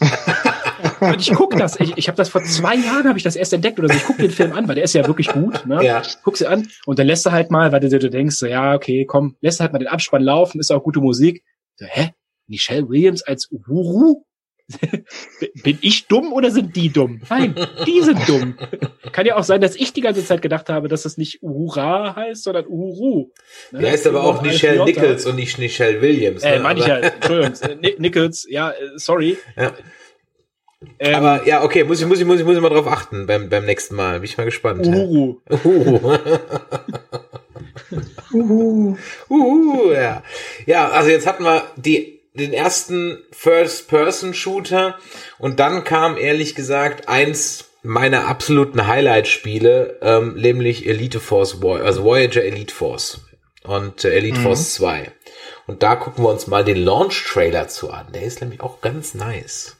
Und 1.00 1.20
ich 1.20 1.32
guck 1.34 1.56
das, 1.56 1.80
ich, 1.80 1.96
ich 1.96 2.08
habe 2.08 2.16
das 2.16 2.28
vor 2.28 2.42
zwei 2.44 2.74
Jahren 2.74 3.08
habe 3.08 3.16
ich 3.18 3.24
das 3.24 3.36
erst 3.36 3.52
entdeckt 3.52 3.78
oder 3.78 3.88
so. 3.88 3.94
Ich 3.94 4.04
guck 4.04 4.18
den 4.18 4.30
Film 4.30 4.52
an, 4.52 4.68
weil 4.68 4.74
der 4.74 4.84
ist 4.84 4.94
ja 4.94 5.06
wirklich 5.06 5.28
gut. 5.28 5.66
Ne? 5.66 5.84
Ja. 5.84 6.02
Guck 6.24 6.36
sie 6.36 6.46
an 6.46 6.68
und 6.86 6.98
dann 6.98 7.06
lässt 7.06 7.24
du 7.26 7.32
halt 7.32 7.50
mal, 7.50 7.72
weil 7.72 7.80
du, 7.80 7.88
du 7.98 8.10
denkst, 8.10 8.36
so, 8.36 8.46
ja 8.46 8.74
okay, 8.74 9.04
komm, 9.06 9.36
lässt 9.40 9.60
du 9.60 9.62
halt 9.62 9.72
mal 9.72 9.78
den 9.78 9.88
Abspann 9.88 10.22
laufen, 10.22 10.60
ist 10.60 10.70
auch 10.70 10.82
gute 10.82 11.00
Musik. 11.00 11.42
So, 11.76 11.86
hä? 11.88 12.10
Michelle 12.46 12.88
Williams 12.88 13.22
als 13.22 13.50
Uhuru? 13.50 14.24
Bin 15.62 15.78
ich 15.80 16.06
dumm 16.06 16.32
oder 16.32 16.50
sind 16.50 16.76
die 16.76 16.90
dumm? 16.90 17.20
Nein, 17.28 17.54
die 17.86 18.00
sind 18.02 18.28
dumm. 18.28 18.56
Kann 19.12 19.26
ja 19.26 19.36
auch 19.36 19.44
sein, 19.44 19.60
dass 19.60 19.76
ich 19.76 19.92
die 19.92 20.00
ganze 20.00 20.24
Zeit 20.24 20.42
gedacht 20.42 20.68
habe, 20.68 20.88
dass 20.88 21.02
das 21.02 21.16
nicht 21.16 21.42
Uhura 21.42 22.16
heißt, 22.16 22.44
sondern 22.44 22.66
Uhuru. 22.66 23.30
Ne? 23.72 23.80
Die 23.80 23.86
heißt 23.86 24.06
aber 24.06 24.24
auch 24.24 24.42
Nichelle 24.42 24.84
Nichols 24.84 25.26
und 25.26 25.36
nicht 25.36 25.58
Nichelle 25.58 26.00
Williams. 26.00 26.42
Ne? 26.42 26.54
Äh, 26.54 26.58
meine 26.60 26.80
ich 26.80 26.86
ja, 26.86 26.98
Entschuldigung, 26.98 27.80
Nichols, 27.98 28.46
ja, 28.48 28.70
äh, 28.70 28.74
sorry. 28.96 29.36
Ja. 29.56 29.72
Ähm, 30.98 31.14
aber 31.14 31.46
ja, 31.46 31.62
okay, 31.62 31.84
muss 31.84 32.00
ich, 32.00 32.06
muss 32.06 32.20
ich, 32.20 32.26
muss 32.26 32.40
ich, 32.40 32.46
muss 32.46 32.56
ich 32.56 32.62
mal 32.62 32.70
drauf 32.70 32.86
achten 32.86 33.26
beim, 33.26 33.50
beim 33.50 33.66
nächsten 33.66 33.94
Mal. 33.96 34.20
Bin 34.20 34.24
ich 34.24 34.38
mal 34.38 34.44
gespannt. 34.44 34.86
Uhuru. 34.86 35.40
Uhuru. 35.50 36.18
Uhu. 38.32 38.96
Uhu, 39.28 39.92
ja. 39.92 40.22
Ja, 40.66 40.88
also 40.90 41.10
jetzt 41.10 41.26
hatten 41.26 41.44
wir 41.44 41.64
die, 41.76 42.19
den 42.34 42.52
ersten 42.52 43.18
First-Person-Shooter 43.32 44.98
und 45.38 45.60
dann 45.60 45.84
kam 45.84 46.16
ehrlich 46.16 46.54
gesagt 46.54 47.08
eins 47.08 47.70
meiner 47.82 48.28
absoluten 48.28 48.86
Highlight-Spiele, 48.86 49.98
ähm, 50.02 50.34
nämlich 50.34 50.86
Elite 50.86 51.20
Force, 51.20 51.58
also 51.62 52.04
Voyager 52.04 52.42
Elite 52.42 52.74
Force 52.74 53.20
und 53.64 54.04
äh, 54.04 54.10
Elite 54.10 54.38
mhm. 54.38 54.42
Force 54.42 54.74
2. 54.74 55.12
Und 55.66 55.82
da 55.82 55.96
gucken 55.96 56.24
wir 56.24 56.30
uns 56.30 56.46
mal 56.46 56.64
den 56.64 56.84
Launch-Trailer 56.84 57.68
zu 57.68 57.90
an. 57.90 58.06
Der 58.12 58.22
ist 58.22 58.40
nämlich 58.40 58.60
auch 58.60 58.80
ganz 58.80 59.14
nice. 59.14 59.76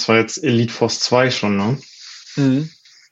Das 0.00 0.08
war 0.08 0.16
jetzt 0.16 0.42
Elite 0.42 0.72
Force 0.72 1.00
2 1.00 1.30
schon, 1.30 1.58
ne? 1.58 1.78
Mhm. 2.36 2.70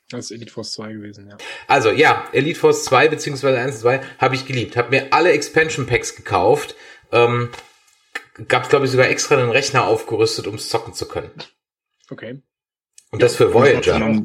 Das 0.09 0.27
ist 0.27 0.31
Elite 0.31 0.51
Force 0.51 0.73
2 0.73 0.95
gewesen, 0.95 1.29
ja. 1.29 1.37
Also 1.67 1.91
ja, 1.91 2.27
Elite 2.33 2.59
Force 2.59 2.85
2 2.85 3.09
beziehungsweise 3.09 3.59
1 3.59 3.75
und 3.75 3.81
2 3.83 4.01
habe 4.17 4.35
ich 4.35 4.47
geliebt. 4.47 4.75
Habe 4.79 4.89
mir 4.89 5.13
alle 5.13 5.33
Expansion 5.33 5.85
Packs 5.85 6.17
gekauft. 6.17 6.77
Ähm, 7.13 7.51
Gab 8.47 8.71
glaube 8.71 8.87
ich 8.87 8.91
sogar 8.91 9.09
extra 9.09 9.37
einen 9.37 9.51
Rechner 9.51 9.85
aufgerüstet, 9.85 10.47
um 10.47 10.55
es 10.55 10.71
zocken 10.71 10.95
zu 10.95 11.07
können. 11.09 11.31
Okay. 12.09 12.41
Und 13.11 13.21
das 13.21 13.37
für 13.37 13.53
Voyager. 13.53 14.25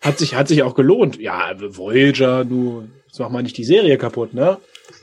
Hat 0.00 0.18
sich, 0.18 0.36
hat 0.36 0.48
sich 0.48 0.62
auch 0.62 0.74
gelohnt. 0.74 1.20
Ja, 1.20 1.52
Voyager, 1.58 2.46
du, 2.46 2.88
jetzt 3.06 3.18
mach 3.18 3.28
mal 3.28 3.42
nicht 3.42 3.58
die 3.58 3.64
Serie 3.64 3.98
kaputt, 3.98 4.32
ne? 4.32 4.56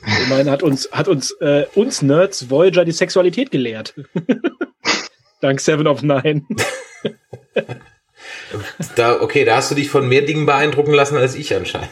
Ich 0.04 0.28
meine, 0.28 0.50
hat 0.50 0.64
uns, 0.64 0.90
hat 0.90 1.06
uns, 1.06 1.30
äh, 1.40 1.66
uns 1.76 2.02
Nerds 2.02 2.50
Voyager 2.50 2.84
die 2.84 2.90
Sexualität 2.90 3.52
gelehrt. 3.52 3.94
Dank 5.40 5.60
Seven 5.60 5.86
of 5.86 6.02
Nine. 6.02 6.44
Da, 8.96 9.20
okay, 9.20 9.44
da 9.44 9.56
hast 9.56 9.70
du 9.70 9.74
dich 9.74 9.90
von 9.90 10.08
mehr 10.08 10.22
Dingen 10.22 10.46
beeindrucken 10.46 10.92
lassen 10.92 11.16
als 11.16 11.34
ich 11.34 11.54
anscheinend. 11.54 11.90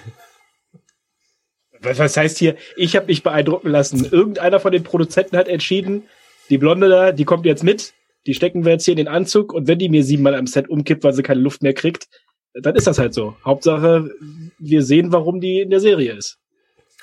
Was, 1.81 2.17
heißt 2.17 2.39
hier, 2.39 2.57
ich 2.77 2.97
habe 2.97 3.07
mich 3.07 3.23
beeindrucken 3.23 3.69
lassen. 3.69 4.05
Irgendeiner 4.11 4.61
von 4.61 4.73
den 4.73 4.83
Produzenten 4.83 5.37
hat 5.37 5.49
entschieden, 5.49 6.05
die 6.51 6.59
Blonde 6.59 6.89
da, 6.89 7.13
die 7.13 7.25
kommt 7.25 7.47
jetzt 7.47 7.63
mit, 7.63 7.93
die 8.27 8.35
stecken 8.35 8.65
wir 8.65 8.73
jetzt 8.73 8.85
hier 8.85 8.93
in 8.93 8.99
den 8.99 9.09
Anzug 9.09 9.53
und 9.53 9.69
wenn 9.69 9.79
die 9.79 9.89
mir 9.89 10.03
siebenmal 10.03 10.35
am 10.35 10.47
Set 10.47 10.69
umkippt, 10.69 11.05
weil 11.05 11.13
sie 11.13 11.23
keine 11.23 11.41
Luft 11.41 11.63
mehr 11.63 11.75
kriegt, 11.75 12.09
dann 12.55 12.75
ist 12.75 12.87
das 12.87 12.99
halt 12.99 13.15
so. 13.15 13.37
Hauptsache, 13.45 14.11
wir 14.59 14.83
sehen, 14.83 15.13
warum 15.13 15.41
die 15.41 15.61
in 15.61 15.71
der 15.71 15.81
Serie 15.81 16.15
ist. 16.15 16.39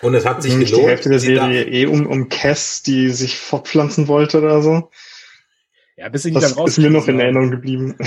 Und 0.01 0.15
es 0.15 0.25
hat 0.25 0.41
sich 0.41 0.53
gelohnt. 0.53 0.71
Die 0.71 0.87
Hälfte 0.87 1.09
der 1.09 1.19
Serie 1.19 1.63
eh 1.63 1.85
um, 1.85 2.05
um 2.07 2.27
Cass, 2.27 2.81
die 2.83 3.09
sich 3.09 3.37
fortpflanzen 3.37 4.07
wollte 4.07 4.39
oder 4.39 4.61
so. 4.61 4.89
Ja, 5.95 6.09
bis 6.09 6.23
sie 6.23 6.31
die 6.31 6.39
dann 6.39 6.53
raus. 6.53 6.71
Ist 6.71 6.77
mir 6.79 6.89
noch 6.89 7.07
in 7.07 7.19
Erinnerung 7.19 7.51
geblieben. 7.51 7.97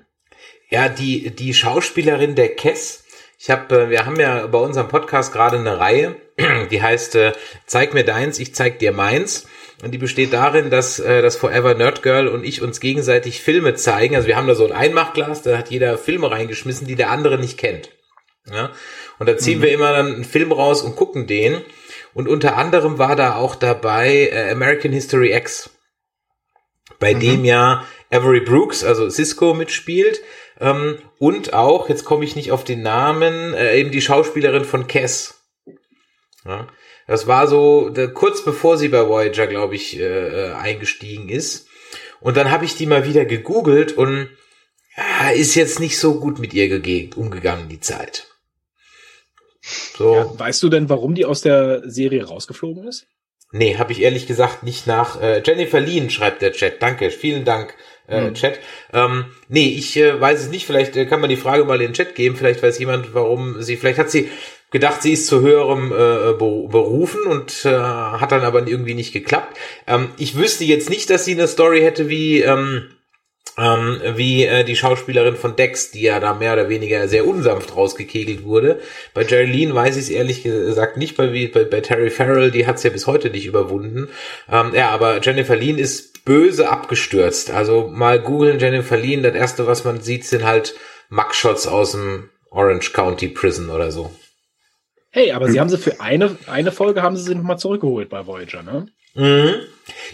ja, 0.70 0.88
die, 0.88 1.30
die 1.30 1.54
Schauspielerin 1.54 2.34
der 2.34 2.54
Kess, 2.54 3.04
ich 3.38 3.50
habe, 3.50 3.82
äh, 3.82 3.90
wir 3.90 4.06
haben 4.06 4.18
ja 4.18 4.46
bei 4.46 4.58
unserem 4.58 4.88
Podcast 4.88 5.32
gerade 5.32 5.58
eine 5.58 5.78
Reihe, 5.78 6.16
die 6.70 6.82
heißt 6.82 7.16
äh, 7.16 7.32
Zeig 7.66 7.92
mir 7.92 8.04
deins, 8.04 8.38
ich 8.38 8.54
zeig 8.54 8.78
dir 8.78 8.92
meins. 8.92 9.46
Und 9.82 9.90
die 9.90 9.98
besteht 9.98 10.32
darin, 10.32 10.70
dass 10.70 11.00
äh, 11.00 11.22
das 11.22 11.36
Forever 11.36 11.74
Nerd 11.74 12.02
Girl 12.04 12.28
und 12.28 12.44
ich 12.44 12.62
uns 12.62 12.78
gegenseitig 12.78 13.40
Filme 13.40 13.74
zeigen. 13.74 14.14
Also 14.14 14.28
wir 14.28 14.36
haben 14.36 14.46
da 14.46 14.54
so 14.54 14.64
ein 14.64 14.72
Einmachglas, 14.72 15.42
da 15.42 15.58
hat 15.58 15.70
jeder 15.70 15.98
Filme 15.98 16.30
reingeschmissen, 16.30 16.86
die 16.86 16.94
der 16.94 17.10
andere 17.10 17.36
nicht 17.36 17.58
kennt. 17.58 17.90
Ja? 18.48 18.70
Und 19.18 19.28
da 19.28 19.36
ziehen 19.36 19.58
mhm. 19.58 19.62
wir 19.62 19.72
immer 19.72 19.92
dann 19.92 20.14
einen 20.14 20.24
Film 20.24 20.52
raus 20.52 20.82
und 20.82 20.94
gucken 20.94 21.26
den. 21.26 21.62
Und 22.14 22.28
unter 22.28 22.56
anderem 22.56 22.98
war 22.98 23.16
da 23.16 23.34
auch 23.34 23.56
dabei 23.56 24.30
äh, 24.32 24.52
American 24.52 24.92
History 24.92 25.32
X 25.32 25.70
bei 27.02 27.14
mhm. 27.14 27.20
dem 27.20 27.44
ja 27.44 27.84
Avery 28.10 28.40
Brooks, 28.40 28.84
also 28.84 29.10
Cisco 29.10 29.54
mitspielt 29.54 30.20
ähm, 30.60 30.98
und 31.18 31.52
auch, 31.52 31.88
jetzt 31.88 32.04
komme 32.04 32.24
ich 32.24 32.36
nicht 32.36 32.52
auf 32.52 32.62
den 32.62 32.82
Namen, 32.82 33.52
äh, 33.54 33.76
eben 33.78 33.90
die 33.90 34.00
Schauspielerin 34.00 34.64
von 34.64 34.86
Cass. 34.86 35.42
Ja, 36.44 36.68
das 37.08 37.26
war 37.26 37.48
so 37.48 37.90
da, 37.90 38.06
kurz 38.06 38.44
bevor 38.44 38.78
sie 38.78 38.88
bei 38.88 39.08
Voyager, 39.08 39.48
glaube 39.48 39.74
ich, 39.74 39.98
äh, 39.98 40.02
äh, 40.02 40.52
eingestiegen 40.52 41.28
ist. 41.28 41.66
Und 42.20 42.36
dann 42.36 42.52
habe 42.52 42.64
ich 42.64 42.76
die 42.76 42.86
mal 42.86 43.04
wieder 43.04 43.24
gegoogelt 43.24 43.98
und 43.98 44.28
ja, 44.96 45.30
ist 45.30 45.56
jetzt 45.56 45.80
nicht 45.80 45.98
so 45.98 46.20
gut 46.20 46.38
mit 46.38 46.54
ihr 46.54 46.68
umgegangen, 47.16 47.68
die 47.68 47.80
Zeit. 47.80 48.28
So. 49.96 50.14
Ja, 50.14 50.38
weißt 50.38 50.62
du 50.62 50.68
denn, 50.68 50.88
warum 50.88 51.16
die 51.16 51.24
aus 51.24 51.40
der 51.40 51.82
Serie 51.90 52.24
rausgeflogen 52.24 52.86
ist? 52.86 53.06
Nee, 53.52 53.76
habe 53.76 53.92
ich 53.92 54.00
ehrlich 54.00 54.26
gesagt 54.26 54.62
nicht 54.62 54.86
nach. 54.86 55.20
Äh, 55.20 55.42
Jennifer 55.44 55.78
Lean 55.78 56.08
schreibt 56.08 56.40
der 56.40 56.52
Chat. 56.52 56.82
Danke, 56.82 57.10
vielen 57.10 57.44
Dank, 57.44 57.74
äh, 58.08 58.22
hm. 58.22 58.34
Chat. 58.34 58.58
Ähm, 58.94 59.26
nee, 59.48 59.68
ich 59.68 59.96
äh, 59.98 60.18
weiß 60.18 60.40
es 60.40 60.48
nicht. 60.48 60.66
Vielleicht 60.66 60.96
äh, 60.96 61.04
kann 61.04 61.20
man 61.20 61.28
die 61.28 61.36
Frage 61.36 61.64
mal 61.64 61.80
in 61.80 61.88
den 61.88 61.94
Chat 61.94 62.14
geben. 62.14 62.36
Vielleicht 62.36 62.62
weiß 62.62 62.78
jemand, 62.78 63.12
warum 63.12 63.60
sie. 63.60 63.76
Vielleicht 63.76 63.98
hat 63.98 64.10
sie 64.10 64.30
gedacht, 64.70 65.02
sie 65.02 65.12
ist 65.12 65.26
zu 65.26 65.42
höherem 65.42 65.92
äh, 65.92 66.32
berufen 66.32 67.20
und 67.26 67.66
äh, 67.66 67.70
hat 67.70 68.32
dann 68.32 68.40
aber 68.40 68.66
irgendwie 68.66 68.94
nicht 68.94 69.12
geklappt. 69.12 69.58
Ähm, 69.86 70.08
ich 70.16 70.34
wüsste 70.34 70.64
jetzt 70.64 70.88
nicht, 70.88 71.10
dass 71.10 71.26
sie 71.26 71.32
eine 71.32 71.46
Story 71.46 71.82
hätte 71.82 72.08
wie. 72.08 72.40
Ähm, 72.40 72.88
ähm, 73.58 74.00
wie 74.14 74.44
äh, 74.44 74.64
die 74.64 74.76
Schauspielerin 74.76 75.36
von 75.36 75.56
Dex, 75.56 75.90
die 75.90 76.02
ja 76.02 76.20
da 76.20 76.34
mehr 76.34 76.54
oder 76.54 76.68
weniger 76.68 77.06
sehr 77.08 77.26
unsanft 77.26 77.76
rausgekegelt 77.76 78.44
wurde. 78.44 78.80
Bei 79.12 79.24
Jerry 79.24 79.46
Lean 79.46 79.74
weiß 79.74 79.96
ich 79.96 80.04
es 80.04 80.08
ehrlich 80.08 80.42
gesagt 80.42 80.96
nicht, 80.96 81.16
bei, 81.16 81.26
bei, 81.52 81.64
bei 81.64 81.80
Terry 81.80 82.10
Farrell, 82.10 82.50
die 82.50 82.66
hat 82.66 82.76
es 82.76 82.82
ja 82.82 82.90
bis 82.90 83.06
heute 83.06 83.30
nicht 83.30 83.46
überwunden. 83.46 84.08
Ähm, 84.50 84.72
ja, 84.74 84.90
aber 84.90 85.20
Jennifer 85.20 85.56
Lean 85.56 85.78
ist 85.78 86.24
böse 86.24 86.70
abgestürzt. 86.70 87.50
Also 87.50 87.88
mal 87.88 88.20
googeln 88.20 88.58
Jennifer 88.58 88.96
Lean, 88.96 89.22
das 89.22 89.34
erste, 89.34 89.66
was 89.66 89.84
man 89.84 90.00
sieht, 90.00 90.24
sind 90.24 90.44
halt 90.44 90.74
Mugshots 91.10 91.66
aus 91.66 91.92
dem 91.92 92.30
Orange 92.50 92.92
County 92.92 93.28
Prison 93.28 93.70
oder 93.70 93.90
so. 93.90 94.10
Hey, 95.10 95.32
aber 95.32 95.50
sie 95.50 95.60
haben 95.60 95.68
sie 95.68 95.76
für 95.76 96.00
eine, 96.00 96.38
eine 96.46 96.72
Folge 96.72 97.02
haben 97.02 97.16
sie 97.16 97.24
sie 97.24 97.34
nochmal 97.34 97.58
zurückgeholt 97.58 98.08
bei 98.08 98.26
Voyager, 98.26 98.62
ne? 98.62 98.86
Mhm. 99.14 99.54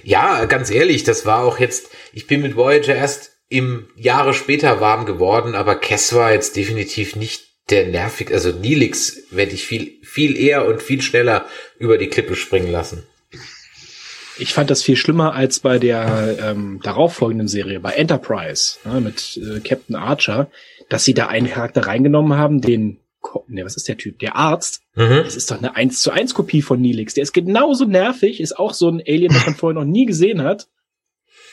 Ja, 0.03 0.45
ganz 0.47 0.71
ehrlich, 0.71 1.05
das 1.05 1.27
war 1.27 1.45
auch 1.45 1.59
jetzt, 1.59 1.91
ich 2.13 2.27
bin 2.27 2.41
mit 2.41 2.57
Voyager 2.57 2.95
erst 2.95 3.33
im 3.49 3.89
Jahre 3.97 4.35
später 4.35 4.81
warm 4.81 5.07
geworden, 5.07 5.55
aber 5.55 5.75
Kess 5.75 6.15
war 6.15 6.33
jetzt 6.33 6.57
definitiv 6.57 7.17
nicht 7.17 7.49
der 7.71 7.87
nervig, 7.87 8.33
also 8.33 8.51
Nilix 8.51 9.25
werde 9.31 9.53
ich 9.53 9.67
viel, 9.67 9.99
viel 10.03 10.37
eher 10.37 10.67
und 10.67 10.83
viel 10.83 11.03
schneller 11.03 11.47
über 11.79 11.99
die 11.99 12.09
Klippe 12.09 12.35
springen 12.35 12.73
lassen. 12.73 13.03
Ich 14.39 14.55
fand 14.55 14.71
das 14.71 14.83
viel 14.83 14.97
schlimmer 14.97 15.35
als 15.35 15.61
bei 15.61 15.79
der 15.79 16.39
ähm, 16.41 16.81
darauffolgenden 16.83 17.49
Serie, 17.49 17.81
bei 17.81 17.93
Enterprise, 17.93 18.79
ne, 18.85 19.01
mit 19.01 19.37
äh, 19.37 19.61
Captain 19.61 19.97
Archer, 19.97 20.51
dass 20.89 21.05
sie 21.05 21.13
da 21.13 21.27
einen 21.27 21.51
Charakter 21.51 21.87
reingenommen 21.87 22.39
haben, 22.39 22.61
den 22.61 23.01
ne, 23.49 23.65
was 23.65 23.77
ist 23.77 23.89
der 23.89 23.97
Typ? 23.97 24.19
Der 24.19 24.37
Arzt. 24.37 24.83
Mhm. 24.95 25.23
Das 25.25 25.37
ist 25.37 25.51
doch 25.51 25.59
eine 25.59 25.77
1 25.77 26.03
zu 26.03 26.11
1 26.11 26.35
Kopie 26.35 26.63
von 26.63 26.81
Nilix. 26.81 27.15
Der 27.15 27.23
ist 27.23 27.33
genauso 27.33 27.85
nervig, 27.85 28.41
ist 28.41 28.59
auch 28.59 28.75
so 28.75 28.89
ein 28.89 29.03
Alien, 29.07 29.33
das 29.33 29.47
man 29.47 29.55
vorher 29.57 29.79
noch 29.81 29.87
nie 29.87 30.07
gesehen 30.07 30.43
hat. 30.43 30.69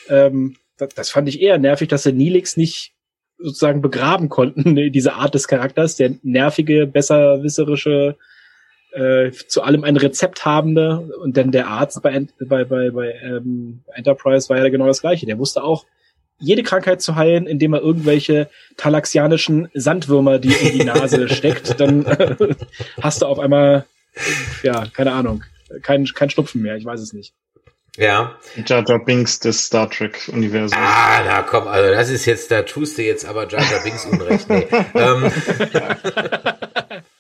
Ähm, 0.10 0.58
das, 0.78 0.94
das 0.94 1.10
fand 1.10 1.30
ich 1.30 1.42
eher 1.42 1.58
nervig, 1.58 1.88
dass 1.88 2.04
der 2.04 2.14
Nilix 2.14 2.58
nicht 2.58 2.94
sozusagen 3.38 3.82
begraben 3.82 4.30
konnten, 4.30 4.76
diese 4.92 5.14
Art 5.14 5.34
des 5.34 5.48
Charakters, 5.48 5.96
der 5.96 6.16
nervige, 6.24 6.88
besserwisserische, 6.88 8.18
äh, 8.94 9.32
zu 9.32 9.62
allem 9.62 9.84
ein 9.84 9.98
Rezept 9.98 10.46
habende 10.46 11.10
und 11.22 11.36
dann 11.36 11.52
der 11.52 11.68
Arzt 11.68 12.02
bei, 12.02 12.28
bei, 12.40 12.64
bei, 12.64 12.92
bei 12.92 13.12
ähm, 13.24 13.82
Enterprise 13.94 14.48
war 14.50 14.58
ja 14.58 14.70
genau 14.70 14.88
das 14.88 15.02
gleiche. 15.02 15.26
Der 15.26 15.38
wusste 15.38 15.64
auch, 15.64 15.86
jede 16.38 16.64
Krankheit 16.64 17.02
zu 17.02 17.16
heilen, 17.16 17.48
indem 17.48 17.74
er 17.74 17.82
irgendwelche 17.82 18.50
talaxianischen 18.78 19.70
Sandwürmer, 19.74 20.40
die 20.40 20.54
in 20.54 20.80
die 20.80 20.86
Nase 20.86 21.30
steckt, 21.34 21.80
dann 21.80 22.06
äh, 22.06 22.56
hast 23.02 23.22
du 23.22 23.26
auf 23.26 23.40
einmal, 23.40 23.86
ja, 24.64 24.86
keine 24.94 25.14
Ahnung, 25.14 25.44
kein, 25.82 26.06
kein 26.06 26.30
Schnupfen 26.30 26.62
mehr, 26.62 26.76
ich 26.76 26.86
weiß 26.86 27.00
es 27.00 27.14
nicht. 27.14 27.34
Ja. 27.98 28.38
Jar 28.66 28.84
Jar 28.86 29.04
Binks 29.04 29.40
des 29.40 29.66
Star 29.66 29.90
Trek-Universums. 29.90 30.74
Ah, 30.76 31.24
na 31.26 31.42
komm, 31.44 31.68
also 31.68 31.90
das 31.94 32.10
ist 32.10 32.26
jetzt, 32.26 32.52
da 32.52 32.64
tust 32.64 32.98
du 32.98 33.04
jetzt 33.04 33.26
aber 33.26 33.48
Jar 33.48 33.62
Jar 33.62 33.82
Binks 33.84 34.06
Unrecht. 34.06 34.50
Nee, 34.50 34.68
ähm, 34.94 35.32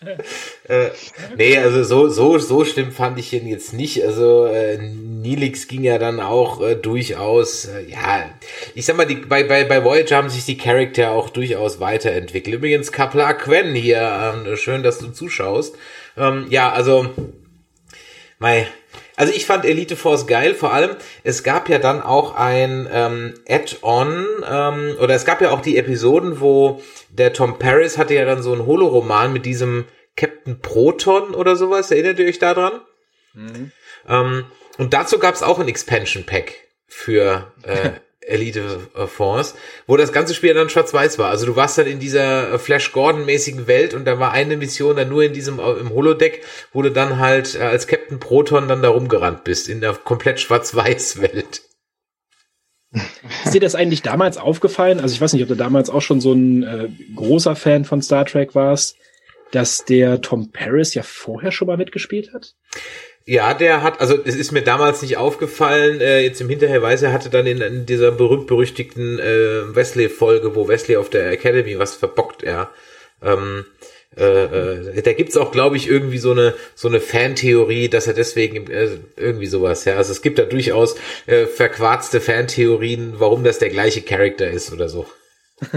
äh, 0.68 0.90
nee 1.38 1.58
also 1.58 1.84
so, 1.84 2.08
so, 2.08 2.38
so 2.38 2.66
schlimm 2.66 2.92
fand 2.92 3.20
ich 3.20 3.34
ihn 3.34 3.48
jetzt 3.48 3.74
nicht. 3.74 4.04
Also 4.04 4.46
äh, 4.46 4.78
Nilix 4.78 5.68
ging 5.68 5.84
ja 5.84 5.98
dann 5.98 6.20
auch 6.20 6.62
äh, 6.62 6.76
durchaus, 6.76 7.66
äh, 7.66 7.82
ja, 7.90 8.30
ich 8.74 8.86
sag 8.86 8.98
mal, 8.98 9.06
die, 9.06 9.16
bei, 9.16 9.44
bei, 9.44 9.64
bei 9.64 9.84
Voyager 9.84 10.18
haben 10.18 10.30
sich 10.30 10.46
die 10.46 10.58
Charakter 10.58 11.12
auch 11.12 11.30
durchaus 11.30 11.80
weiterentwickelt. 11.80 12.56
Übrigens, 12.56 12.92
Kapla 12.92 13.34
Quen 13.34 13.74
hier, 13.74 14.36
ähm, 14.46 14.56
schön, 14.58 14.84
dass 14.84 15.00
du 15.00 15.10
zuschaust. 15.10 15.76
Ähm, 16.18 16.46
ja, 16.50 16.72
also, 16.72 17.10
mei, 18.40 18.68
also 19.18 19.34
ich 19.34 19.46
fand 19.46 19.66
Elite 19.66 19.96
Force 19.96 20.28
geil, 20.28 20.54
vor 20.54 20.74
allem, 20.74 20.92
es 21.24 21.44
gab 21.44 21.70
ja 21.70 21.80
dann 21.80 22.02
auch 22.02 22.36
ein 22.36 22.88
ähm, 22.92 23.34
Add-on, 23.48 24.26
ähm, 24.50 24.96
oder 25.00 25.16
es 25.16 25.26
gab 25.26 25.42
ja 25.42 25.52
auch 25.52 25.62
die 25.62 25.78
Episoden, 25.78 26.42
wo 26.42 26.82
der 27.10 27.32
Tom 27.34 27.58
Paris 27.58 27.98
hatte 27.98 28.14
ja 28.14 28.26
dann 28.26 28.44
so 28.44 28.52
einen 28.52 28.66
Holoroman 28.66 29.32
mit 29.32 29.46
diesem 29.46 29.86
Captain 30.16 30.60
Proton 30.60 31.34
oder 31.34 31.56
sowas, 31.56 31.92
erinnert 31.92 32.20
ihr 32.20 32.28
euch 32.28 32.40
daran? 32.40 32.82
Ähm, 34.08 34.46
und 34.78 34.94
dazu 34.94 35.20
gab 35.20 35.36
es 35.36 35.44
auch 35.44 35.60
ein 35.60 35.68
Expansion 35.68 36.26
Pack 36.26 36.54
für 36.88 37.52
äh, 37.64 37.92
Elite 38.28 38.80
Force, 39.08 39.56
wo 39.88 39.98
das 39.98 40.12
ganze 40.12 40.34
Spiel 40.34 40.54
dann 40.54 40.70
schwarz-weiß 40.70 41.20
war. 41.20 41.30
Also 41.30 41.46
du 41.46 41.56
warst 41.56 41.78
dann 41.78 41.86
in 41.86 42.00
dieser 42.00 42.54
äh, 42.54 42.60
Flash 42.60 42.92
Gordon-mäßigen 42.92 43.68
Welt 43.68 43.94
und 43.94 44.06
da 44.06 44.20
war 44.20 44.32
eine 44.32 44.58
Mission 44.58 44.96
dann 44.96 45.10
nur 45.10 45.24
in 45.24 45.34
diesem 45.34 45.60
äh, 45.60 45.72
im 45.74 45.90
Holodeck, 45.90 46.44
wo 46.74 46.82
du 46.82 46.92
dann 46.92 47.20
halt 47.20 47.56
äh, 47.56 47.64
als 47.64 47.88
Captain 47.88 48.20
Proton 48.20 48.68
dann 48.68 48.82
da 48.82 48.90
rumgerannt 48.90 49.44
bist, 49.44 49.70
in 49.70 49.82
der 49.82 49.94
komplett 49.94 50.40
schwarz-weiß 50.40 51.22
Welt. 51.22 51.62
Ist 53.44 53.54
dir 53.54 53.62
das 53.62 53.76
eigentlich 53.76 54.02
damals 54.02 54.38
aufgefallen? 54.38 55.00
Also 55.00 55.14
ich 55.14 55.22
weiß 55.22 55.34
nicht, 55.34 55.44
ob 55.44 55.50
du 55.50 55.56
damals 55.56 55.90
auch 55.90 56.02
schon 56.02 56.22
so 56.22 56.32
ein 56.34 56.64
äh, 56.64 56.90
großer 57.16 57.56
Fan 57.56 57.86
von 57.86 58.02
Star 58.02 58.26
Trek 58.26 58.56
warst, 58.56 58.96
dass 59.52 59.86
der 59.86 60.22
Tom 60.22 60.52
Paris 60.52 60.94
ja 60.94 61.04
vorher 61.04 61.52
schon 61.52 61.68
mal 61.68 61.78
mitgespielt 61.78 62.34
hat? 62.34 62.56
Ja, 63.28 63.56
der 63.56 63.82
hat, 63.82 64.02
also 64.02 64.20
es 64.24 64.36
ist 64.36 64.52
mir 64.52 64.62
damals 64.62 65.02
nicht 65.02 65.18
aufgefallen, 65.18 66.00
äh, 66.00 66.22
jetzt 66.22 66.42
im 66.42 66.50
Hinterher 66.50 66.82
weiß 66.82 67.02
er, 67.02 67.12
hatte 67.12 67.32
dann 67.32 67.48
in, 67.48 67.60
in 67.60 67.86
dieser 67.88 68.12
berühmt-berüchtigten 68.12 69.20
äh, 69.20 69.76
Wesley-Folge, 69.76 70.56
wo 70.56 70.68
Wesley 70.68 70.98
auf 70.98 71.10
der 71.10 71.32
Academy 71.32 71.80
was 71.80 71.96
verbockt, 71.96 72.44
er. 72.44 72.70
Ähm, 73.24 73.66
äh, 74.16 74.44
äh, 74.44 75.02
da 75.02 75.14
gibt's 75.14 75.36
auch, 75.38 75.52
glaube 75.52 75.76
ich, 75.76 75.90
irgendwie 75.90 76.20
so 76.20 76.32
eine 76.32 76.54
so 76.76 76.88
eine 76.88 77.02
Fantheorie, 77.02 77.90
dass 77.90 78.08
er 78.08 78.14
deswegen 78.14 78.70
äh, 78.70 78.90
irgendwie 79.18 79.48
sowas, 79.48 79.86
ja. 79.86 79.96
Also 79.96 80.12
es 80.12 80.22
gibt 80.22 80.38
da 80.38 80.44
durchaus 80.44 80.96
äh, 81.26 81.48
verquarzte 81.48 82.22
Fantheorien, 82.22 83.16
warum 83.18 83.44
das 83.44 83.58
der 83.60 83.70
gleiche 83.70 84.04
Charakter 84.04 84.50
ist 84.50 84.72
oder 84.72 84.88
so. 84.88 85.06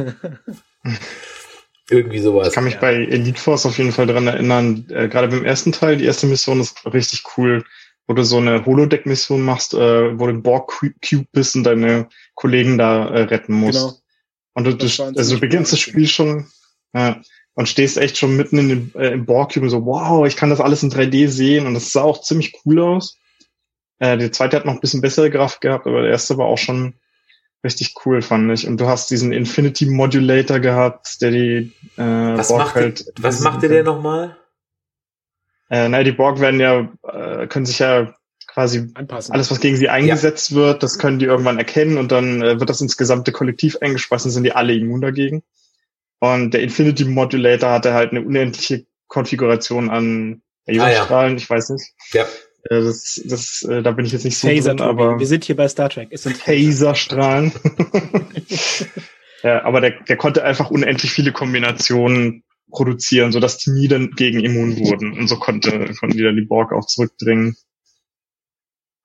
irgendwie 1.91 2.19
sowas. 2.19 2.49
Ich 2.49 2.55
kann 2.55 2.65
mich 2.65 2.79
bei 2.79 2.95
Elite 2.95 3.41
Force 3.41 3.67
auf 3.67 3.79
jeden 3.79 3.93
Fall 3.93 4.07
dran 4.07 4.27
erinnern, 4.27 4.87
äh, 4.91 5.09
gerade 5.09 5.29
beim 5.29 5.45
ersten 5.45 5.73
Teil, 5.73 5.97
die 5.97 6.05
erste 6.05 6.27
Mission 6.27 6.61
ist 6.61 6.85
richtig 6.87 7.25
cool, 7.37 7.65
wo 8.07 8.15
du 8.15 8.25
so 8.25 8.39
eine 8.39 8.65
Holodeck-Mission 8.65 9.43
machst, 9.43 9.75
äh, 9.75 10.19
wo 10.19 10.27
du 10.27 10.33
im 10.33 10.43
Borg-Cube 10.43 11.27
bist 11.33 11.57
und 11.57 11.65
deine 11.65 12.09
Kollegen 12.35 12.79
da 12.79 13.09
äh, 13.09 13.23
retten 13.23 13.55
musst. 13.55 13.79
Genau. 13.79 13.95
Und 14.55 14.65
du, 14.65 14.77
du, 14.77 14.87
Das 14.87 15.01
also 15.01 15.35
du 15.35 15.41
beginnst 15.41 15.73
das 15.73 15.81
Spiel 15.81 16.09
schon 16.09 16.47
ja, 16.95 17.21
und 17.55 17.69
stehst 17.69 17.97
echt 17.97 18.19
schon 18.19 18.37
mitten 18.37 18.59
in 18.59 18.69
dem, 18.69 18.93
äh, 18.95 19.13
im 19.13 19.27
Borg-Cube 19.27 19.65
und 19.65 19.71
so, 19.71 19.85
wow, 19.85 20.27
ich 20.27 20.37
kann 20.37 20.51
das 20.51 20.61
alles 20.61 20.83
in 20.83 20.91
3D 20.91 21.29
sehen 21.29 21.67
und 21.67 21.75
das 21.75 21.93
sah 21.93 22.03
auch 22.03 22.21
ziemlich 22.21 22.55
cool 22.65 22.81
aus. 22.81 23.17
Äh, 23.99 24.17
der 24.17 24.33
zweite 24.33 24.57
hat 24.57 24.65
noch 24.65 24.75
ein 24.75 24.81
bisschen 24.81 25.01
bessere 25.01 25.31
Grafik 25.31 25.61
gehabt, 25.61 25.87
aber 25.87 26.03
der 26.03 26.11
erste 26.11 26.39
war 26.39 26.47
auch 26.47 26.59
schon 26.59 26.95
richtig 27.65 27.95
cool, 28.05 28.23
fand 28.23 28.51
ich. 28.53 28.67
Und 28.67 28.81
du 28.81 28.87
hast 28.87 29.11
diesen 29.11 29.33
Infinity 29.33 29.87
Modulator 29.87 30.61
gehabt, 30.61 31.21
der 31.21 31.31
die 31.31 31.73
äh, 31.97 32.03
Was 32.03 32.49
Borg 32.49 32.61
macht, 32.61 32.75
halt. 32.75 33.13
was 33.19 33.41
machte 33.41 33.69
der 33.69 33.85
nochmal? 33.85 34.37
Äh, 35.71 35.89
naja, 35.89 36.05
die 36.05 36.13
Borg 36.13 36.41
werden 36.41 36.61
ja, 36.61 36.89
äh, 37.03 37.47
können 37.47 37.67
sich 37.67 37.79
ja 37.79 38.15
quasi 38.47 38.91
Anpassen. 38.95 39.35
alles, 39.35 39.51
was 39.51 39.61
gegen 39.61 39.77
sie 39.77 39.89
eingesetzt 39.89 40.55
wird, 40.55 40.83
das 40.83 40.99
können 40.99 41.19
die 41.19 41.27
irgendwann 41.27 41.59
erkennen 41.59 41.99
und 41.99 42.11
dann 42.11 42.43
äh, 42.43 42.59
wird 42.59 42.71
das 42.71 42.81
ins 42.81 42.97
gesamte 42.97 43.33
Kollektiv 43.33 43.77
eingespeist 43.81 44.25
und 44.25 44.33
sind 44.33 44.45
die 44.45 44.53
alle 44.53 44.75
immun 44.75 45.01
dagegen. 45.01 45.43
Und 46.21 46.55
der 46.55 46.63
Infinity 46.63 47.05
Modulator 47.05 47.71
hatte 47.71 47.93
halt 47.93 48.11
eine 48.11 48.23
unendliche 48.23 48.87
Konfiguration 49.07 49.91
an 49.91 50.43
Laserstrahlen, 50.67 51.37
ich 51.37 51.49
weiß 51.49 51.71
nicht. 51.71 51.93
Ja. 52.13 52.27
Äh, 52.65 52.81
das, 52.83 53.21
das, 53.25 53.63
äh, 53.63 53.83
da 53.83 53.93
bin 53.93 54.05
ich 54.05 54.13
jetzt 54.13 54.25
nicht 54.25 54.39
so 54.39 54.49
Phaser, 54.49 54.75
drin, 54.75 54.87
aber 54.87 55.19
Wir 55.19 55.27
sind 55.27 55.45
hier 55.45 55.57
bei 55.57 55.69
Star 55.69 55.89
Trek. 55.89 56.09
Es 56.11 56.23
sind 56.23 56.37
Phaserstrahlen. 56.37 57.53
ja, 59.43 59.65
aber 59.65 59.81
der, 59.81 60.03
der 60.03 60.17
konnte 60.17 60.45
einfach 60.45 60.71
unendlich 60.71 61.13
viele 61.13 61.33
Kombinationen 61.33 62.45
produzieren, 62.71 63.33
sodass 63.33 63.59
die 63.59 63.71
nie 63.71 63.89
dann 63.89 64.11
gegen 64.13 64.41
immun 64.41 64.79
wurden. 64.79 65.13
Und 65.19 65.29
so 65.29 65.37
konnte, 65.37 65.71
konnten 65.99 66.17
die 66.17 66.23
dann 66.23 66.37
die 66.37 66.43
Borg 66.45 66.73
auch 66.73 66.87
zurückdringen. 66.87 67.57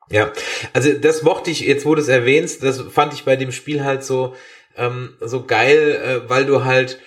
Ja, 0.10 0.32
also 0.74 0.92
das 0.94 1.24
mochte 1.24 1.50
ich, 1.50 1.62
jetzt 1.62 1.86
wo 1.86 1.96
du 1.96 2.02
es 2.02 2.10
erwähnst, 2.10 2.62
das 2.62 2.82
fand 2.82 3.14
ich 3.14 3.24
bei 3.24 3.36
dem 3.36 3.52
Spiel 3.52 3.84
halt 3.84 4.04
so, 4.04 4.36
ähm, 4.76 5.16
so 5.22 5.46
geil, 5.46 6.02
äh, 6.04 6.30
weil 6.30 6.46
du 6.46 6.66
halt, 6.66 7.00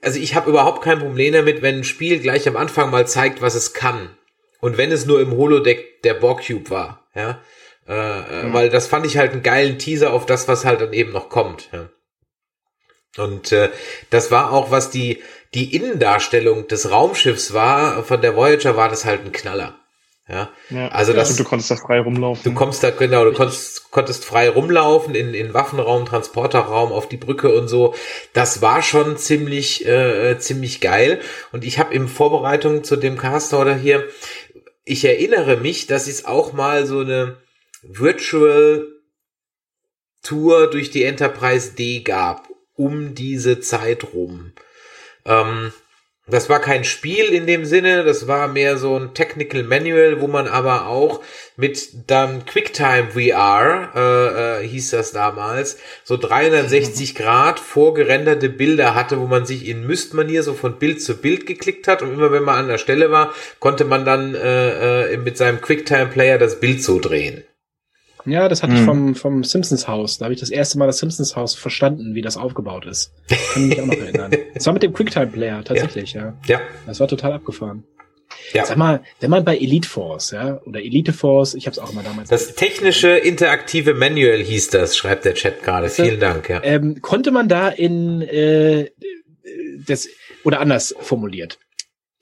also 0.00 0.20
ich 0.20 0.34
habe 0.34 0.50
überhaupt 0.50 0.82
kein 0.82 1.00
Problem 1.00 1.32
damit, 1.32 1.60
wenn 1.60 1.78
ein 1.78 1.84
Spiel 1.84 2.20
gleich 2.20 2.46
am 2.48 2.56
Anfang 2.56 2.90
mal 2.90 3.06
zeigt, 3.06 3.42
was 3.42 3.56
es 3.56 3.74
kann. 3.74 4.10
Und 4.66 4.78
wenn 4.78 4.90
es 4.90 5.06
nur 5.06 5.20
im 5.20 5.30
Holodeck 5.30 6.02
der 6.02 6.14
Borg-Cube 6.14 6.70
war, 6.70 7.06
ja. 7.14 7.40
Äh, 7.86 7.92
äh, 7.92 8.52
Weil 8.52 8.68
das 8.68 8.88
fand 8.88 9.06
ich 9.06 9.16
halt 9.16 9.30
einen 9.30 9.44
geilen 9.44 9.78
Teaser 9.78 10.12
auf 10.12 10.26
das, 10.26 10.48
was 10.48 10.64
halt 10.64 10.80
dann 10.80 10.92
eben 10.92 11.12
noch 11.12 11.28
kommt. 11.28 11.68
Ja. 11.72 11.88
Und 13.16 13.52
äh, 13.52 13.70
das 14.10 14.32
war 14.32 14.52
auch, 14.52 14.72
was 14.72 14.90
die, 14.90 15.22
die 15.54 15.76
Innendarstellung 15.76 16.66
des 16.66 16.90
Raumschiffs 16.90 17.54
war, 17.54 18.02
von 18.02 18.20
der 18.20 18.34
Voyager 18.34 18.76
war 18.76 18.88
das 18.88 19.04
halt 19.04 19.24
ein 19.24 19.30
Knaller. 19.30 19.78
Ja, 20.28 20.50
Ja, 20.70 20.88
also 20.88 21.12
das, 21.12 21.36
du 21.36 21.44
konntest 21.44 21.70
da 21.70 21.76
frei 21.76 22.00
rumlaufen. 22.00 22.42
Du 22.42 22.58
kommst 22.58 22.82
da, 22.82 22.90
genau, 22.90 23.24
du 23.24 23.32
konntest, 23.32 23.92
konntest 23.92 24.24
frei 24.24 24.48
rumlaufen 24.48 25.14
in, 25.14 25.34
in 25.34 25.54
Waffenraum, 25.54 26.04
Transporterraum, 26.04 26.90
auf 26.90 27.08
die 27.08 27.16
Brücke 27.16 27.54
und 27.54 27.68
so. 27.68 27.94
Das 28.32 28.60
war 28.60 28.82
schon 28.82 29.16
ziemlich, 29.18 29.86
äh, 29.86 30.36
ziemlich 30.40 30.80
geil. 30.80 31.20
Und 31.52 31.62
ich 31.62 31.78
habe 31.78 31.94
in 31.94 32.08
Vorbereitung 32.08 32.82
zu 32.82 32.96
dem 32.96 33.16
Caster 33.16 33.60
oder 33.60 33.76
hier, 33.76 34.04
ich 34.86 35.04
erinnere 35.04 35.56
mich, 35.56 35.86
dass 35.86 36.06
es 36.06 36.24
auch 36.24 36.52
mal 36.52 36.86
so 36.86 37.00
eine 37.00 37.36
Virtual 37.82 38.86
Tour 40.22 40.70
durch 40.70 40.90
die 40.90 41.02
Enterprise 41.02 41.72
D 41.72 42.00
gab, 42.00 42.48
um 42.74 43.14
diese 43.14 43.60
Zeit 43.60 44.14
rum. 44.14 44.52
Ähm, 45.24 45.72
das 46.28 46.48
war 46.48 46.60
kein 46.60 46.82
Spiel 46.82 47.26
in 47.26 47.46
dem 47.46 47.64
Sinne, 47.64 48.02
das 48.02 48.26
war 48.26 48.48
mehr 48.48 48.78
so 48.78 48.98
ein 48.98 49.14
Technical 49.14 49.62
Manual, 49.62 50.20
wo 50.20 50.26
man 50.26 50.48
aber 50.48 50.88
auch 50.88 51.22
mit 51.56 52.10
dann 52.10 52.44
QuickTime 52.44 53.10
VR, 53.12 53.92
äh, 53.94 54.64
äh, 54.64 54.66
hieß 54.66 54.90
das 54.90 55.12
damals, 55.12 55.78
so 56.02 56.16
360 56.16 57.14
Grad 57.14 57.60
vorgerenderte 57.60 58.48
Bilder 58.48 58.96
hatte, 58.96 59.20
wo 59.20 59.26
man 59.26 59.46
sich 59.46 59.68
in 59.68 59.86
Müsstmanier 59.86 60.42
so 60.42 60.54
von 60.54 60.80
Bild 60.80 61.00
zu 61.00 61.16
Bild 61.16 61.46
geklickt 61.46 61.86
hat 61.86 62.02
und 62.02 62.12
immer 62.12 62.32
wenn 62.32 62.42
man 62.42 62.58
an 62.58 62.68
der 62.68 62.78
Stelle 62.78 63.12
war, 63.12 63.32
konnte 63.60 63.84
man 63.84 64.04
dann 64.04 64.34
äh, 64.34 65.12
äh, 65.12 65.16
mit 65.18 65.36
seinem 65.36 65.60
QuickTime 65.60 66.06
Player 66.06 66.38
das 66.38 66.58
Bild 66.58 66.82
so 66.82 66.98
drehen. 66.98 67.44
Ja, 68.26 68.48
das 68.48 68.62
hatte 68.62 68.74
ich 68.74 68.80
Mhm. 68.80 68.84
vom, 68.84 69.14
vom 69.14 69.44
Simpsons 69.44 69.86
Haus. 69.88 70.18
Da 70.18 70.24
habe 70.26 70.34
ich 70.34 70.40
das 70.40 70.50
erste 70.50 70.78
Mal 70.78 70.86
das 70.86 70.98
Simpsons 70.98 71.36
Haus 71.36 71.54
verstanden, 71.54 72.14
wie 72.14 72.22
das 72.22 72.36
aufgebaut 72.36 72.86
ist. 72.86 73.12
Kann 73.52 73.68
mich 73.68 73.80
auch 73.80 73.86
noch 73.86 73.96
erinnern. 73.96 74.32
Das 74.54 74.66
war 74.66 74.72
mit 74.72 74.82
dem 74.82 74.92
Quicktime 74.92 75.26
Player, 75.28 75.62
tatsächlich, 75.64 76.12
ja. 76.14 76.36
Ja. 76.46 76.60
Das 76.86 76.98
war 77.00 77.08
total 77.08 77.32
abgefahren. 77.32 77.84
Ja. 78.52 78.64
Sag 78.66 78.76
mal, 78.76 79.02
wenn 79.20 79.30
man 79.30 79.44
bei 79.44 79.56
Elite 79.56 79.88
Force, 79.88 80.30
ja, 80.32 80.60
oder 80.66 80.80
Elite 80.82 81.12
Force, 81.12 81.54
ich 81.54 81.66
habe 81.66 81.72
es 81.72 81.78
auch 81.78 81.92
immer 81.92 82.02
damals. 82.02 82.28
Das 82.28 82.54
technische 82.54 83.08
interaktive 83.10 83.94
Manual 83.94 84.38
hieß 84.42 84.70
das, 84.70 84.96
schreibt 84.96 85.24
der 85.24 85.34
Chat 85.34 85.62
gerade. 85.62 85.88
Vielen 85.88 86.18
Dank, 86.20 86.48
ja. 86.48 86.60
Ähm, 86.64 87.00
konnte 87.02 87.30
man 87.30 87.48
da 87.48 87.68
in 87.68 88.22
äh, 88.22 88.90
das 89.86 90.08
oder 90.44 90.60
anders 90.60 90.94
formuliert. 91.00 91.58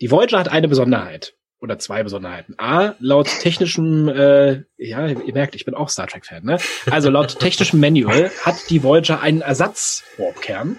Die 0.01 0.11
Voyager 0.11 0.39
hat 0.39 0.49
eine 0.49 0.69
Besonderheit 0.69 1.35
oder 1.65 1.79
zwei 1.79 2.03
Besonderheiten. 2.03 2.55
A, 2.59 2.95
laut 3.01 3.27
technischem, 3.41 4.07
äh, 4.09 4.63
ja, 4.77 5.09
ihr 5.09 5.33
merkt, 5.33 5.55
ich 5.55 5.65
bin 5.65 5.75
auch 5.75 5.89
Star 5.89 6.07
Trek-Fan, 6.07 6.45
ne? 6.45 6.59
Also 6.91 7.11
laut 7.11 7.39
technischem 7.41 7.81
Manual 7.81 8.31
hat 8.43 8.57
die 8.69 8.83
Voyager 8.83 9.21
einen 9.21 9.41
Ersatz-Warp-Kern. 9.41 10.79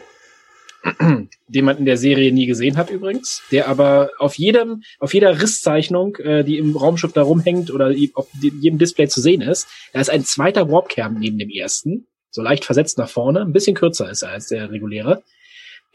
den 1.48 1.66
man 1.66 1.80
in 1.80 1.86
der 1.86 1.98
Serie 1.98 2.32
nie 2.32 2.46
gesehen 2.46 2.78
hat 2.78 2.92
übrigens, 2.92 3.42
der 3.52 3.68
aber 3.68 4.12
auf 4.20 4.36
jedem, 4.36 4.84
auf 5.00 5.16
jeder 5.16 5.42
Risszeichnung, 5.42 6.16
äh, 6.18 6.44
die 6.44 6.60
im 6.60 6.78
Raumschiff 6.78 7.12
da 7.12 7.24
rumhängt 7.24 7.72
oder 7.72 7.92
auf 8.14 8.28
jedem 8.40 8.78
Display 8.78 9.08
zu 9.08 9.20
sehen 9.20 9.42
ist, 9.42 9.68
da 9.94 10.00
ist 10.00 10.12
ein 10.12 10.24
zweiter 10.24 10.70
Warpkern 10.70 11.18
neben 11.18 11.40
dem 11.40 11.50
ersten, 11.50 12.06
so 12.30 12.44
leicht 12.44 12.66
versetzt 12.66 13.00
nach 13.00 13.10
vorne, 13.10 13.42
ein 13.42 13.52
bisschen 13.52 13.76
kürzer 13.76 14.12
ist 14.12 14.22
er 14.22 14.30
als 14.30 14.50
der 14.50 14.70
reguläre. 14.70 15.24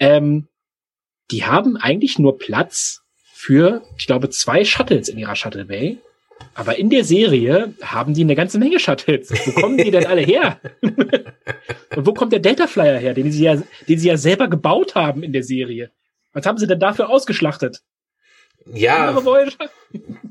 Ähm, 0.00 0.48
die 1.30 1.44
haben 1.44 1.76
eigentlich 1.76 2.18
nur 2.18 2.38
Platz 2.38 3.02
für, 3.40 3.82
ich 3.96 4.06
glaube, 4.06 4.28
zwei 4.28 4.64
Shuttles 4.64 5.08
in 5.08 5.18
ihrer 5.18 5.34
Shuttle 5.34 5.64
Bay. 5.64 5.98
Aber 6.54 6.78
in 6.78 6.90
der 6.90 7.04
Serie 7.04 7.72
haben 7.80 8.12
die 8.12 8.20
eine 8.20 8.34
ganze 8.34 8.58
Menge 8.58 8.78
Shuttles. 8.78 9.30
Wo 9.30 9.52
kommen 9.60 9.78
die 9.78 9.90
denn 9.90 10.06
alle 10.06 10.20
her? 10.20 10.60
Und 10.82 12.06
wo 12.06 12.12
kommt 12.12 12.32
der 12.32 12.40
Delta 12.40 12.66
Flyer 12.66 12.98
her, 12.98 13.14
den 13.14 13.32
sie 13.32 13.44
ja, 13.44 13.62
den 13.88 13.98
sie 13.98 14.08
ja 14.08 14.18
selber 14.18 14.48
gebaut 14.48 14.94
haben 14.94 15.22
in 15.22 15.32
der 15.32 15.42
Serie? 15.42 15.90
Was 16.34 16.44
haben 16.44 16.58
sie 16.58 16.66
denn 16.66 16.80
dafür 16.80 17.08
ausgeschlachtet? 17.08 17.82
Ja, 18.72 19.16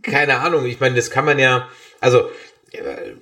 keine 0.04 0.38
Ahnung. 0.38 0.68
Ich 0.68 0.80
meine, 0.80 0.96
das 0.96 1.10
kann 1.10 1.26
man 1.26 1.40
ja, 1.40 1.68
also 2.00 2.30
äh, 2.72 3.14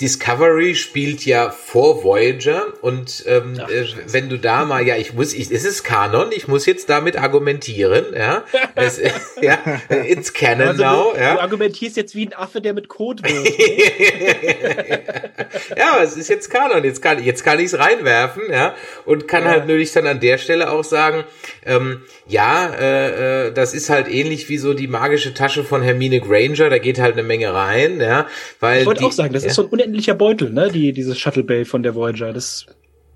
Discovery 0.00 0.76
spielt 0.76 1.26
ja 1.26 1.50
vor 1.50 2.04
Voyager 2.04 2.66
und 2.82 3.24
ähm, 3.26 3.60
Ach, 3.60 3.68
äh, 3.68 3.84
wenn 4.06 4.28
du 4.28 4.38
da 4.38 4.64
mal, 4.64 4.86
ja, 4.86 4.96
ich 4.96 5.12
muss, 5.12 5.34
ich, 5.34 5.50
es 5.50 5.64
ist 5.64 5.82
Kanon, 5.82 6.30
ich 6.30 6.46
muss 6.46 6.66
jetzt 6.66 6.88
damit 6.88 7.16
argumentieren, 7.16 8.04
ja, 8.16 8.44
es, 8.76 9.00
ja, 9.42 9.58
it's 10.06 10.32
Canon 10.32 10.68
also 10.68 10.84
now, 10.84 11.12
du, 11.12 11.20
ja. 11.20 11.34
Du 11.34 11.40
argumentierst 11.40 11.96
jetzt 11.96 12.14
wie 12.14 12.26
ein 12.26 12.32
Affe, 12.32 12.60
der 12.60 12.74
mit 12.74 12.86
Code 12.86 13.24
wirft. 13.24 13.58
ja, 15.76 15.98
es 16.00 16.16
ist 16.16 16.28
jetzt 16.28 16.48
Kanon, 16.48 16.84
jetzt 16.84 17.02
kann, 17.02 17.20
jetzt 17.20 17.42
kann 17.42 17.58
ich 17.58 17.66
es 17.66 17.78
reinwerfen, 17.78 18.44
ja, 18.52 18.76
und 19.04 19.26
kann 19.26 19.42
ja. 19.42 19.50
halt 19.50 19.62
natürlich 19.62 19.90
dann 19.90 20.06
an 20.06 20.20
der 20.20 20.38
Stelle 20.38 20.70
auch 20.70 20.84
sagen, 20.84 21.24
ähm, 21.66 22.02
ja, 22.28 22.72
äh, 22.72 23.48
äh, 23.48 23.52
das 23.52 23.74
ist 23.74 23.90
halt 23.90 24.08
ähnlich 24.08 24.48
wie 24.48 24.58
so 24.58 24.74
die 24.74 24.86
magische 24.86 25.34
Tasche 25.34 25.64
von 25.64 25.82
Hermine 25.82 26.20
Granger, 26.20 26.70
da 26.70 26.78
geht 26.78 27.00
halt 27.00 27.14
eine 27.14 27.24
Menge 27.24 27.52
rein, 27.52 28.00
ja, 28.00 28.28
weil 28.60 28.82
ich 28.82 28.86
wollte 28.86 29.04
auch 29.04 29.10
sagen, 29.10 29.32
das 29.32 29.42
ja. 29.42 29.48
ist 29.48 29.56
so 29.56 29.62
ein 29.62 29.68
unendlicher 29.88 30.14
Beutel, 30.14 30.50
ne, 30.50 30.70
die 30.70 30.92
dieses 30.92 31.18
Shuttle 31.18 31.44
Bay 31.44 31.64
von 31.64 31.82
der 31.82 31.94
Voyager, 31.94 32.32
das 32.32 32.66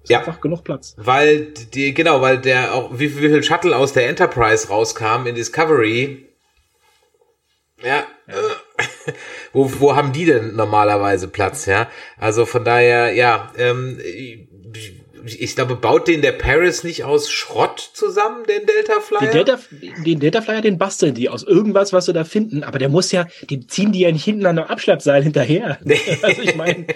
ist 0.03 0.11
ja. 0.11 0.19
einfach 0.19 0.41
genug 0.41 0.65
Platz. 0.65 0.95
Weil 0.97 1.53
die 1.75 1.95
genau, 1.95 2.21
weil 2.21 2.39
der 2.39 2.75
auch 2.75 2.91
wie, 2.93 3.17
wie 3.17 3.29
viel 3.29 3.43
Shuttle 3.43 3.77
aus 3.77 3.93
der 3.93 4.09
Enterprise 4.09 4.69
rauskam 4.69 5.27
in 5.27 5.35
Discovery. 5.35 6.29
Ja, 7.83 8.05
ja. 8.29 8.35
wo, 9.53 9.71
wo 9.81 9.97
haben 9.97 10.13
die 10.13 10.25
denn 10.25 10.57
normalerweise 10.57 11.29
Platz, 11.29 11.67
ja? 11.67 11.89
Also 12.17 12.47
von 12.47 12.65
daher, 12.65 13.13
ja, 13.13 13.53
ähm, 13.57 14.01
ich 15.25 15.55
glaube, 15.55 15.77
baut 15.77 16.09
den 16.09 16.23
der 16.23 16.33
Paris 16.33 16.85
nicht 16.85 17.05
aus 17.05 17.31
Schrott 17.31 17.91
zusammen, 17.93 18.45
den 18.47 18.67
Delta 18.67 19.01
Flyer? 19.01 19.21
Den 19.21 19.33
Delta, 19.33 19.59
den 20.05 20.21
Delta 20.21 20.43
Flyer, 20.43 20.61
den 20.61 20.79
basteln 20.79 21.15
die 21.15 21.29
aus 21.29 21.43
irgendwas, 21.43 21.93
was 21.93 22.07
sie 22.07 22.13
da 22.13 22.25
finden. 22.25 22.65
Aber 22.65 22.79
der 22.79 22.89
muss 22.89 23.13
ja, 23.13 23.27
den 23.49 23.69
ziehen 23.69 23.93
die 23.93 24.01
ja 24.01 24.11
nicht 24.11 24.25
hinten 24.25 24.47
an 24.47 24.59
einem 24.59 24.69
Abschleppseil 24.69 25.23
hinterher. 25.23 25.79
also 26.23 26.43
ich 26.43 26.57
meine, 26.57 26.87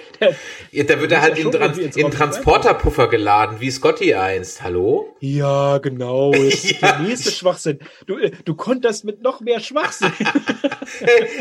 ja, 0.72 0.84
da 0.84 1.00
wird 1.00 1.12
er 1.12 1.22
halt 1.22 1.38
in, 1.38 1.50
Trans 1.52 1.78
in 1.78 2.10
Transporterpuffer 2.10 3.08
geladen, 3.08 3.56
wie 3.60 3.70
Scotty 3.70 4.14
einst. 4.14 4.62
Hallo? 4.62 5.14
Ja, 5.20 5.78
genau. 5.78 6.32
Ist 6.32 6.80
ja. 6.80 6.92
der 6.92 6.98
nächste 7.00 7.30
Schwachsinn. 7.30 7.78
Du, 8.06 8.18
äh, 8.18 8.32
du 8.44 8.54
konntest 8.54 9.04
mit 9.04 9.22
noch 9.22 9.40
mehr 9.40 9.60
Schwachsinn. 9.60 10.12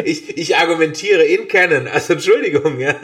ich, 0.03 0.37
ich 0.37 0.55
argumentiere 0.55 1.23
in 1.23 1.47
Canon. 1.47 1.87
Also 1.87 2.13
Entschuldigung, 2.13 2.79
ja. 2.79 2.95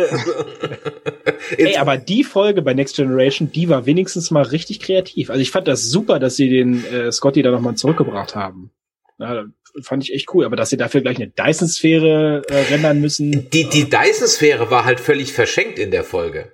Ey, 1.58 1.78
aber 1.78 1.98
die 1.98 2.24
Folge 2.24 2.62
bei 2.62 2.74
Next 2.74 2.96
Generation, 2.96 3.52
die 3.52 3.71
war 3.72 3.88
wenigstens 3.88 4.30
mal 4.30 4.44
richtig 4.44 4.80
kreativ. 4.80 5.32
Also 5.32 5.42
ich 5.42 5.50
fand 5.50 5.68
das 5.68 5.90
super, 5.90 6.20
dass 6.20 6.36
sie 6.36 6.50
den 6.50 6.86
äh, 6.86 7.12
Scotty 7.12 7.42
da 7.42 7.50
nochmal 7.50 7.76
zurückgebracht 7.76 8.36
haben. 8.36 8.72
Ja, 9.18 9.46
fand 9.82 10.04
ich 10.04 10.14
echt 10.14 10.34
cool. 10.34 10.46
Aber 10.46 10.56
dass 10.56 10.70
sie 10.70 10.78
dafür 10.78 11.02
gleich 11.02 11.18
eine 11.18 11.30
Dyson-Sphäre 11.30 12.44
äh, 12.48 12.56
rendern 12.72 13.02
müssen. 13.02 13.50
Die, 13.50 13.68
die 13.68 13.90
Dyson-Sphäre 13.90 14.70
war 14.70 14.86
halt 14.86 15.00
völlig 15.00 15.34
verschenkt 15.34 15.80
in 15.80 15.92
der 15.92 16.04
Folge. 16.04 16.52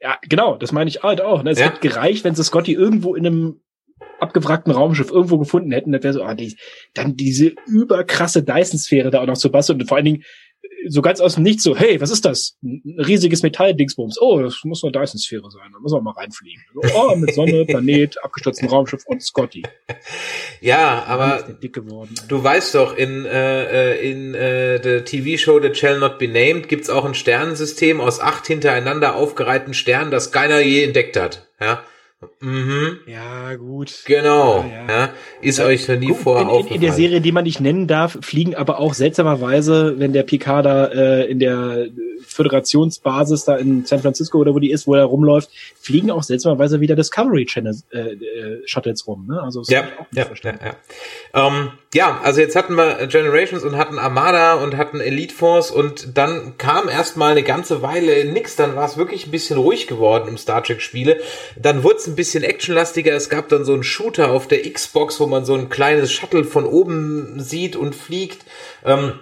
Ja, 0.00 0.18
genau, 0.28 0.56
das 0.56 0.72
meine 0.72 0.88
ich 0.88 1.02
halt 1.02 1.20
auch. 1.20 1.42
Ne? 1.42 1.50
Es 1.50 1.58
ja. 1.58 1.66
hätte 1.66 1.80
gereicht, 1.80 2.24
wenn 2.24 2.34
sie 2.34 2.44
Scotty 2.44 2.72
irgendwo 2.72 3.14
in 3.14 3.26
einem 3.26 3.60
abgewrackten 4.18 4.72
Raumschiff 4.72 5.10
irgendwo 5.10 5.38
gefunden 5.38 5.72
hätten, 5.72 5.92
das 5.92 6.02
wäre 6.02 6.14
so, 6.14 6.22
ah, 6.22 6.34
die, 6.34 6.56
dann 6.94 7.16
diese 7.16 7.54
überkrasse 7.66 8.42
Dyson-Sphäre 8.42 9.10
da 9.10 9.20
auch 9.20 9.26
noch 9.26 9.36
zu 9.36 9.50
basteln 9.50 9.80
und 9.80 9.86
vor 9.86 9.96
allen 9.96 10.04
Dingen 10.04 10.24
so 10.88 11.02
ganz 11.02 11.20
aus 11.20 11.34
dem 11.34 11.42
Nichts 11.42 11.62
so, 11.62 11.76
hey, 11.76 12.00
was 12.00 12.10
ist 12.10 12.24
das? 12.24 12.56
Ein 12.62 12.82
riesiges 12.98 13.42
Metall-Dingsbums. 13.42 14.20
Oh, 14.20 14.40
das 14.40 14.60
muss 14.64 14.82
eine 14.82 14.92
Dyson-Sphäre 14.92 15.50
sein. 15.50 15.70
Da 15.72 15.78
muss 15.78 15.92
man 15.92 16.04
mal 16.04 16.12
reinfliegen. 16.12 16.62
Oh, 16.94 17.14
mit 17.16 17.34
Sonne, 17.34 17.64
Planet, 17.66 18.22
abgestürztem 18.22 18.68
Raumschiff 18.68 19.04
und 19.06 19.22
Scotty. 19.22 19.62
Ja, 20.60 21.04
aber 21.04 21.44
du 22.28 22.42
weißt 22.42 22.74
doch, 22.74 22.96
in, 22.96 23.24
äh, 23.24 23.92
äh, 23.92 24.10
in 24.10 24.34
äh, 24.34 24.80
der 24.80 25.04
TV-Show 25.04 25.60
The 25.60 25.74
Shall 25.74 25.98
Not 25.98 26.18
Be 26.18 26.28
Named 26.28 26.68
gibt's 26.68 26.90
auch 26.90 27.04
ein 27.04 27.14
Sternensystem 27.14 28.00
aus 28.00 28.20
acht 28.20 28.46
hintereinander 28.46 29.16
aufgereihten 29.16 29.74
Sternen, 29.74 30.10
das 30.10 30.32
keiner 30.32 30.60
je 30.60 30.84
entdeckt 30.84 31.16
hat. 31.16 31.46
Ja, 31.60 31.84
Mhm. 32.40 32.98
Ja, 33.06 33.54
gut. 33.56 34.02
Genau. 34.06 34.64
Ja, 34.64 34.68
ja. 34.68 34.86
ja 34.88 35.10
ist 35.40 35.58
ja, 35.58 35.66
euch 35.66 35.88
noch 35.88 35.98
nie 35.98 36.14
vor 36.14 36.40
in, 36.40 36.48
in, 36.48 36.74
in, 36.74 36.80
der 36.80 36.92
Serie, 36.92 37.20
die 37.20 37.32
man 37.32 37.44
nicht 37.44 37.60
nennen 37.60 37.86
darf, 37.86 38.18
fliegen 38.20 38.54
aber 38.54 38.78
auch 38.78 38.94
seltsamerweise, 38.94 39.98
wenn 39.98 40.12
der 40.12 40.22
Picard 40.22 40.66
da 40.66 40.86
äh, 40.86 41.30
in 41.30 41.38
der 41.38 41.88
Föderationsbasis 42.26 43.44
da 43.44 43.56
in 43.56 43.84
San 43.84 44.00
Francisco 44.00 44.38
oder 44.38 44.54
wo 44.54 44.58
die 44.58 44.70
ist, 44.70 44.86
wo 44.86 44.94
er 44.94 45.04
rumläuft, 45.04 45.50
fliegen 45.80 46.10
auch 46.10 46.22
seltsamerweise 46.22 46.80
wieder 46.80 46.96
Discovery 46.96 47.46
Channel 47.46 47.76
äh, 47.90 47.98
äh, 47.98 48.62
Shuttles 48.66 49.06
rum. 49.06 49.26
Ne? 49.28 49.40
Also 49.42 49.62
ja, 49.66 49.84
ja, 50.12 50.26
ja, 50.42 50.52
ja. 50.52 50.76
Ähm, 51.34 51.72
ja, 51.94 52.20
also 52.22 52.40
jetzt 52.40 52.56
hatten 52.56 52.74
wir 52.74 53.06
Generations 53.06 53.64
und 53.64 53.76
hatten 53.76 53.98
Armada 53.98 54.54
und 54.54 54.76
hatten 54.76 55.00
Elite 55.00 55.34
Force 55.34 55.70
und 55.70 56.16
dann 56.16 56.56
kam 56.56 56.88
erstmal 56.88 57.32
eine 57.32 57.42
ganze 57.42 57.82
Weile 57.82 58.24
nix. 58.24 58.56
Dann 58.56 58.76
war 58.76 58.86
es 58.86 58.96
wirklich 58.96 59.26
ein 59.26 59.30
bisschen 59.30 59.58
ruhig 59.58 59.86
geworden 59.86 60.28
im 60.28 60.38
Star 60.38 60.62
Trek 60.62 60.80
Spiele. 60.80 61.20
Dann 61.56 61.82
wurde 61.82 61.96
es 61.96 62.06
ein 62.06 62.16
bisschen 62.16 62.44
actionlastiger. 62.44 63.14
Es 63.14 63.28
gab 63.28 63.48
dann 63.50 63.64
so 63.64 63.74
einen 63.74 63.82
Shooter 63.82 64.30
auf 64.30 64.48
der 64.48 64.62
Xbox, 64.70 65.20
wo 65.20 65.26
man 65.26 65.44
so 65.44 65.54
ein 65.54 65.68
kleines 65.68 66.12
Shuttle 66.12 66.44
von 66.44 66.64
oben 66.64 67.40
sieht 67.40 67.76
und 67.76 67.94
fliegt. 67.94 68.44
Ähm, 68.84 69.14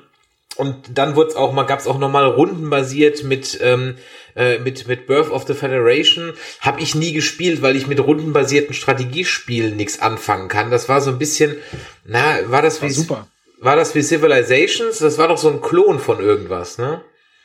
und 0.56 0.98
dann 0.98 1.16
wurde 1.16 1.31
es 1.31 1.36
auch 1.36 1.52
mal, 1.52 1.64
gab 1.64 1.78
es 1.78 1.86
auch 1.86 1.98
nochmal 1.98 2.27
rundenbasiert 2.27 3.24
mit 3.24 3.59
ähm, 3.62 3.97
äh, 4.36 4.59
mit 4.59 4.86
mit 4.89 5.06
Birth 5.06 5.31
of 5.31 5.47
the 5.47 5.55
Federation. 5.55 6.32
Habe 6.60 6.81
ich 6.81 6.94
nie 6.94 7.12
gespielt, 7.12 7.62
weil 7.62 7.77
ich 7.77 7.86
mit 7.86 8.01
rundenbasierten 8.01 8.74
Strategiespielen 8.74 9.77
nichts 9.77 10.01
anfangen 10.01 10.48
kann. 10.48 10.70
Das 10.70 10.89
war 10.89 11.01
so 11.01 11.10
ein 11.10 11.18
bisschen, 11.18 11.56
na, 12.05 12.39
war 12.47 12.62
das 12.62 12.81
wie 12.81 12.86
war 12.86 12.90
super. 12.90 13.28
War 13.60 13.77
das 13.77 13.94
wie 13.94 14.02
Civilizations? 14.02 14.98
Das 14.98 15.18
war 15.18 15.28
doch 15.28 15.39
so 15.39 15.51
ein 15.51 15.60
Klon 15.60 15.98
von 15.98 16.20
irgendwas, 16.20 16.78
ne? 16.78 17.02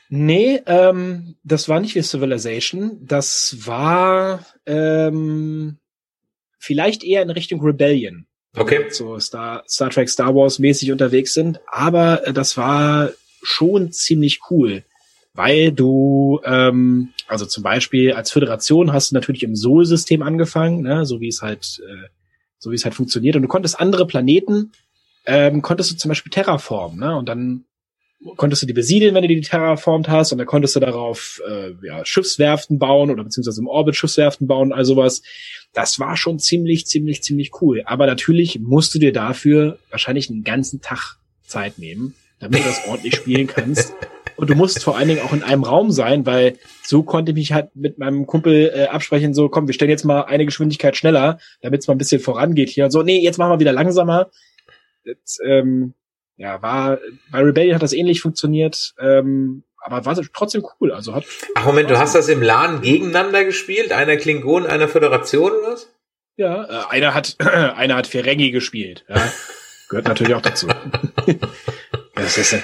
Nee, 0.10 0.61
ähm, 0.65 1.36
das 1.44 1.68
war 1.68 1.80
nicht 1.80 1.95
wie 1.95 2.02
Civilization. 2.02 2.99
Das 3.02 3.57
war 3.65 4.45
ähm, 4.65 5.77
vielleicht 6.60 7.03
eher 7.03 7.22
in 7.22 7.32
Richtung 7.32 7.61
Rebellion. 7.61 8.27
Okay. 8.56 8.90
So 8.90 9.19
Star, 9.19 9.64
Star 9.68 9.90
Trek, 9.90 10.10
Star 10.10 10.34
Wars 10.36 10.60
mäßig 10.60 10.91
unterwegs 10.91 11.34
sind. 11.34 11.60
Aber 11.68 12.26
äh, 12.27 12.34
das 12.34 12.57
war 12.57 13.11
schon 13.44 13.91
ziemlich 13.91 14.41
cool. 14.49 14.84
Weil 15.34 15.73
du, 15.73 16.40
ähm, 16.45 17.10
also 17.27 17.45
zum 17.45 17.61
Beispiel 17.61 18.14
als 18.14 18.32
Föderation 18.32 18.94
hast 18.94 19.11
du 19.11 19.15
natürlich 19.15 19.44
im 19.44 19.56
Sol-System 19.56 20.22
angefangen, 20.22 20.82
ne, 20.82 21.06
so 21.06 21.19
wie 21.19 21.27
es 21.27 21.41
halt, 21.41 21.82
äh, 21.86 22.07
so 22.57 22.72
wie 22.72 22.76
es 22.76 22.86
halt 22.86 22.95
funktioniert. 22.95 23.36
Und 23.36 23.41
du 23.41 23.49
konntest 23.49 23.80
andere 23.80 24.07
Planeten, 24.07 24.72
ähm, 25.26 25.61
konntest 25.61 25.91
du 25.91 25.98
zum 25.98 26.10
Beispiel 26.10 26.32
terraformen, 26.32 26.99
ne? 26.99 27.18
Und 27.18 27.27
dann 27.27 27.65
konntest 28.35 28.61
du 28.61 28.65
die 28.65 28.73
besiedeln, 28.73 29.14
wenn 29.14 29.22
du 29.22 29.27
die 29.27 29.41
terraformt 29.41 30.10
hast, 30.10 30.31
und 30.31 30.38
dann 30.38 30.47
konntest 30.47 30.76
du 30.76 30.80
darauf 30.80 31.41
äh, 31.47 31.73
ja, 31.85 32.03
Schiffswerften 32.06 32.80
bauen 32.80 33.11
oder 33.11 33.23
beziehungsweise 33.23 33.61
im 33.61 33.68
Orbit 33.68 33.95
Schiffswerften 33.95 34.47
bauen, 34.47 34.73
all 34.73 34.85
sowas. 34.85 35.22
Das 35.73 35.99
war 35.99 36.18
schon 36.18 36.39
ziemlich, 36.39 36.88
ziemlich, 36.88 37.22
ziemlich 37.22 37.61
cool. 37.61 37.84
Aber 37.85 38.06
natürlich 38.06 38.60
musst 38.60 38.95
du 38.95 38.99
dir 38.99 39.14
dafür 39.14 39.77
wahrscheinlich 39.89 40.30
einen 40.30 40.43
ganzen 40.43 40.81
Tag 40.81 41.18
Zeit 41.45 41.77
nehmen, 41.77 42.15
damit 42.39 42.61
du 42.61 42.64
das 42.64 42.88
ordentlich 42.88 43.15
spielen 43.15 43.47
kannst. 43.47 43.93
Und 44.38 44.49
du 44.49 44.56
musst 44.56 44.84
vor 44.84 44.97
allen 44.97 45.07
Dingen 45.07 45.22
auch 45.22 45.31
in 45.31 45.43
einem 45.43 45.64
Raum 45.64 45.91
sein, 45.91 46.26
weil 46.26 46.57
so 46.84 47.03
konnte 47.03 47.31
ich 47.31 47.35
mich 47.35 47.53
halt 47.53 47.73
mit 47.76 47.99
meinem 47.99 48.26
Kumpel 48.26 48.72
äh, 48.73 48.88
absprechen, 48.88 49.34
so 49.34 49.47
komm, 49.47 49.68
wir 49.68 49.73
stellen 49.73 49.91
jetzt 49.91 50.03
mal 50.03 50.23
eine 50.23 50.45
Geschwindigkeit 50.45 50.97
schneller, 50.97 51.39
damit 51.61 51.81
es 51.81 51.88
mal 51.88 51.95
ein 51.95 51.99
bisschen 51.99 52.19
vorangeht 52.19 52.69
hier. 52.69 52.85
Und 52.85 52.91
so, 52.91 53.02
nee, 53.02 53.19
jetzt 53.19 53.38
machen 53.38 53.52
wir 53.52 53.60
wieder 53.61 53.72
langsamer. 53.72 54.30
Jetzt, 55.06 55.39
ähm, 55.45 55.93
ja, 56.38 56.62
war, 56.62 56.99
bei 57.32 57.40
Rebellion 57.40 57.76
hat 57.76 57.84
das 57.84 57.94
ähnlich 57.94 58.22
funktioniert, 58.22 58.94
ähm, 58.99 59.64
aber 59.78 60.06
war 60.06 60.20
trotzdem 60.34 60.66
cool. 60.80 60.91
Also 60.91 61.14
hat. 61.14 61.26
Ach 61.56 61.66
Moment, 61.66 61.90
du 61.90 61.98
hast 61.98 62.16
das 62.16 62.28
im 62.28 62.41
LAN 62.41 62.82
gegeneinander 62.82 63.45
gespielt? 63.45 63.91
Einer 63.91 64.18
Klingon, 64.18 64.66
einer 64.66 64.88
Föderation 64.88 65.52
oder 65.52 65.74
was? 65.74 65.90
Ja, 66.38 66.64
äh, 66.66 66.90
einer 66.90 67.14
hat, 67.14 67.36
einer 67.40 67.95
hat 67.95 68.07
Ferengi 68.07 68.52
gespielt. 68.52 69.06
Ja. 69.07 69.32
Gehört 69.90 70.07
natürlich 70.07 70.34
auch 70.34 70.41
dazu. 70.41 70.68
das 72.16 72.38
ist, 72.38 72.56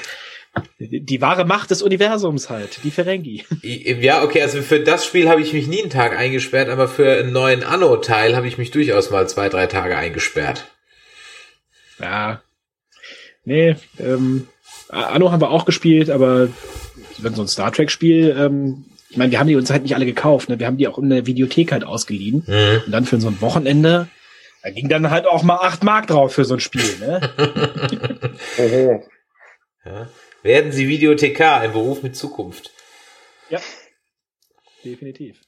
die, 0.80 1.06
die 1.06 1.22
wahre 1.22 1.46
Macht 1.46 1.72
des 1.72 1.82
Universums 1.82 2.50
halt, 2.50 2.84
die 2.84 2.92
Ferengi. 2.92 3.46
Ja, 3.62 4.24
okay, 4.24 4.42
also 4.42 4.62
für 4.62 4.80
das 4.80 5.06
Spiel 5.06 5.30
habe 5.30 5.42
ich 5.42 5.54
mich 5.54 5.68
nie 5.68 5.82
einen 5.82 5.92
Tag 5.92 6.18
eingesperrt, 6.18 6.70
aber 6.70 6.88
für 6.88 7.20
einen 7.20 7.32
neuen 7.32 7.64
Anno-Teil 7.64 8.36
habe 8.36 8.48
ich 8.48 8.58
mich 8.58 8.72
durchaus 8.72 9.12
mal 9.12 9.30
zwei, 9.30 9.48
drei 9.48 9.68
Tage 9.68 9.96
eingesperrt. 9.96 10.68
Ja. 12.00 12.42
Nee, 13.44 13.76
ähm, 14.00 14.48
Anno 14.90 15.32
haben 15.32 15.42
wir 15.42 15.50
auch 15.50 15.66
gespielt, 15.66 16.10
aber 16.10 16.50
wenn 17.18 17.36
so 17.36 17.42
ein 17.42 17.48
Star 17.48 17.72
Trek-Spiel, 17.72 18.36
ähm, 18.38 18.86
ich 19.10 19.18
meine, 19.18 19.32
wir 19.32 19.40
haben 19.40 19.48
die 19.48 19.56
uns 19.56 19.70
halt 19.70 19.84
nicht 19.84 19.96
alle 19.96 20.06
gekauft, 20.06 20.50
ne? 20.50 20.60
Wir 20.60 20.68
haben 20.68 20.78
die 20.78 20.88
auch 20.88 20.98
in 20.98 21.10
der 21.10 21.26
Videothek 21.26 21.72
halt 21.72 21.84
ausgeliehen. 21.84 22.44
Mhm. 22.48 22.82
Und 22.86 22.92
dann 22.92 23.06
für 23.06 23.20
so 23.20 23.28
ein 23.28 23.42
Wochenende, 23.42 24.08
da 24.64 24.70
ging 24.70 24.88
dann 24.88 25.10
halt 25.10 25.26
auch 25.28 25.44
mal 25.44 25.58
acht 25.58 25.84
Mark 25.84 26.08
drauf 26.08 26.34
für 26.34 26.46
so 26.46 26.54
ein 26.54 26.60
Spiel, 26.60 26.98
ne? 27.00 27.20
Oho. 28.58 29.04
Ja. 29.84 30.08
Werden 30.44 30.72
Sie 30.72 30.88
Videothekar, 30.88 31.60
ein 31.60 31.74
Beruf 31.74 32.04
mit 32.04 32.16
Zukunft. 32.16 32.72
Ja. 33.50 33.60
Definitiv. 34.86 35.42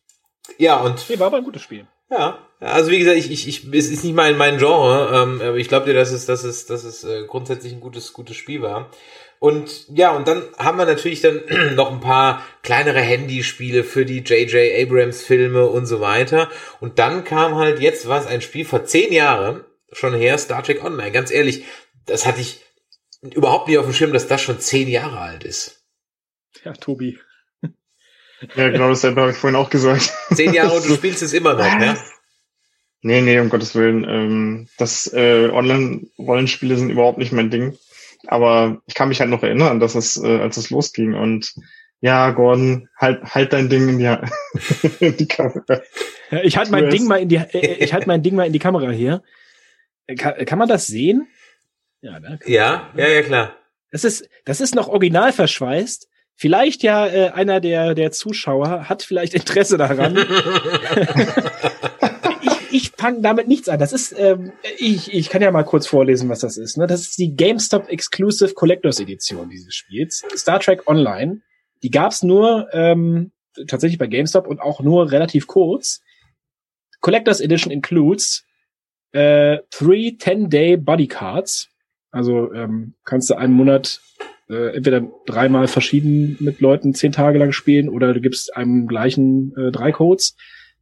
Ja, 0.58 0.82
und. 0.82 1.10
Nee, 1.10 1.20
war 1.20 1.28
aber 1.28 1.38
ein 1.38 1.44
gutes 1.44 1.62
Spiel. 1.62 1.88
Ja, 2.10 2.48
also 2.60 2.92
wie 2.92 3.00
gesagt, 3.00 3.18
ich, 3.18 3.32
ich, 3.32 3.48
ich 3.48 3.74
es 3.74 3.90
ist 3.90 4.04
nicht 4.04 4.16
mein 4.16 4.38
mein 4.38 4.58
Genre, 4.58 5.10
ähm, 5.14 5.42
aber 5.42 5.58
ich 5.58 5.68
glaube 5.68 5.88
dir, 5.88 5.94
dass 5.94 6.12
es, 6.12 6.26
dass 6.26 6.44
es, 6.44 6.66
dass 6.66 6.84
es 6.84 7.04
äh, 7.04 7.26
grundsätzlich 7.28 7.74
ein 7.74 7.80
gutes 7.80 8.14
gutes 8.14 8.36
Spiel 8.36 8.62
war. 8.62 8.92
Und 9.40 9.90
ja, 9.90 10.16
und 10.16 10.26
dann 10.28 10.44
haben 10.58 10.78
wir 10.78 10.86
natürlich 10.86 11.20
dann 11.20 11.42
noch 11.76 11.92
ein 11.92 12.00
paar 12.00 12.46
kleinere 12.62 13.02
Handyspiele 13.02 13.84
für 13.84 14.06
die 14.06 14.20
J.J. 14.20 14.82
Abrams 14.82 15.22
Filme 15.22 15.66
und 15.66 15.86
so 15.86 16.00
weiter. 16.00 16.50
Und 16.80 17.00
dann 17.00 17.26
kam 17.26 17.56
halt 17.56 17.80
jetzt 17.82 18.08
was 18.08 18.26
ein 18.26 18.42
Spiel 18.42 18.64
vor 18.64 18.86
zehn 18.86 19.12
Jahren 19.12 19.66
schon 19.92 20.14
her, 20.14 20.38
Star 20.38 20.64
Trek 20.64 20.84
Online. 20.84 21.12
Ganz 21.12 21.32
ehrlich, 21.32 21.66
das 22.06 22.26
hatte 22.26 22.42
ich 22.42 22.62
überhaupt 23.22 23.68
nicht 23.68 23.78
auf 23.78 23.86
dem 23.86 23.94
Schirm, 23.94 24.14
dass 24.14 24.28
das 24.28 24.42
schon 24.42 24.60
zehn 24.60 24.88
Jahre 24.88 25.20
alt 25.20 25.44
ist. 25.44 25.84
Ja, 26.64 26.74
Tobi. 26.74 27.20
Ja, 28.56 28.70
genau 28.70 28.90
dasselbe 28.90 29.22
habe 29.22 29.32
ich 29.32 29.38
vorhin 29.38 29.56
auch 29.56 29.70
gesagt. 29.70 30.14
Zehn 30.34 30.54
Jahre 30.54 30.76
und 30.76 30.88
du 30.88 30.94
spielst 30.96 31.22
es 31.24 31.34
immer 31.34 31.54
noch, 31.54 31.78
ne? 31.78 31.98
Nee, 33.02 33.22
nee, 33.22 33.40
um 33.40 33.50
Gottes 33.50 33.76
Willen. 33.76 34.06
Ähm, 34.08 34.68
das 34.78 35.12
äh, 35.14 35.50
Online-Rollenspiele 35.50 36.78
sind 36.78 36.90
überhaupt 36.90 37.18
nicht 37.18 37.34
mein 37.34 37.50
Ding. 37.50 37.78
Aber 38.28 38.82
ich 38.86 38.94
kann 38.94 39.10
mich 39.10 39.20
halt 39.20 39.30
noch 39.30 39.44
erinnern, 39.44 39.82
dass 39.82 39.96
es, 39.96 40.22
äh, 40.22 40.40
als 40.40 40.56
es 40.56 40.70
losging 40.70 41.14
und 41.14 41.54
ja, 42.00 42.32
Gordon, 42.32 42.90
halt, 42.98 43.24
halt 43.24 43.54
dein 43.54 43.70
Ding 43.70 43.88
in 43.88 44.00
die, 44.00 44.06
in 45.06 45.18
die 45.18 45.28
Kamera. 45.28 45.82
Ich 46.44 46.58
halte 46.58 46.72
mein 46.72 46.90
Ding 46.90 47.06
mal 47.06 47.22
in 47.22 47.30
die, 47.30 47.38
äh, 47.38 47.84
ich 47.84 47.94
halte 47.94 48.08
mein 48.08 48.24
Ding 48.24 48.36
mal 48.36 48.48
in 48.48 48.54
die 48.54 48.60
Kamera 48.60 48.90
hier. 48.92 49.24
Kann, 50.18 50.46
kann 50.46 50.60
man 50.60 50.68
das 50.68 50.88
sehen? 50.88 51.28
Ja, 52.02 52.20
ne? 52.20 52.40
ja, 52.46 52.90
ja, 52.96 53.08
ja, 53.08 53.22
klar. 53.22 53.56
Das 53.92 54.04
ist, 54.04 54.28
das 54.44 54.60
ist 54.60 54.76
noch 54.76 54.90
original 54.90 55.32
verschweißt. 55.32 56.10
Vielleicht 56.44 56.84
ja 56.84 57.08
äh, 57.08 57.30
einer 57.30 57.62
der, 57.62 57.96
der 57.96 58.12
Zuschauer 58.12 58.90
hat 58.90 59.02
vielleicht 59.02 59.34
Interesse 59.34 59.78
daran. 59.78 60.18
ich 62.42 62.74
ich 62.74 62.92
fange 62.98 63.22
damit 63.22 63.48
nichts 63.48 63.70
an. 63.70 63.80
Das 63.80 63.94
ist, 63.94 64.14
ähm, 64.20 64.52
ich, 64.78 65.14
ich 65.14 65.30
kann 65.30 65.42
ja 65.42 65.52
mal 65.52 65.64
kurz 65.64 65.88
vorlesen, 65.88 66.28
was 66.28 66.40
das 66.40 66.58
ist. 66.58 66.78
Ne? 66.78 66.86
Das 66.86 67.00
ist 67.00 67.18
die 67.18 67.34
GameStop 67.34 67.88
Exclusive 67.88 68.56
Collectors 68.56 69.00
Edition 69.00 69.50
dieses 69.50 69.74
Spiels. 69.74 70.22
Star 70.36 70.60
Trek 70.60 70.86
Online. 70.86 71.40
Die 71.82 71.92
gab's 71.92 72.24
nur 72.24 72.68
ähm, 72.74 73.32
tatsächlich 73.66 73.98
bei 73.98 74.08
GameStop 74.08 74.46
und 74.46 74.60
auch 74.60 74.82
nur 74.82 75.14
relativ 75.14 75.48
kurz. 75.48 76.02
Collectors 77.00 77.40
Edition 77.40 77.72
includes 77.72 78.44
äh, 79.14 79.60
three 79.70 80.18
10-day 80.20 80.76
Bodycards. 80.76 81.70
Also 82.12 82.52
ähm, 82.52 82.96
kannst 83.06 83.30
du 83.30 83.36
einen 83.36 83.54
Monat 83.54 84.02
äh, 84.54 84.76
entweder 84.76 85.02
dreimal 85.26 85.68
verschieden 85.68 86.38
mit 86.40 86.62
Leuten 86.62 86.94
zehn 86.94 87.12
Tage 87.12 87.40
lang 87.40 87.52
spielen 87.52 87.90
oder 87.90 88.14
du 88.14 88.22
gibst 88.22 88.56
einem 88.56 88.88
gleichen 88.88 89.54
äh, 89.58 89.72
drei 89.72 89.92
Codes. 89.92 90.36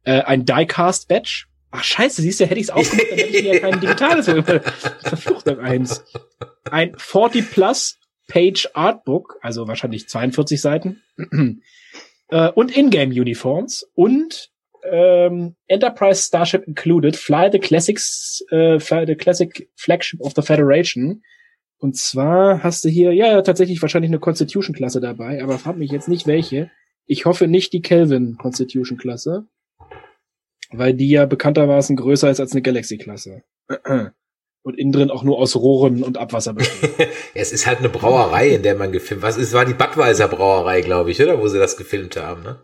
Äh, 0.04 0.22
ein 0.22 0.44
Diecast 0.44 1.08
Badge. 1.08 1.44
Ach 1.70 1.82
scheiße, 1.82 2.20
siehst 2.20 2.40
du, 2.40 2.44
hätte 2.44 2.60
ich 2.60 2.64
es 2.64 2.70
aufgemacht, 2.70 3.10
dann 3.10 3.18
hätte 3.18 3.36
ich 3.36 3.42
mir 3.42 3.54
ja 3.54 3.60
kein 3.60 3.80
digitales 3.80 4.26
verfluchte 4.26 5.58
eins. 5.58 6.04
Ein 6.70 6.94
40 6.96 7.50
Plus 7.50 7.98
Page 8.28 8.68
Artbook, 8.74 9.38
also 9.40 9.66
wahrscheinlich 9.68 10.08
42 10.08 10.60
Seiten. 10.60 11.02
äh, 12.28 12.50
und 12.50 12.76
Ingame 12.76 13.14
Uniforms 13.14 13.86
und 13.94 14.50
ähm, 14.84 15.54
Enterprise 15.66 16.22
Starship 16.22 16.66
included, 16.66 17.16
Fly 17.16 17.50
the 17.52 17.58
Classics, 17.58 18.44
äh, 18.50 18.78
Fly 18.80 19.06
the 19.06 19.14
Classic 19.14 19.68
Flagship 19.76 20.20
of 20.20 20.32
the 20.34 20.42
Federation. 20.42 21.22
Und 21.82 21.96
zwar 21.96 22.62
hast 22.62 22.84
du 22.84 22.88
hier, 22.88 23.12
ja, 23.12 23.42
tatsächlich 23.42 23.82
wahrscheinlich 23.82 24.10
eine 24.10 24.20
Constitution-Klasse 24.20 25.00
dabei, 25.00 25.42
aber 25.42 25.58
frag 25.58 25.76
mich 25.76 25.90
jetzt 25.90 26.08
nicht 26.08 26.28
welche. 26.28 26.70
Ich 27.06 27.24
hoffe 27.24 27.48
nicht 27.48 27.72
die 27.72 27.82
Kelvin 27.82 28.36
Constitution-Klasse, 28.38 29.48
weil 30.70 30.94
die 30.94 31.10
ja 31.10 31.26
bekanntermaßen 31.26 31.96
größer 31.96 32.30
ist 32.30 32.38
als 32.38 32.52
eine 32.52 32.62
Galaxy-Klasse. 32.62 33.42
Und 34.62 34.78
innen 34.78 34.92
drin 34.92 35.10
auch 35.10 35.24
nur 35.24 35.38
aus 35.38 35.56
Rohren 35.56 36.04
und 36.04 36.18
Abwasser 36.18 36.52
besteht. 36.54 37.08
es 37.34 37.52
ist 37.52 37.66
halt 37.66 37.80
eine 37.80 37.88
Brauerei, 37.88 38.50
in 38.50 38.62
der 38.62 38.76
man 38.76 38.92
gefilmt. 38.92 39.24
Was 39.24 39.36
ist, 39.36 39.52
war 39.52 39.64
die 39.64 39.74
Budweiser 39.74 40.28
Brauerei, 40.28 40.82
glaube 40.82 41.10
ich, 41.10 41.20
oder? 41.20 41.40
Wo 41.40 41.48
sie 41.48 41.58
das 41.58 41.76
gefilmt 41.76 42.16
haben, 42.16 42.44
ne? 42.44 42.60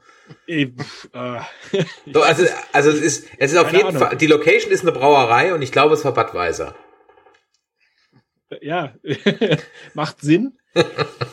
äh, 1.13 1.41
so, 2.13 2.23
also, 2.23 2.45
also 2.73 2.91
es 2.91 3.01
ist, 3.01 3.27
es 3.39 3.51
ist 3.51 3.59
auf 3.59 3.73
jeden 3.73 3.89
Ahnung. 3.89 4.01
Fall, 4.01 4.17
die 4.17 4.29
Location 4.29 4.71
ist 4.71 4.83
eine 4.83 4.93
Brauerei 4.93 5.53
und 5.55 5.63
ich 5.63 5.73
glaube, 5.73 5.95
es 5.95 6.05
war 6.05 6.15
Budweiser. 6.15 6.77
Ja, 8.61 8.95
macht 9.95 10.21
Sinn. 10.21 10.59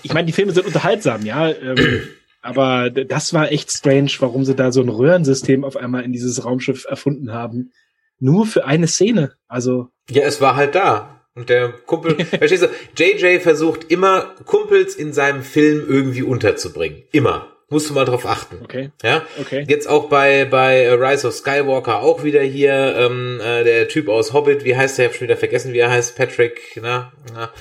Ich 0.03 0.13
meine, 0.13 0.25
die 0.25 0.33
Filme 0.33 0.51
sind 0.51 0.65
unterhaltsam, 0.65 1.25
ja. 1.25 1.49
Ähm, 1.49 2.07
aber 2.41 2.89
das 2.89 3.33
war 3.33 3.51
echt 3.51 3.71
strange, 3.71 4.11
warum 4.19 4.45
sie 4.45 4.55
da 4.55 4.71
so 4.71 4.81
ein 4.81 4.89
Röhrensystem 4.89 5.63
auf 5.63 5.77
einmal 5.77 6.03
in 6.03 6.11
dieses 6.11 6.45
Raumschiff 6.45 6.85
erfunden 6.85 7.33
haben. 7.33 7.71
Nur 8.19 8.45
für 8.45 8.65
eine 8.65 8.87
Szene. 8.87 9.33
Also. 9.47 9.89
Ja, 10.09 10.23
es 10.23 10.41
war 10.41 10.55
halt 10.55 10.75
da. 10.75 11.21
Und 11.33 11.49
der 11.49 11.69
Kumpel, 11.69 12.23
verstehst 12.25 12.63
du, 12.63 12.69
JJ 12.95 13.39
versucht 13.39 13.91
immer 13.91 14.35
Kumpels 14.45 14.95
in 14.95 15.11
seinem 15.11 15.43
Film 15.43 15.85
irgendwie 15.87 16.23
unterzubringen. 16.23 17.03
Immer. 17.11 17.54
Musst 17.69 17.89
du 17.89 17.93
mal 17.93 18.05
drauf 18.05 18.27
achten. 18.27 18.59
Okay. 18.63 18.91
Ja. 19.01 19.25
Okay. 19.39 19.65
Jetzt 19.67 19.87
auch 19.87 20.07
bei 20.07 20.45
bei 20.45 20.91
Rise 20.93 21.27
of 21.27 21.33
Skywalker 21.33 22.01
auch 22.01 22.23
wieder 22.23 22.41
hier 22.41 22.95
ähm, 22.95 23.41
äh, 23.41 23.63
der 23.63 23.87
Typ 23.87 24.07
aus 24.07 24.33
Hobbit. 24.33 24.63
Wie 24.63 24.75
heißt 24.75 24.97
der? 24.97 25.05
Ich 25.05 25.11
hab 25.11 25.17
schon 25.17 25.27
wieder 25.27 25.37
vergessen, 25.37 25.73
wie 25.73 25.79
er 25.79 25.89
heißt. 25.89 26.15
Patrick. 26.15 26.79
Na, 26.81 27.11
na. 27.33 27.51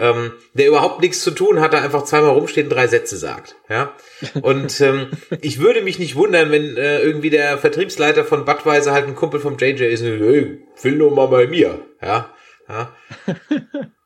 Ähm, 0.00 0.32
der 0.54 0.68
überhaupt 0.68 1.00
nichts 1.00 1.22
zu 1.22 1.32
tun 1.32 1.60
hat, 1.60 1.74
er 1.74 1.82
einfach 1.82 2.04
zweimal 2.04 2.30
rumsteht 2.30 2.66
und 2.66 2.70
drei 2.70 2.86
Sätze 2.86 3.16
sagt. 3.16 3.56
Ja. 3.68 3.96
Und 4.40 4.80
ähm, 4.80 5.08
ich 5.40 5.58
würde 5.58 5.82
mich 5.82 5.98
nicht 5.98 6.14
wundern, 6.14 6.52
wenn 6.52 6.76
äh, 6.76 7.00
irgendwie 7.00 7.30
der 7.30 7.58
Vertriebsleiter 7.58 8.24
von 8.24 8.44
Budweiser 8.44 8.92
halt 8.92 9.08
ein 9.08 9.16
Kumpel 9.16 9.40
vom 9.40 9.58
JJ 9.58 9.82
ist. 9.82 10.02
Und, 10.02 10.20
hey, 10.20 10.60
will 10.82 10.94
nur 10.94 11.10
mal 11.10 11.26
bei 11.26 11.48
mir. 11.48 11.80
Ja. 12.00 12.32
ja. 12.68 12.94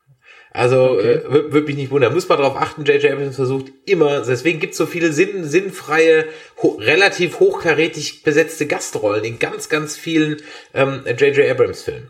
Also 0.53 0.91
okay. 0.91 1.13
äh, 1.13 1.51
würde 1.51 1.67
mich 1.67 1.75
nicht 1.75 1.89
wundern. 1.89 2.13
Muss 2.13 2.29
man 2.29 2.37
darauf 2.37 2.55
achten, 2.55 2.85
J.J. 2.85 3.11
Abrams 3.11 3.35
versucht 3.35 3.71
immer, 3.85 4.21
deswegen 4.21 4.59
gibt 4.59 4.73
es 4.73 4.77
so 4.77 4.85
viele 4.85 5.11
sinn, 5.11 5.43
sinnfreie, 5.45 6.25
ho 6.61 6.77
relativ 6.79 7.39
hochkarätig 7.39 8.21
besetzte 8.21 8.67
Gastrollen 8.67 9.23
in 9.23 9.39
ganz, 9.39 9.67
ganz 9.67 9.97
vielen 9.97 10.37
J.J. 10.73 11.37
Ähm, 11.39 11.51
Abrams 11.51 11.81
Filmen. 11.81 12.09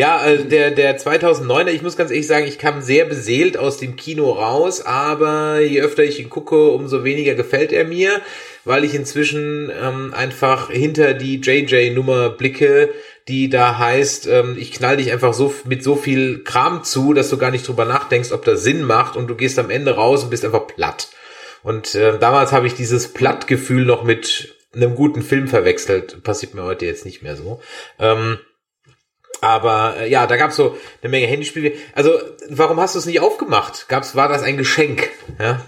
Ja, 0.00 0.24
äh, 0.24 0.46
der, 0.46 0.70
der 0.70 0.98
2009er, 0.98 1.68
ich 1.68 1.82
muss 1.82 1.94
ganz 1.94 2.10
ehrlich 2.10 2.26
sagen, 2.26 2.46
ich 2.46 2.58
kam 2.58 2.80
sehr 2.80 3.04
beseelt 3.04 3.58
aus 3.58 3.76
dem 3.76 3.96
Kino 3.96 4.30
raus, 4.30 4.80
aber 4.80 5.60
je 5.60 5.82
öfter 5.82 6.04
ich 6.04 6.18
ihn 6.18 6.30
gucke, 6.30 6.70
umso 6.70 7.04
weniger 7.04 7.34
gefällt 7.34 7.70
er 7.70 7.84
mir, 7.84 8.22
weil 8.64 8.84
ich 8.84 8.94
inzwischen 8.94 9.70
ähm, 9.78 10.14
einfach 10.14 10.70
hinter 10.70 11.12
die 11.12 11.42
JJ-Nummer 11.42 12.30
blicke, 12.30 12.88
die 13.28 13.50
da 13.50 13.76
heißt, 13.76 14.26
ähm, 14.28 14.56
ich 14.58 14.72
knall 14.72 14.96
dich 14.96 15.12
einfach 15.12 15.34
so 15.34 15.52
mit 15.66 15.84
so 15.84 15.96
viel 15.96 16.44
Kram 16.44 16.82
zu, 16.82 17.12
dass 17.12 17.28
du 17.28 17.36
gar 17.36 17.50
nicht 17.50 17.68
drüber 17.68 17.84
nachdenkst, 17.84 18.32
ob 18.32 18.42
das 18.46 18.64
Sinn 18.64 18.82
macht 18.82 19.18
und 19.18 19.26
du 19.26 19.34
gehst 19.34 19.58
am 19.58 19.68
Ende 19.68 19.96
raus 19.96 20.24
und 20.24 20.30
bist 20.30 20.46
einfach 20.46 20.66
platt. 20.66 21.10
Und 21.62 21.94
äh, 21.94 22.18
damals 22.18 22.52
habe 22.52 22.66
ich 22.66 22.72
dieses 22.72 23.12
Plattgefühl 23.12 23.84
noch 23.84 24.02
mit 24.02 24.54
einem 24.74 24.94
guten 24.94 25.20
Film 25.20 25.46
verwechselt. 25.46 26.22
Passiert 26.22 26.54
mir 26.54 26.62
heute 26.62 26.86
jetzt 26.86 27.04
nicht 27.04 27.22
mehr 27.22 27.36
so. 27.36 27.60
Ähm, 27.98 28.38
aber 29.40 29.96
äh, 29.98 30.10
ja, 30.10 30.26
da 30.26 30.36
gab's 30.36 30.56
so 30.56 30.76
eine 31.02 31.10
Menge 31.10 31.26
Handyspiele. 31.26 31.72
Also, 31.94 32.12
warum 32.48 32.78
hast 32.80 32.94
du 32.94 32.98
es 32.98 33.06
nicht 33.06 33.20
aufgemacht? 33.20 33.88
Gab's, 33.88 34.14
war 34.14 34.28
das 34.28 34.42
ein 34.42 34.56
Geschenk? 34.56 35.08
Ja. 35.38 35.60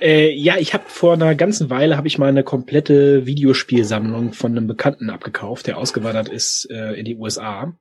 Äh, 0.00 0.32
ja, 0.32 0.56
ich 0.56 0.72
habe 0.72 0.84
vor 0.86 1.12
einer 1.12 1.34
ganzen 1.34 1.68
Weile 1.68 1.96
habe 1.96 2.08
ich 2.08 2.18
mal 2.18 2.28
eine 2.28 2.42
komplette 2.42 3.26
Videospielsammlung 3.26 4.32
von 4.32 4.52
einem 4.52 4.66
Bekannten 4.66 5.10
abgekauft, 5.10 5.66
der 5.66 5.76
ausgewandert 5.76 6.28
ist 6.28 6.68
äh, 6.70 6.94
in 6.94 7.04
die 7.04 7.16
USA. 7.16 7.76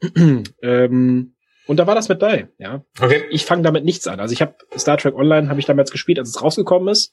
ähm, 0.62 1.34
und 1.66 1.76
da 1.78 1.86
war 1.86 1.94
das 1.94 2.08
mit 2.08 2.18
bei, 2.18 2.48
ja. 2.58 2.84
Okay. 3.00 3.22
Ich 3.30 3.44
fange 3.44 3.62
damit 3.62 3.84
nichts 3.84 4.06
an. 4.06 4.20
Also 4.20 4.32
ich 4.32 4.42
habe 4.42 4.54
Star 4.76 4.98
Trek 4.98 5.14
Online 5.14 5.48
habe 5.48 5.58
ich 5.58 5.66
damals 5.66 5.90
gespielt, 5.90 6.18
als 6.18 6.28
es 6.28 6.42
rausgekommen 6.42 6.88
ist. 6.88 7.12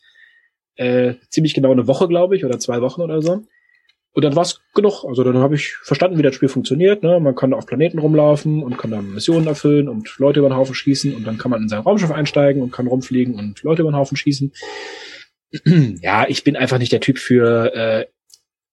Äh, 0.75 1.15
ziemlich 1.29 1.53
genau 1.53 1.71
eine 1.71 1.88
Woche, 1.88 2.07
glaube 2.07 2.35
ich, 2.35 2.45
oder 2.45 2.59
zwei 2.59 2.81
Wochen 2.81 3.01
oder 3.01 3.21
so. 3.21 3.43
Und 4.13 4.25
dann 4.25 4.35
war's 4.35 4.59
genug. 4.75 5.05
Also 5.05 5.23
dann 5.23 5.38
habe 5.38 5.55
ich 5.55 5.73
verstanden, 5.83 6.17
wie 6.17 6.21
das 6.21 6.35
Spiel 6.35 6.49
funktioniert. 6.49 7.01
Ne? 7.01 7.19
Man 7.21 7.33
kann 7.35 7.53
auf 7.53 7.65
Planeten 7.65 7.97
rumlaufen 7.99 8.61
und 8.61 8.77
kann 8.77 8.91
dann 8.91 9.13
Missionen 9.13 9.47
erfüllen 9.47 9.88
und 9.88 10.17
Leute 10.17 10.39
über 10.39 10.49
den 10.49 10.57
Haufen 10.57 10.75
schießen 10.75 11.15
und 11.15 11.25
dann 11.25 11.38
kann 11.38 11.49
man 11.51 11.61
in 11.61 11.69
sein 11.69 11.79
Raumschiff 11.79 12.11
einsteigen 12.11 12.61
und 12.61 12.71
kann 12.71 12.88
rumfliegen 12.88 13.35
und 13.35 13.63
Leute 13.63 13.83
über 13.83 13.91
den 13.91 13.95
Haufen 13.97 14.17
schießen. 14.17 14.51
ja, 16.01 16.25
ich 16.27 16.43
bin 16.43 16.55
einfach 16.55 16.77
nicht 16.77 16.91
der 16.91 16.99
Typ 16.99 17.19
für 17.19 17.73
äh, 17.73 18.05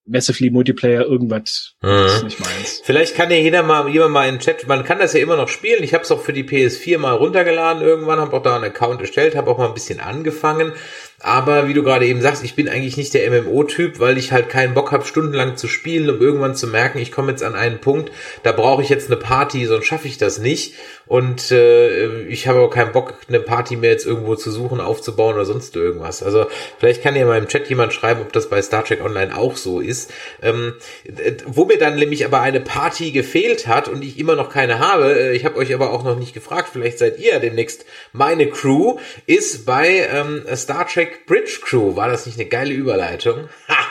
Massively 0.06 0.51
Multiplayer, 0.51 1.02
irgendwas. 1.05 1.74
Das 1.81 2.15
ist 2.15 2.20
Mhm. 2.23 2.27
nicht 2.27 2.40
meins. 2.40 2.81
Vielleicht 2.82 3.15
kann 3.15 3.31
ja 3.31 3.36
jeder 3.36 3.62
mal, 3.62 3.89
jemand 3.90 4.12
mal 4.12 4.28
in 4.28 4.36
den 4.36 4.40
Chat, 4.40 4.66
man 4.66 4.82
kann 4.85 4.98
das 4.98 5.12
ja 5.12 5.20
immer 5.20 5.36
noch 5.36 5.48
spielen. 5.48 5.85
Ich 5.85 5.93
habe 5.93 6.02
es 6.02 6.10
auch 6.10 6.20
für 6.20 6.32
die 6.32 6.44
PS4 6.44 6.98
mal 6.98 7.12
runtergeladen 7.12 7.82
irgendwann, 7.82 8.19
habe 8.19 8.35
auch 8.36 8.43
da 8.43 8.56
einen 8.56 8.65
Account 8.65 9.01
erstellt, 9.02 9.36
habe 9.36 9.51
auch 9.51 9.59
mal 9.59 9.69
ein 9.69 9.74
bisschen 9.74 10.01
angefangen. 10.01 10.73
Aber 11.20 11.66
wie 11.66 11.74
du 11.74 11.82
gerade 11.82 12.07
eben 12.07 12.20
sagst, 12.20 12.45
ich 12.45 12.55
bin 12.55 12.69
eigentlich 12.69 12.97
nicht 12.97 13.12
der 13.12 13.28
MMO-Typ, 13.28 13.99
weil 13.99 14.19
ich 14.19 14.31
halt 14.31 14.49
keinen 14.49 14.74
Bock 14.74 14.93
habe, 14.93 15.05
stundenlang 15.05 15.57
zu 15.57 15.66
spielen, 15.66 16.09
um 16.09 16.20
irgendwann 16.20 16.55
zu 16.55 16.69
merken, 16.69 16.99
ich 16.99 17.11
komme 17.11 17.32
jetzt 17.32 17.43
an 17.43 17.57
einen 17.57 17.81
Punkt, 17.81 18.12
da 18.45 18.53
brauche 18.53 18.82
ich 18.82 18.89
jetzt 18.89 19.11
eine 19.11 19.16
Party, 19.16 19.66
sonst 19.66 19.86
schaffe 19.86 20.07
ich 20.07 20.16
das 20.16 20.39
nicht. 20.39 20.74
Und 21.09 21.51
äh, 21.51 22.23
ich 22.25 22.47
habe 22.47 22.61
auch 22.61 22.71
keinen 22.71 22.93
Bock, 22.93 23.15
eine 23.29 23.41
Party 23.41 23.77
mehr 23.77 23.91
jetzt 23.91 24.07
irgendwo 24.07 24.37
zu 24.37 24.51
suchen, 24.51 24.81
aufzubauen 24.81 25.35
oder 25.35 25.47
sonst 25.47 25.75
irgendwas. 25.75 26.23
Also 26.23 26.47
vielleicht 26.79 27.03
kann 27.03 27.17
ja 27.17 27.25
mal 27.25 27.39
im 27.39 27.49
Chat 27.49 27.69
jemand 27.69 27.95
schreiben, 27.95 28.21
ob 28.21 28.33
das 28.33 28.49
bei 28.49 28.61
Star 28.61 28.85
Trek 28.85 29.03
Online 29.03 29.37
auch 29.37 29.57
so 29.57 29.81
ist. 29.81 30.13
Ähm, 30.43 30.75
äh, 31.05 31.33
wo 31.47 31.65
mir 31.65 31.79
dann 31.79 31.97
nämlich 31.97 32.25
aber 32.25 32.41
eine 32.41 32.61
Party 32.61 33.11
gefehlt 33.11 33.67
hat 33.67 33.89
und 33.89 34.05
ich 34.05 34.19
immer 34.19 34.37
noch 34.37 34.51
keine 34.51 34.79
habe, 34.79 35.19
äh, 35.19 35.37
ich 35.37 35.45
habe 35.45 35.57
euch 35.57 35.75
aber 35.75 35.93
auch 35.93 36.05
noch 36.05 36.19
nicht 36.19 36.35
gefragt, 36.35 36.69
vielleicht 36.73 36.99
seid 36.99 37.19
ihr 37.19 37.39
demnächst 37.41 37.87
meine 38.13 38.49
Crew, 38.49 38.99
ist 39.27 39.65
bei 39.65 40.07
ähm, 40.13 40.45
Star 40.55 40.87
Trek 40.87 41.25
Bridge 41.27 41.61
Crew. 41.63 41.97
War 41.97 42.09
das 42.09 42.27
nicht 42.27 42.39
eine 42.39 42.49
geile 42.49 42.75
Überleitung? 42.75 43.49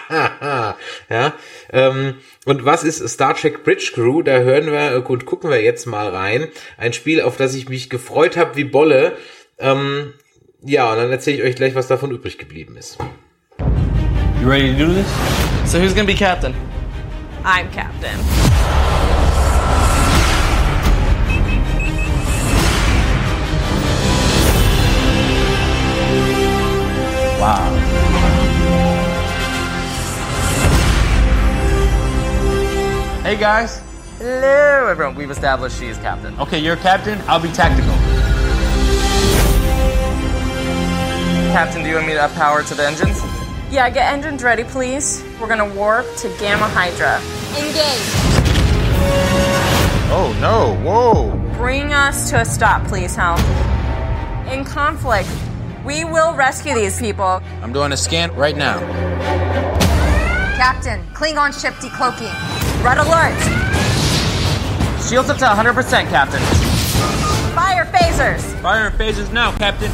ja. 1.10 1.34
Ähm, 1.72 2.16
und 2.46 2.66
was 2.66 2.84
ist 2.84 3.08
Star 3.08 3.36
Trek 3.36 3.64
Bridge 3.64 3.92
Crew? 3.94 4.22
Da 4.22 4.40
hören 4.40 4.68
wir, 4.68 4.96
äh, 4.96 5.02
gut, 5.02 5.26
gucken 5.26 5.50
wir 5.50 5.62
jetzt 5.62 5.86
mal 5.86 6.10
rein. 6.10 6.48
Ein 6.78 6.94
Spiel, 6.94 7.22
auf 7.22 7.38
das 7.38 7.56
ich 7.56 7.70
mich 7.70 7.90
gefreut 7.90 8.38
habe 8.38 8.56
wie 8.56 8.64
Bolle. 8.64 9.18
Ähm, 9.60 10.14
ja, 10.62 10.92
und 10.92 10.98
dann 10.98 11.12
erzähle 11.12 11.38
ich 11.38 11.44
euch 11.44 11.56
gleich, 11.56 11.76
was 11.76 11.88
davon 11.88 12.12
übrig 12.12 12.38
geblieben 12.38 12.78
ist. 12.78 12.98
You 14.42 14.48
ready 14.50 14.72
to 14.72 14.86
do 14.86 14.94
this? 14.94 15.08
So 15.66 15.80
who's 15.80 15.94
gonna 15.94 16.06
be 16.06 16.16
captain? 16.16 16.54
I'm 17.44 17.70
captain. 17.72 18.18
Wow. 27.40 27.77
Hey 33.28 33.36
guys. 33.36 33.82
Hello, 34.20 34.88
everyone. 34.88 35.14
We've 35.14 35.30
established 35.30 35.78
she 35.78 35.88
is 35.88 35.98
captain. 35.98 36.40
Okay, 36.40 36.60
you're 36.60 36.78
captain. 36.78 37.20
I'll 37.28 37.42
be 37.42 37.52
tactical. 37.52 37.92
Captain, 41.52 41.84
do 41.84 41.90
you 41.90 41.96
want 41.96 42.08
me 42.08 42.14
to 42.14 42.24
up 42.24 42.32
power 42.36 42.64
to 42.64 42.74
the 42.74 42.88
engines? 42.88 43.22
Yeah, 43.70 43.90
get 43.90 44.14
engines 44.14 44.44
ready, 44.46 44.64
please. 44.64 45.26
We're 45.42 45.50
gonna 45.50 45.68
warp 45.74 46.06
to 46.20 46.30
Gamma 46.40 46.70
Hydra. 46.70 47.20
Engage. 47.50 48.08
Oh 50.10 50.34
no! 50.40 50.80
Whoa! 50.90 51.32
Bring 51.58 51.92
us 51.92 52.30
to 52.30 52.40
a 52.40 52.46
stop, 52.46 52.88
please, 52.88 53.14
Hal. 53.14 53.38
In 54.54 54.64
conflict, 54.64 55.28
we 55.84 56.06
will 56.06 56.34
rescue 56.34 56.74
these 56.74 56.98
people. 56.98 57.42
I'm 57.62 57.74
doing 57.74 57.92
a 57.92 57.98
scan 57.98 58.34
right 58.36 58.56
now. 58.56 58.80
Captain, 60.56 61.06
Klingon 61.14 61.52
ship 61.62 61.74
decloaking. 61.74 62.67
Red 62.84 62.98
alert. 63.00 63.38
Shields 65.08 65.30
up 65.30 65.38
to 65.38 65.46
100%, 65.46 66.10
Captain. 66.10 66.40
Fire 67.56 67.86
phasers. 67.86 68.42
Fire 68.62 68.92
phasers 68.92 69.32
now, 69.32 69.52
Captain. 69.58 69.92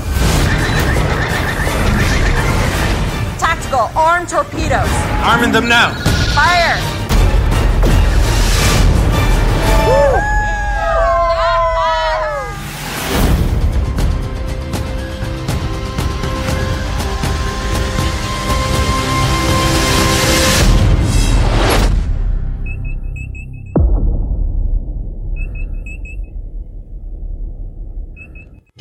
Tactical 3.40 3.90
armed 3.96 4.30
torpedoes. 4.30 4.90
Arming 5.24 5.52
them 5.52 5.68
now. 5.68 5.94
Fire. 6.34 6.93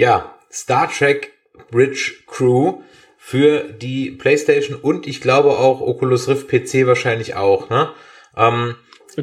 Ja, 0.02 0.36
Star 0.50 0.90
Trek 0.90 1.32
Bridge 1.70 2.14
Crew 2.26 2.82
für 3.16 3.72
die 3.72 4.10
PlayStation 4.10 4.76
und 4.76 5.06
ich 5.06 5.20
glaube 5.20 5.50
auch 5.50 5.80
Oculus 5.80 6.26
Rift 6.26 6.48
PC 6.48 6.88
wahrscheinlich 6.88 7.36
auch, 7.36 7.70
ne? 7.70 7.92
Ähm, 8.36 8.74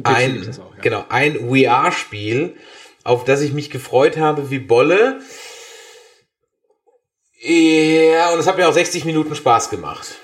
ein, 0.04 0.48
auch, 0.58 0.74
ja. 0.76 0.80
genau, 0.80 1.04
ein 1.10 1.34
VR-Spiel, 1.34 2.56
auf 3.04 3.24
das 3.24 3.42
ich 3.42 3.52
mich 3.52 3.68
gefreut 3.68 4.16
habe 4.16 4.50
wie 4.50 4.58
Bolle. 4.58 5.20
Ja, 7.42 8.32
und 8.32 8.38
es 8.38 8.46
hat 8.46 8.56
mir 8.56 8.66
auch 8.66 8.72
60 8.72 9.04
Minuten 9.04 9.34
Spaß 9.34 9.68
gemacht. 9.68 10.14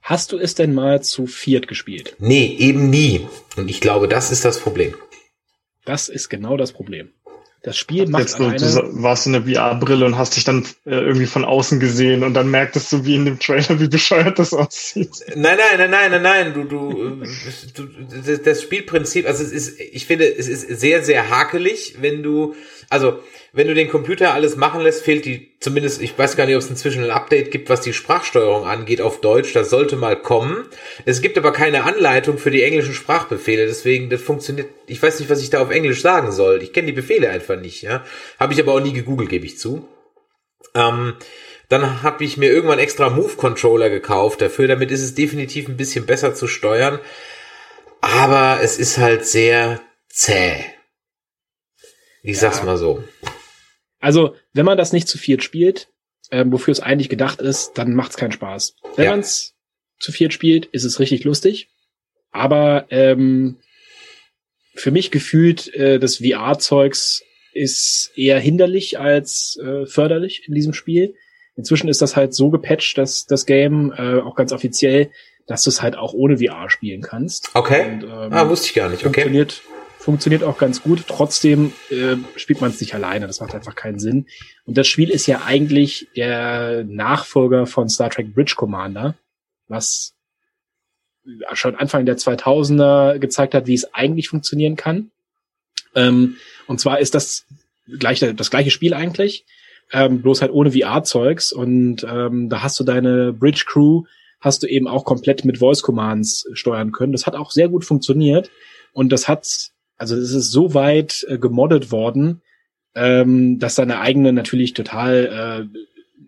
Hast 0.00 0.32
du 0.32 0.38
es 0.38 0.54
denn 0.54 0.72
mal 0.72 1.02
zu 1.02 1.26
viert 1.26 1.68
gespielt? 1.68 2.16
Nee, 2.18 2.56
eben 2.58 2.88
nie. 2.88 3.28
Und 3.58 3.68
ich 3.68 3.82
glaube, 3.82 4.08
das 4.08 4.30
ist 4.30 4.46
das 4.46 4.58
Problem. 4.58 4.96
Das 5.84 6.08
ist 6.08 6.30
genau 6.30 6.56
das 6.56 6.72
Problem. 6.72 7.12
Das 7.62 7.76
Spiel 7.76 8.06
macht 8.08 8.22
Jetzt, 8.22 8.38
du, 8.38 8.44
alleine. 8.44 8.58
du 8.58 9.02
warst 9.02 9.26
in 9.26 9.32
der 9.34 9.42
VR-Brille 9.42 10.06
und 10.06 10.16
hast 10.16 10.34
dich 10.36 10.44
dann 10.44 10.64
äh, 10.86 10.92
irgendwie 10.94 11.26
von 11.26 11.44
außen 11.44 11.78
gesehen 11.78 12.24
und 12.24 12.32
dann 12.32 12.50
merktest 12.50 12.90
du, 12.90 13.04
wie 13.04 13.14
in 13.16 13.26
dem 13.26 13.38
Trailer, 13.38 13.78
wie 13.78 13.88
bescheuert 13.88 14.38
das 14.38 14.54
aussieht. 14.54 15.10
Nein, 15.34 15.58
nein, 15.58 15.78
nein, 15.78 15.90
nein, 15.90 16.10
nein, 16.10 16.22
nein, 16.22 16.54
du, 16.54 16.64
du, 16.64 17.22
äh, 17.22 17.26
du, 17.74 17.88
das- 18.24 18.42
das 18.42 18.62
Spielprinzip, 18.62 19.26
also 19.26 19.42
es 19.44 19.52
ist, 19.52 19.78
ich 19.78 20.06
finde, 20.06 20.24
es 20.34 20.48
ist 20.48 20.80
sehr, 20.80 21.04
sehr 21.04 21.28
hakelig, 21.28 21.96
wenn 22.00 22.22
du, 22.22 22.54
also, 22.88 23.18
wenn 23.52 23.66
du 23.66 23.74
den 23.74 23.88
Computer 23.88 24.32
alles 24.32 24.56
machen 24.56 24.80
lässt, 24.80 25.02
fehlt 25.02 25.24
die, 25.24 25.56
zumindest, 25.60 26.00
ich 26.00 26.16
weiß 26.16 26.36
gar 26.36 26.46
nicht, 26.46 26.54
ob 26.54 26.62
es 26.62 26.70
inzwischen 26.70 27.04
ein 27.04 27.10
Update 27.10 27.50
gibt, 27.50 27.68
was 27.68 27.80
die 27.80 27.92
Sprachsteuerung 27.92 28.64
angeht 28.64 29.00
auf 29.00 29.20
Deutsch, 29.20 29.52
das 29.52 29.70
sollte 29.70 29.96
mal 29.96 30.16
kommen. 30.20 30.66
Es 31.04 31.20
gibt 31.20 31.36
aber 31.36 31.52
keine 31.52 31.84
Anleitung 31.84 32.38
für 32.38 32.50
die 32.50 32.62
englischen 32.62 32.94
Sprachbefehle, 32.94 33.66
deswegen, 33.66 34.08
das 34.08 34.22
funktioniert, 34.22 34.68
ich 34.86 35.02
weiß 35.02 35.18
nicht, 35.18 35.30
was 35.30 35.42
ich 35.42 35.50
da 35.50 35.60
auf 35.60 35.70
Englisch 35.70 36.02
sagen 36.02 36.32
soll. 36.32 36.62
Ich 36.62 36.72
kenne 36.72 36.86
die 36.86 36.92
Befehle 36.92 37.28
einfach 37.30 37.60
nicht, 37.60 37.82
ja. 37.82 38.04
Habe 38.38 38.52
ich 38.52 38.60
aber 38.60 38.72
auch 38.72 38.80
nie 38.80 38.92
gegoogelt, 38.92 39.30
gebe 39.30 39.46
ich 39.46 39.58
zu. 39.58 39.88
Ähm, 40.74 41.14
dann 41.68 42.02
habe 42.02 42.24
ich 42.24 42.36
mir 42.36 42.50
irgendwann 42.50 42.80
extra 42.80 43.10
Move-Controller 43.10 43.90
gekauft 43.90 44.40
dafür. 44.40 44.66
Damit 44.66 44.90
ist 44.90 45.02
es 45.02 45.14
definitiv 45.14 45.68
ein 45.68 45.76
bisschen 45.76 46.04
besser 46.04 46.34
zu 46.34 46.48
steuern. 46.48 46.98
Aber 48.00 48.58
es 48.62 48.76
ist 48.76 48.98
halt 48.98 49.24
sehr 49.24 49.80
zäh. 50.08 50.64
Ich 52.22 52.38
sag's 52.40 52.64
mal 52.64 52.76
so. 52.76 53.04
Also, 54.00 54.34
wenn 54.52 54.64
man 54.64 54.78
das 54.78 54.92
nicht 54.92 55.06
zu 55.08 55.18
viert 55.18 55.42
spielt, 55.44 55.88
ähm, 56.30 56.52
wofür 56.52 56.72
es 56.72 56.80
eigentlich 56.80 57.08
gedacht 57.08 57.40
ist, 57.40 57.72
dann 57.74 57.94
macht 57.94 58.10
es 58.12 58.16
keinen 58.16 58.32
Spaß. 58.32 58.74
Wenn 58.96 59.04
Ja. 59.04 59.10
man 59.12 59.20
es 59.20 59.54
zu 59.98 60.10
viert 60.12 60.32
spielt, 60.32 60.66
ist 60.66 60.84
es 60.84 60.98
richtig 61.00 61.24
lustig. 61.24 61.68
Aber 62.30 62.86
ähm, 62.90 63.58
für 64.74 64.90
mich 64.90 65.10
gefühlt, 65.10 65.72
äh, 65.74 65.98
das 65.98 66.16
VR-Zeugs 66.18 67.22
ist 67.52 68.12
eher 68.14 68.38
hinderlich 68.38 68.98
als 68.98 69.58
äh, 69.62 69.84
förderlich 69.86 70.44
in 70.46 70.54
diesem 70.54 70.72
Spiel. 70.72 71.14
Inzwischen 71.56 71.88
ist 71.88 72.00
das 72.00 72.16
halt 72.16 72.32
so 72.34 72.48
gepatcht, 72.50 72.96
dass 72.96 73.26
das 73.26 73.44
Game 73.44 73.92
äh, 73.96 74.20
auch 74.20 74.36
ganz 74.36 74.52
offiziell, 74.52 75.10
dass 75.46 75.64
du 75.64 75.70
es 75.70 75.82
halt 75.82 75.96
auch 75.96 76.12
ohne 76.14 76.38
VR 76.38 76.70
spielen 76.70 77.02
kannst. 77.02 77.50
Okay. 77.54 77.84
Und, 77.94 78.04
ähm, 78.04 78.32
ah, 78.32 78.48
wusste 78.48 78.68
ich 78.68 78.74
gar 78.74 78.88
nicht. 78.88 79.00
Okay. 79.04 79.22
Funktioniert, 79.22 79.60
funktioniert 80.00 80.42
auch 80.42 80.56
ganz 80.56 80.82
gut. 80.82 81.04
Trotzdem 81.06 81.72
äh, 81.90 82.16
spielt 82.36 82.60
man 82.60 82.70
es 82.70 82.80
nicht 82.80 82.94
alleine. 82.94 83.26
Das 83.26 83.40
macht 83.40 83.54
einfach 83.54 83.74
keinen 83.74 83.98
Sinn. 83.98 84.26
Und 84.64 84.78
das 84.78 84.88
Spiel 84.88 85.10
ist 85.10 85.26
ja 85.26 85.42
eigentlich 85.44 86.08
der 86.16 86.84
Nachfolger 86.84 87.66
von 87.66 87.88
Star 87.88 88.08
Trek 88.08 88.34
Bridge 88.34 88.54
Commander, 88.56 89.14
was 89.68 90.14
schon 91.52 91.76
Anfang 91.76 92.06
der 92.06 92.16
2000er 92.16 93.18
gezeigt 93.18 93.54
hat, 93.54 93.66
wie 93.66 93.74
es 93.74 93.92
eigentlich 93.92 94.28
funktionieren 94.28 94.74
kann. 94.74 95.10
Ähm, 95.94 96.36
und 96.66 96.80
zwar 96.80 96.98
ist 96.98 97.14
das 97.14 97.44
gleiche, 97.86 98.34
das 98.34 98.50
gleiche 98.50 98.70
Spiel 98.70 98.94
eigentlich, 98.94 99.44
ähm, 99.92 100.22
bloß 100.22 100.40
halt 100.40 100.52
ohne 100.52 100.72
VR-Zeugs. 100.72 101.52
Und 101.52 102.04
ähm, 102.04 102.48
da 102.48 102.62
hast 102.62 102.80
du 102.80 102.84
deine 102.84 103.34
Bridge 103.34 103.64
Crew, 103.66 104.04
hast 104.40 104.62
du 104.62 104.66
eben 104.66 104.88
auch 104.88 105.04
komplett 105.04 105.44
mit 105.44 105.58
Voice 105.58 105.82
Commands 105.82 106.48
steuern 106.54 106.92
können. 106.92 107.12
Das 107.12 107.26
hat 107.26 107.34
auch 107.34 107.50
sehr 107.50 107.68
gut 107.68 107.84
funktioniert. 107.84 108.50
Und 108.92 109.10
das 109.12 109.28
hat, 109.28 109.70
also 110.00 110.16
es 110.16 110.32
ist 110.32 110.50
so 110.50 110.72
weit 110.72 111.26
äh, 111.28 111.36
gemoddet 111.36 111.92
worden, 111.92 112.40
ähm, 112.94 113.58
dass 113.58 113.74
da 113.74 113.82
eine 113.82 114.00
eigene 114.00 114.32
natürlich 114.32 114.72
total 114.72 115.68
äh, 115.74 115.78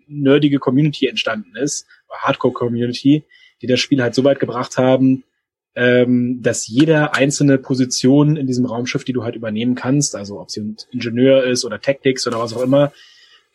nerdige 0.07 0.59
Community 0.59 1.07
entstanden 1.07 1.55
ist, 1.55 1.87
Hardcore-Community, 2.07 3.23
die 3.63 3.67
das 3.67 3.79
Spiel 3.79 4.03
halt 4.03 4.13
so 4.13 4.23
weit 4.23 4.39
gebracht 4.39 4.77
haben, 4.77 5.23
ähm, 5.73 6.43
dass 6.43 6.67
jeder 6.67 7.15
einzelne 7.15 7.57
Position 7.57 8.37
in 8.37 8.45
diesem 8.45 8.67
Raumschiff, 8.67 9.05
die 9.05 9.13
du 9.13 9.23
halt 9.23 9.35
übernehmen 9.35 9.73
kannst, 9.73 10.15
also 10.15 10.39
ob 10.39 10.51
sie 10.51 10.61
ein 10.61 10.77
Ingenieur 10.91 11.43
ist 11.43 11.65
oder 11.65 11.81
Tactics 11.81 12.27
oder 12.27 12.39
was 12.39 12.55
auch 12.55 12.61
immer, 12.61 12.93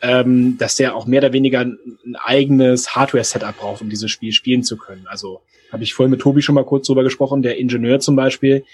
ähm, 0.03 0.59
dass 0.59 0.75
der 0.75 0.97
auch 0.97 1.07
mehr 1.07 1.21
oder 1.21 1.33
weniger 1.33 1.61
ein, 1.61 1.79
ein 2.05 2.17
eigenes 2.17 2.97
Hardware-Setup 2.97 3.57
braucht, 3.57 3.83
um 3.83 3.89
dieses 3.89 4.11
Spiel 4.11 4.33
spielen 4.33 4.65
zu 4.65 4.77
können. 4.79 5.07
Also 5.07 5.43
habe 5.71 5.85
ich 5.85 5.95
vorhin 5.95 6.11
mit 6.11 6.21
Tobi 6.21 6.43
schon 6.43 6.57
mal 6.57 6.65
kurz 6.65 6.89
drüber 6.89 7.05
gesprochen, 7.05 7.43
der 7.43 7.59
Ingenieur 7.59 8.01
zum 8.01 8.17
Beispiel, 8.17 8.65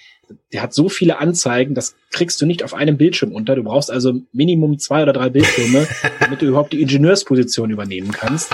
der 0.52 0.62
hat 0.62 0.74
so 0.74 0.88
viele 0.88 1.18
Anzeigen, 1.18 1.74
das 1.74 1.96
kriegst 2.10 2.40
du 2.40 2.46
nicht 2.46 2.62
auf 2.62 2.74
einem 2.74 2.96
Bildschirm 2.96 3.32
unter. 3.32 3.56
Du 3.56 3.62
brauchst 3.62 3.90
also 3.90 4.20
Minimum 4.32 4.78
zwei 4.78 5.02
oder 5.02 5.12
drei 5.12 5.30
Bildschirme, 5.30 5.86
damit 6.20 6.42
du 6.42 6.46
überhaupt 6.46 6.72
die 6.72 6.82
Ingenieursposition 6.82 7.70
übernehmen 7.70 8.12
kannst. 8.12 8.52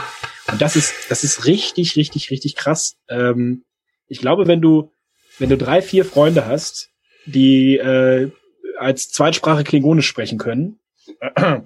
Und 0.50 0.60
das 0.60 0.76
ist, 0.76 1.10
das 1.10 1.24
ist 1.24 1.46
richtig, 1.46 1.96
richtig, 1.96 2.30
richtig 2.30 2.56
krass. 2.56 2.96
Ähm, 3.08 3.64
ich 4.06 4.20
glaube, 4.20 4.46
wenn 4.46 4.60
du, 4.60 4.92
wenn 5.38 5.50
du 5.50 5.56
drei, 5.56 5.82
vier 5.82 6.04
Freunde 6.04 6.46
hast, 6.46 6.90
die 7.26 7.76
äh, 7.76 8.30
als 8.78 9.10
Zweitsprache 9.10 9.64
Klingonisch 9.64 10.06
sprechen 10.06 10.38
können, 10.38 10.80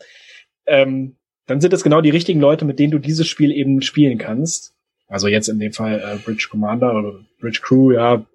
ähm, 0.67 1.17
dann 1.47 1.61
sind 1.61 1.73
das 1.73 1.83
genau 1.83 2.01
die 2.01 2.11
richtigen 2.11 2.41
Leute, 2.41 2.65
mit 2.65 2.79
denen 2.79 2.91
du 2.91 2.99
dieses 2.99 3.29
Spiel 3.29 3.53
eben 3.53 3.83
spielen 3.83 4.19
kannst. 4.19 4.74
Also 5.15 5.29
jetzt 5.29 5.49
in 5.49 5.61
dem 5.61 5.73
Fall 5.73 6.01
äh, 6.01 6.17
Bridge 6.17 6.49
Commander 6.51 6.93
oder 6.93 7.21
Bridge 7.39 7.61
Crew, 7.63 7.93
ja. 7.93 8.27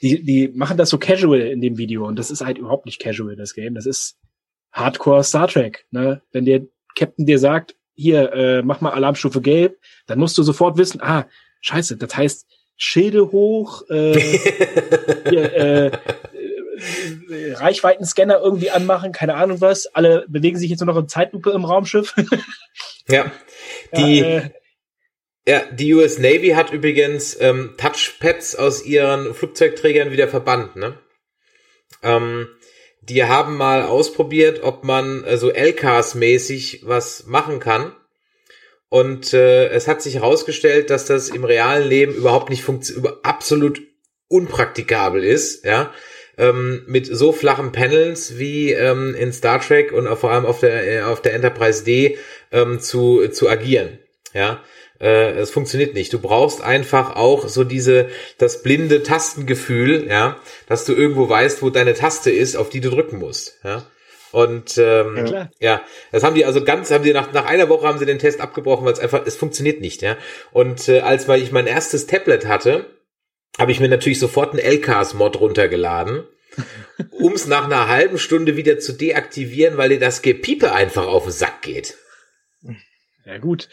Die, 0.00 0.22
die 0.22 0.46
machen 0.54 0.76
das 0.76 0.88
so 0.88 0.96
casual 0.96 1.40
in 1.40 1.60
dem 1.60 1.76
Video 1.76 2.06
und 2.06 2.20
das 2.20 2.30
ist 2.30 2.40
halt 2.40 2.56
überhaupt 2.56 2.86
nicht 2.86 3.00
casual, 3.00 3.34
das 3.34 3.52
Game. 3.52 3.74
Das 3.74 3.84
ist 3.84 4.16
Hardcore 4.70 5.24
Star 5.24 5.48
Trek. 5.48 5.86
Ne? 5.90 6.22
Wenn 6.30 6.44
der 6.44 6.62
Captain 6.94 7.26
dir 7.26 7.40
sagt, 7.40 7.74
hier, 7.96 8.32
äh, 8.32 8.62
mach 8.62 8.80
mal 8.80 8.92
Alarmstufe 8.92 9.40
gelb, 9.40 9.76
dann 10.06 10.20
musst 10.20 10.38
du 10.38 10.44
sofort 10.44 10.78
wissen, 10.78 11.00
ah, 11.02 11.26
scheiße, 11.62 11.96
das 11.96 12.16
heißt, 12.16 12.46
Schilde 12.76 13.32
hoch, 13.32 13.82
äh, 13.90 14.20
hier, 15.30 15.52
äh, 15.52 15.90
Reichweitenscanner 17.54 18.38
irgendwie 18.38 18.70
anmachen, 18.70 19.10
keine 19.10 19.34
Ahnung 19.34 19.60
was. 19.60 19.88
Alle 19.88 20.26
bewegen 20.28 20.58
sich 20.58 20.70
jetzt 20.70 20.78
nur 20.78 20.94
noch 20.94 21.00
in 21.00 21.08
Zeitlupe 21.08 21.50
im 21.50 21.64
Raumschiff. 21.64 22.14
ja. 23.08 23.32
Die, 23.96 24.18
ja, 24.18 24.26
äh, 24.26 24.50
ja, 25.46 25.62
die 25.72 25.94
US 25.94 26.18
Navy 26.18 26.50
hat 26.50 26.72
übrigens 26.72 27.36
ähm, 27.40 27.74
Touchpads 27.76 28.56
aus 28.56 28.84
ihren 28.84 29.34
Flugzeugträgern 29.34 30.10
wieder 30.10 30.28
verbannt, 30.28 30.76
ne? 30.76 30.98
Ähm, 32.02 32.48
die 33.02 33.24
haben 33.24 33.56
mal 33.56 33.82
ausprobiert, 33.82 34.62
ob 34.62 34.84
man 34.84 35.24
äh, 35.24 35.36
so 35.36 35.50
LKs-mäßig 35.50 36.82
was 36.86 37.26
machen 37.26 37.58
kann. 37.58 37.92
Und 38.88 39.32
äh, 39.32 39.68
es 39.68 39.88
hat 39.88 40.02
sich 40.02 40.16
herausgestellt, 40.16 40.90
dass 40.90 41.06
das 41.06 41.28
im 41.30 41.44
realen 41.44 41.88
Leben 41.88 42.14
überhaupt 42.14 42.50
nicht 42.50 42.62
funktioniert, 42.62 43.24
absolut 43.24 43.80
unpraktikabel 44.28 45.24
ist, 45.24 45.64
ja, 45.64 45.92
ähm, 46.38 46.84
mit 46.86 47.06
so 47.06 47.32
flachen 47.32 47.72
Panels 47.72 48.38
wie 48.38 48.72
ähm, 48.72 49.14
in 49.14 49.32
Star 49.32 49.60
Trek 49.60 49.92
und 49.92 50.08
vor 50.16 50.32
allem 50.32 50.46
auf 50.46 50.60
der 50.60 50.86
äh, 50.86 51.02
auf 51.02 51.22
der 51.22 51.34
Enterprise 51.34 51.84
D 51.84 52.18
ähm, 52.50 52.80
zu 52.80 53.28
zu 53.28 53.48
agieren, 53.48 53.98
ja. 54.32 54.62
Äh, 55.00 55.32
es 55.32 55.50
funktioniert 55.50 55.94
nicht. 55.94 56.12
Du 56.12 56.18
brauchst 56.18 56.60
einfach 56.60 57.16
auch 57.16 57.48
so 57.48 57.64
diese 57.64 58.08
das 58.38 58.62
blinde 58.62 59.02
Tastengefühl, 59.02 60.06
ja, 60.08 60.38
dass 60.66 60.84
du 60.84 60.94
irgendwo 60.94 61.28
weißt, 61.28 61.62
wo 61.62 61.70
deine 61.70 61.94
Taste 61.94 62.30
ist, 62.30 62.56
auf 62.56 62.68
die 62.68 62.80
du 62.80 62.90
drücken 62.90 63.18
musst, 63.18 63.58
ja. 63.64 63.86
Und 64.32 64.78
ähm, 64.78 65.26
ja, 65.26 65.50
ja, 65.58 65.82
das 66.12 66.22
haben 66.22 66.36
die 66.36 66.44
also 66.44 66.62
ganz, 66.62 66.90
haben 66.92 67.02
die 67.02 67.12
nach, 67.12 67.32
nach 67.32 67.46
einer 67.46 67.68
Woche 67.68 67.88
haben 67.88 67.98
sie 67.98 68.06
den 68.06 68.20
Test 68.20 68.40
abgebrochen, 68.40 68.84
weil 68.84 68.92
es 68.92 69.00
einfach, 69.00 69.26
es 69.26 69.34
funktioniert 69.34 69.80
nicht, 69.80 70.02
ja. 70.02 70.16
Und 70.52 70.88
äh, 70.88 71.00
als 71.00 71.26
weil 71.26 71.42
ich 71.42 71.50
mein 71.50 71.66
erstes 71.66 72.06
Tablet 72.06 72.46
hatte, 72.46 72.86
habe 73.58 73.72
ich 73.72 73.80
mir 73.80 73.88
natürlich 73.88 74.20
sofort 74.20 74.52
einen 74.52 74.60
LKs-Mod 74.60 75.40
runtergeladen, 75.40 76.28
um 77.10 77.32
es 77.32 77.46
nach 77.46 77.64
einer 77.64 77.88
halben 77.88 78.18
Stunde 78.18 78.56
wieder 78.56 78.78
zu 78.78 78.92
deaktivieren, 78.92 79.76
weil 79.76 79.88
dir 79.88 79.98
das 79.98 80.22
Gepiepe 80.22 80.72
einfach 80.72 81.06
auf 81.06 81.24
den 81.24 81.32
Sack 81.32 81.62
geht. 81.62 81.96
Ja 83.24 83.38
gut, 83.38 83.68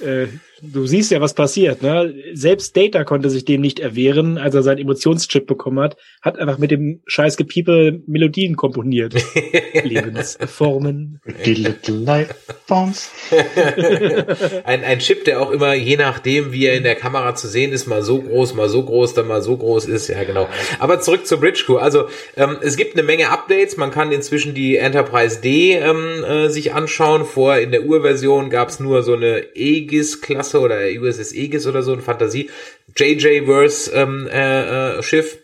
äh, 0.00 0.28
du 0.62 0.86
siehst 0.86 1.10
ja, 1.10 1.20
was 1.20 1.34
passiert. 1.34 1.82
Ne? 1.82 2.14
Selbst 2.32 2.76
Data 2.76 3.04
konnte 3.04 3.30
sich 3.30 3.44
dem 3.44 3.60
nicht 3.60 3.80
erwehren, 3.80 4.38
als 4.38 4.54
er 4.54 4.62
seinen 4.62 4.78
Emotionschip 4.78 5.46
bekommen 5.46 5.80
hat, 5.80 5.96
hat 6.22 6.38
einfach 6.38 6.58
mit 6.58 6.70
dem 6.70 7.02
scheiß 7.06 7.36
Gepiepe 7.36 8.00
Melodien 8.06 8.56
komponiert. 8.56 9.14
Lebensformen. 9.82 11.20
Die 11.44 11.54
Little 11.54 11.96
Light 11.96 12.34
Bombs. 12.66 13.10
ein, 14.64 14.84
ein 14.84 14.98
Chip, 14.98 15.24
der 15.24 15.40
auch 15.40 15.50
immer, 15.50 15.74
je 15.74 15.96
nachdem, 15.96 16.52
wie 16.52 16.66
er 16.66 16.76
in 16.76 16.82
der 16.82 16.94
Kamera 16.94 17.34
zu 17.34 17.48
sehen 17.48 17.72
ist, 17.72 17.86
mal 17.86 18.02
so 18.02 18.20
groß, 18.20 18.54
mal 18.54 18.68
so 18.68 18.84
groß, 18.84 19.14
dann 19.14 19.28
mal 19.28 19.42
so 19.42 19.56
groß 19.56 19.86
ist. 19.86 20.08
Ja, 20.08 20.24
genau. 20.24 20.48
Aber 20.78 21.00
zurück 21.00 21.26
zur 21.26 21.40
Bridge 21.40 21.62
Crew. 21.64 21.76
Also, 21.76 22.08
ähm, 22.36 22.58
es 22.60 22.76
gibt 22.76 22.94
eine 22.94 23.02
Menge 23.02 23.30
Updates. 23.30 23.76
Man 23.76 23.90
kann 23.90 24.12
inzwischen 24.12 24.54
die 24.54 24.76
Enterprise 24.76 25.40
D 25.40 25.74
ähm, 25.74 26.24
äh, 26.24 26.48
sich 26.48 26.74
anschauen. 26.74 27.24
Vorher 27.24 27.62
in 27.62 27.70
der 27.70 27.84
Urversion 27.84 28.50
gab 28.50 28.68
es 28.68 28.80
nur 28.80 29.02
so 29.02 29.14
eine 29.14 29.44
Aegis-Klasse 29.54 30.47
oder 30.54 30.80
USS 31.00 31.32
Aegis 31.32 31.66
oder 31.66 31.82
so, 31.82 31.92
ein 31.92 32.00
Fantasie 32.00 32.50
JJ-Verse 32.96 33.92
ähm, 33.92 34.26
äh, 34.26 34.98
äh, 34.98 35.02
Schiff. 35.02 35.38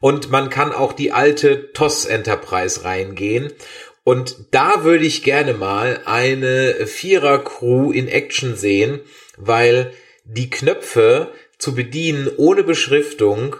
Und 0.00 0.30
man 0.30 0.48
kann 0.50 0.72
auch 0.72 0.92
die 0.92 1.12
alte 1.12 1.72
TOS 1.72 2.04
Enterprise 2.04 2.84
reingehen. 2.84 3.52
Und 4.04 4.46
da 4.52 4.84
würde 4.84 5.04
ich 5.04 5.22
gerne 5.22 5.54
mal 5.54 6.00
eine 6.04 6.86
Vierer-Crew 6.86 7.92
in 7.92 8.08
Action 8.08 8.56
sehen, 8.56 9.00
weil 9.36 9.92
die 10.24 10.50
Knöpfe 10.50 11.32
zu 11.58 11.74
bedienen 11.74 12.30
ohne 12.36 12.62
Beschriftung, 12.62 13.56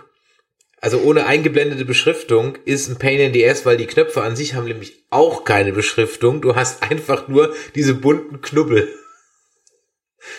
also 0.80 1.00
ohne 1.00 1.26
eingeblendete 1.26 1.84
Beschriftung, 1.84 2.56
ist 2.64 2.88
ein 2.88 2.98
Pain 2.98 3.18
in 3.18 3.32
the 3.32 3.46
Ass, 3.46 3.66
weil 3.66 3.76
die 3.76 3.86
Knöpfe 3.86 4.22
an 4.22 4.36
sich 4.36 4.54
haben 4.54 4.66
nämlich 4.66 5.04
auch 5.10 5.44
keine 5.44 5.72
Beschriftung. 5.72 6.40
Du 6.40 6.54
hast 6.54 6.82
einfach 6.82 7.28
nur 7.28 7.54
diese 7.74 7.94
bunten 7.94 8.40
Knubbel. 8.40 8.88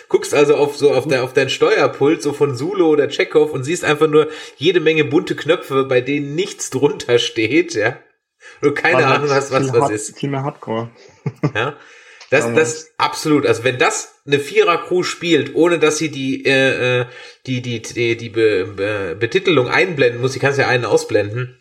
Guckst 0.08 0.34
also 0.34 0.56
auf 0.56 0.76
so 0.76 0.92
auf, 0.92 1.06
der, 1.08 1.24
auf 1.24 1.32
dein 1.32 1.48
Steuerpult 1.48 2.22
so 2.22 2.32
von 2.32 2.54
Sulu 2.54 2.86
oder 2.86 3.08
Chekhov 3.08 3.52
und 3.52 3.64
siehst 3.64 3.84
einfach 3.84 4.08
nur 4.08 4.28
jede 4.56 4.80
Menge 4.80 5.04
bunte 5.04 5.34
Knöpfe, 5.34 5.84
bei 5.84 6.00
denen 6.00 6.34
nichts 6.34 6.70
drunter 6.70 7.18
steht, 7.18 7.74
ja. 7.74 7.98
Du 8.60 8.72
keine 8.72 9.06
Aber 9.06 9.16
Ahnung 9.16 9.30
hast, 9.30 9.52
was 9.52 9.66
das 9.66 9.80
hard, 9.80 9.92
ist. 9.92 10.18
Viel 10.18 10.30
mehr 10.30 10.42
Hardcore. 10.42 10.90
Ja. 11.54 11.76
Das, 12.30 12.54
das 12.54 12.92
absolut. 12.96 13.44
Also 13.44 13.64
wenn 13.64 13.78
das 13.78 14.20
eine 14.24 14.38
Vierer-Crew 14.38 15.02
spielt, 15.02 15.56
ohne 15.56 15.80
dass 15.80 15.98
sie 15.98 16.10
die 16.10 16.46
äh, 16.46 17.00
äh 17.00 17.06
die 17.46 17.60
die 17.60 17.82
die 17.82 18.16
die 18.16 18.28
Be 18.28 18.66
Be 18.66 19.16
Betitelung 19.18 19.68
einblenden 19.68 20.20
muss, 20.20 20.34
sie 20.34 20.38
kann 20.38 20.52
es 20.52 20.56
ja 20.56 20.68
einen 20.68 20.84
ausblenden 20.84 21.59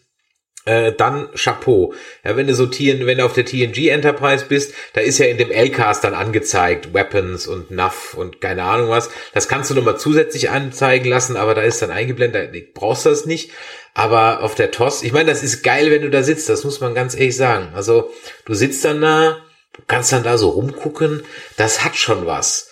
äh, 0.66 0.92
dann 0.94 1.30
Chapeau. 1.36 1.94
Ja, 2.24 2.36
wenn 2.36 2.48
du 2.48 2.54
so 2.54 2.66
TN, 2.66 3.06
wenn 3.06 3.18
du 3.18 3.26
auf 3.26 3.34
der 3.34 3.46
TNG 3.46 3.90
Enterprise 3.90 4.46
bist, 4.48 4.74
da 4.94 5.02
ist 5.02 5.18
ja 5.18 5.26
in 5.26 5.38
dem 5.38 5.52
L-Cast 5.52 6.04
dann 6.04 6.14
angezeigt, 6.14 6.94
Weapons 6.94 7.48
und 7.48 7.72
NAV 7.72 8.14
und 8.16 8.42
keine 8.42 8.64
Ahnung 8.64 8.90
was. 8.90 9.10
Das 9.34 9.48
kannst 9.48 9.70
du 9.70 9.76
nochmal 9.76 9.98
zusätzlich 9.98 10.50
anzeigen 10.50 11.10
lassen, 11.10 11.38
aber 11.38 11.56
da 11.56 11.62
ist 11.62 11.82
dann 11.82 11.92
eingeblendet, 11.92 12.54
du 12.54 12.62
brauchst 12.74 13.06
das 13.06 13.26
nicht. 13.26 13.52
Aber 13.94 14.44
auf 14.44 14.56
der 14.56 14.72
TOS, 14.72 15.04
ich 15.04 15.12
meine, 15.12 15.30
das 15.32 15.44
ist 15.44 15.64
geil, 15.64 15.90
wenn 15.92 16.04
du 16.04 16.10
da 16.10 16.24
sitzt, 16.24 16.48
das 16.48 16.64
muss 16.64 16.80
man 16.80 16.94
ganz 16.94 17.16
ehrlich 17.16 17.36
sagen. 17.36 17.70
Also, 17.74 18.12
du 18.46 18.54
sitzt 18.54 18.86
dann 18.86 19.02
da, 19.02 19.38
du 19.74 19.82
kannst 19.88 20.14
dann 20.14 20.24
da 20.24 20.38
so 20.38 20.50
rumgucken, 20.50 21.24
das 21.58 21.84
hat 21.84 21.96
schon 21.96 22.26
was. 22.26 22.70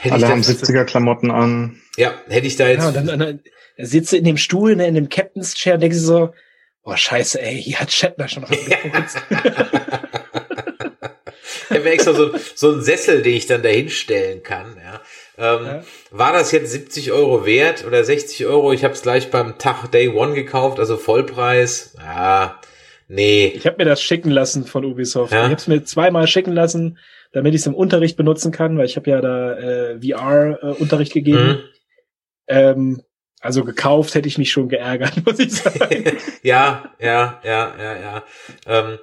Hätte 0.00 0.14
Alle 0.14 0.28
haben 0.28 0.42
70er-Klamotten 0.42 1.30
an. 1.30 1.80
Ja, 1.96 2.14
hätte 2.28 2.46
ich 2.46 2.56
da 2.56 2.68
jetzt. 2.68 2.82
Ja, 2.82 2.92
dann, 2.92 3.06
dann, 3.06 3.18
dann 3.18 3.40
sitze 3.82 4.16
in 4.16 4.24
dem 4.24 4.36
Stuhl, 4.36 4.76
ne, 4.76 4.86
in 4.86 4.94
dem 4.94 5.08
Captain's 5.08 5.54
Chair, 5.54 5.78
denkst 5.78 5.98
du 5.98 6.02
so, 6.02 6.34
oh 6.84 6.96
scheiße, 6.96 7.40
ey, 7.40 7.62
hier 7.62 7.80
hat 7.80 7.92
Shatner 7.92 8.28
schon 8.28 8.44
rangeputzt. 8.44 9.18
ich 11.70 11.76
habe 11.76 11.90
extra 11.90 12.14
so, 12.14 12.30
so 12.54 12.72
einen 12.72 12.82
Sessel, 12.82 13.22
den 13.22 13.34
ich 13.34 13.46
dann 13.46 13.62
da 13.62 13.68
hinstellen 13.68 14.42
kann. 14.42 14.76
Ja. 14.82 15.00
Ähm, 15.38 15.66
ja. 15.66 15.82
War 16.10 16.32
das 16.32 16.52
jetzt 16.52 16.70
70 16.70 17.12
Euro 17.12 17.46
wert 17.46 17.84
oder 17.86 18.04
60 18.04 18.46
Euro? 18.46 18.72
Ich 18.72 18.84
habe 18.84 18.94
es 18.94 19.02
gleich 19.02 19.30
beim 19.30 19.58
Tag 19.58 19.90
Day 19.90 20.08
One 20.08 20.34
gekauft, 20.34 20.78
also 20.78 20.96
Vollpreis. 20.96 21.96
Ja, 21.98 22.60
nee. 23.08 23.52
Ich 23.54 23.66
habe 23.66 23.76
mir 23.78 23.86
das 23.86 24.02
schicken 24.02 24.30
lassen 24.30 24.66
von 24.66 24.84
Ubisoft. 24.84 25.32
Ja? 25.32 25.40
Ich 25.40 25.44
habe 25.44 25.54
es 25.54 25.66
mir 25.68 25.84
zweimal 25.84 26.26
schicken 26.26 26.52
lassen, 26.52 26.98
damit 27.32 27.54
ich 27.54 27.60
es 27.60 27.66
im 27.66 27.74
Unterricht 27.74 28.16
benutzen 28.16 28.52
kann, 28.52 28.76
weil 28.76 28.86
ich 28.86 28.96
habe 28.96 29.10
ja 29.10 29.20
da 29.20 29.58
äh, 29.58 30.00
VR-Unterricht 30.00 31.12
äh, 31.12 31.20
gegeben. 31.20 31.46
Mhm. 31.46 31.58
Ähm, 32.48 33.02
also 33.40 33.64
gekauft 33.64 34.14
hätte 34.14 34.28
ich 34.28 34.38
mich 34.38 34.52
schon 34.52 34.68
geärgert, 34.68 35.14
muss 35.26 35.38
ich 35.38 35.52
sagen. 35.52 36.04
ja, 36.42 36.92
ja, 36.98 37.40
ja, 37.42 37.74
ja, 37.78 37.96
ja. 38.00 38.24
Ähm, 38.66 38.98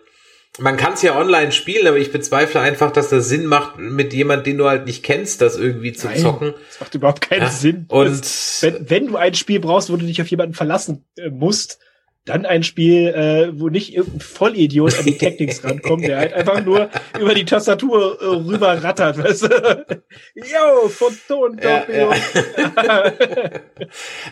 man 0.60 0.78
kann 0.78 0.94
es 0.94 1.04
ja 1.04 1.16
online 1.16 1.52
spielen, 1.52 1.86
aber 1.88 1.98
ich 1.98 2.12
bezweifle 2.12 2.60
einfach, 2.60 2.92
dass 2.92 3.10
das 3.10 3.28
Sinn 3.30 3.46
macht, 3.46 3.78
mit 3.78 4.14
jemand, 4.14 4.48
den 4.48 4.58
du 4.58 4.68
halt 4.68 4.86
nicht 4.86 5.04
kennst, 5.04 5.42
das 5.42 5.56
irgendwie 5.56 5.94
zu 5.94 6.08
Nein, 6.08 6.18
zocken. 6.18 6.54
Das 6.68 6.80
macht 6.80 6.96
überhaupt 6.96 7.22
keinen 7.22 7.44
ja. 7.44 7.50
Sinn. 7.50 7.86
Und 7.90 8.24
wenn, 8.62 8.90
wenn 8.90 9.08
du 9.08 9.18
ein 9.18 9.36
Spiel 9.36 9.60
brauchst, 9.60 9.92
wo 9.92 9.98
du 9.98 10.06
dich 10.06 10.22
auf 10.22 10.28
jemanden 10.28 10.56
verlassen 10.56 11.06
äh, 11.18 11.30
musst, 11.30 11.80
dann 12.28 12.46
ein 12.46 12.64
Spiel, 12.64 13.08
äh, 13.08 13.60
wo 13.60 13.70
nicht 13.70 13.96
irgendein 13.96 14.20
Vollidiot 14.20 15.00
an 15.00 15.06
die 15.06 15.18
Technics 15.18 15.64
rankommt, 15.64 16.06
der 16.06 16.18
halt 16.18 16.34
einfach 16.34 16.64
nur 16.64 16.90
über 17.20 17.34
die 17.34 17.46
Tastatur 17.46 18.22
äh, 18.22 18.26
rüber 18.26 18.84
rattert, 18.84 19.18
weißt 19.18 19.44
du? 19.44 19.48
Yo, 20.36 20.90
Photon 20.90 21.60
Ja, 21.62 21.86
ja. 21.90 22.10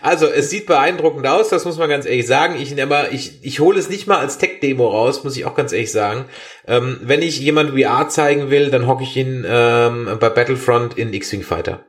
Also, 0.02 0.28
es 0.28 0.50
sieht 0.50 0.66
beeindruckend 0.66 1.26
aus, 1.26 1.50
das 1.50 1.64
muss 1.66 1.78
man 1.78 1.90
ganz 1.90 2.06
ehrlich 2.06 2.28
sagen. 2.28 2.56
Ich, 2.62 2.82
aber 2.82 3.12
ich, 3.12 3.44
ich 3.44 3.60
hole 3.60 3.80
es 3.80 3.90
nicht 3.90 4.08
mal 4.08 4.20
als 4.20 4.38
Tech-Demo 4.38 4.88
raus, 4.88 5.24
muss 5.24 5.38
ich 5.38 5.46
auch 5.46 5.56
ganz 5.56 5.72
ehrlich 5.72 5.92
sagen. 5.92 6.26
Ähm, 6.68 7.00
wenn 7.02 7.22
ich 7.22 7.40
jemand 7.40 7.80
VR 7.80 8.10
zeigen 8.10 8.50
will, 8.50 8.72
dann 8.72 8.88
hocke 8.88 9.04
ich 9.04 9.16
ihn 9.16 9.46
ähm, 9.48 10.18
bei 10.20 10.30
Battlefront 10.30 10.98
in 10.98 11.14
X-Wing 11.14 11.44
Fighter. 11.44 11.86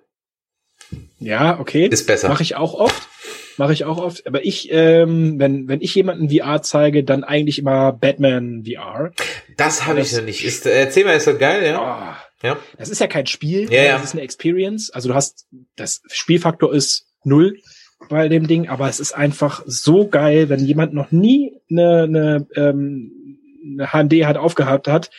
Ja, 1.19 1.59
okay. 1.59 1.87
Ist 1.87 2.07
besser. 2.07 2.28
Mache 2.28 2.43
ich 2.43 2.55
auch 2.55 2.74
oft. 2.74 3.09
Mache 3.59 3.73
ich 3.73 3.85
auch 3.85 3.99
oft. 3.99 4.27
Aber 4.27 4.45
ich, 4.45 4.69
ähm, 4.70 5.39
wenn, 5.39 5.69
wenn 5.69 5.81
ich 5.81 5.95
jemanden 5.95 6.31
VR 6.31 6.62
zeige, 6.62 7.05
dann 7.05 7.24
eigentlich 7.24 7.59
immer 7.59 7.93
Batman 7.93 8.65
VR. 8.66 9.12
Das 9.57 9.87
habe 9.87 10.01
ich 10.01 10.12
noch 10.15 10.23
nicht. 10.23 10.45
Ist, 10.45 10.66
äh, 10.66 10.81
erzähl 10.81 11.05
mal, 11.05 11.16
ist 11.16 11.27
das 11.27 11.39
geil, 11.39 11.65
ja? 11.65 12.16
Ja. 12.43 12.59
Das 12.78 12.91
ist 12.91 13.01
ja 13.01 13.07
kein 13.07 13.27
Spiel, 13.27 13.73
Ja, 13.73 13.83
ja. 13.83 13.93
das 13.95 14.05
ist 14.05 14.12
eine 14.12 14.23
Experience. 14.23 14.91
Also 14.91 15.09
du 15.09 15.15
hast, 15.15 15.47
das 15.74 16.03
Spielfaktor 16.09 16.73
ist 16.74 17.07
null 17.24 17.59
bei 18.09 18.28
dem 18.28 18.47
Ding, 18.47 18.69
aber 18.69 18.89
es 18.89 19.01
ist 19.01 19.12
einfach 19.12 19.62
so 19.66 20.07
geil, 20.07 20.49
wenn 20.49 20.61
jemand 20.61 20.93
noch 20.93 21.11
nie 21.12 21.59
eine, 21.70 22.03
eine, 22.03 22.47
ähm, 22.55 23.39
eine 23.65 23.93
HMD 23.93 24.27
hat 24.27 24.37
aufgehabt 24.37 24.87
hat. 24.87 25.11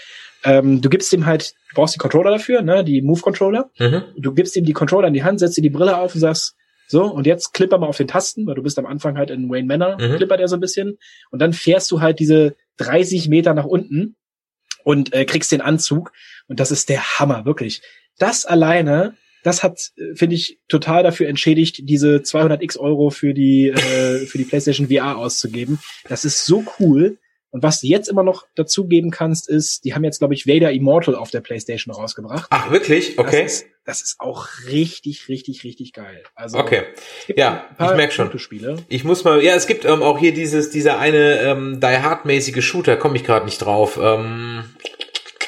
Ähm, 0.43 0.81
du 0.81 0.89
gibst 0.89 1.11
ihm 1.11 1.25
halt, 1.25 1.55
du 1.69 1.75
brauchst 1.75 1.95
die 1.95 1.99
Controller 1.99 2.31
dafür, 2.31 2.61
ne, 2.61 2.83
die 2.83 3.01
Move-Controller. 3.01 3.71
Mhm. 3.79 4.03
Du 4.15 4.33
gibst 4.33 4.55
ihm 4.55 4.65
die 4.65 4.73
Controller 4.73 5.07
in 5.07 5.15
die 5.15 5.23
Hand, 5.23 5.39
setzt 5.39 5.57
dir 5.57 5.63
die 5.63 5.71
Brille 5.71 5.97
auf 5.97 6.13
und 6.13 6.21
sagst, 6.21 6.55
so, 6.87 7.03
und 7.05 7.27
jetzt 7.27 7.53
klipper 7.53 7.77
mal 7.77 7.87
auf 7.87 7.97
den 7.97 8.07
Tasten, 8.07 8.47
weil 8.47 8.55
du 8.55 8.63
bist 8.63 8.79
am 8.79 8.85
Anfang 8.85 9.17
halt 9.17 9.29
in 9.29 9.49
Wayne 9.49 9.67
Manor, 9.67 9.97
Mhm. 10.01 10.15
klippert 10.15 10.39
er 10.39 10.47
so 10.47 10.55
ein 10.55 10.61
bisschen. 10.61 10.97
Und 11.31 11.39
dann 11.39 11.53
fährst 11.53 11.91
du 11.91 11.99
halt 12.01 12.19
diese 12.19 12.55
30 12.77 13.27
Meter 13.27 13.53
nach 13.53 13.65
unten 13.65 14.15
und 14.83 15.13
äh, 15.13 15.25
kriegst 15.25 15.51
den 15.51 15.61
Anzug. 15.61 16.11
Und 16.47 16.59
das 16.59 16.71
ist 16.71 16.89
der 16.89 17.19
Hammer, 17.19 17.45
wirklich. 17.45 17.81
Das 18.19 18.45
alleine, 18.45 19.15
das 19.43 19.63
hat, 19.63 19.91
äh, 19.97 20.15
finde 20.15 20.35
ich, 20.35 20.59
total 20.69 21.03
dafür 21.03 21.27
entschädigt, 21.27 21.81
diese 21.83 22.17
200x 22.23 22.77
Euro 22.77 23.09
für 23.09 23.33
die, 23.33 23.67
äh, 23.69 24.25
für 24.25 24.37
die 24.37 24.45
PlayStation 24.45 24.87
VR 24.87 25.17
auszugeben. 25.17 25.79
Das 26.07 26.23
ist 26.25 26.45
so 26.45 26.63
cool. 26.79 27.17
Und 27.49 27.63
was 27.63 27.79
du 27.81 27.87
jetzt 27.87 28.09
immer 28.09 28.23
noch 28.23 28.45
dazugeben 28.55 29.09
kannst, 29.09 29.47
ist, 29.49 29.85
die 29.85 29.93
haben 29.95 30.03
jetzt, 30.03 30.19
glaube 30.19 30.33
ich, 30.33 30.47
Vader 30.47 30.71
Immortal 30.71 31.15
auf 31.15 31.31
der 31.31 31.39
PlayStation 31.39 31.93
rausgebracht. 31.93 32.47
Ach, 32.49 32.71
wirklich? 32.71 33.17
Okay. 33.17 33.43
Das 33.43 33.53
ist, 33.53 33.65
das 33.85 34.01
ist 34.01 34.15
auch 34.19 34.47
richtig, 34.67 35.29
richtig, 35.29 35.63
richtig 35.63 35.93
geil. 35.93 36.23
Also, 36.35 36.57
Okay. 36.57 36.83
Ja, 37.35 37.65
ich 37.79 37.95
merk 37.95 38.11
schon. 38.11 38.37
Spiele. 38.37 38.77
Ich 38.89 39.03
muss 39.05 39.23
mal, 39.23 39.41
ja, 39.41 39.55
es 39.55 39.65
gibt 39.65 39.85
ähm, 39.85 40.03
auch 40.03 40.19
hier 40.19 40.33
dieses, 40.33 40.69
dieser 40.69 40.99
eine 40.99 41.39
ähm, 41.39 41.79
Die 41.79 41.87
Hard-mäßige 41.87 42.63
Shooter, 42.63 42.97
komme 42.97 43.15
ich 43.15 43.23
gerade 43.23 43.45
nicht 43.45 43.59
drauf. 43.59 43.97
Ähm, 44.01 44.65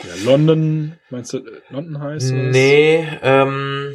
Ja, 0.03 0.13
London, 0.23 0.97
meinst 1.09 1.33
du, 1.33 1.39
äh, 1.39 1.61
London 1.69 2.01
heißt 2.01 2.31
nee, 2.31 3.05
ähm, 3.21 3.93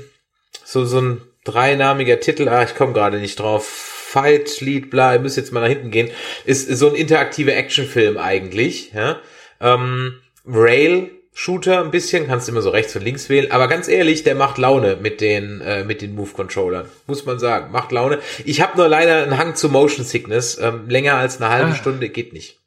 so, 0.62 0.84
so 0.84 1.00
ein 1.00 1.22
dreiinamiger 1.44 2.20
Titel, 2.20 2.48
ah, 2.48 2.62
ich 2.64 2.74
komme 2.74 2.92
gerade 2.92 3.18
nicht 3.18 3.36
drauf. 3.38 4.03
Fight, 4.14 4.60
Lead, 4.60 4.90
bla, 4.90 5.12
ihr 5.14 5.18
müsst 5.20 5.36
jetzt 5.36 5.52
mal 5.52 5.60
nach 5.60 5.68
hinten 5.68 5.90
gehen. 5.90 6.08
Ist 6.44 6.68
so 6.78 6.88
ein 6.88 6.94
interaktiver 6.94 7.54
Actionfilm 7.56 8.16
eigentlich, 8.16 8.92
ja. 8.94 9.18
Ähm, 9.60 10.20
Rail, 10.46 11.10
Shooter 11.32 11.80
ein 11.82 11.90
bisschen, 11.90 12.28
kannst 12.28 12.48
immer 12.48 12.62
so 12.62 12.70
rechts 12.70 12.94
und 12.94 13.02
links 13.02 13.28
wählen, 13.28 13.50
aber 13.50 13.66
ganz 13.66 13.88
ehrlich, 13.88 14.22
der 14.22 14.36
macht 14.36 14.56
Laune 14.56 14.96
mit 15.00 15.20
den 15.20 15.60
äh, 15.62 15.82
mit 15.82 16.00
den 16.00 16.14
Move 16.14 16.30
Controllern, 16.32 16.86
muss 17.08 17.26
man 17.26 17.40
sagen, 17.40 17.72
macht 17.72 17.90
Laune. 17.90 18.20
Ich 18.44 18.60
habe 18.60 18.76
nur 18.76 18.86
leider 18.86 19.24
einen 19.24 19.36
Hang 19.36 19.56
zu 19.56 19.68
Motion 19.68 20.04
Sickness, 20.04 20.58
ähm, 20.62 20.88
länger 20.88 21.16
als 21.16 21.40
eine 21.40 21.50
halbe 21.50 21.72
Ah. 21.72 21.74
Stunde 21.74 22.08
geht 22.08 22.32
nicht. 22.32 22.60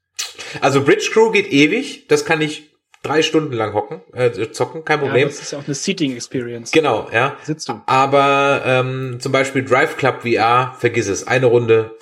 Also 0.60 0.84
Bridge 0.84 1.10
Crew 1.14 1.32
geht 1.32 1.50
ewig, 1.50 2.08
das 2.10 2.26
kann 2.26 2.42
ich 2.42 2.70
drei 3.08 3.22
Stunden 3.22 3.54
lang 3.54 3.74
hocken, 3.74 4.02
äh, 4.14 4.52
zocken, 4.52 4.84
kein 4.86 5.00
Ja, 5.00 5.06
Problem. 5.06 5.28
das 5.28 5.42
ist 5.42 5.52
ja 5.52 5.60
auch 5.60 5.66
eine 5.66 5.74
Seating 5.74 6.14
Experience. 6.16 6.72
Genau, 6.72 7.10
ja. 7.12 7.38
Sitzt 7.44 7.70
du. 7.70 7.82
Aber 7.86 8.62
ähm, 8.66 9.18
zum 9.20 9.32
Beispiel 9.32 9.64
Drive 9.64 9.98
Club 9.98 10.22
VR, 10.22 10.76
vergiss 10.78 11.08
es, 11.08 11.26
eine 11.28 11.48
Runde 11.48 11.96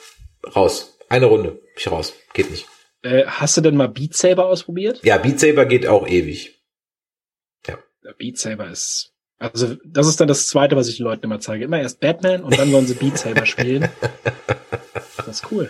raus, 0.56 0.98
eine 1.10 1.26
Runde, 1.28 1.62
ich 1.78 1.90
raus, 1.92 2.14
geht 2.34 2.50
nicht. 2.52 2.68
Äh, 3.04 3.26
hast 3.26 3.56
du 3.58 3.62
denn 3.62 3.76
mal 3.78 3.88
Beat 3.90 4.16
Saber 4.16 4.46
ausprobiert? 4.48 5.00
Ja, 5.04 5.18
Beat 5.18 5.40
Saber 5.40 5.66
geht 5.66 5.88
auch 5.88 6.08
ewig. 6.08 6.60
Ja, 7.68 7.78
Beat 8.18 8.38
Saber 8.38 8.70
ist, 8.70 9.15
also 9.40 9.76
das 9.86 10.08
ist 10.08 10.20
dann 10.20 10.28
das 10.28 10.48
Zweite, 10.48 10.76
was 10.76 10.88
ich 10.88 10.98
den 10.98 11.06
Leuten 11.06 11.26
immer 11.26 11.40
zeige. 11.40 11.66
Immer 11.66 11.80
erst 11.82 12.00
Batman 12.00 12.44
und 12.44 12.58
dann 12.58 12.72
sollen 12.72 12.88
sie 12.88 12.94
Beat 12.94 13.18
Saber 13.18 13.46
spielen. 13.46 13.90
Das 15.18 15.28
ist 15.28 15.52
cool. 15.52 15.70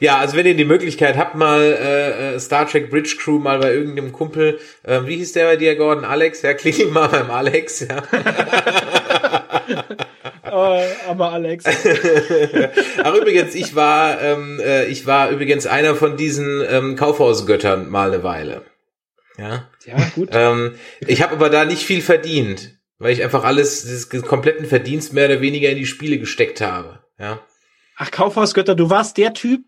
Ja, 0.00 0.18
also 0.18 0.36
wenn 0.36 0.46
ihr 0.46 0.54
die 0.54 0.64
Möglichkeit 0.64 1.16
habt, 1.16 1.34
mal 1.34 1.60
äh, 1.60 2.34
äh, 2.34 2.40
Star 2.40 2.66
Trek 2.66 2.90
Bridge 2.90 3.16
Crew 3.18 3.38
mal 3.38 3.58
bei 3.58 3.74
irgendeinem 3.74 4.12
Kumpel, 4.12 4.58
äh, 4.84 5.00
wie 5.04 5.16
hieß 5.16 5.32
der 5.32 5.46
bei 5.46 5.56
dir, 5.56 5.76
Gordon? 5.76 6.04
Alex? 6.04 6.42
Ja, 6.42 6.54
klingel 6.54 6.86
mal 6.86 7.08
beim 7.08 7.30
Alex, 7.30 7.80
ja. 7.80 7.98
äh, 10.44 10.84
aber 11.08 11.32
Alex. 11.32 11.64
Ach 13.02 13.14
übrigens, 13.14 13.54
ich 13.54 13.74
war, 13.74 14.20
ähm, 14.22 14.60
äh, 14.60 14.86
ich 14.86 15.06
war 15.06 15.30
übrigens 15.30 15.66
einer 15.66 15.94
von 15.94 16.16
diesen 16.16 16.62
ähm, 16.68 16.96
Kaufhausgöttern 16.96 17.90
mal 17.90 18.12
eine 18.12 18.22
Weile. 18.22 18.62
Ja. 19.36 19.68
Ja, 19.84 19.96
gut. 20.14 20.28
Ähm, 20.32 20.76
ich 21.00 21.22
habe 21.22 21.34
aber 21.34 21.50
da 21.50 21.64
nicht 21.64 21.84
viel 21.84 22.02
verdient, 22.02 22.78
weil 23.02 23.12
ich 23.12 23.22
einfach 23.22 23.44
alles, 23.44 23.82
das 24.10 24.22
kompletten 24.22 24.66
Verdienst 24.66 25.12
mehr 25.12 25.26
oder 25.26 25.40
weniger 25.40 25.68
in 25.70 25.76
die 25.76 25.86
Spiele 25.86 26.18
gesteckt 26.18 26.60
habe. 26.60 27.00
Ja. 27.18 27.40
Ach, 27.96 28.10
Kaufhausgötter, 28.10 28.74
du 28.74 28.88
warst 28.90 29.16
der 29.18 29.34
Typ. 29.34 29.62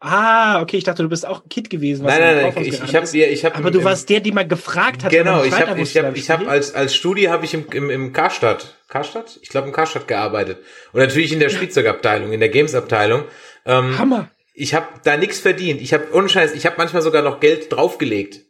Ah, 0.00 0.60
okay, 0.62 0.76
ich 0.76 0.84
dachte, 0.84 1.02
du 1.02 1.08
bist 1.08 1.26
auch 1.26 1.42
ein 1.42 1.48
Kind 1.48 1.68
gewesen. 1.70 2.04
was 2.04 2.12
Nein, 2.12 2.20
in 2.20 2.26
nein, 2.36 2.44
ein 2.46 2.54
nein, 2.54 2.64
ich, 2.64 2.74
ich 2.82 2.94
habe 2.94 3.04
ist. 3.04 3.14
ich 3.14 3.44
hab 3.44 3.56
Aber 3.58 3.68
im- 3.68 3.74
du 3.74 3.82
warst 3.84 4.08
der, 4.08 4.20
die 4.20 4.30
man 4.30 4.48
gefragt 4.48 5.02
hat. 5.02 5.10
Genau, 5.10 5.42
ich 5.42 5.52
habe 5.52 5.72
ich 5.72 5.78
wusste 5.78 5.98
hab, 6.00 6.06
beim 6.06 6.14
ich 6.14 6.30
hab 6.30 6.38
Spiel. 6.40 6.48
als 6.50 6.74
als 6.74 6.94
Studi 6.94 7.24
habe 7.24 7.44
ich 7.44 7.54
im 7.54 7.66
im, 7.72 7.90
im 7.90 8.12
Karstadt, 8.12 8.76
Karstadt, 8.88 9.38
ich 9.42 9.48
glaube 9.48 9.66
im 9.66 9.72
Karstadt 9.72 10.06
gearbeitet 10.06 10.58
und 10.92 11.00
natürlich 11.00 11.32
in 11.32 11.40
der 11.40 11.48
Spielzeugabteilung, 11.48 12.32
in 12.32 12.38
der 12.40 12.50
Gamesabteilung. 12.50 13.24
Ähm, 13.66 13.98
Hammer. 13.98 14.30
Ich 14.54 14.74
habe 14.74 14.86
da 15.04 15.16
nichts 15.16 15.40
verdient. 15.40 15.80
Ich 15.80 15.92
habe 15.92 16.04
unscheiß, 16.12 16.52
ich 16.54 16.64
habe 16.66 16.76
manchmal 16.78 17.02
sogar 17.02 17.22
noch 17.22 17.40
Geld 17.40 17.72
draufgelegt. 17.72 18.42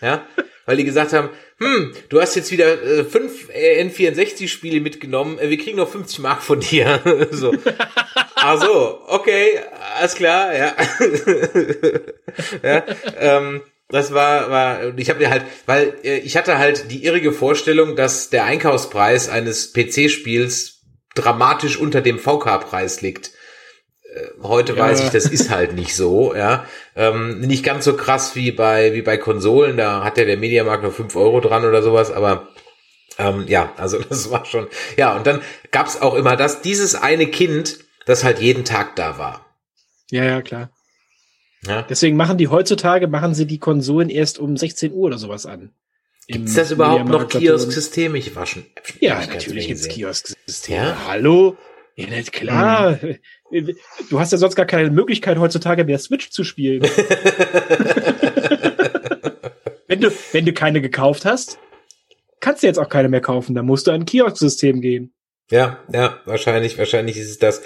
Ja, 0.00 0.26
weil 0.66 0.76
die 0.76 0.84
gesagt 0.84 1.12
haben, 1.12 1.30
hm, 1.58 1.92
du 2.08 2.20
hast 2.20 2.36
jetzt 2.36 2.50
wieder 2.52 2.82
äh, 2.82 3.04
fünf 3.04 3.48
äh, 3.50 3.82
N64-Spiele 3.82 4.80
mitgenommen, 4.80 5.38
äh, 5.38 5.50
wir 5.50 5.58
kriegen 5.58 5.76
noch 5.78 5.90
50 5.90 6.20
Mark 6.20 6.42
von 6.42 6.60
dir. 6.60 7.00
so. 7.30 7.52
Ach 8.36 8.60
so, 8.60 9.02
okay, 9.08 9.60
alles 9.98 10.14
klar, 10.14 10.54
ja. 10.56 10.74
ja 12.62 12.84
ähm, 13.18 13.62
das 13.88 14.14
war, 14.14 14.50
war, 14.50 14.98
ich 14.98 15.10
habe 15.10 15.18
mir 15.18 15.30
halt, 15.30 15.44
weil 15.66 15.94
äh, 16.04 16.18
ich 16.18 16.36
hatte 16.36 16.58
halt 16.58 16.90
die 16.90 17.04
irrige 17.04 17.32
Vorstellung, 17.32 17.96
dass 17.96 18.30
der 18.30 18.44
Einkaufspreis 18.44 19.28
eines 19.28 19.72
PC-Spiels 19.72 20.82
dramatisch 21.14 21.76
unter 21.76 22.00
dem 22.00 22.18
VK-Preis 22.18 23.00
liegt. 23.00 23.32
Äh, 24.14 24.42
Heute 24.42 24.72
Ja. 24.74 24.78
weiß 24.78 25.00
ich, 25.04 25.10
das 25.10 25.26
ist 25.26 25.50
halt 25.50 25.74
nicht 25.74 25.94
so, 25.94 26.34
ja. 26.34 26.64
Ähm, 26.96 27.40
nicht 27.40 27.64
ganz 27.64 27.84
so 27.84 27.96
krass 27.96 28.34
wie 28.36 28.50
bei, 28.52 28.92
wie 28.94 29.02
bei 29.02 29.16
Konsolen, 29.16 29.76
da 29.76 30.02
hat 30.04 30.18
ja 30.18 30.24
der 30.24 30.36
Mediamarkt 30.36 30.82
nur 30.82 30.92
5 30.92 31.14
Euro 31.16 31.40
dran 31.40 31.64
oder 31.64 31.82
sowas, 31.82 32.10
aber 32.10 32.48
ähm, 33.18 33.44
ja, 33.48 33.72
also 33.76 33.98
das 34.08 34.30
war 34.30 34.44
schon. 34.46 34.66
Ja, 34.96 35.16
und 35.16 35.26
dann 35.26 35.42
gab's 35.70 36.00
auch 36.00 36.14
immer 36.14 36.36
das, 36.36 36.62
dieses 36.62 36.94
eine 36.94 37.26
Kind, 37.26 37.78
das 38.06 38.24
halt 38.24 38.38
jeden 38.40 38.64
Tag 38.64 38.96
da 38.96 39.18
war. 39.18 39.46
Ja, 40.10 40.24
ja, 40.24 40.42
klar. 40.42 40.70
Ja. 41.66 41.82
Deswegen 41.82 42.16
machen 42.16 42.38
die 42.38 42.48
heutzutage, 42.48 43.06
machen 43.06 43.34
sie 43.34 43.46
die 43.46 43.58
Konsolen 43.58 44.08
erst 44.08 44.38
um 44.38 44.56
16 44.56 44.92
Uhr 44.92 45.06
oder 45.06 45.18
sowas 45.18 45.44
an. 45.46 45.70
Gibt's 46.26 46.54
das 46.54 46.70
überhaupt 46.70 47.06
noch. 47.06 47.28
Kiosk-System? 47.28 48.14
Ich 48.14 48.34
war 48.36 48.46
schon. 48.46 48.64
Ja, 49.00 49.18
natürlich 49.20 49.46
wenig 49.64 49.66
gibt's. 49.66 49.88
Kiosk-System. 49.88 50.74
Ja? 50.74 50.96
Hallo? 51.06 51.56
Ja, 51.96 52.06
nicht 52.08 52.32
klar. 52.32 52.98
Du 54.08 54.20
hast 54.20 54.32
ja 54.32 54.38
sonst 54.38 54.56
gar 54.56 54.66
keine 54.66 54.90
Möglichkeit 54.90 55.38
heutzutage 55.38 55.84
mehr 55.84 55.98
Switch 55.98 56.30
zu 56.30 56.44
spielen. 56.44 56.82
wenn 59.88 60.00
du, 60.00 60.10
wenn 60.32 60.46
du 60.46 60.52
keine 60.52 60.80
gekauft 60.80 61.24
hast, 61.24 61.58
kannst 62.40 62.62
du 62.62 62.66
jetzt 62.66 62.78
auch 62.78 62.88
keine 62.88 63.08
mehr 63.08 63.20
kaufen. 63.20 63.54
Da 63.54 63.62
musst 63.62 63.86
du 63.86 63.90
an 63.90 64.02
ein 64.02 64.06
Kiosk-System 64.06 64.80
gehen. 64.80 65.12
Ja, 65.50 65.80
ja, 65.92 66.20
wahrscheinlich, 66.26 66.78
wahrscheinlich 66.78 67.16
ist 67.16 67.30
es 67.30 67.38
das. 67.38 67.62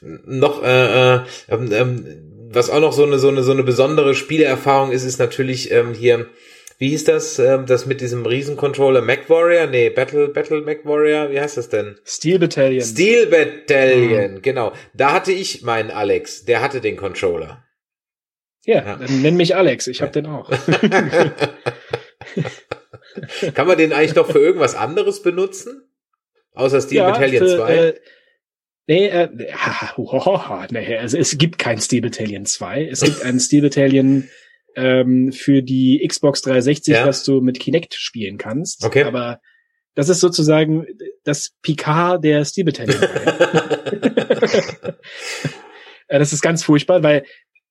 Noch, 0.00 0.62
äh, 0.62 1.14
äh, 1.14 1.20
ähm, 1.48 1.72
ähm, 1.72 2.48
was 2.50 2.70
auch 2.70 2.80
noch 2.80 2.92
so 2.92 3.04
eine, 3.04 3.18
so 3.18 3.28
eine, 3.28 3.42
so 3.42 3.52
eine 3.52 3.62
besondere 3.62 4.14
Spielerfahrung 4.14 4.90
ist, 4.90 5.04
ist 5.04 5.18
natürlich 5.18 5.70
ähm, 5.70 5.94
hier, 5.94 6.26
wie 6.78 6.90
hieß 6.90 7.04
das, 7.04 7.38
ähm, 7.38 7.66
das 7.66 7.86
mit 7.86 8.00
diesem 8.00 8.24
Riesencontroller 8.24 9.02
Mac 9.02 9.28
Warrior? 9.28 9.66
Nee, 9.66 9.90
Battle, 9.90 10.28
Battle 10.28 10.62
Mac 10.62 10.84
Warrior, 10.84 11.30
wie 11.30 11.40
heißt 11.40 11.56
das 11.56 11.68
denn? 11.68 11.98
Steel 12.04 12.38
Battalion. 12.38 12.84
Steel 12.84 13.26
Battalion, 13.26 14.40
genau. 14.42 14.72
Da 14.94 15.12
hatte 15.12 15.32
ich 15.32 15.62
meinen 15.62 15.90
Alex, 15.90 16.44
der 16.44 16.62
hatte 16.62 16.80
den 16.80 16.96
Controller. 16.96 17.64
Ja, 18.64 18.96
dann 18.96 19.22
nenn 19.22 19.36
mich 19.36 19.56
Alex. 19.56 19.86
Ich 19.86 20.02
hab 20.02 20.12
den 20.12 20.26
auch. 20.26 20.50
Kann 23.54 23.66
man 23.66 23.78
den 23.78 23.92
eigentlich 23.92 24.14
noch 24.14 24.30
für 24.30 24.38
irgendwas 24.38 24.74
anderes 24.74 25.22
benutzen? 25.22 25.82
Außer 26.52 26.80
Steel 26.80 27.02
Battalion 27.02 27.46
für, 27.46 27.56
2? 27.56 27.74
Äh, 27.74 27.94
Nee, 28.90 29.08
äh, 29.08 29.28
nee, 30.70 30.96
also 30.96 31.18
es 31.18 31.36
gibt 31.36 31.58
kein 31.58 31.78
Steel 31.78 32.00
Battalion 32.00 32.46
2. 32.46 32.86
Es 32.86 33.02
gibt 33.02 33.22
ein 33.22 33.38
Steel 33.38 33.60
Battalion 33.60 34.30
ähm, 34.78 35.32
für 35.32 35.62
die 35.62 36.04
Xbox 36.06 36.42
360, 36.42 36.94
Ja. 36.94 37.06
was 37.06 37.24
du 37.24 37.40
mit 37.40 37.58
Kinect 37.60 37.94
spielen 37.94 38.38
kannst. 38.38 38.84
Okay. 38.84 39.02
Aber 39.02 39.40
das 39.94 40.08
ist 40.08 40.20
sozusagen 40.20 40.86
das 41.24 41.50
Picard 41.62 42.22
der 42.22 42.44
Steel 42.44 42.64
Battalion. 42.64 43.00
Äh, 46.10 46.18
das 46.18 46.32
ist 46.32 46.40
ganz 46.40 46.62
furchtbar, 46.62 47.02
weil 47.02 47.24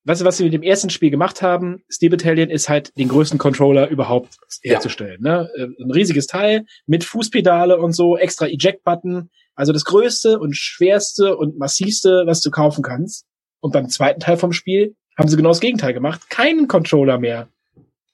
du, 0.06 0.24
was 0.24 0.38
sie 0.38 0.44
mit 0.44 0.54
dem 0.54 0.62
ersten 0.62 0.92
Spiel 0.92 1.10
gemacht 1.10 1.42
haben? 1.42 1.84
Steel 1.90 2.12
Battalion 2.12 2.52
ist 2.52 2.70
halt 2.70 2.96
den 2.98 3.08
größten 3.08 3.40
Controller 3.40 3.88
überhaupt 3.90 4.38
herzustellen. 4.62 5.22
Ne? 5.22 5.50
Äh, 5.58 5.64
Ein 5.84 5.90
riesiges 5.92 6.28
Teil 6.28 6.66
mit 6.86 7.04
Fußpedale 7.04 7.78
und 7.80 7.94
so, 7.94 8.16
extra 8.16 8.46
Eject-Button. 8.48 9.32
Also 9.56 9.74
das 9.74 9.86
größte 9.86 10.38
und 10.40 10.56
schwerste 10.56 11.36
und 11.36 11.58
massivste, 11.58 12.24
was 12.28 12.42
du 12.42 12.52
kaufen 12.52 12.84
kannst. 12.84 13.26
Und 13.60 13.74
beim 13.74 13.90
zweiten 13.90 14.20
Teil 14.20 14.38
vom 14.38 14.54
Spiel 14.54 14.96
haben 15.18 15.28
sie 15.28 15.36
genau 15.36 15.50
das 15.50 15.60
Gegenteil 15.60 15.94
gemacht. 15.94 16.30
Keinen 16.30 16.68
Controller 16.68 17.18
mehr. 17.18 17.50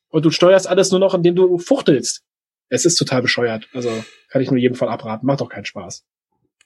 Und 0.10 0.26
du 0.26 0.32
steuerst 0.32 0.68
alles 0.68 0.92
nur 0.92 1.00
noch, 1.00 1.14
indem 1.14 1.36
du 1.36 1.58
fuchtelst. 1.58 2.24
Es 2.70 2.86
ist 2.86 2.96
total 2.96 3.22
bescheuert. 3.22 3.68
Also 3.74 4.04
kann 4.30 4.42
ich 4.42 4.50
nur 4.50 4.60
jedem 4.60 4.76
Fall 4.76 4.90
abraten. 4.90 5.26
Macht 5.26 5.42
doch 5.42 5.50
keinen 5.50 5.66
Spaß. 5.66 6.06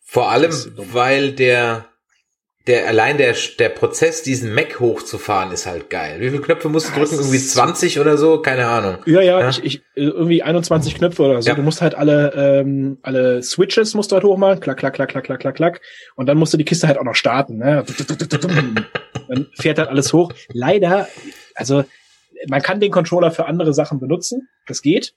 Vor 0.01 0.29
allem, 0.29 0.51
weil 0.93 1.33
der, 1.33 1.85
der, 2.67 2.87
allein 2.87 3.17
der, 3.17 3.33
der 3.59 3.69
Prozess, 3.69 4.23
diesen 4.23 4.53
Mac 4.53 4.79
hochzufahren, 4.79 5.53
ist 5.53 5.65
halt 5.65 5.89
geil. 5.89 6.19
Wie 6.19 6.29
viele 6.29 6.41
Knöpfe 6.41 6.67
musst 6.67 6.89
du 6.89 6.99
drücken? 6.99 7.15
Irgendwie 7.15 7.39
20 7.39 7.99
oder 7.99 8.17
so? 8.17 8.41
Keine 8.41 8.67
Ahnung. 8.67 8.97
Ja, 9.05 9.21
ja, 9.21 9.49
Ich, 9.49 9.63
ich, 9.63 9.77
äh, 9.95 10.03
irgendwie 10.03 10.43
21 10.43 10.95
Knöpfe 10.95 11.23
oder 11.23 11.41
so. 11.41 11.49
Ja. 11.49 11.55
Du 11.55 11.61
musst 11.61 11.81
halt 11.81 11.95
alle, 11.95 12.33
ähm, 12.35 12.97
alle 13.01 13.41
Switches 13.41 13.93
musst 13.93 14.11
du 14.11 14.15
halt 14.15 14.25
hochmachen. 14.25 14.59
Klack, 14.59 14.77
klack, 14.77 14.93
klack, 14.93 15.09
klack, 15.09 15.23
klack, 15.23 15.39
klack, 15.39 15.55
klack. 15.55 15.81
Und 16.15 16.27
dann 16.27 16.37
musst 16.37 16.53
du 16.53 16.57
die 16.57 16.65
Kiste 16.65 16.87
halt 16.87 16.97
auch 16.97 17.05
noch 17.05 17.15
starten. 17.15 17.57
Ne? 17.57 17.85
Dann 19.29 19.47
fährt 19.53 19.79
halt 19.79 19.89
alles 19.89 20.11
hoch. 20.11 20.33
Leider, 20.51 21.07
also 21.55 21.85
man 22.49 22.61
kann 22.61 22.81
den 22.81 22.91
Controller 22.91 23.31
für 23.31 23.45
andere 23.45 23.73
Sachen 23.73 23.99
benutzen. 23.99 24.49
Das 24.67 24.81
geht. 24.81 25.13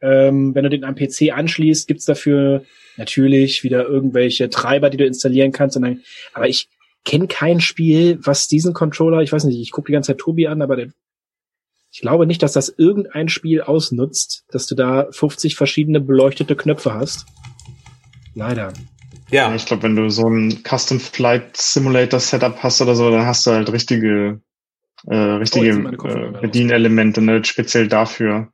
Ähm, 0.00 0.54
wenn 0.54 0.64
du 0.64 0.70
den 0.70 0.84
am 0.84 0.94
PC 0.94 1.32
anschließt, 1.32 1.88
gibt's 1.88 2.04
dafür 2.04 2.64
natürlich 2.96 3.64
wieder 3.64 3.86
irgendwelche 3.86 4.50
Treiber, 4.50 4.90
die 4.90 4.96
du 4.96 5.06
installieren 5.06 5.52
kannst. 5.52 5.76
Dann, 5.76 6.02
aber 6.32 6.48
ich 6.48 6.68
kenne 7.06 7.28
kein 7.28 7.60
Spiel, 7.60 8.18
was 8.22 8.48
diesen 8.48 8.74
Controller, 8.74 9.22
ich 9.22 9.32
weiß 9.32 9.44
nicht, 9.44 9.58
ich 9.58 9.70
gucke 9.70 9.86
die 9.86 9.92
ganze 9.94 10.08
Zeit 10.08 10.18
Tobi 10.18 10.48
an, 10.48 10.60
aber 10.60 10.76
der, 10.76 10.88
ich 11.90 12.00
glaube 12.02 12.26
nicht, 12.26 12.42
dass 12.42 12.52
das 12.52 12.68
irgendein 12.68 13.30
Spiel 13.30 13.62
ausnutzt, 13.62 14.44
dass 14.50 14.66
du 14.66 14.74
da 14.74 15.06
50 15.10 15.56
verschiedene 15.56 16.00
beleuchtete 16.00 16.56
Knöpfe 16.56 16.92
hast. 16.92 17.24
Leider. 18.34 18.74
Ja. 19.30 19.54
Ich 19.54 19.64
glaube, 19.64 19.84
wenn 19.84 19.96
du 19.96 20.10
so 20.10 20.28
ein 20.28 20.62
Custom 20.62 21.00
Flight 21.00 21.56
Simulator 21.56 22.20
Setup 22.20 22.62
hast 22.62 22.82
oder 22.82 22.94
so, 22.94 23.10
dann 23.10 23.24
hast 23.24 23.46
du 23.46 23.52
halt 23.52 23.72
richtige, 23.72 24.40
äh, 25.06 25.16
richtige 25.16 25.96
Oh, 25.98 26.06
äh. 26.06 26.40
Bedienelemente, 26.40 27.22
ne, 27.22 27.42
speziell 27.44 27.88
dafür. 27.88 28.52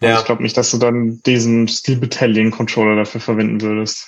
Ja. 0.00 0.20
Ich 0.20 0.26
glaube 0.26 0.42
nicht, 0.42 0.56
dass 0.56 0.70
du 0.70 0.78
dann 0.78 1.20
diesen 1.26 1.66
Steel 1.66 1.96
Battalion 1.96 2.50
Controller 2.50 2.94
dafür 2.94 3.20
verwenden 3.20 3.60
würdest. 3.60 4.06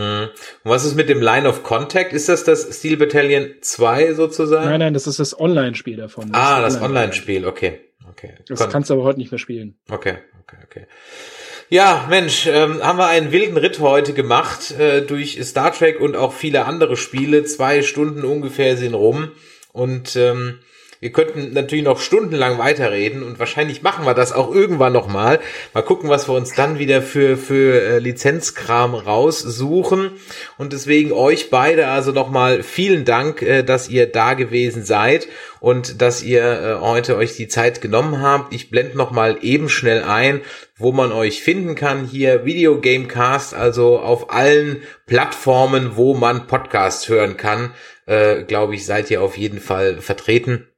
Hm. 0.00 0.28
Und 0.64 0.70
was 0.70 0.86
ist 0.86 0.94
mit 0.94 1.10
dem 1.10 1.20
Line 1.20 1.46
of 1.46 1.62
Contact? 1.62 2.14
Ist 2.14 2.30
das 2.30 2.44
das 2.44 2.78
Steel 2.78 2.96
Battalion 2.96 3.50
2 3.60 4.14
sozusagen? 4.14 4.64
Nein, 4.68 4.80
nein, 4.80 4.94
das 4.94 5.06
ist 5.06 5.20
das 5.20 5.38
Online-Spiel 5.38 5.96
davon. 5.98 6.30
ah, 6.32 6.62
das 6.62 6.80
Online-Spiel, 6.80 7.46
okay. 7.46 7.80
okay. 8.08 8.34
Das 8.48 8.60
Kon- 8.60 8.70
kannst 8.70 8.88
du 8.88 8.94
aber 8.94 9.04
heute 9.04 9.18
nicht 9.18 9.30
mehr 9.30 9.38
spielen. 9.38 9.76
Okay, 9.90 10.16
okay, 10.42 10.56
okay. 10.64 10.86
Ja, 11.68 12.06
Mensch, 12.08 12.46
ähm, 12.46 12.82
haben 12.82 12.98
wir 12.98 13.06
einen 13.08 13.30
wilden 13.30 13.56
Ritt 13.58 13.78
heute 13.78 14.14
gemacht 14.14 14.72
äh, 14.72 15.02
durch 15.02 15.38
Star 15.44 15.72
Trek 15.72 16.00
und 16.00 16.16
auch 16.16 16.32
viele 16.32 16.64
andere 16.64 16.96
Spiele. 16.96 17.44
Zwei 17.44 17.82
Stunden 17.82 18.24
ungefähr 18.24 18.76
sind 18.78 18.94
rum 18.94 19.32
und 19.72 20.16
ähm, 20.16 20.60
wir 21.00 21.12
könnten 21.12 21.54
natürlich 21.54 21.86
noch 21.86 21.98
stundenlang 21.98 22.58
weiterreden 22.58 23.22
und 23.22 23.38
wahrscheinlich 23.38 23.82
machen 23.82 24.04
wir 24.04 24.12
das 24.12 24.32
auch 24.32 24.54
irgendwann 24.54 24.92
noch 24.92 25.08
mal. 25.08 25.40
Gucken, 25.72 26.10
was 26.10 26.28
wir 26.28 26.34
uns 26.34 26.54
dann 26.54 26.78
wieder 26.78 27.00
für 27.00 27.38
für 27.38 27.80
äh, 27.80 27.98
Lizenzkram 27.98 28.94
raussuchen 28.94 30.10
und 30.58 30.74
deswegen 30.74 31.12
euch 31.12 31.48
beide 31.48 31.86
also 31.86 32.12
noch 32.12 32.28
mal 32.28 32.62
vielen 32.62 33.06
Dank, 33.06 33.40
äh, 33.40 33.62
dass 33.62 33.88
ihr 33.88 34.12
da 34.12 34.34
gewesen 34.34 34.84
seid 34.84 35.26
und 35.60 36.02
dass 36.02 36.22
ihr 36.22 36.42
äh, 36.42 36.80
heute 36.80 37.16
euch 37.16 37.34
die 37.34 37.48
Zeit 37.48 37.80
genommen 37.80 38.20
habt. 38.20 38.52
Ich 38.52 38.68
blende 38.68 38.98
noch 38.98 39.10
mal 39.10 39.38
eben 39.40 39.70
schnell 39.70 40.02
ein, 40.02 40.42
wo 40.76 40.92
man 40.92 41.12
euch 41.12 41.42
finden 41.42 41.76
kann. 41.76 42.04
Hier 42.04 42.44
Video 42.44 42.78
Gamecast, 42.78 43.54
also 43.54 43.98
auf 43.98 44.34
allen 44.34 44.82
Plattformen, 45.06 45.92
wo 45.96 46.12
man 46.12 46.46
Podcast 46.46 47.08
hören 47.08 47.38
kann, 47.38 47.72
äh, 48.04 48.42
glaube 48.42 48.74
ich, 48.74 48.84
seid 48.84 49.10
ihr 49.10 49.22
auf 49.22 49.38
jeden 49.38 49.60
Fall 49.60 50.02
vertreten. 50.02 50.69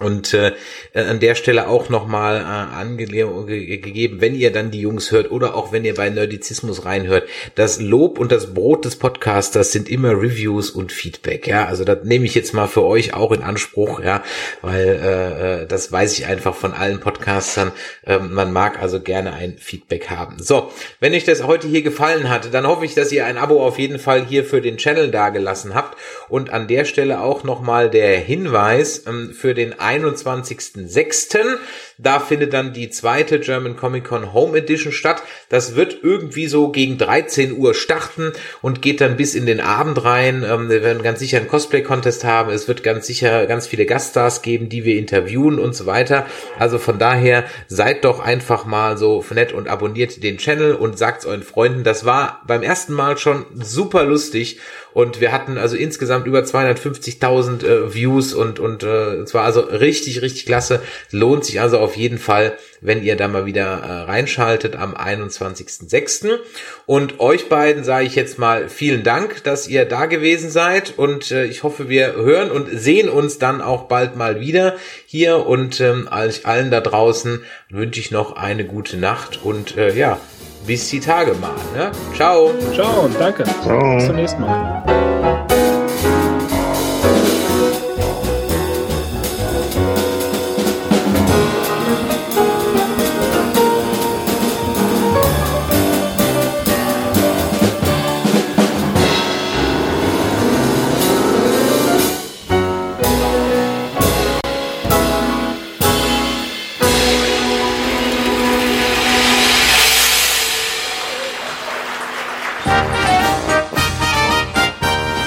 Und 0.00 0.32
äh, 0.32 0.52
an 0.94 1.20
der 1.20 1.34
Stelle 1.34 1.68
auch 1.68 1.90
nochmal 1.90 2.38
äh, 2.38 2.44
angegeben, 2.44 4.22
wenn 4.22 4.34
ihr 4.34 4.50
dann 4.50 4.70
die 4.70 4.80
Jungs 4.80 5.10
hört 5.10 5.30
oder 5.30 5.54
auch 5.54 5.70
wenn 5.70 5.84
ihr 5.84 5.94
bei 5.94 6.08
Nerdizismus 6.08 6.86
reinhört, 6.86 7.28
das 7.56 7.78
Lob 7.78 8.18
und 8.18 8.32
das 8.32 8.54
Brot 8.54 8.86
des 8.86 8.96
Podcasters 8.96 9.70
sind 9.70 9.90
immer 9.90 10.12
Reviews 10.12 10.70
und 10.70 10.92
Feedback. 10.92 11.46
Ja, 11.46 11.66
also 11.66 11.84
das 11.84 12.04
nehme 12.04 12.24
ich 12.24 12.34
jetzt 12.34 12.54
mal 12.54 12.68
für 12.68 12.84
euch 12.84 13.12
auch 13.12 13.32
in 13.32 13.42
Anspruch, 13.42 14.02
ja, 14.02 14.22
weil 14.62 14.86
äh, 14.86 15.62
äh, 15.62 15.66
das 15.66 15.92
weiß 15.92 16.18
ich 16.18 16.24
einfach 16.24 16.54
von 16.54 16.72
allen 16.72 16.98
Podcastern. 16.98 17.70
Ähm, 18.06 18.32
man 18.32 18.50
mag 18.50 18.80
also 18.80 18.98
gerne 18.98 19.34
ein 19.34 19.58
Feedback 19.58 20.08
haben. 20.08 20.42
So, 20.42 20.72
wenn 21.00 21.12
euch 21.12 21.24
das 21.24 21.44
heute 21.44 21.68
hier 21.68 21.82
gefallen 21.82 22.30
hat, 22.30 22.54
dann 22.54 22.66
hoffe 22.66 22.86
ich, 22.86 22.94
dass 22.94 23.12
ihr 23.12 23.26
ein 23.26 23.36
Abo 23.36 23.62
auf 23.62 23.78
jeden 23.78 23.98
Fall 23.98 24.24
hier 24.24 24.44
für 24.44 24.62
den 24.62 24.78
Channel 24.78 25.10
dagelassen 25.10 25.74
habt. 25.74 25.98
Und 26.30 26.48
an 26.48 26.66
der 26.66 26.86
Stelle 26.86 27.20
auch 27.20 27.44
nochmal 27.44 27.90
der 27.90 28.18
Hinweis 28.18 29.06
ähm, 29.06 29.34
für 29.34 29.52
den 29.52 29.78
21.06. 29.98 31.58
Da 31.98 32.20
findet 32.20 32.52
dann 32.52 32.72
die 32.72 32.90
zweite 32.90 33.40
German 33.40 33.76
Comic 33.76 34.04
Con 34.04 34.32
Home 34.32 34.56
Edition 34.58 34.92
statt. 34.92 35.22
Das 35.48 35.74
wird 35.74 35.98
irgendwie 36.02 36.46
so 36.46 36.70
gegen 36.70 36.98
13 36.98 37.56
Uhr 37.56 37.74
starten 37.74 38.32
und 38.60 38.82
geht 38.82 39.00
dann 39.00 39.16
bis 39.16 39.34
in 39.34 39.46
den 39.46 39.60
Abend 39.60 40.04
rein. 40.04 40.44
Ähm, 40.48 40.68
wir 40.68 40.82
werden 40.82 41.02
ganz 41.02 41.18
sicher 41.18 41.38
einen 41.38 41.48
Cosplay-Contest 41.48 42.24
haben. 42.24 42.50
Es 42.50 42.68
wird 42.68 42.82
ganz 42.82 43.06
sicher 43.06 43.46
ganz 43.46 43.66
viele 43.66 43.86
Gaststars 43.86 44.42
geben, 44.42 44.68
die 44.68 44.84
wir 44.84 44.96
interviewen 44.96 45.58
und 45.58 45.74
so 45.74 45.86
weiter. 45.86 46.26
Also 46.58 46.78
von 46.78 46.98
daher 46.98 47.44
seid 47.68 48.04
doch 48.04 48.20
einfach 48.20 48.64
mal 48.64 48.96
so 48.96 49.24
nett 49.32 49.52
und 49.52 49.68
abonniert 49.68 50.22
den 50.22 50.38
Channel 50.38 50.74
und 50.74 50.98
sagt's 50.98 51.26
euren 51.26 51.42
Freunden. 51.42 51.84
Das 51.84 52.04
war 52.04 52.42
beim 52.46 52.62
ersten 52.62 52.92
Mal 52.92 53.18
schon 53.18 53.46
super 53.54 54.04
lustig 54.04 54.58
und 54.94 55.20
wir 55.20 55.32
hatten 55.32 55.58
also 55.58 55.76
insgesamt 55.76 56.26
über 56.26 56.40
250.000 56.40 57.64
äh, 57.64 57.94
Views 57.94 58.34
und 58.34 58.58
und 58.58 58.82
äh, 58.82 59.14
es 59.16 59.34
war 59.34 59.44
also 59.44 59.60
richtig 59.60 60.22
richtig 60.22 60.46
klasse. 60.46 60.82
Lohnt 61.10 61.44
sich 61.44 61.60
also 61.60 61.78
auf 61.78 61.91
jeden 61.96 62.18
Fall, 62.18 62.56
wenn 62.80 63.02
ihr 63.02 63.16
da 63.16 63.28
mal 63.28 63.46
wieder 63.46 63.62
äh, 63.62 64.10
reinschaltet 64.10 64.76
am 64.76 64.94
21.06. 64.94 66.38
Und 66.86 67.20
euch 67.20 67.48
beiden 67.48 67.84
sage 67.84 68.06
ich 68.06 68.14
jetzt 68.14 68.38
mal 68.38 68.68
vielen 68.68 69.02
Dank, 69.02 69.44
dass 69.44 69.68
ihr 69.68 69.84
da 69.84 70.06
gewesen 70.06 70.50
seid 70.50 70.98
und 70.98 71.30
äh, 71.30 71.44
ich 71.44 71.62
hoffe, 71.62 71.88
wir 71.88 72.14
hören 72.14 72.50
und 72.50 72.68
sehen 72.72 73.08
uns 73.08 73.38
dann 73.38 73.60
auch 73.60 73.84
bald 73.84 74.16
mal 74.16 74.40
wieder 74.40 74.76
hier 75.06 75.46
und 75.46 75.80
ähm, 75.80 76.08
euch 76.10 76.46
allen 76.46 76.70
da 76.70 76.80
draußen 76.80 77.44
wünsche 77.70 78.00
ich 78.00 78.10
noch 78.10 78.36
eine 78.36 78.64
gute 78.64 78.96
Nacht 78.96 79.40
und 79.42 79.76
äh, 79.76 79.94
ja, 79.94 80.20
bis 80.66 80.88
die 80.88 81.00
Tage 81.00 81.34
mal. 81.34 81.54
Ne? 81.74 81.92
Ciao. 82.14 82.52
Ciao 82.74 83.02
und 83.02 83.18
danke. 83.18 83.44
Ciao. 83.62 83.96
Bis 83.96 84.06
zum 84.06 84.16
nächsten 84.16 84.40
Mal. 84.40 85.11